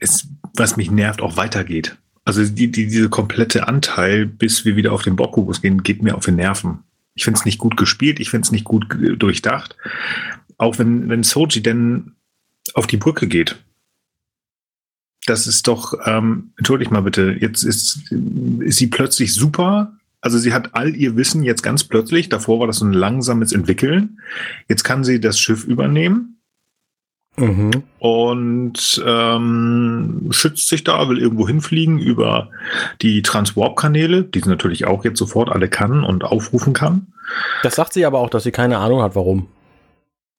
[0.00, 1.96] es, was mich nervt, auch weitergeht.
[2.24, 6.14] Also die, die, diese komplette Anteil, bis wir wieder auf den Bockkubus gehen, geht mir
[6.14, 6.84] auf den Nerven.
[7.14, 8.86] Ich finde es nicht gut gespielt, ich finde es nicht gut
[9.18, 9.76] durchdacht.
[10.56, 12.12] Auch wenn, wenn Soji denn
[12.72, 13.56] auf die Brücke geht.
[15.26, 19.92] Das ist doch, ähm, entschuldigt mal bitte, jetzt ist, ist sie plötzlich super
[20.24, 23.52] also sie hat all ihr Wissen jetzt ganz plötzlich, davor war das so ein langsames
[23.52, 24.20] Entwickeln.
[24.68, 26.40] Jetzt kann sie das Schiff übernehmen
[27.36, 27.82] mhm.
[27.98, 32.48] und ähm, schützt sich da, will irgendwo hinfliegen über
[33.02, 37.08] die Transwarp-Kanäle, die sie natürlich auch jetzt sofort alle kann und aufrufen kann.
[37.62, 39.48] Das sagt sie aber auch, dass sie keine Ahnung hat, warum.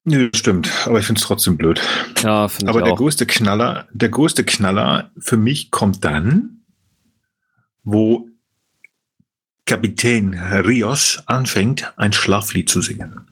[0.03, 1.79] Nee, stimmt, aber ich finde es trotzdem blöd.
[2.23, 2.97] Ja, finde ich Aber der auch.
[2.97, 6.61] größte Knaller, der größte Knaller für mich kommt dann,
[7.83, 8.27] wo
[9.65, 13.31] Kapitän Rios anfängt, ein Schlaflied zu singen.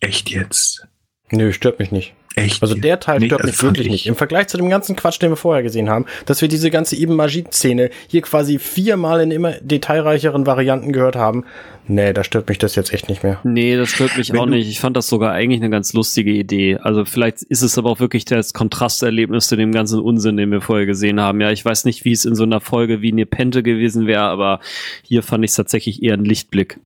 [0.00, 0.88] Echt jetzt?
[1.30, 2.14] Nö, stört mich nicht.
[2.44, 2.62] Echt?
[2.62, 4.06] Also der Teil stört nee, mich wirklich nicht.
[4.06, 6.96] Im Vergleich zu dem ganzen Quatsch, den wir vorher gesehen haben, dass wir diese ganze
[6.96, 11.44] Ibn Majid-Szene hier quasi viermal in immer detailreicheren Varianten gehört haben.
[11.90, 13.40] Nee, da stört mich das jetzt echt nicht mehr.
[13.44, 14.68] Nee, das stört mich Wenn auch nicht.
[14.68, 16.76] Ich fand das sogar eigentlich eine ganz lustige Idee.
[16.76, 20.60] Also vielleicht ist es aber auch wirklich das Kontrasterlebnis zu dem ganzen Unsinn, den wir
[20.60, 21.40] vorher gesehen haben.
[21.40, 24.60] Ja, ich weiß nicht, wie es in so einer Folge wie Nepente gewesen wäre, aber
[25.02, 26.78] hier fand ich es tatsächlich eher ein Lichtblick.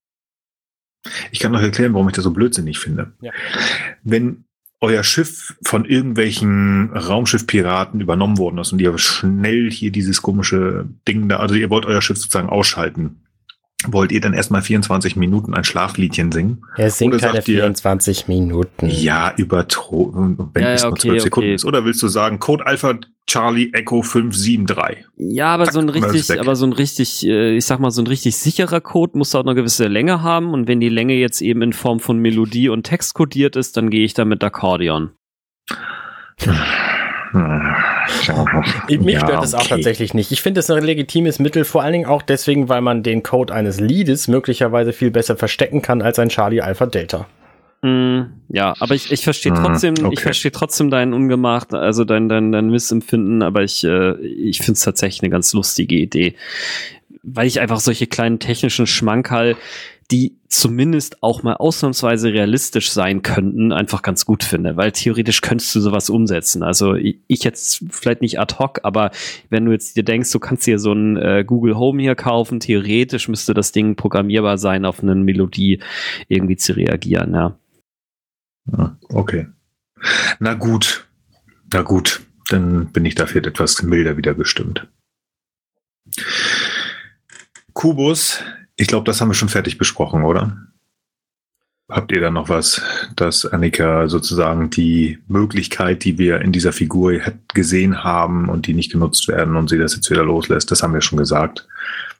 [1.32, 3.12] Ich kann noch erklären, warum ich das so blödsinnig finde.
[3.20, 3.32] Ja.
[4.04, 4.44] Wenn
[4.82, 11.28] euer Schiff von irgendwelchen Raumschiffpiraten übernommen worden ist und ihr schnell hier dieses komische Ding
[11.28, 13.21] da, also ihr wollt euer Schiff sozusagen ausschalten.
[13.88, 16.64] Wollt ihr dann erstmal 24 Minuten ein Schlafliedchen singen?
[16.76, 18.88] Er singt keine 24 ihr, Minuten.
[18.88, 19.66] Ja, über
[20.54, 21.54] wenn ja, es nur okay, 12 Sekunden okay.
[21.54, 21.64] ist.
[21.64, 22.94] Oder willst du sagen, Code Alpha
[23.26, 25.06] Charlie Echo 573?
[25.16, 28.02] Ja, aber Zack, so ein richtig, aber so ein richtig, äh, ich sag mal, so
[28.02, 30.52] ein richtig sicherer Code muss auch eine gewisse Länge haben.
[30.52, 33.90] Und wenn die Länge jetzt eben in Form von Melodie und Text kodiert ist, dann
[33.90, 35.10] gehe ich da mit Akkordeon.
[37.32, 40.32] Mich stört das auch tatsächlich nicht.
[40.32, 43.52] Ich finde es ein legitimes Mittel, vor allen Dingen auch deswegen, weil man den Code
[43.52, 47.26] eines Liedes möglicherweise viel besser verstecken kann als ein Charlie Alpha Delta.
[47.82, 50.10] Mm, ja, aber ich, ich verstehe hm, trotzdem, okay.
[50.12, 54.74] ich verstehe trotzdem deinen Ungemacht, also dein, dein, dein Missempfinden, aber ich, äh, ich finde
[54.74, 56.36] es tatsächlich eine ganz lustige Idee.
[57.24, 59.56] Weil ich einfach solche kleinen technischen Schmankerl,
[60.12, 65.74] die zumindest auch mal ausnahmsweise realistisch sein könnten, einfach ganz gut finde, weil theoretisch könntest
[65.74, 66.62] du sowas umsetzen.
[66.62, 69.10] Also ich, jetzt vielleicht nicht ad hoc, aber
[69.48, 72.60] wenn du jetzt dir denkst, du kannst dir so ein äh, Google Home hier kaufen,
[72.60, 75.80] theoretisch müsste das Ding programmierbar sein, auf eine Melodie
[76.28, 77.58] irgendwie zu reagieren, ja.
[78.76, 79.46] ja okay.
[80.38, 81.08] Na gut.
[81.72, 82.20] Na gut.
[82.50, 84.86] Dann bin ich dafür etwas milder wieder gestimmt.
[87.72, 88.44] Kubus
[88.76, 90.56] ich glaube, das haben wir schon fertig besprochen, oder?
[91.88, 92.80] Habt ihr da noch was,
[93.16, 97.20] dass Annika sozusagen die Möglichkeit, die wir in dieser Figur
[97.52, 100.94] gesehen haben und die nicht genutzt werden und sie das jetzt wieder loslässt, das haben
[100.94, 101.68] wir schon gesagt,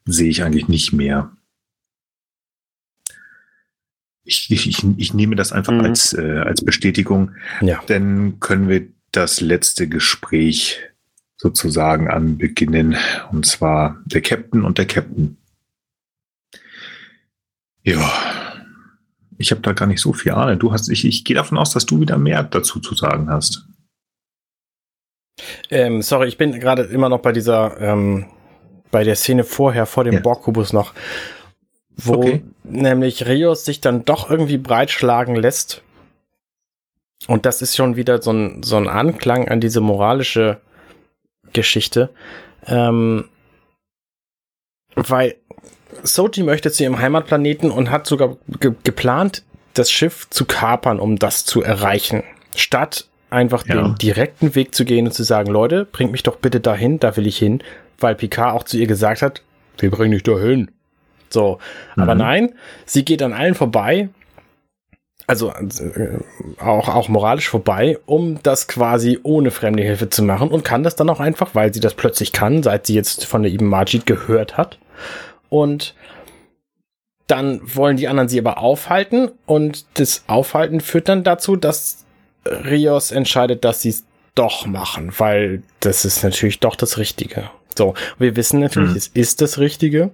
[0.05, 1.31] sehe ich eigentlich nicht mehr.
[4.25, 5.81] Ich, ich, ich nehme das einfach mhm.
[5.81, 7.33] als, äh, als Bestätigung.
[7.61, 7.83] Ja.
[7.87, 10.81] Dann können wir das letzte Gespräch
[11.37, 12.97] sozusagen anbeginnen.
[13.31, 15.39] Und zwar der Captain und der Captain.
[17.85, 18.11] Ja,
[19.39, 20.59] ich habe da gar nicht so viel Ahnung.
[20.59, 23.67] Du hast, ich, ich gehe davon aus, dass du wieder mehr dazu zu sagen hast.
[25.71, 28.27] Ähm, sorry, ich bin gerade immer noch bei dieser, ähm,
[28.91, 30.21] bei der Szene vorher, vor dem ja.
[30.21, 30.93] Borgkubus noch,
[31.97, 32.43] wo okay.
[32.63, 35.83] nämlich Rios sich dann doch irgendwie breitschlagen lässt.
[37.27, 40.61] Und das ist schon wieder so ein, so ein Anklang an diese moralische
[41.53, 42.11] Geschichte.
[42.67, 43.29] Ähm,
[44.95, 45.37] weil
[46.03, 49.43] Soji möchte zu ihrem Heimatplaneten und hat sogar ge geplant,
[49.75, 52.23] das Schiff zu kapern, um das zu erreichen.
[52.55, 53.77] Statt einfach ja.
[53.77, 57.17] den direkten Weg zu gehen und zu sagen, Leute, bringt mich doch bitte dahin, da
[57.17, 57.63] will ich hin,
[57.99, 59.43] weil Picard auch zu ihr gesagt hat,
[59.79, 60.71] wir bringen dich dahin.
[61.31, 61.59] So,
[61.97, 62.03] mhm.
[62.03, 62.55] aber nein,
[62.85, 64.11] sie geht an allen vorbei,
[65.27, 66.19] also äh,
[66.59, 70.97] auch, auch moralisch vorbei, um das quasi ohne fremde Hilfe zu machen und kann das
[70.97, 74.05] dann auch einfach, weil sie das plötzlich kann, seit sie jetzt von der Ibn Majid
[74.05, 74.79] gehört hat.
[75.53, 75.95] Und
[77.27, 82.07] dann wollen die anderen sie aber aufhalten und das Aufhalten führt dann dazu, dass
[82.47, 87.51] Rios entscheidet, dass sie es doch machen, weil das ist natürlich doch das Richtige.
[87.77, 88.97] So, wir wissen natürlich, mhm.
[88.97, 90.11] es ist das Richtige.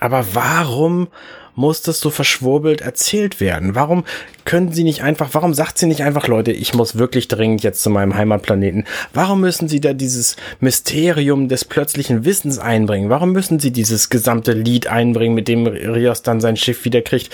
[0.00, 1.08] Aber warum
[1.54, 3.74] muss das so verschwurbelt erzählt werden?
[3.74, 4.04] Warum
[4.44, 7.82] können sie nicht einfach, warum sagt sie nicht einfach, Leute, ich muss wirklich dringend jetzt
[7.82, 8.84] zu meinem Heimatplaneten?
[9.12, 13.10] Warum müssen sie da dieses Mysterium des plötzlichen Wissens einbringen?
[13.10, 17.30] Warum müssen sie dieses gesamte Lied einbringen, mit dem Rios dann sein Schiff wieder kriegt?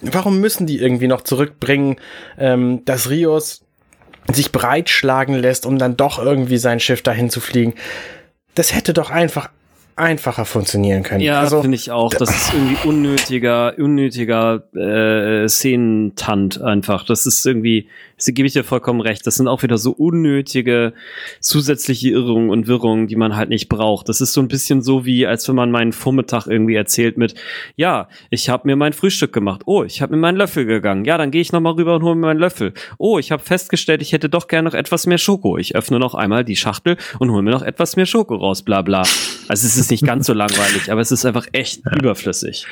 [0.00, 1.96] Warum müssen die irgendwie noch zurückbringen,
[2.38, 3.62] ähm, dass Rios
[4.32, 7.74] sich breitschlagen lässt, um dann doch irgendwie sein Schiff dahin zu fliegen?
[8.54, 9.50] Das hätte doch einfach
[9.96, 11.20] einfacher funktionieren können.
[11.20, 12.12] Ja, also, finde ich auch.
[12.12, 17.04] Das ist irgendwie unnötiger, unnötiger äh, Szenentant einfach.
[17.06, 19.26] Das ist irgendwie, das gebe ich dir vollkommen recht.
[19.26, 20.94] Das sind auch wieder so unnötige
[21.40, 24.08] zusätzliche Irrungen und Wirrungen, die man halt nicht braucht.
[24.08, 27.34] Das ist so ein bisschen so wie, als wenn man meinen Vormittag irgendwie erzählt mit,
[27.76, 29.62] ja, ich habe mir mein Frühstück gemacht.
[29.66, 31.04] Oh, ich habe mir meinen Löffel gegangen.
[31.04, 32.72] Ja, dann gehe ich noch mal rüber und hole mir meinen Löffel.
[32.98, 35.58] Oh, ich habe festgestellt, ich hätte doch gerne noch etwas mehr Schoko.
[35.58, 38.62] Ich öffne noch einmal die Schachtel und hole mir noch etwas mehr Schoko raus.
[38.62, 39.02] Bla bla.
[39.48, 41.98] Also es ist nicht ganz so langweilig, aber es ist einfach echt ja.
[41.98, 42.66] überflüssig.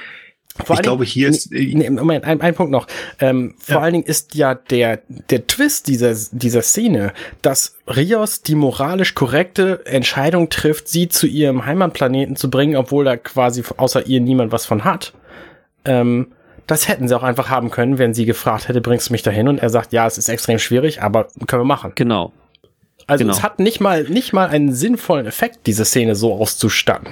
[0.62, 1.50] Vor ich glaube, hier ist.
[1.50, 2.86] Nee, Moment, ein, ein Punkt noch.
[3.18, 3.82] Ähm, vor ja.
[3.82, 9.84] allen Dingen ist ja der, der Twist dieser, dieser Szene, dass Rios die moralisch korrekte
[9.84, 14.64] Entscheidung trifft, sie zu ihrem Heimatplaneten zu bringen, obwohl da quasi außer ihr niemand was
[14.64, 15.12] von hat.
[15.84, 16.28] Ähm,
[16.68, 19.48] das hätten sie auch einfach haben können, wenn sie gefragt hätte, bringst du mich dahin?
[19.48, 21.92] Und er sagt, ja, es ist extrem schwierig, aber können wir machen.
[21.96, 22.32] Genau.
[23.06, 23.36] Also genau.
[23.36, 27.08] es hat nicht mal, nicht mal einen sinnvollen Effekt, diese Szene so auszustatten.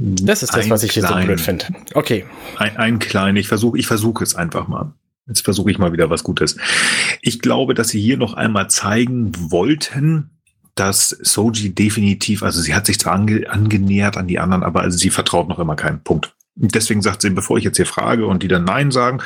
[0.00, 1.66] Das ist das, ein was ich hier so blöd finde.
[1.94, 2.24] Okay.
[2.56, 4.92] Ein, ein klein, ich versuche ich versuche es einfach mal.
[5.26, 6.56] Jetzt versuche ich mal wieder was Gutes.
[7.20, 10.30] Ich glaube, dass sie hier noch einmal zeigen wollten,
[10.74, 14.96] dass Soji definitiv, also sie hat sich zwar ange, angenähert an die anderen, aber also
[14.96, 16.34] sie vertraut noch immer keinen Punkt.
[16.56, 19.20] Deswegen sagt sie, bevor ich jetzt hier frage und die dann Nein sagen,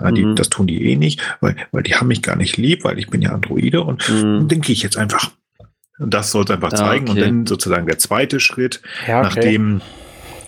[0.00, 0.36] äh, die, mhm.
[0.36, 3.08] das tun die eh nicht, weil, weil die haben mich gar nicht lieb, weil ich
[3.08, 4.48] bin ja Androide und mhm.
[4.48, 5.30] denke ich jetzt einfach.
[5.98, 7.08] Das sollte einfach zeigen.
[7.08, 7.22] Okay.
[7.22, 9.28] Und dann sozusagen der zweite Schritt, ja, okay.
[9.28, 9.80] nachdem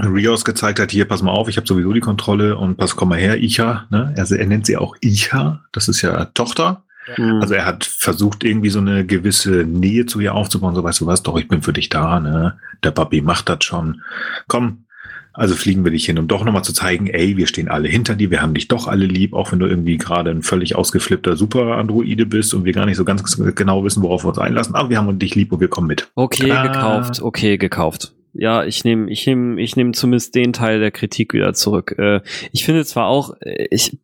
[0.09, 3.11] Rios gezeigt hat, hier, pass mal auf, ich habe sowieso die Kontrolle und pass, komm
[3.11, 3.87] mal her, Icha.
[3.91, 4.15] Ne?
[4.17, 6.83] Also er nennt sie auch Icha, das ist ja Tochter.
[7.17, 7.41] Mhm.
[7.41, 10.75] Also er hat versucht, irgendwie so eine gewisse Nähe zu ihr aufzubauen.
[10.75, 12.20] So, weißt du was, doch, ich bin für dich da.
[12.20, 12.59] Ne?
[12.83, 14.03] Der Papi macht das schon.
[14.49, 14.85] Komm,
[15.33, 18.15] also fliegen wir dich hin, um doch nochmal zu zeigen, ey, wir stehen alle hinter
[18.15, 21.36] dir, wir haben dich doch alle lieb, auch wenn du irgendwie gerade ein völlig ausgeflippter
[21.36, 24.91] Super-Androide bist und wir gar nicht so ganz genau wissen, worauf wir uns einlassen, aber
[24.91, 26.10] wir haben dich lieb und wir kommen mit.
[26.15, 26.67] Okay, ah.
[26.67, 31.34] gekauft, okay, gekauft ja, ich nehme, ich nehme, ich nehme zumindest den Teil der Kritik
[31.34, 31.94] wieder zurück.
[31.99, 32.20] Äh,
[32.52, 33.99] ich finde zwar auch, äh, ich,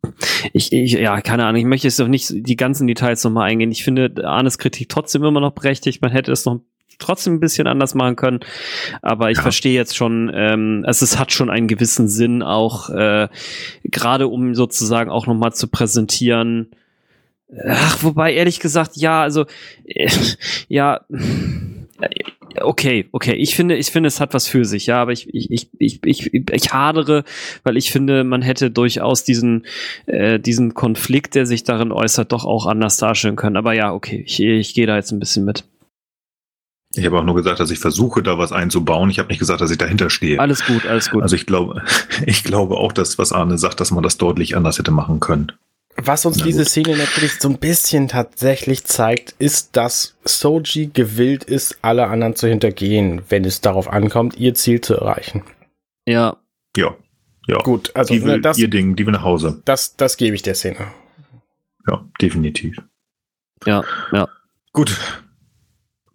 [0.53, 3.71] ich, ich, ja, keine Ahnung, ich möchte jetzt doch nicht die ganzen Details nochmal eingehen.
[3.71, 6.01] Ich finde Arnes Kritik trotzdem immer noch berechtigt.
[6.01, 6.61] Man hätte es noch
[6.99, 8.39] trotzdem ein bisschen anders machen können.
[9.01, 9.43] Aber ich ja.
[9.43, 13.27] verstehe jetzt schon, ähm, also es hat schon einen gewissen Sinn, auch äh,
[13.83, 16.71] gerade um sozusagen auch nochmal zu präsentieren.
[17.67, 19.45] Ach, wobei ehrlich gesagt, ja, also
[19.85, 20.09] äh,
[20.67, 21.01] ja
[22.61, 23.33] okay, okay.
[23.33, 26.03] Ich finde, ich finde, es hat was für sich, ja, aber ich, ich, ich, ich,
[26.05, 27.23] ich, ich hadere,
[27.63, 29.65] weil ich finde, man hätte durchaus diesen,
[30.05, 33.57] äh, diesen Konflikt, der sich darin äußert, doch auch anders darstellen können.
[33.57, 35.65] Aber ja, okay, ich, ich gehe da jetzt ein bisschen mit.
[36.97, 39.09] Ich habe auch nur gesagt, dass ich versuche, da was einzubauen.
[39.09, 40.39] Ich habe nicht gesagt, dass ich dahinter stehe.
[40.39, 41.23] Alles gut, alles gut.
[41.23, 41.83] Also ich glaube,
[42.25, 45.51] ich glaube auch, dass was Arne sagt, dass man das deutlich anders hätte machen können.
[45.99, 51.79] Was uns diese Szene natürlich so ein bisschen tatsächlich zeigt, ist, dass Soji gewillt ist,
[51.81, 55.43] alle anderen zu hintergehen, wenn es darauf ankommt, ihr Ziel zu erreichen.
[56.05, 56.37] Ja.
[56.75, 56.95] Ja.
[57.47, 57.57] Ja.
[57.59, 59.61] Gut, also die will, ne, das, ihr Ding, die will nach Hause.
[59.65, 60.91] Das, das gebe ich der Szene.
[61.87, 62.77] Ja, definitiv.
[63.65, 64.27] Ja, ja.
[64.73, 64.99] Gut.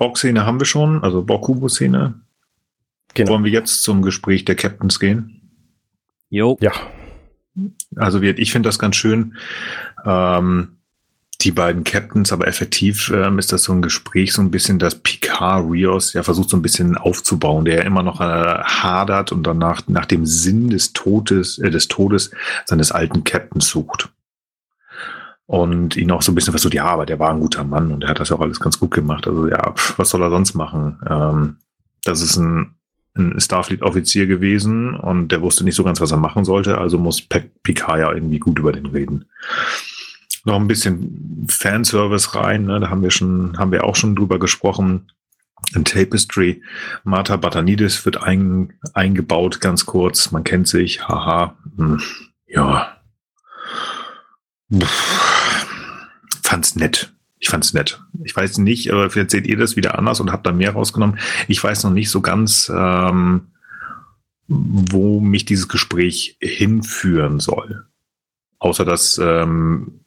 [0.03, 2.15] Borg-Szene haben wir schon, also Borg-Kubo-Szene.
[3.15, 3.31] Genau.
[3.31, 5.41] Wollen wir jetzt zum Gespräch der Captains gehen?
[6.29, 6.59] Jo.
[6.61, 6.73] Ja.
[7.95, 9.37] Also wir, ich finde das ganz schön.
[10.05, 10.79] Ähm,
[11.43, 14.97] die beiden Captains, aber effektiv ähm, ist das so ein Gespräch, so ein bisschen, dass
[14.97, 19.83] Picard Rios ja versucht so ein bisschen aufzubauen, der immer noch äh, hadert und danach
[19.87, 22.33] nach dem Sinn des Todes, äh, des Todes
[22.65, 24.09] seines alten Captains sucht.
[25.47, 28.05] Und ihn auch so ein bisschen versucht, ja, aber der war ein guter Mann und
[28.05, 29.27] er hat das auch alles ganz gut gemacht.
[29.27, 30.99] Also ja, pf, was soll er sonst machen?
[31.09, 31.57] Ähm,
[32.05, 32.75] das ist ein,
[33.15, 37.21] ein Starfleet-Offizier gewesen und der wusste nicht so ganz, was er machen sollte, also muss
[37.21, 39.27] Pe Picard ja irgendwie gut über den reden
[40.45, 42.65] noch ein bisschen Fanservice rein.
[42.67, 42.81] Ne?
[42.81, 45.11] Da haben wir schon, haben wir auch schon drüber gesprochen.
[45.75, 46.61] In Tapestry.
[47.05, 50.33] Martha Batanidis wird ein, eingebaut, ganz kurz.
[50.33, 51.07] Man kennt sich.
[51.07, 51.57] Haha.
[51.77, 52.01] Hm.
[52.47, 52.97] Ja.
[54.81, 55.67] Pff.
[56.42, 57.12] Fand's nett.
[57.39, 58.01] Ich fand's nett.
[58.25, 61.18] Ich weiß nicht, aber vielleicht seht ihr das wieder anders und habt da mehr rausgenommen.
[61.49, 63.49] Ich weiß noch nicht so ganz, ähm,
[64.49, 67.86] wo mich dieses Gespräch hinführen soll.
[68.59, 70.05] Außer dass ähm,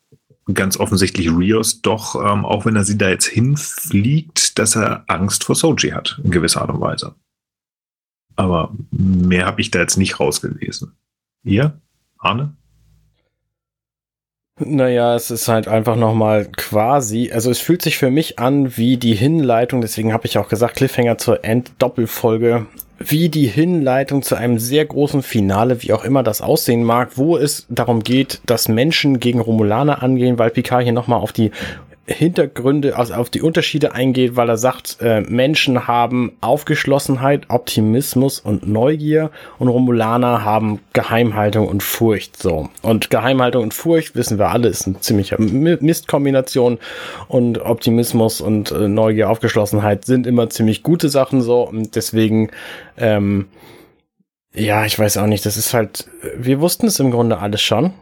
[0.53, 5.43] ganz offensichtlich Rios doch, ähm, auch wenn er sie da jetzt hinfliegt, dass er Angst
[5.43, 7.15] vor Soji hat, in gewisser Art und Weise.
[8.35, 10.93] Aber mehr habe ich da jetzt nicht rausgelesen.
[11.43, 11.79] Ihr?
[12.17, 12.55] Arne?
[14.57, 18.95] Naja, es ist halt einfach nochmal quasi, also es fühlt sich für mich an wie
[18.95, 22.65] die Hinleitung, deswegen habe ich auch gesagt, Cliffhanger zur End-Doppelfolge,
[22.97, 27.35] wie die Hinleitung zu einem sehr großen Finale, wie auch immer das aussehen mag, wo
[27.35, 31.51] es darum geht, dass Menschen gegen Romulaner angehen, weil Picard hier nochmal auf die
[32.07, 38.67] Hintergründe, also auf die Unterschiede eingeht, weil er sagt, äh, Menschen haben Aufgeschlossenheit, Optimismus und
[38.67, 42.37] Neugier und Romulaner haben Geheimhaltung und Furcht.
[42.37, 42.69] So.
[42.83, 46.77] Und Geheimhaltung und Furcht, wissen wir alle, ist eine ziemliche Mistkombination
[47.27, 52.51] und Optimismus und äh, Neugier, Aufgeschlossenheit sind immer ziemlich gute Sachen so und deswegen
[52.97, 53.47] ähm,
[54.53, 57.93] ja, ich weiß auch nicht, das ist halt, wir wussten es im Grunde alles schon.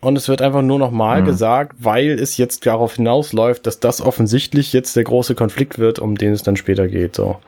[0.00, 1.26] Und es wird einfach nur noch mal Mhm.
[1.26, 6.16] gesagt, weil es jetzt darauf hinausläuft, dass das offensichtlich jetzt der große Konflikt wird, um
[6.16, 7.16] den es dann später geht.
[7.16, 7.38] So.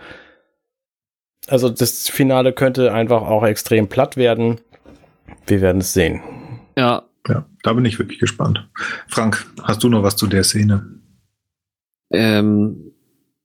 [1.47, 4.61] Also das Finale könnte einfach auch extrem platt werden.
[5.47, 6.21] Wir werden es sehen.
[6.77, 8.69] Ja, Ja, da bin ich wirklich gespannt.
[9.09, 10.87] Frank, hast du noch was zu der Szene?
[12.11, 12.93] ähm,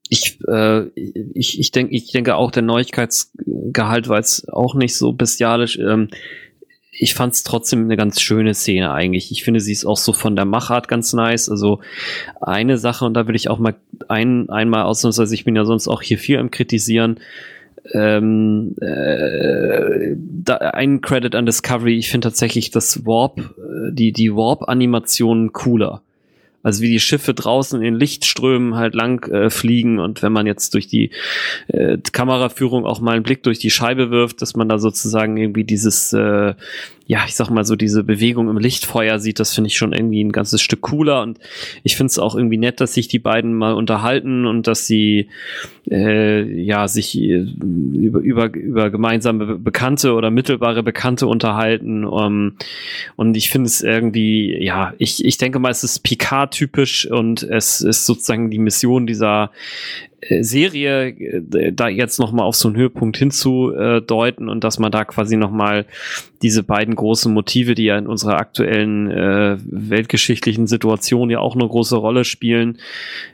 [0.10, 0.88] ich, äh,
[1.34, 5.78] ich, ich, denk, ich denke auch, der Neuigkeitsgehalt war jetzt auch nicht so bestialisch.
[5.80, 6.10] Ähm,
[7.04, 9.30] ich fand es trotzdem eine ganz schöne Szene eigentlich.
[9.30, 11.50] Ich finde, sie ist auch so von der Machart ganz nice.
[11.50, 11.82] Also
[12.40, 13.76] eine Sache, und da will ich auch mal
[14.08, 17.20] ein, einmal ausnahmsweise, ich bin ja sonst auch hier viel am Kritisieren,
[17.92, 24.34] ähm, äh, da, ein Credit an Discovery, ich finde tatsächlich das Warp, äh, die, die
[24.34, 26.02] Warp-Animationen cooler.
[26.64, 30.74] Also wie die Schiffe draußen in Lichtströmen halt lang äh, fliegen und wenn man jetzt
[30.74, 31.12] durch die
[31.68, 35.66] äh, Kameraführung auch mal einen Blick durch die Scheibe wirft, dass man da sozusagen irgendwie
[35.66, 36.56] dieses, äh,
[37.06, 40.24] ja, ich sag mal so diese Bewegung im Lichtfeuer sieht, das finde ich schon irgendwie
[40.24, 41.22] ein ganzes Stück cooler.
[41.22, 41.38] Und
[41.84, 45.28] ich finde es auch irgendwie nett, dass sich die beiden mal unterhalten und dass sie
[45.92, 47.46] äh, ja sich äh,
[47.94, 52.06] über, über, über gemeinsame Bekannte oder mittelbare Bekannte unterhalten.
[52.06, 52.54] Um,
[53.18, 57.82] und ich finde es irgendwie, ja, ich, ich denke mal, es ist Picard-typisch und es
[57.82, 59.52] ist sozusagen die Mission dieser
[60.42, 65.06] Serie, äh, da jetzt noch mal auf so einen Höhepunkt hinzudeuten und dass man da
[65.06, 65.86] quasi noch mal
[66.42, 71.68] diese beiden großen Motive, die ja in unserer aktuellen äh, weltgeschichtlichen Situation ja auch eine
[71.68, 72.80] große Rolle spielen,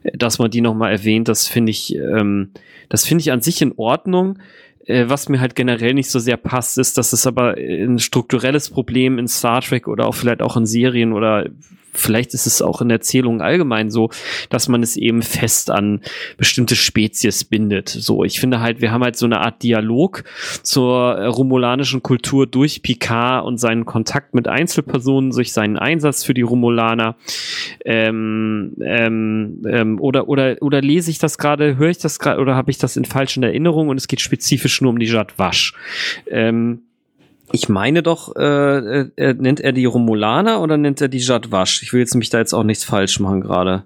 [0.04, 2.52] äh, dass man die noch mal erwähnt, das finde ich, ähm,
[2.90, 4.40] das finde ich an sich in Ordnung.
[4.86, 8.70] Äh, Was mir halt generell nicht so sehr passt, ist, dass es aber ein strukturelles
[8.70, 11.48] Problem in Star Trek oder auch vielleicht auch in Serien oder
[11.94, 14.10] vielleicht ist es auch in Erzählungen allgemein so,
[14.50, 16.02] dass man es eben fest an
[16.38, 17.90] bestimmte Spezies bindet.
[17.90, 20.24] So, ich finde halt, wir haben halt so eine Art Dialog
[20.64, 26.34] zur äh, romulanischen Kultur durch Picard und seinen Kontakt mit Einzelpersonen, durch seinen Einsatz für
[26.34, 27.16] die Romulaner.
[27.86, 32.56] Ähm, ähm, ähm, oder, oder, oder lese ich das gerade, höre ich das gerade oder
[32.56, 35.74] habe ich das in falschen Erinnerungen und es geht spezifisch nur um die Jad Wasch.
[36.30, 36.84] Ähm,
[37.52, 41.84] ich meine doch, äh, äh, nennt er die Romulaner oder nennt er die Jadwasch?
[41.84, 43.84] Ich will jetzt mich da jetzt auch nichts falsch machen gerade.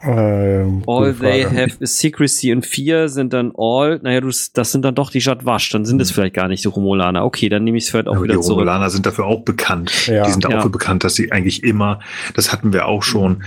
[0.00, 1.56] Ähm, All they Frage.
[1.60, 5.18] have is secrecy und vier sind dann all, naja, du, das sind dann doch die
[5.18, 7.24] Jadwasch, dann sind es vielleicht gar nicht die Romulaner.
[7.24, 8.58] Okay, dann nehme ich es vielleicht auch Aber die wieder zurück.
[8.60, 10.06] Romulaner sind dafür auch bekannt.
[10.06, 10.24] Ja.
[10.24, 10.60] die sind Ja.
[10.60, 11.98] auch bekannt, dass sie eigentlich immer,
[12.34, 13.42] das hatten wir auch schon,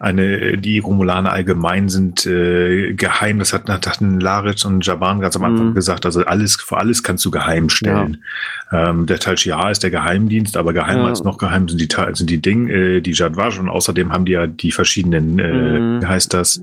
[0.00, 3.38] eine, die Romulaner allgemein sind äh, geheim.
[3.38, 5.74] Das hatten, hatten Laritz und Jaban ganz am Anfang Mhm.
[5.74, 6.04] gesagt.
[6.04, 8.24] Also alles, vor alles kannst du geheim stellen.
[8.72, 11.08] Ähm, der Tal Shiar ist der Geheimdienst, aber geheimer Ja.
[11.10, 14.32] als noch geheim sind die, sind die Ding, äh, die Jadwasch und außerdem haben die
[14.32, 15.91] ja die verschiedenen äh, Mhm.
[16.00, 16.62] Wie heißt das,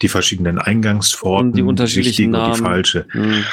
[0.00, 3.06] die verschiedenen Eingangspforten, Und die unterschiedlichen richtige und die falsche.
[3.12, 3.44] Mhm.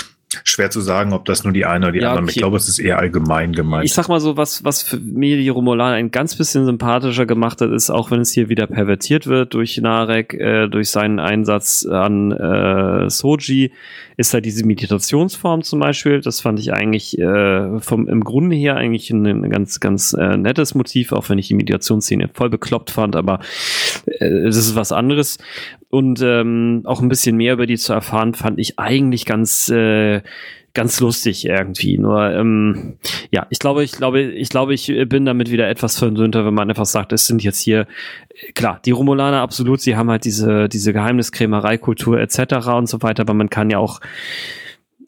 [0.44, 2.26] Schwer zu sagen, ob das nur die eine oder die Ja, andere.
[2.26, 2.40] Ich okay.
[2.42, 3.86] glaube, es ist eher allgemein gemeint.
[3.86, 7.62] Ich sag mal so, was, was für mir die Romulaner ein ganz bisschen sympathischer gemacht
[7.62, 11.86] hat, ist, auch wenn es hier wieder pervertiert wird durch Narek, äh, durch seinen Einsatz
[11.86, 13.72] an äh, Soji,
[14.18, 16.22] ist halt diese Meditationsform zum Beispiel.
[16.22, 20.36] Das fand ich eigentlich äh, vom im Grunde her eigentlich ein, ein ganz, ganz äh,
[20.36, 23.40] nettes Motiv, auch wenn ich die Meditationsszene voll bekloppt fand, aber
[24.08, 25.38] äh, das ist was anderes.
[25.90, 30.22] Und ähm, auch ein bisschen mehr über die zu erfahren, fand ich eigentlich ganz äh,
[30.78, 31.98] ganz lustig irgendwie.
[31.98, 32.98] Nur ähm,
[33.32, 36.70] ja, ich glaube, ich glaube, ich glaube, ich bin damit wieder etwas versöhnter, wenn man
[36.70, 37.88] einfach sagt, es sind jetzt hier
[38.54, 39.82] klar die Romulaner absolut.
[39.82, 42.68] Sie haben halt diese diese Geheimniskrämerei-Kultur etc.
[42.76, 44.00] und so weiter, aber man kann ja auch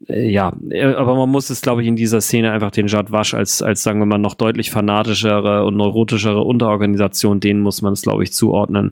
[0.08, 3.12] äh, ja, äh, aber man muss es, glaube ich, in dieser Szene einfach den Jad
[3.12, 7.94] Wasch als, als, sagen wir mal, noch deutlich fanatischere und neurotischere Unterorganisation, denen muss man
[7.94, 8.92] es, glaube ich, zuordnen.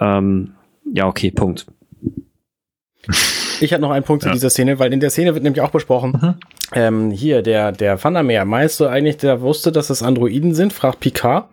[0.00, 0.54] Ähm,
[0.92, 1.66] ja, okay, Punkt.
[3.60, 4.32] Ich hatte noch einen Punkt zu Ja.
[4.34, 6.34] dieser Szene, weil in der Szene wird nämlich auch besprochen, Mhm.
[6.74, 10.72] ähm, hier, der, der Vandermeer, meinst du eigentlich, der wusste, dass es Androiden sind?
[10.72, 11.46] fragt Picard.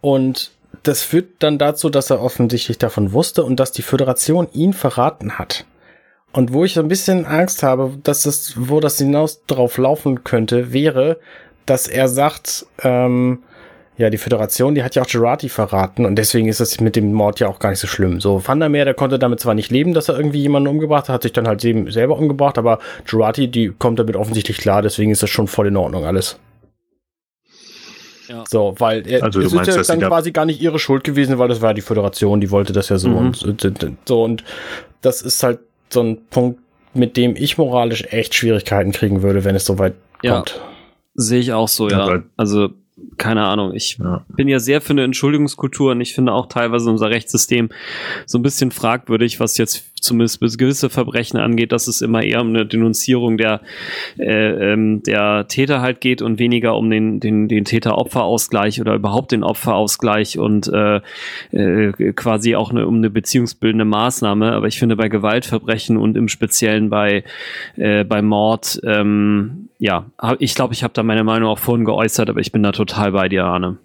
[0.00, 0.50] Und
[0.82, 5.38] das führt dann dazu, dass er offensichtlich davon wusste und dass die Föderation ihn verraten
[5.38, 5.64] hat.
[6.32, 10.24] Und wo ich so ein bisschen Angst habe, dass das, wo das hinaus drauf laufen
[10.24, 11.18] könnte, wäre,
[11.64, 13.38] dass er sagt, ähm,
[13.96, 17.12] ja, die Föderation, die hat ja auch Gerati verraten und deswegen ist das mit dem
[17.12, 18.20] Mord ja auch gar nicht so schlimm.
[18.20, 21.22] So, Vandermeer, der konnte damit zwar nicht leben, dass er irgendwie jemanden umgebracht hat, hat
[21.22, 25.22] sich dann halt eben selber umgebracht, aber Gerati, die kommt damit offensichtlich klar, deswegen ist
[25.22, 26.38] das schon voll in Ordnung alles.
[28.28, 28.44] Ja.
[28.48, 30.46] So, weil er, Also du es ist meinst, ja dass sie dann da- quasi gar
[30.46, 33.16] nicht ihre Schuld gewesen, weil das war die Föderation, die wollte das ja so Mhm.
[33.42, 34.44] und so und
[35.02, 35.58] das ist halt
[35.90, 36.58] so ein Punkt,
[36.94, 40.36] mit dem ich moralisch echt Schwierigkeiten kriegen würde, wenn es so weit Ja.
[40.36, 40.60] kommt.
[41.14, 42.22] Sehe ich auch so, Ja, ja.
[42.36, 42.70] Also,
[43.16, 43.74] keine Ahnung.
[43.74, 44.24] Ich Ja.
[44.28, 47.70] bin ja sehr für eine Entschuldigungskultur und ich finde auch teilweise unser Rechtssystem
[48.26, 52.48] so ein bisschen fragwürdig, was jetzt zumindest gewisse Verbrechen angeht, dass es immer eher um
[52.48, 53.60] eine Denunzierung der,
[54.18, 59.32] äh, ähm, der Täter halt geht und weniger um den, den, den Täter-Opfer-Ausgleich oder überhaupt
[59.32, 61.00] den Opferausgleich und äh,
[61.52, 64.52] äh, quasi auch eine, um eine beziehungsbildende Maßnahme.
[64.52, 67.24] Aber ich finde bei Gewaltverbrechen und im Speziellen bei,
[67.76, 70.06] äh, bei Mord, ähm, ja,
[70.38, 73.12] ich glaube, ich habe da meine Meinung auch vorhin geäußert, aber ich bin da total
[73.12, 73.76] bei dir, Arne.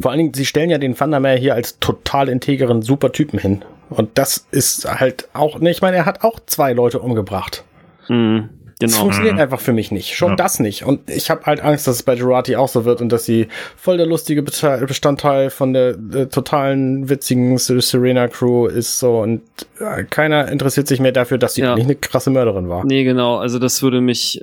[0.00, 3.64] Vor allen Dingen, sie stellen ja den Vandermeer hier als total integeren super Typen hin.
[3.98, 7.64] Und das ist halt auch, ne, ich meine, er hat auch zwei Leute umgebracht.
[8.08, 8.48] Mhm,
[8.80, 9.02] Das genau.
[9.04, 10.14] funktioniert einfach für mich nicht.
[10.16, 10.36] Schon Ja.
[10.36, 10.84] das nicht.
[10.84, 13.46] Und ich habe halt Angst, dass es bei Gerati auch so wird und dass sie
[13.76, 19.42] voll der lustige Bestandteil von der äh, totalen witzigen Serena Crew ist so und
[19.78, 21.72] äh, keiner interessiert sich mehr dafür, dass sie Ja.
[21.72, 22.84] eigentlich eine krasse Mörderin war.
[22.84, 23.36] Nee, genau.
[23.36, 24.42] Also das würde mich,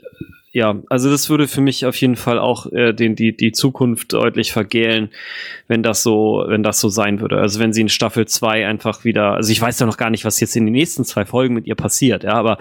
[0.51, 4.13] ja, also das würde für mich auf jeden Fall auch äh, den, die, die Zukunft
[4.13, 5.09] deutlich vergällen,
[5.67, 7.39] wenn das so, wenn das so sein würde.
[7.39, 10.25] Also wenn sie in Staffel 2 einfach wieder, also ich weiß ja noch gar nicht,
[10.25, 12.57] was jetzt in den nächsten zwei Folgen mit ihr passiert, ja, aber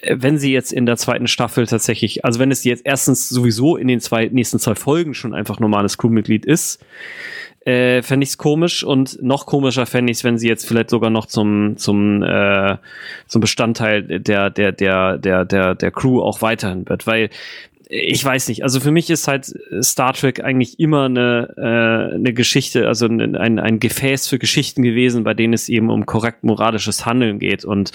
[0.00, 3.76] äh, wenn sie jetzt in der zweiten Staffel tatsächlich, also wenn es jetzt erstens sowieso
[3.76, 6.82] in den zwei, nächsten zwei Folgen schon einfach normales Crewmitglied ist,
[7.68, 10.88] äh, fände ich es komisch und noch komischer fände ich es, wenn sie jetzt vielleicht
[10.88, 12.78] sogar noch zum, zum, äh,
[13.26, 17.28] zum Bestandteil der, der, der, der, der, der Crew auch weiterhin wird, weil
[17.90, 22.32] ich weiß nicht, also für mich ist halt Star Trek eigentlich immer eine, äh, eine
[22.32, 26.44] Geschichte, also ein, ein, ein Gefäß für Geschichten gewesen, bei denen es eben um korrekt
[26.44, 27.64] moralisches Handeln geht.
[27.64, 27.92] Und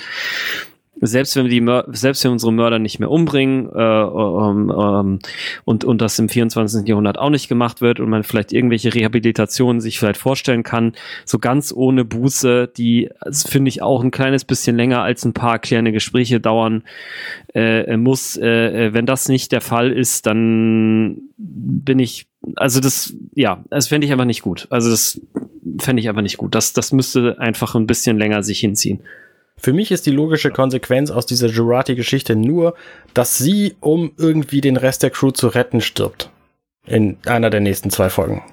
[1.01, 5.19] selbst wenn wir die Mör selbst wenn unsere Mörder nicht mehr umbringen äh, ähm, ähm,
[5.65, 6.87] und und das im 24.
[6.87, 10.93] Jahrhundert auch nicht gemacht wird und man vielleicht irgendwelche Rehabilitationen sich vielleicht vorstellen kann,
[11.25, 15.33] so ganz ohne Buße, die also finde ich auch ein kleines bisschen länger als ein
[15.33, 16.83] paar kleine Gespräche dauern
[17.55, 18.37] äh, muss.
[18.37, 23.87] Äh, äh, wenn das nicht der Fall ist, dann bin ich also das ja, das
[23.87, 24.67] fände ich einfach nicht gut.
[24.69, 25.19] Also das
[25.79, 26.53] fände ich einfach nicht gut.
[26.53, 28.99] Das das müsste einfach ein bisschen länger sich hinziehen.
[29.63, 32.75] Für mich ist die logische Konsequenz aus dieser Jurati-Geschichte nur,
[33.13, 36.29] dass sie, um irgendwie den Rest der Crew zu retten, stirbt.
[36.85, 38.43] In einer der nächsten zwei Folgen.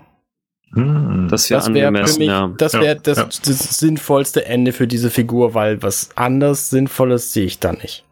[0.73, 1.27] Hm.
[1.29, 2.53] Das wäre wäre für mich, ja.
[2.57, 3.25] das Ja, wäre das, ja.
[3.25, 8.05] das sinnvollste Ende für diese Figur, weil was anderes Sinnvolles sehe ich da nicht.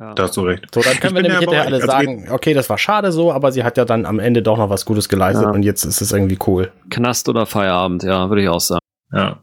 [0.00, 0.14] Ja.
[0.14, 0.66] da hast du recht.
[0.74, 1.76] So, dann können wir Ich bin nämlich hinterher alle.
[1.76, 4.58] Also sagen, okay, das war schade so, aber sie hat ja dann am Ende doch
[4.58, 5.50] noch was Gutes geleistet Ja.
[5.52, 6.72] und jetzt ist es irgendwie cool.
[6.90, 8.80] Knast oder Feierabend, ja, würde ich auch sagen.
[9.12, 9.38] Ja.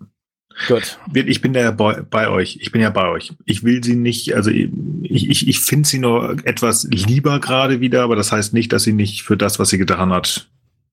[0.67, 0.97] Gut.
[1.13, 2.57] Ich bin ja bei, bei euch.
[2.61, 3.33] Ich bin ja bei euch.
[3.45, 4.69] Ich will sie nicht, also ich,
[5.03, 8.93] ich, ich finde sie nur etwas lieber gerade wieder, aber das heißt nicht, dass sie
[8.93, 10.49] nicht für das, was sie getan hat,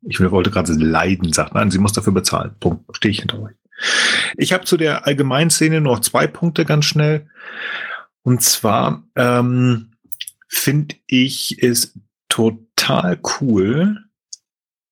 [0.07, 1.55] ich wollte gerade leiden, sagt.
[1.55, 2.53] Nein, sie muss dafür bezahlen.
[2.61, 2.85] Punkt.
[2.95, 3.55] Stehe ich hinter euch.
[4.37, 7.27] Ich habe zu der Allgemeinszene noch zwei Punkte ganz schnell.
[8.23, 9.93] Und zwar ähm,
[10.47, 11.95] finde ich es
[12.29, 14.05] total cool,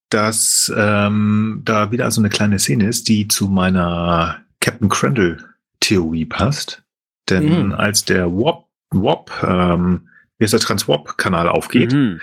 [0.09, 6.83] dass ähm, da wieder so eine kleine Szene ist, die zu meiner Captain Crandall-Theorie passt.
[7.29, 7.73] Denn Mhm.
[7.75, 10.09] als der WAP, WAP ähm,
[10.39, 12.21] wie ist der Transwarp-Kanal aufgeht, Mhm.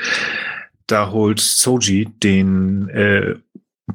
[0.88, 3.35] da holt Soji den, äh,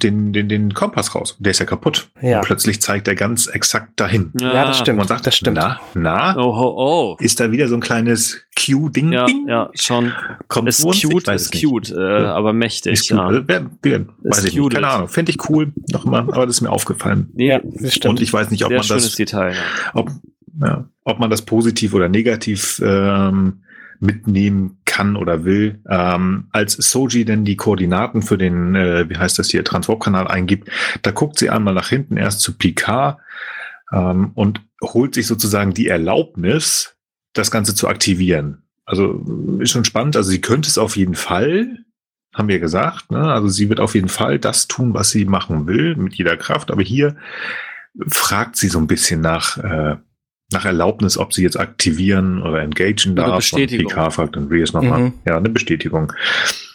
[0.02, 1.36] den, den, den Kompass raus.
[1.38, 2.08] Der ist ja kaputt.
[2.20, 2.38] Ja.
[2.38, 4.32] Und plötzlich zeigt er ganz exakt dahin.
[4.40, 4.94] Ja, das stimmt.
[4.94, 5.56] Und man sagt, das stimmt.
[5.56, 7.16] na, na, Oh, oh, oh.
[7.20, 9.12] ist da wieder so ein kleines Q-Ding?
[9.12, 9.46] Ja, Ding?
[9.48, 10.12] ja, schon.
[10.48, 13.18] Kommt Ist cute, ist cute, äh, aber mächtig, Ist cute.
[13.48, 13.64] ja.
[13.82, 14.72] Wer, weiß ich nicht.
[14.74, 15.08] Keine Ahnung.
[15.08, 15.72] Finde ich cool.
[15.90, 16.18] Noch immer.
[16.18, 17.30] Aber das ist mir aufgefallen.
[17.36, 18.10] Ja, das stimmt.
[18.14, 19.52] Und ich weiß nicht, ob sehr man schönes das, Detail.
[19.52, 19.90] Ja.
[19.94, 20.10] ob,
[20.60, 23.60] ja, ob man das positiv oder negativ ähm,
[24.00, 25.80] mitnehmen kann oder will.
[25.88, 30.70] Ähm, als Soji denn die Koordinaten für den, äh, wie heißt das hier, Transwarp-Kanal eingibt,
[31.02, 33.18] da guckt sie einmal nach hinten erst zu Picard
[33.92, 36.96] ähm, und holt sich sozusagen die Erlaubnis,
[37.32, 38.62] das Ganze zu aktivieren.
[38.84, 39.24] Also
[39.58, 40.16] ist schon spannend.
[40.16, 41.78] Also sie könnte es auf jeden Fall,
[42.32, 43.10] haben wir gesagt.
[43.10, 43.32] Ne?
[43.32, 46.70] Also sie wird auf jeden Fall das tun, was sie machen will, mit jeder Kraft.
[46.70, 47.16] Aber hier
[48.06, 49.96] fragt sie so ein bisschen nach, äh,
[50.54, 53.36] nach Erlaubnis, ob sie jetzt aktivieren oder engagen Eine darf.
[53.36, 53.86] Bestätigung.
[53.86, 55.00] Und PK fragt dann Rios nochmal.
[55.00, 55.12] Mhm.
[55.26, 56.12] Ja, eine Bestätigung.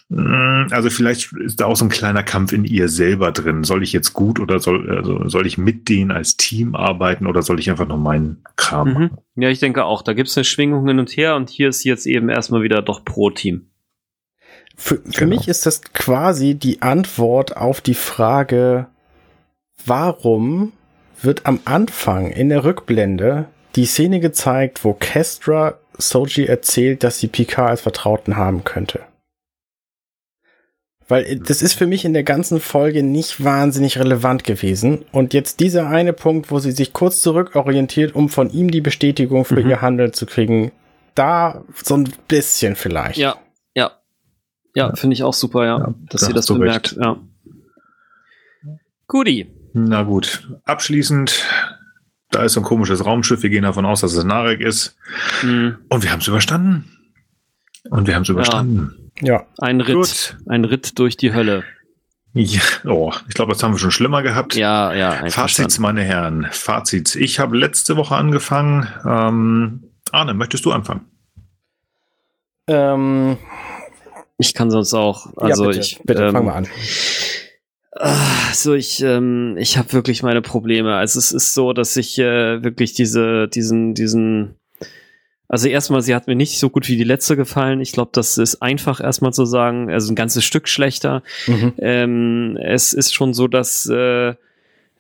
[0.10, 3.64] Mm, Also vielleicht ist da auch so ein kleiner Kampf in ihr selber drin.
[3.64, 7.42] Soll ich jetzt gut oder soll, also soll ich mit denen als Team arbeiten oder
[7.42, 9.12] soll ich einfach nur meinen Kram machen?
[9.36, 9.44] Mhm.
[9.44, 10.02] Ja, ich denke auch.
[10.02, 12.82] Da gibt es eine Schwingung hin und her und hier ist jetzt eben erstmal wieder
[12.82, 13.68] doch pro Team.
[14.76, 15.36] Für, für Genau.
[15.36, 18.88] mich ist das quasi die Antwort auf die Frage,
[19.86, 20.72] warum
[21.22, 27.28] wird am Anfang in der Rückblende die Szene gezeigt, wo Kestra Soji erzählt, dass sie
[27.28, 29.02] Picard als Vertrauten haben könnte.
[31.08, 35.06] Weil äh, das ist für mich in der ganzen Folge nicht wahnsinnig relevant gewesen.
[35.12, 39.44] Und jetzt dieser eine Punkt, wo sie sich kurz zurückorientiert, um von ihm die Bestätigung
[39.46, 39.70] für Mhm.
[39.70, 40.72] ihr Handeln zu kriegen,
[41.16, 43.18] da so ein bisschen vielleicht.
[43.18, 43.36] Ja,
[43.76, 43.92] ja.
[44.76, 46.92] Ja, finde ich auch super, ja, Ja, dass da sie das bemerkt.
[46.94, 46.98] recht.
[47.04, 47.18] Ja.
[49.08, 49.50] Guti.
[49.74, 50.48] Na gut.
[50.66, 51.44] Abschließend,
[52.32, 53.42] da ist so ein komisches Raumschiff.
[53.44, 54.96] Wir gehen davon aus, dass es Narek ist.
[55.42, 56.86] Hm, Und wir haben es überstanden.
[57.90, 59.12] Und wir haben es überstanden.
[59.22, 59.46] Ja.
[59.58, 59.96] Ein Ritt.
[59.96, 60.38] Gut.
[60.48, 61.64] Ein Ritt durch die Hölle.
[62.34, 62.62] Ja.
[62.86, 64.54] Oh, ich glaube, das haben wir schon schlimmer gehabt.
[64.56, 65.82] Ja, ja, Fazits, einverstanden.
[65.82, 66.48] meine Herren.
[66.52, 67.16] Fazits.
[67.16, 68.88] Ich habe letzte Woche angefangen.
[69.06, 71.06] Ähm, Arne, möchtest du anfangen?
[72.68, 73.38] Ähm,
[74.38, 75.36] Ich kann sonst auch.
[75.38, 76.00] Also ja, bitte, ich.
[76.06, 76.68] bitte ähm, fang mal an.
[78.00, 80.96] Ah, So, ich, ähm, ich habe wirklich meine Probleme.
[80.96, 84.56] Also es ist so, dass ich äh, wirklich diese, diesen, diesen,
[85.48, 87.82] also erstmal, sie hat mir nicht so gut wie die letzte gefallen.
[87.82, 91.24] Ich glaube, das ist einfach erstmal zu sagen, also ein ganzes Stück schlechter.
[91.48, 91.74] Mhm.
[91.78, 94.34] Ähm, es ist schon so, dass äh,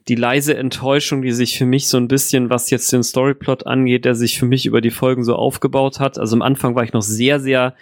[0.08, 4.06] die leise Enttäuschung, die sich für mich so ein bisschen, was jetzt den Storyplot angeht,
[4.06, 6.18] der sich für mich über die Folgen so aufgebaut hat.
[6.18, 7.76] Also am Anfang war ich noch sehr, sehr,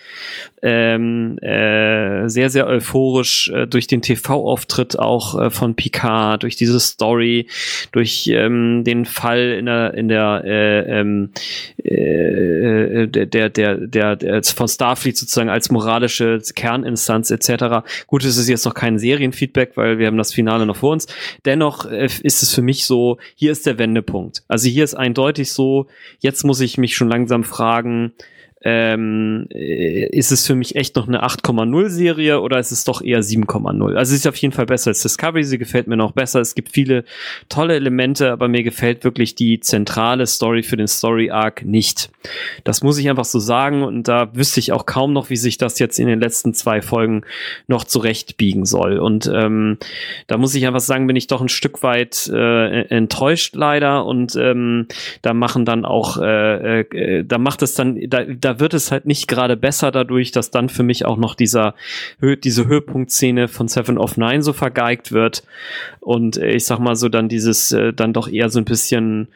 [0.61, 6.79] ähm, äh, sehr, sehr euphorisch äh, durch den TV-Auftritt auch äh, von Picard, durch diese
[6.81, 7.47] Story,
[7.93, 11.29] durch ähm, den Fall in der, in der, äh, ähm,
[11.77, 17.87] äh, der, der, der, der, der von Starfleet sozusagen als moralische Kerninstanz etc.
[18.07, 21.07] Gut, es ist jetzt noch kein Serienfeedback, weil wir haben das Finale noch vor uns.
[21.45, 24.43] Dennoch äh, ist es für mich so, hier ist der Wendepunkt.
[24.47, 25.87] Also hier ist eindeutig so,
[26.19, 28.13] jetzt muss ich mich schon langsam fragen,
[28.69, 33.01] ähm, äh, ist es für mich echt noch eine 8,0 Serie oder ist es doch
[33.01, 33.95] eher 7,0?
[33.95, 36.41] Also es ist auf jeden Fall besser als Discovery, sie gefällt mir noch besser.
[36.41, 37.05] Es gibt viele
[37.47, 42.09] tolle Elemente, aber mir gefällt wirklich die zentrale Story für den Story Arc nicht.
[42.65, 45.57] Das muss ich einfach so sagen und da wüsste ich auch kaum noch, wie sich
[45.57, 47.21] das jetzt in den letzten zwei Folgen
[47.67, 48.99] noch zurechtbiegen soll.
[48.99, 49.77] Und ähm,
[50.27, 54.35] da muss ich einfach sagen, bin ich doch ein Stück weit äh, enttäuscht leider und
[54.35, 54.87] ähm,
[55.21, 59.05] da machen dann auch, äh, äh, da macht es dann, da, da wird es halt
[59.05, 61.75] nicht gerade besser dadurch, dass dann für mich auch noch dieser
[62.21, 65.43] diese Höhepunktszene von Seven of Nine so vergeigt wird
[65.99, 69.27] und äh, ich sag mal so dann dieses äh, dann doch eher so ein bisschen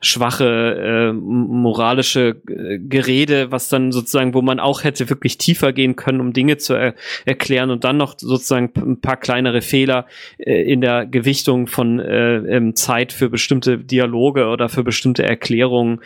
[0.00, 5.96] schwache äh, moralische äh, Gerede, was dann sozusagen, wo man auch hätte wirklich tiefer gehen
[5.96, 10.06] können, um Dinge zu er erklären und dann noch sozusagen ein paar kleinere Fehler
[10.38, 16.00] äh, in der Gewichtung von äh, ähm, Zeit für bestimmte Dialoge oder für bestimmte Erklärungen.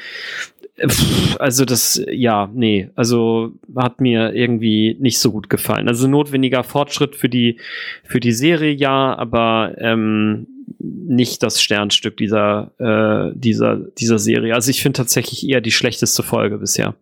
[1.38, 5.88] Also das, ja, nee, also hat mir irgendwie nicht so gut gefallen.
[5.88, 7.58] Also notwendiger Fortschritt für die
[8.04, 10.46] für die Serie ja, aber ähm,
[10.78, 14.54] nicht das Sternstück dieser äh, dieser dieser Serie.
[14.54, 16.94] Also ich finde tatsächlich eher die schlechteste Folge bisher.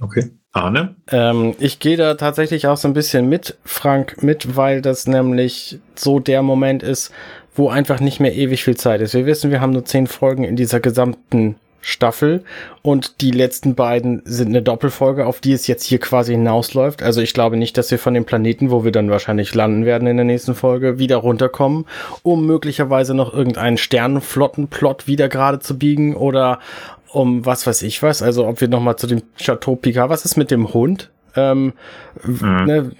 [0.00, 0.30] Okay.
[0.52, 0.96] Arne?
[1.12, 5.78] Ähm, ich gehe da tatsächlich auch so ein bisschen mit, Frank, mit, weil das nämlich
[5.94, 7.12] so der Moment ist,
[7.54, 9.14] wo einfach nicht mehr ewig viel Zeit ist.
[9.14, 11.56] Wir wissen, wir haben nur zehn Folgen in dieser gesamten
[11.86, 12.42] Staffel
[12.82, 17.00] und die letzten beiden sind eine Doppelfolge, auf die es jetzt hier quasi hinausläuft.
[17.00, 20.08] Also ich glaube nicht, dass wir von dem Planeten, wo wir dann wahrscheinlich landen werden
[20.08, 21.86] in der nächsten Folge, wieder runterkommen,
[22.24, 26.58] um möglicherweise noch irgendeinen Sternenflottenplot wieder gerade zu biegen oder
[27.12, 28.20] um was weiß ich was.
[28.20, 31.10] Also ob wir nochmal zu dem Chateau Picard, was ist mit dem Hund?
[31.36, 31.72] Ähm,
[32.24, 32.64] mhm.
[32.64, 32.90] ne,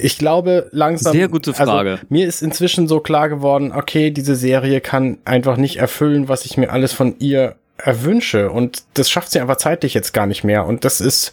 [0.00, 1.12] ich glaube langsam.
[1.12, 1.90] Sehr gute also Frage.
[1.92, 6.44] Also, mir ist inzwischen so klar geworden, okay, diese Serie kann einfach nicht erfüllen, was
[6.44, 8.50] ich mir alles von ihr erwünsche.
[8.50, 10.64] Und das schafft sie einfach zeitlich jetzt gar nicht mehr.
[10.64, 11.32] Und das ist,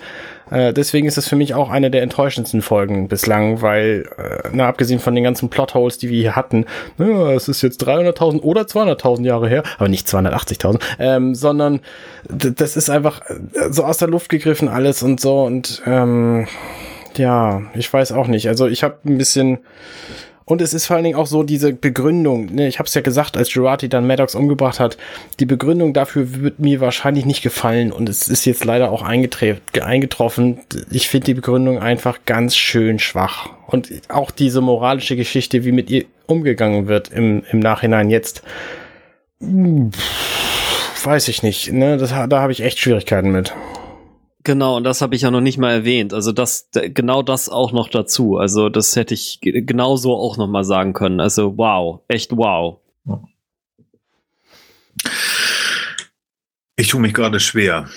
[0.50, 4.68] äh, deswegen ist es für mich auch eine der enttäuschendsten Folgen bislang, weil, äh, na,
[4.68, 6.66] abgesehen von den ganzen Plotholes, die wir hier hatten,
[6.98, 11.82] na, es ist jetzt 300.000 oder 200.000 Jahre her, aber nicht 280.000, ähm, sondern
[12.28, 13.36] das ist einfach äh,
[13.70, 16.48] so aus der Luft gegriffen alles und so und, ähm,
[17.18, 18.48] ja, ich weiß auch nicht.
[18.48, 19.60] Also ich habe ein bisschen
[20.52, 23.00] und es ist vor allen Dingen auch so diese Begründung, ne, ich habe es ja
[23.00, 24.98] gesagt, als Girardi dann Maddox umgebracht hat,
[25.40, 30.60] die Begründung dafür wird mir wahrscheinlich nicht gefallen und es ist jetzt leider auch eingetroffen.
[30.92, 33.48] Ich finde die Begründung einfach ganz schön schwach.
[33.68, 38.44] Und auch diese moralische Geschichte, wie mit ihr umgegangen wird im, im Nachhinein jetzt,
[39.40, 41.72] weiß ich nicht.
[41.72, 41.96] Ne?
[41.96, 43.54] Das, da habe ich echt Schwierigkeiten mit.
[44.44, 46.14] Genau, und das habe ich ja noch nicht mal erwähnt.
[46.14, 48.38] Also das, genau das auch noch dazu.
[48.38, 51.20] Also das hätte ich genauso auch noch mal sagen können.
[51.20, 52.80] Also wow, echt wow.
[56.76, 57.88] Ich tue mich gerade schwer.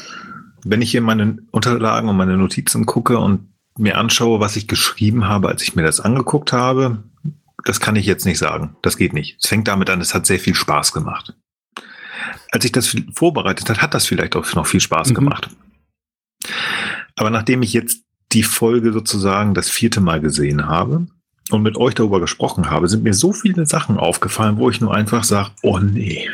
[0.65, 5.27] Wenn ich hier meine Unterlagen und meine Notizen gucke und mir anschaue, was ich geschrieben
[5.27, 7.03] habe, als ich mir das angeguckt habe,
[7.65, 8.77] das kann ich jetzt nicht sagen.
[8.83, 9.39] Das geht nicht.
[9.43, 11.35] Es fängt damit an, es hat sehr viel Spaß gemacht.
[12.51, 15.15] Als ich das vorbereitet hat, hat das vielleicht auch noch viel Spaß mhm.
[15.15, 15.49] gemacht.
[17.17, 21.07] Aber nachdem ich jetzt die Folge sozusagen das vierte Mal gesehen habe
[21.51, 24.95] und mit euch darüber gesprochen habe, sind mir so viele Sachen aufgefallen, wo ich nur
[24.95, 26.29] einfach sage, oh nee,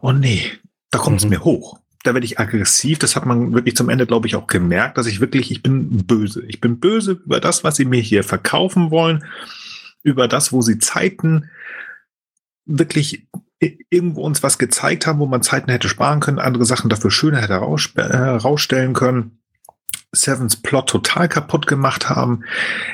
[0.00, 0.50] oh nee,
[0.90, 1.30] da kommt es mhm.
[1.30, 1.78] mir hoch.
[2.02, 2.98] Da werde ich aggressiv.
[2.98, 6.06] Das hat man wirklich zum Ende, glaube ich, auch gemerkt, dass ich wirklich, ich bin
[6.06, 6.42] böse.
[6.46, 9.24] Ich bin böse über das, was sie mir hier verkaufen wollen,
[10.02, 11.50] über das, wo sie Zeiten
[12.64, 13.26] wirklich
[13.60, 17.40] irgendwo uns was gezeigt haben, wo man Zeiten hätte sparen können, andere Sachen dafür schöner
[17.40, 19.40] hätte herausstellen können.
[20.12, 22.42] Sevens Plot total kaputt gemacht haben.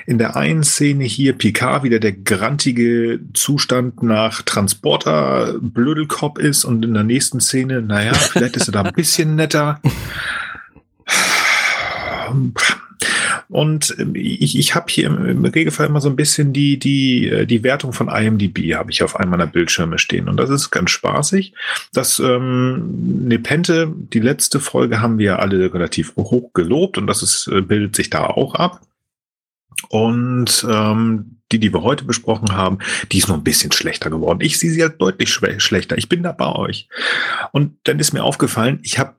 [0.07, 6.85] In der einen Szene hier Picard wieder der grantige Zustand nach Transporter Blödelkopf ist und
[6.85, 9.81] in der nächsten Szene, naja, vielleicht ist er da ein bisschen netter.
[13.49, 17.47] Und ähm, ich, ich habe hier im, Regelfall immer so ein bisschen die, die, äh,
[17.47, 20.29] die Wertung von IMDb habe ich auf einem meiner Bildschirme stehen.
[20.29, 21.53] Und das ist ganz spaßig.
[21.93, 27.49] Das ähm, Nepente, die letzte Folge haben wir alle relativ hoch gelobt und das ist,
[27.49, 28.81] äh, bildet sich da auch ab.
[29.89, 32.79] Und ähm, die, die wir heute besprochen haben,
[33.13, 34.41] die ist noch ein bisschen schlechter geworden.
[34.41, 35.97] Ich sehe sie halt deutlich schlechter.
[35.97, 36.89] Ich bin da bei euch.
[37.53, 39.15] Und dann ist mir aufgefallen, ich habe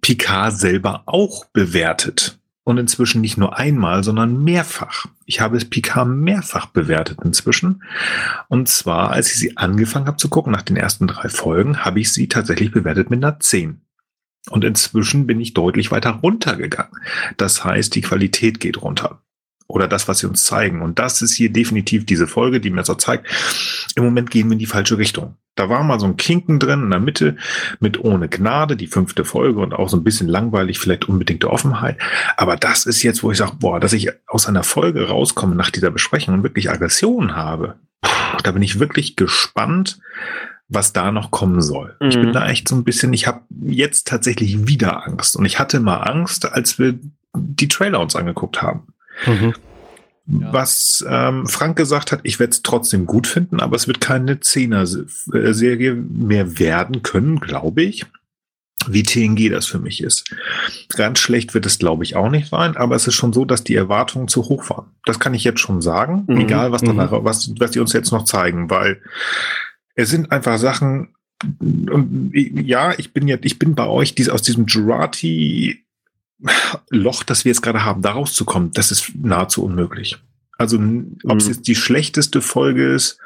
[0.00, 5.06] Picard selber auch bewertet und inzwischen nicht nur einmal, sondern mehrfach.
[5.24, 7.84] Ich habe es Picard mehrfach bewertet inzwischen.
[8.48, 12.00] Und zwar, als ich sie angefangen habe zu gucken, nach den ersten drei Folgen, habe
[12.00, 13.82] ich sie tatsächlich bewertet mit einer 10.
[14.50, 16.90] Und inzwischen bin ich deutlich weiter runtergegangen.
[17.36, 19.22] Das heißt, die Qualität geht runter
[19.66, 20.82] oder das, was sie uns zeigen.
[20.82, 23.26] Und das ist hier definitiv diese Folge, die mir so zeigt,
[23.96, 25.36] im Moment gehen wir in die falsche Richtung.
[25.56, 27.36] Da war mal so ein Kinken drin in der Mitte
[27.80, 31.96] mit ohne Gnade, die fünfte Folge und auch so ein bisschen langweilig, vielleicht unbedingte Offenheit.
[32.36, 35.70] Aber das ist jetzt, wo ich sage, boah, dass ich aus einer Folge rauskomme nach
[35.70, 37.76] dieser Besprechung und wirklich Aggression habe.
[38.42, 39.98] Da bin ich wirklich gespannt,
[40.68, 41.96] was da noch kommen soll.
[42.00, 42.08] Mhm.
[42.08, 42.32] Ich bin mhm.
[42.34, 45.36] da echt so ein bisschen, ich habe jetzt tatsächlich wieder Angst.
[45.36, 46.98] Und ich hatte mal Angst, als wir
[47.34, 48.88] die Trailer uns angeguckt haben.
[49.24, 49.54] Mhm.
[50.28, 50.52] Ja.
[50.52, 54.40] Was ähm, Frank gesagt hat, ich werde es trotzdem gut finden, aber es wird keine
[54.40, 58.06] Zehner-Serie mehr werden können, glaube ich,
[58.88, 60.34] wie TNG das für mich ist.
[60.96, 63.62] Ganz schlecht wird es, glaube ich, auch nicht sein, aber es ist schon so, dass
[63.62, 64.90] die Erwartungen zu hoch waren.
[65.04, 66.40] Das kann ich jetzt schon sagen, mhm.
[66.40, 67.24] egal was, danach, mhm.
[67.24, 69.00] was, was die uns jetzt noch zeigen, weil
[69.94, 71.14] es sind einfach Sachen,
[71.52, 75.85] und ja, ich bin ja, ich bin bei euch diese, aus diesem Jurati
[76.90, 80.18] Loch, das wir jetzt gerade haben, da rauszukommen, das ist nahezu unmöglich.
[80.58, 81.52] Also, ob es mhm.
[81.52, 83.18] jetzt die schlechteste Folge ist,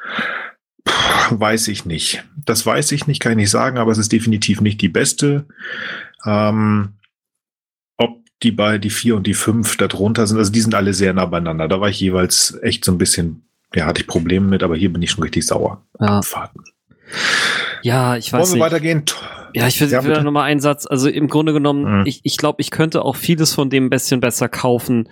[1.29, 2.23] weiß ich nicht.
[2.45, 5.45] Das weiß ich nicht, kann ich nicht sagen, aber es ist definitiv nicht die beste.
[6.25, 6.93] Ähm,
[7.97, 11.13] ob die bei die vier und die fünf darunter sind, also die sind alle sehr
[11.13, 11.67] nah beieinander.
[11.67, 14.91] Da war ich jeweils echt so ein bisschen, ja, hatte ich Probleme mit, aber hier
[14.91, 15.85] bin ich schon richtig sauer.
[15.99, 16.21] Ja.
[17.81, 18.73] Ja, ich weiß Wollen wir nicht.
[18.73, 19.03] weitergehen?
[19.53, 20.85] Ja, ich will, ja, will noch mal einen Satz.
[20.85, 22.05] Also im Grunde genommen, mhm.
[22.05, 25.09] ich, ich glaube, ich könnte auch vieles von dem ein bisschen besser kaufen,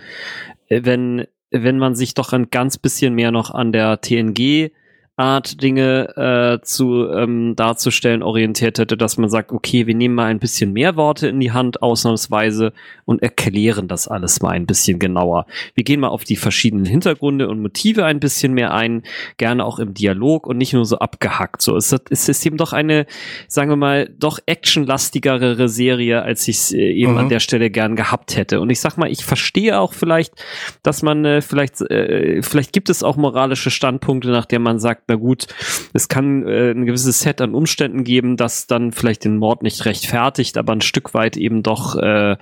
[0.67, 4.71] äh, wenn, wenn man sich doch ein ganz bisschen mehr noch an der TNG
[5.19, 10.27] Art, Dinge äh, zu ähm, darzustellen orientiert hätte, dass man sagt, okay, wir nehmen mal
[10.27, 12.71] ein bisschen mehr Worte in die Hand ausnahmsweise
[13.03, 15.45] und erklären das alles mal ein bisschen genauer.
[15.75, 19.03] Wir gehen mal auf die verschiedenen Hintergründe und Motive ein bisschen mehr ein,
[19.35, 21.61] gerne auch im Dialog und nicht nur so abgehackt.
[21.61, 23.05] So es, es ist eben doch eine,
[23.49, 27.17] sagen wir mal, doch actionlastigere Serie, als ich es äh, eben mhm.
[27.17, 28.61] an der Stelle gern gehabt hätte.
[28.61, 30.33] Und ich sag mal, ich verstehe auch vielleicht,
[30.81, 35.08] dass man äh, vielleicht, äh, vielleicht gibt es auch moralische Standpunkte, nach der man sagt,
[35.09, 35.47] na gut,
[35.93, 39.85] es kann äh, ein gewisses Set an Umständen geben, das dann vielleicht den Mord nicht
[39.85, 42.37] rechtfertigt, aber ein Stück weit eben doch äh,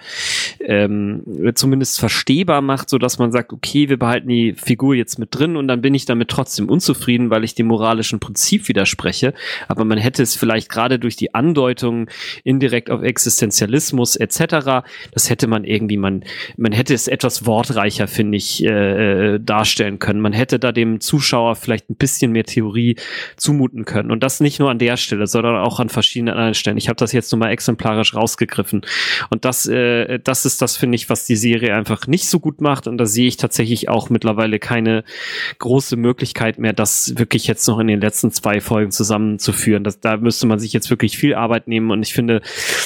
[0.60, 1.24] ähm,
[1.56, 5.56] zumindest verstehbar macht, so dass man sagt, okay, wir behalten die Figur jetzt mit drin
[5.56, 9.34] und dann bin ich damit trotzdem unzufrieden, weil ich dem moralischen Prinzip widerspreche.
[9.68, 12.10] Aber man hätte es vielleicht gerade durch die Andeutung
[12.44, 16.24] indirekt auf Existenzialismus etc., das hätte man irgendwie, man,
[16.58, 20.20] man hätte es etwas wortreicher, finde ich, äh, äh darstellen können.
[20.20, 22.96] Man hätte da dem Zuschauer vielleicht ein bisschen mehr Theorie
[23.36, 24.10] zumuten können.
[24.10, 26.78] Und das nicht nur an der Stelle, sondern auch an verschiedenen anderen Stellen.
[26.78, 28.82] Ich habe das jetzt nur mal exemplarisch rausgegriffen.
[29.30, 32.62] Und das, äh, das ist das, finde ich, was die Serie einfach nicht so gut
[32.62, 32.88] macht.
[32.88, 35.04] Und da sehe ich tatsächlich auch mittlerweile keine
[35.60, 39.84] große Möglichkeit mehr, das wirklich jetzt noch in den letzten zwei Folgen zusammenzuführen.
[39.84, 41.92] Das, da müsste man sich jetzt wirklich viel Arbeit nehmen.
[41.92, 42.42] Und ich finde,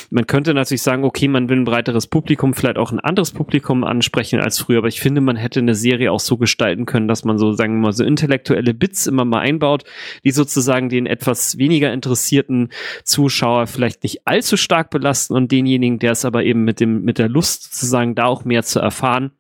[0.10, 3.86] man könnte natürlich sagen, okay, man will ein breiteres Publikum, vielleicht auch ein anderes Publikum
[3.86, 4.80] ansprechen als früher.
[4.80, 7.76] Aber ich finde, man hätte eine Serie auch so gestalten können, dass man so, sagen
[7.76, 9.84] wir mal, so intellektuelle Bits immer mal ein einbaut,
[10.24, 12.70] die sozusagen den etwas weniger interessierten
[13.04, 17.18] Zuschauer vielleicht nicht allzu stark belasten und denjenigen, der es aber eben mit dem, mit
[17.18, 19.32] der Lust sozusagen da auch mehr zu erfahren,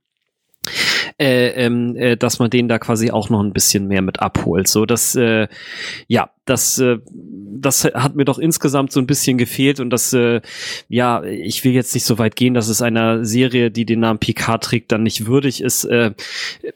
[1.21, 4.67] äh, ähm, äh, dass man den da quasi auch noch ein bisschen mehr mit abholt.
[4.67, 5.47] So, dass äh,
[6.07, 10.41] ja, das, äh, das hat mir doch insgesamt so ein bisschen gefehlt und das, äh,
[10.89, 14.17] ja, ich will jetzt nicht so weit gehen, dass es einer Serie, die den Namen
[14.17, 16.11] Picard trägt, dann nicht würdig ist, äh,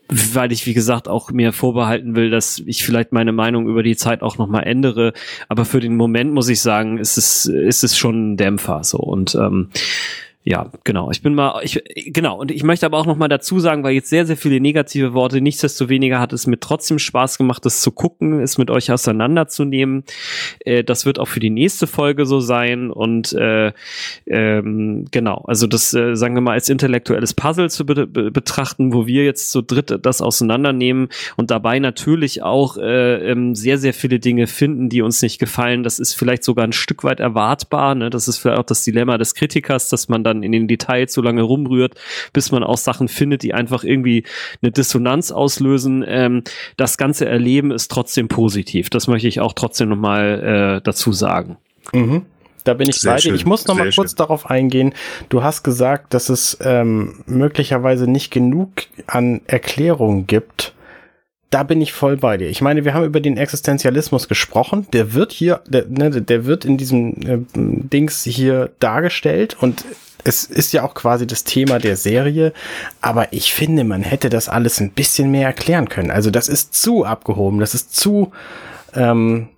[0.07, 3.95] weil ich, wie gesagt, auch mir vorbehalten will, dass ich vielleicht meine Meinung über die
[3.95, 5.13] Zeit auch nochmal ändere.
[5.49, 8.99] Aber für den Moment muss ich sagen, ist es, ist es schon ein Dämpfer so
[8.99, 9.69] und ähm,
[10.47, 11.09] ja, genau.
[11.09, 12.37] Ich bin mal, ich, genau.
[12.37, 15.13] Und ich möchte aber auch noch mal dazu sagen, weil jetzt sehr, sehr viele negative
[15.13, 20.03] Worte, nichtsdestoweniger hat es mir trotzdem Spaß gemacht, das zu gucken, es mit euch auseinanderzunehmen.
[20.59, 22.91] Äh, das wird auch für die nächste Folge so sein.
[22.91, 23.73] Und äh,
[24.27, 28.93] ähm, genau, also das, äh, sagen wir mal, als intellektuelles Puzzle zu be be betrachten,
[28.93, 33.95] wo wir jetzt zu dritt das auseinandernehmen und dabei natürlich auch äh, ähm, sehr, sehr
[33.95, 35.81] viele Dinge finden, die uns nicht gefallen.
[35.81, 37.95] Das ist vielleicht sogar ein Stück weit erwartbar.
[37.95, 38.11] Ne?
[38.11, 41.13] Das ist vielleicht auch das Dilemma des Kritikers, dass man dann dann in den Details
[41.13, 41.95] so lange rumrührt,
[42.33, 44.23] bis man auch Sachen findet, die einfach irgendwie
[44.61, 46.03] eine Dissonanz auslösen.
[46.07, 46.43] Ähm,
[46.77, 48.89] das ganze Erleben ist trotzdem positiv.
[48.89, 51.57] Das möchte ich auch trotzdem nochmal äh, dazu sagen.
[51.93, 52.23] Mhm.
[52.63, 53.33] Da bin ich bei dir.
[53.33, 54.17] Ich muss noch Sehr mal kurz schön.
[54.17, 54.93] darauf eingehen.
[55.29, 58.71] Du hast gesagt, dass es ähm, möglicherweise nicht genug
[59.05, 60.73] an Erklärungen gibt.
[61.51, 62.49] Da bin ich voll bei dir.
[62.49, 64.87] Ich meine, wir haben über den Existenzialismus gesprochen.
[64.93, 69.85] Der wird hier, der, ne, der wird in diesem äh, Dings hier dargestellt und
[70.25, 72.51] es ist ja auch quasi das Thema der Serie,
[72.99, 76.11] aber ich finde, man hätte das alles ein bisschen mehr erklären können.
[76.11, 78.31] Also das ist zu abgehoben, das ist zu,
[78.93, 79.49] ähm,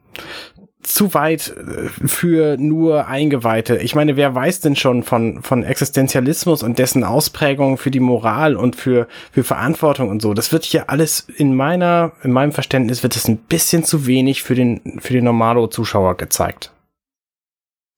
[0.83, 3.77] zu weit äh, für nur Eingeweihte.
[3.77, 8.57] Ich meine, wer weiß denn schon von, von Existenzialismus und dessen Ausprägungen für die Moral
[8.57, 10.33] und für, für Verantwortung und so?
[10.33, 14.43] Das wird hier alles in meiner, in meinem Verständnis wird es ein bisschen zu wenig
[14.43, 16.73] für den, für den Normalo-Zuschauer gezeigt.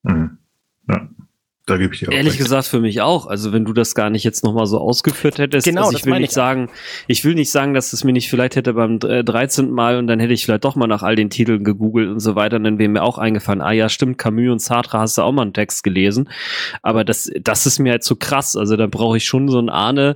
[0.04, 0.38] Mhm.
[0.88, 1.10] Ja.
[1.70, 2.44] Da gebe ich dir auch Ehrlich recht.
[2.44, 3.28] gesagt für mich auch.
[3.28, 6.20] Also wenn du das gar nicht jetzt nochmal so ausgeführt hättest, genau, also ich will
[6.20, 6.70] nicht ich sagen,
[7.08, 9.66] ich will nicht sagen, dass es mir nicht vielleicht hätte beim 13.
[9.66, 12.20] Äh, Mal und dann hätte ich vielleicht doch mal nach all den Titeln gegoogelt und
[12.20, 15.18] so weiter und dann wäre mir auch eingefallen, ah ja, stimmt, Camus und Sartre hast
[15.18, 16.30] du auch mal einen Text gelesen.
[16.82, 18.58] Aber das, das ist mir halt zu so krass.
[18.58, 20.16] Also da brauche ich schon so einen Ahne,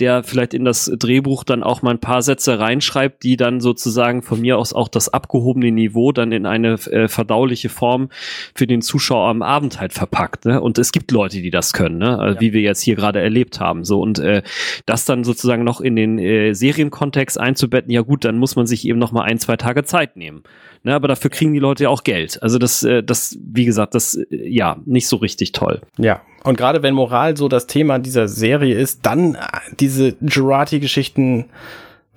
[0.00, 4.22] der vielleicht in das Drehbuch dann auch mal ein paar Sätze reinschreibt, die dann sozusagen
[4.22, 8.08] von mir aus auch das abgehobene Niveau dann in eine äh, verdauliche Form
[8.54, 10.46] für den Zuschauer am Abend halt verpackt.
[10.46, 10.60] Ne?
[10.60, 12.18] Und es gibt Leute, die das können, ne?
[12.18, 12.40] Also, ja.
[12.40, 13.84] wie wir jetzt hier gerade erlebt haben.
[13.84, 14.42] So und äh,
[14.86, 18.86] das dann sozusagen noch in den äh, Serienkontext einzubetten, ja gut, dann muss man sich
[18.86, 20.44] eben noch mal ein, zwei Tage Zeit nehmen.
[20.84, 22.42] Ne, aber dafür kriegen die Leute ja auch Geld.
[22.42, 25.80] Also das, äh, das, wie gesagt, das, äh, ja, nicht so richtig toll.
[25.98, 29.38] Ja, und gerade wenn Moral so das Thema dieser Serie ist, dann äh,
[29.80, 31.46] diese Jurati-Geschichten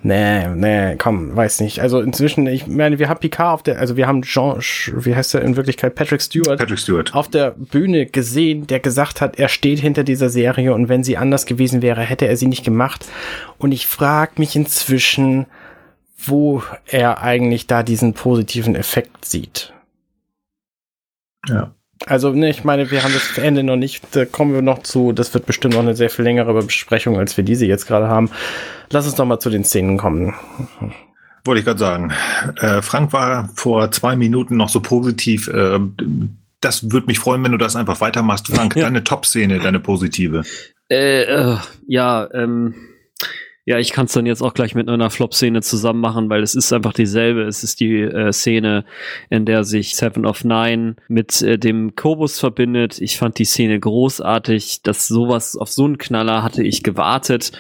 [0.04, 1.82] Nee, nee, komm, weiß nicht.
[1.82, 5.34] Also inzwischen, ich meine, wir haben Picard auf der, also wir haben Jean, wie heißt
[5.34, 9.50] er in Wirklichkeit, Patrick Stewart, Patrick Stewart auf der Bühne gesehen, der gesagt hat, er
[9.50, 13.08] steht hinter dieser Serie und wenn sie anders gewesen wäre, hätte er sie nicht gemacht.
[13.58, 15.48] Und ich frage mich inzwischen,
[16.18, 19.74] wo er eigentlich da diesen positiven Effekt sieht.
[21.48, 21.74] Ja.
[22.06, 25.12] Also, ne, ich meine, wir haben das Ende noch nicht, da kommen wir noch zu.
[25.14, 28.30] Das wird bestimmt noch eine sehr viel längere Besprechung, als wir diese jetzt gerade haben.
[28.92, 30.34] Lass uns doch mal zu den Szenen kommen.
[31.44, 32.14] wollte ich gerade sagen.
[32.60, 35.48] Äh, Frank war vor zwei Minuten noch so positiv.
[35.48, 35.80] Äh,
[36.62, 38.48] das würde mich freuen, wenn du das einfach weitermachst.
[38.48, 38.84] Frank, Ja.
[38.84, 40.44] deine Top-Szene, deine positive.
[40.90, 42.76] Äh, äh, ja, ähm,
[43.68, 46.56] ja, ich kann es dann jetzt auch gleich mit einer Flop-Szene zusammen machen, weil es
[46.56, 47.42] ist einfach dieselbe.
[47.42, 48.86] Es ist die äh, Szene,
[49.30, 53.02] in der sich Seven of Nine mit äh, dem Kobus verbindet.
[53.02, 54.84] Ich fand die Szene großartig.
[54.84, 57.52] Dass sowas auf so einen Knaller hatte ich gewartet.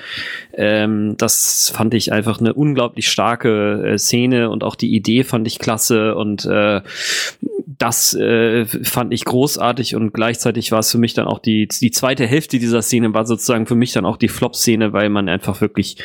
[0.54, 5.46] Ähm, das fand ich einfach eine unglaublich starke äh, Szene und auch die Idee fand
[5.46, 6.84] ich klasse und äh,
[7.78, 11.92] das äh, fand ich großartig und gleichzeitig war es für mich dann auch die, die
[11.92, 15.62] zweite Hälfte dieser Szene war sozusagen für mich dann auch die Flop-Szene, weil man einfach
[15.62, 15.98] wirklich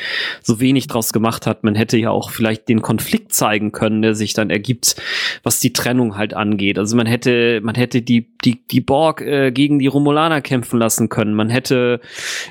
[0.43, 1.65] so wenig draus gemacht hat.
[1.65, 4.97] Man hätte ja auch vielleicht den Konflikt zeigen können, der sich dann ergibt,
[5.43, 6.79] was die Trennung halt angeht.
[6.79, 11.09] Also man hätte, man hätte die, die, die Borg äh, gegen die Romulaner kämpfen lassen
[11.09, 11.35] können.
[11.35, 12.01] Man hätte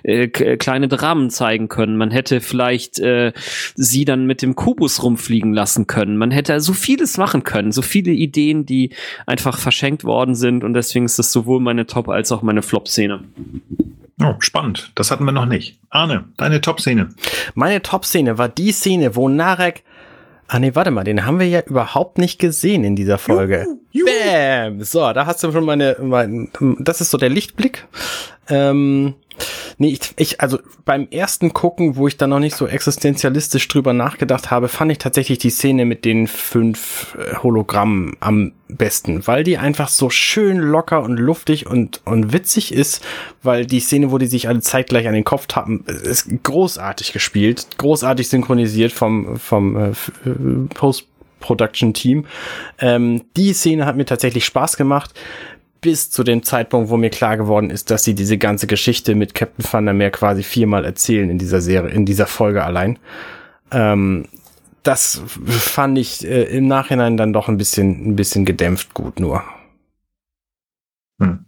[0.04, 1.96] äh, k- kleine Dramen zeigen können.
[1.98, 3.34] Man hätte vielleicht äh,
[3.76, 6.18] sie dann mit dem Kubus rumfliegen lassen können.
[6.18, 7.72] Man hätte so vieles machen können.
[7.72, 8.92] So viele Ideen, die
[9.26, 10.64] einfach verschenkt worden sind.
[10.64, 13.24] Und deswegen ist das sowohl meine Top- als auch meine Flop-Szene.
[14.24, 14.92] Oh, spannend.
[14.96, 15.80] Das hatten wir noch nicht.
[15.90, 17.10] Arne, deine Top-Szene.
[17.56, 19.84] Meine Top-Szene war die Szene, wo Narek.
[20.48, 23.66] Ah nee, warte mal, den haben wir ja überhaupt nicht gesehen in dieser Folge.
[23.94, 24.84] Bam!
[24.84, 26.50] So, da hast du schon meine, mein,
[26.80, 27.88] das ist so der Lichtblick.
[28.50, 29.14] Ähm,
[29.82, 33.94] nee, ich, ich, also beim ersten Gucken, wo ich da noch nicht so existenzialistisch drüber
[33.94, 39.44] nachgedacht habe, fand ich tatsächlich die Szene mit den fünf äh, Hologrammen am besten, weil
[39.44, 43.04] die einfach so schön locker und luftig und, und witzig ist,
[43.42, 47.66] weil die Szene, wo die sich alle zeitgleich an den Kopf tappen, ist großartig gespielt,
[47.80, 49.96] großartig synchronisiert vom, vom äh, äh,
[50.76, 52.26] Post-Production-Team.
[52.80, 55.16] Ähm, die Szene hat mir tatsächlich Spaß gemacht
[55.82, 59.34] bis zu dem Zeitpunkt, wo mir klar geworden ist, dass sie diese ganze Geschichte mit
[59.34, 63.00] Captain Van der Meer quasi viermal erzählen in dieser Serie, in dieser Folge allein.
[63.72, 64.28] Ähm,
[64.84, 69.44] das fand ich äh, im Nachhinein dann doch ein bisschen, ein bisschen gedämpft gut nur.
[71.20, 71.46] Hm.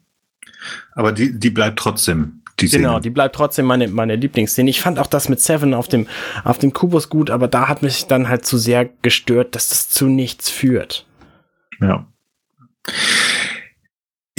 [0.93, 2.83] Aber die, die bleibt trotzdem, die Szene.
[2.83, 4.69] Genau, die bleibt trotzdem meine, meine Lieblingsszene.
[4.69, 6.07] Ich fand auch das mit Seven auf dem,
[6.43, 9.89] auf dem Kubus gut, aber da hat mich dann halt zu sehr gestört, dass das
[9.89, 11.05] zu nichts führt.
[11.79, 12.07] Ja.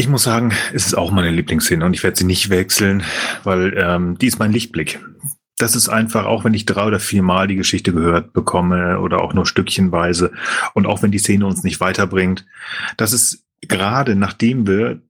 [0.05, 3.05] Ich muss sagen, es ist auch meine Lieblingsszene und ich werde sie nicht wechseln,
[3.43, 5.01] weil ähm, die ist mein Lichtblick.
[5.57, 9.23] Das ist einfach, auch wenn ich drei oder vier Mal die Geschichte gehört bekomme oder
[9.23, 10.31] auch nur stückchenweise
[10.75, 12.45] und auch wenn die Szene uns nicht weiterbringt,
[12.99, 15.01] das ist gerade nachdem wir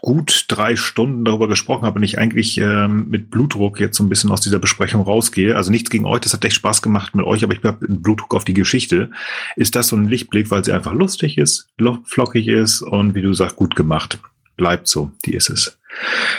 [0.00, 4.08] gut drei Stunden darüber gesprochen haben und ich eigentlich ähm, mit Blutdruck jetzt so ein
[4.08, 7.26] bisschen aus dieser Besprechung rausgehe, also nichts gegen euch, das hat echt Spaß gemacht mit
[7.26, 9.10] euch, aber ich habe Blutdruck auf die Geschichte,
[9.56, 13.22] ist das so ein Lichtblick, weil sie einfach lustig ist, lo- flockig ist und wie
[13.22, 14.18] du sagst, gut gemacht.
[14.56, 15.78] Bleibt so, die ist es.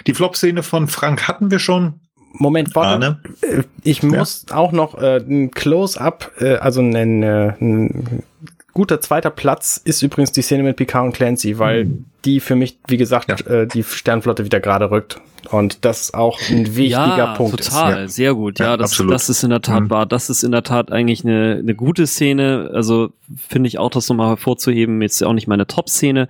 [0.07, 1.93] Die Flop-Szene von Frank hatten wir schon.
[2.33, 3.19] Moment, warte.
[3.41, 8.23] Äh, Ich muss auch noch äh, ein Close-up, äh, also ein, äh, ein
[8.79, 12.05] guter zweiter Platz ist übrigens die Szene mit Picard und Clancy, weil Mhm.
[12.23, 15.19] die für mich, wie gesagt, äh, die Sternflotte wieder gerade rückt.
[15.51, 18.15] Und das auch ein wichtiger ja, Punkt total, ist.
[18.15, 18.59] sehr gut.
[18.59, 19.13] Ja, Ja, das, absolut.
[19.13, 19.89] das ist in der Tat Mhm.
[19.89, 20.05] wahr.
[20.05, 22.71] Das ist in der Tat eigentlich eine, eine gute Szene.
[22.73, 23.11] Also
[23.47, 25.01] finde ich auch, das nochmal hervorzuheben.
[25.01, 26.27] Jetzt auch nicht meine Top-Szene,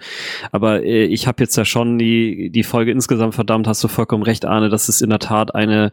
[0.51, 4.23] aber äh, ich habe jetzt ja schon die, die Folge insgesamt verdammt, hast du vollkommen
[4.23, 4.69] recht, Arne.
[4.69, 5.91] Das ist in der Tat eine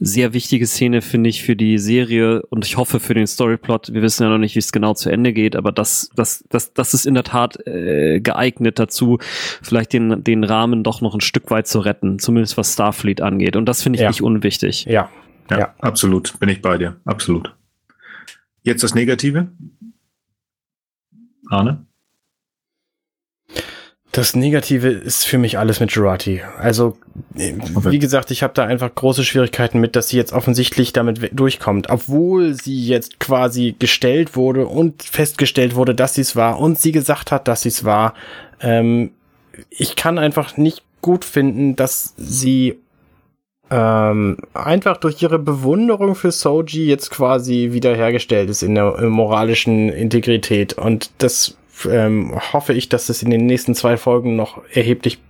[0.00, 3.92] sehr wichtige Szene, finde ich, für die Serie und ich hoffe für den Storyplot.
[3.92, 6.72] Wir wissen ja noch nicht, wie es genau zu Ende geht, aber das, das, das,
[6.74, 9.18] das ist in der Tat äh, geeignet dazu,
[9.62, 13.56] vielleicht den, den Rahmen doch noch ein Stück weit zu retten, zumindest was Starfleet angeht.
[13.56, 14.08] Und das finde ich Ja.
[14.08, 14.84] nicht unwichtig.
[14.84, 15.08] Ja,
[15.50, 15.74] Ja, Ja.
[15.78, 16.38] absolut.
[16.40, 16.96] Bin ich bei dir.
[17.04, 17.54] Absolut.
[18.62, 19.48] Jetzt das Negative.
[21.48, 21.85] Arne?
[24.16, 26.40] Das Negative ist für mich alles mit Jurati.
[26.58, 26.96] Also,
[27.34, 31.90] wie gesagt, ich habe da einfach große Schwierigkeiten mit, dass sie jetzt offensichtlich damit durchkommt.
[31.90, 36.92] Obwohl sie jetzt quasi gestellt wurde und festgestellt wurde, dass sie es war und sie
[36.92, 38.14] gesagt hat, dass sie es war.
[38.62, 39.10] Ähm,
[39.68, 42.78] ich kann einfach nicht gut finden, dass sie
[43.70, 50.72] ähm, einfach durch ihre Bewunderung für Soji jetzt quasi wiederhergestellt ist in der moralischen Integrität.
[50.72, 55.20] Und das ähm, hoffe ich, dass es in den nächsten zwei Folgen noch erheblich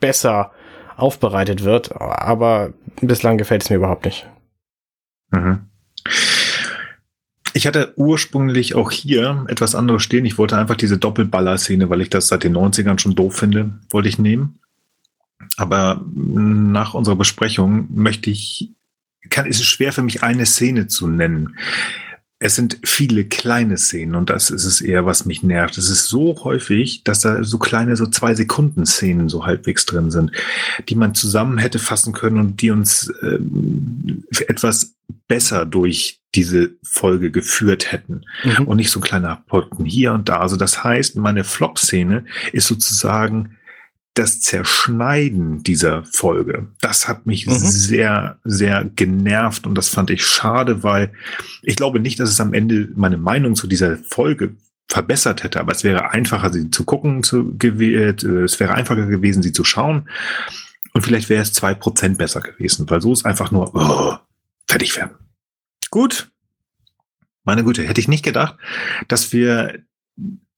[0.00, 0.52] besser
[0.96, 2.00] aufbereitet wird.
[2.00, 4.26] Aber bislang gefällt es mir überhaupt nicht.
[5.30, 5.66] Mhm.
[7.52, 10.24] Ich hatte ursprünglich auch hier etwas anderes stehen.
[10.24, 14.08] Ich wollte einfach diese Doppelballer-Szene, weil ich das seit den 90ern schon doof finde, wollte
[14.08, 14.60] ich nehmen.
[15.56, 18.72] Aber nach unserer Besprechung möchte ich,
[19.30, 21.56] kann, ist es schwer für mich, eine Szene zu nennen.
[22.42, 25.76] Es sind viele kleine Szenen und das ist es eher, was mich nervt.
[25.76, 30.10] Es ist so häufig, dass da so kleine, so zwei Sekunden Szenen so halbwegs drin
[30.10, 30.32] sind,
[30.88, 34.94] die man zusammen hätte fassen können und die uns ähm, etwas
[35.28, 38.66] besser durch diese Folge geführt hätten Mhm.
[38.68, 40.38] und nicht so ein kleiner Potten hier und da.
[40.40, 43.56] Also das heißt, meine Flop-Szene ist sozusagen
[44.14, 46.68] das Zerschneiden dieser Folge.
[46.80, 47.52] Das hat mich Mhm.
[47.58, 51.12] sehr, sehr genervt und das fand ich schade, weil
[51.62, 54.56] ich glaube nicht, dass es am Ende meine Meinung zu dieser Folge
[54.88, 59.06] verbessert hätte, aber es wäre einfacher, sie zu gucken, zu, gew- äh, es wäre einfacher
[59.06, 60.08] gewesen, sie zu schauen
[60.92, 64.16] und vielleicht wäre es zwei Prozent besser gewesen, weil so ist einfach nur oh,
[64.66, 65.12] fertig werden.
[65.90, 66.30] Gut.
[67.44, 68.56] Meine Güte, hätte ich nicht gedacht,
[69.08, 69.78] dass wir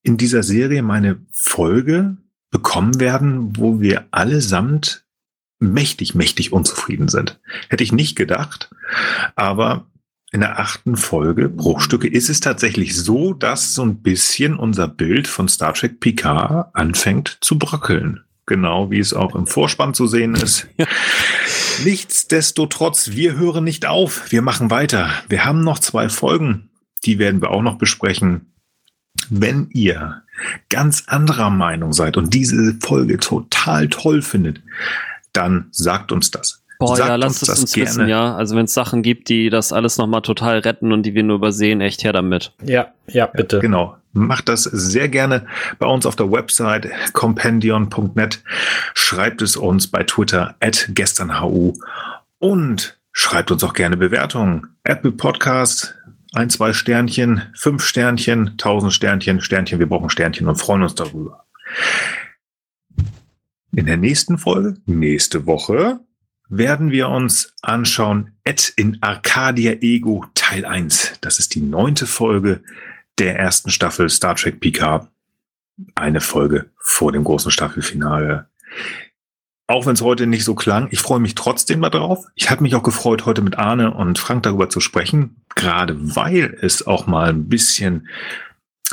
[0.03, 2.17] in dieser Serie meine Folge
[2.53, 5.05] bekommen werden, wo wir allesamt
[5.59, 7.41] mächtig, mächtig unzufrieden sind.
[7.69, 8.71] Hätte ich nicht gedacht.
[9.35, 9.87] Aber
[10.31, 15.27] in der achten Folge Bruchstücke ist es tatsächlich so, dass so ein bisschen unser Bild
[15.27, 18.23] von Star Trek Picard anfängt zu bröckeln.
[18.47, 20.67] Genau wie es auch im Vorspann zu sehen ist.
[21.85, 24.31] Nichtsdestotrotz, wir hören nicht auf.
[24.31, 25.11] Wir machen weiter.
[25.29, 26.71] Wir haben noch zwei Folgen.
[27.05, 28.53] Die werden wir auch noch besprechen.
[29.31, 30.23] Wenn ihr
[30.69, 34.61] ganz anderer Meinung seid und diese Folge total toll findet,
[35.33, 36.63] dann sagt uns das.
[36.79, 38.35] Boah, Sagt ja, lasst es das uns wissen, ja.
[38.35, 41.37] Also wenn es Sachen gibt, die das alles nochmal total retten und die wir nur
[41.37, 42.53] übersehen, echt her damit.
[42.61, 43.61] Ja, ja, bitte.
[43.61, 43.97] Genau.
[44.15, 45.47] Macht das sehr gerne
[45.79, 48.43] bei uns auf der Website compendion.net.
[48.95, 51.75] Schreibt es uns bei Twitter at gesternhu
[52.41, 54.75] und schreibt uns auch gerne Bewertungen.
[54.83, 55.95] Apple Podcast,
[56.33, 61.45] ein, zwei Sternchen, fünf Sternchen, tausend Sternchen, Sternchen, wir brauchen Sternchen und freuen uns darüber.
[63.75, 66.01] In der nächsten Folge, nächste Woche,
[66.49, 71.19] werden wir uns anschauen Ed in Arcadia Ego Teil 1.
[71.23, 72.63] Das ist die neunte Folge
[73.19, 75.09] der ersten Staffel Star Trek Picard.
[75.95, 78.51] Eine Folge vor dem großen Staffelfinale.
[79.69, 82.27] Auch wenn es heute nicht so klang, ich freue mich trotzdem mal drauf.
[82.35, 86.59] Ich habe mich auch gefreut, heute mit Arne und Frank darüber zu sprechen, gerade weil
[86.61, 88.09] es auch mal ein bisschen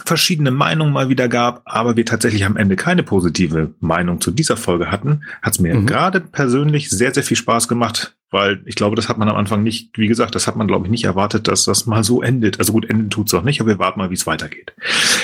[0.06, 4.56] verschiedene Meinungen mal wieder gab, aber wir tatsächlich am Ende keine positive Meinung zu dieser
[4.56, 5.88] Folge hatten, hat es mir Mhm.
[5.88, 9.62] gerade persönlich sehr, sehr viel Spaß gemacht, weil ich glaube, das hat man am Anfang
[9.64, 12.60] nicht, wie gesagt, das hat man, glaube ich, nicht erwartet, dass das mal so endet.
[12.60, 14.74] Also gut, enden tut's auch nicht, aber wir warten mal, wie es weitergeht.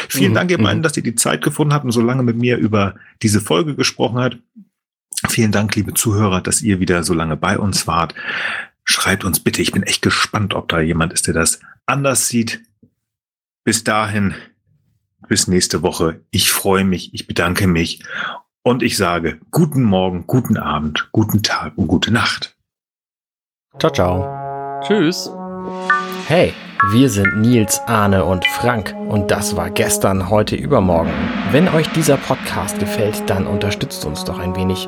[0.10, 0.64] Vielen Mhm, Dank, ihr mhm.
[0.64, 3.76] beiden, dass ihr die Zeit gefunden habt und so lange mit mir über diese Folge
[3.76, 4.38] gesprochen habt.
[5.30, 8.16] Vielen Dank, liebe Zuhörer, dass ihr wieder so lange bei uns wart.
[8.84, 12.62] Schreibt uns bitte, ich bin echt gespannt, ob da jemand ist, der das anders sieht.
[13.64, 14.36] Bis dahin,
[15.28, 16.22] bis nächste Woche.
[16.30, 18.04] Ich freue mich, ich bedanke mich
[18.64, 22.56] und ich sage guten Morgen, guten Abend, guten Tag und gute Nacht.
[23.80, 24.82] Ciao, ciao.
[24.86, 25.30] Tschüss.
[26.28, 26.54] Hey,
[26.92, 31.12] wir sind Nils, Arne und Frank und das war gestern, heute, übermorgen.
[31.52, 34.88] Wenn euch dieser Podcast gefällt, dann unterstützt uns doch ein wenig.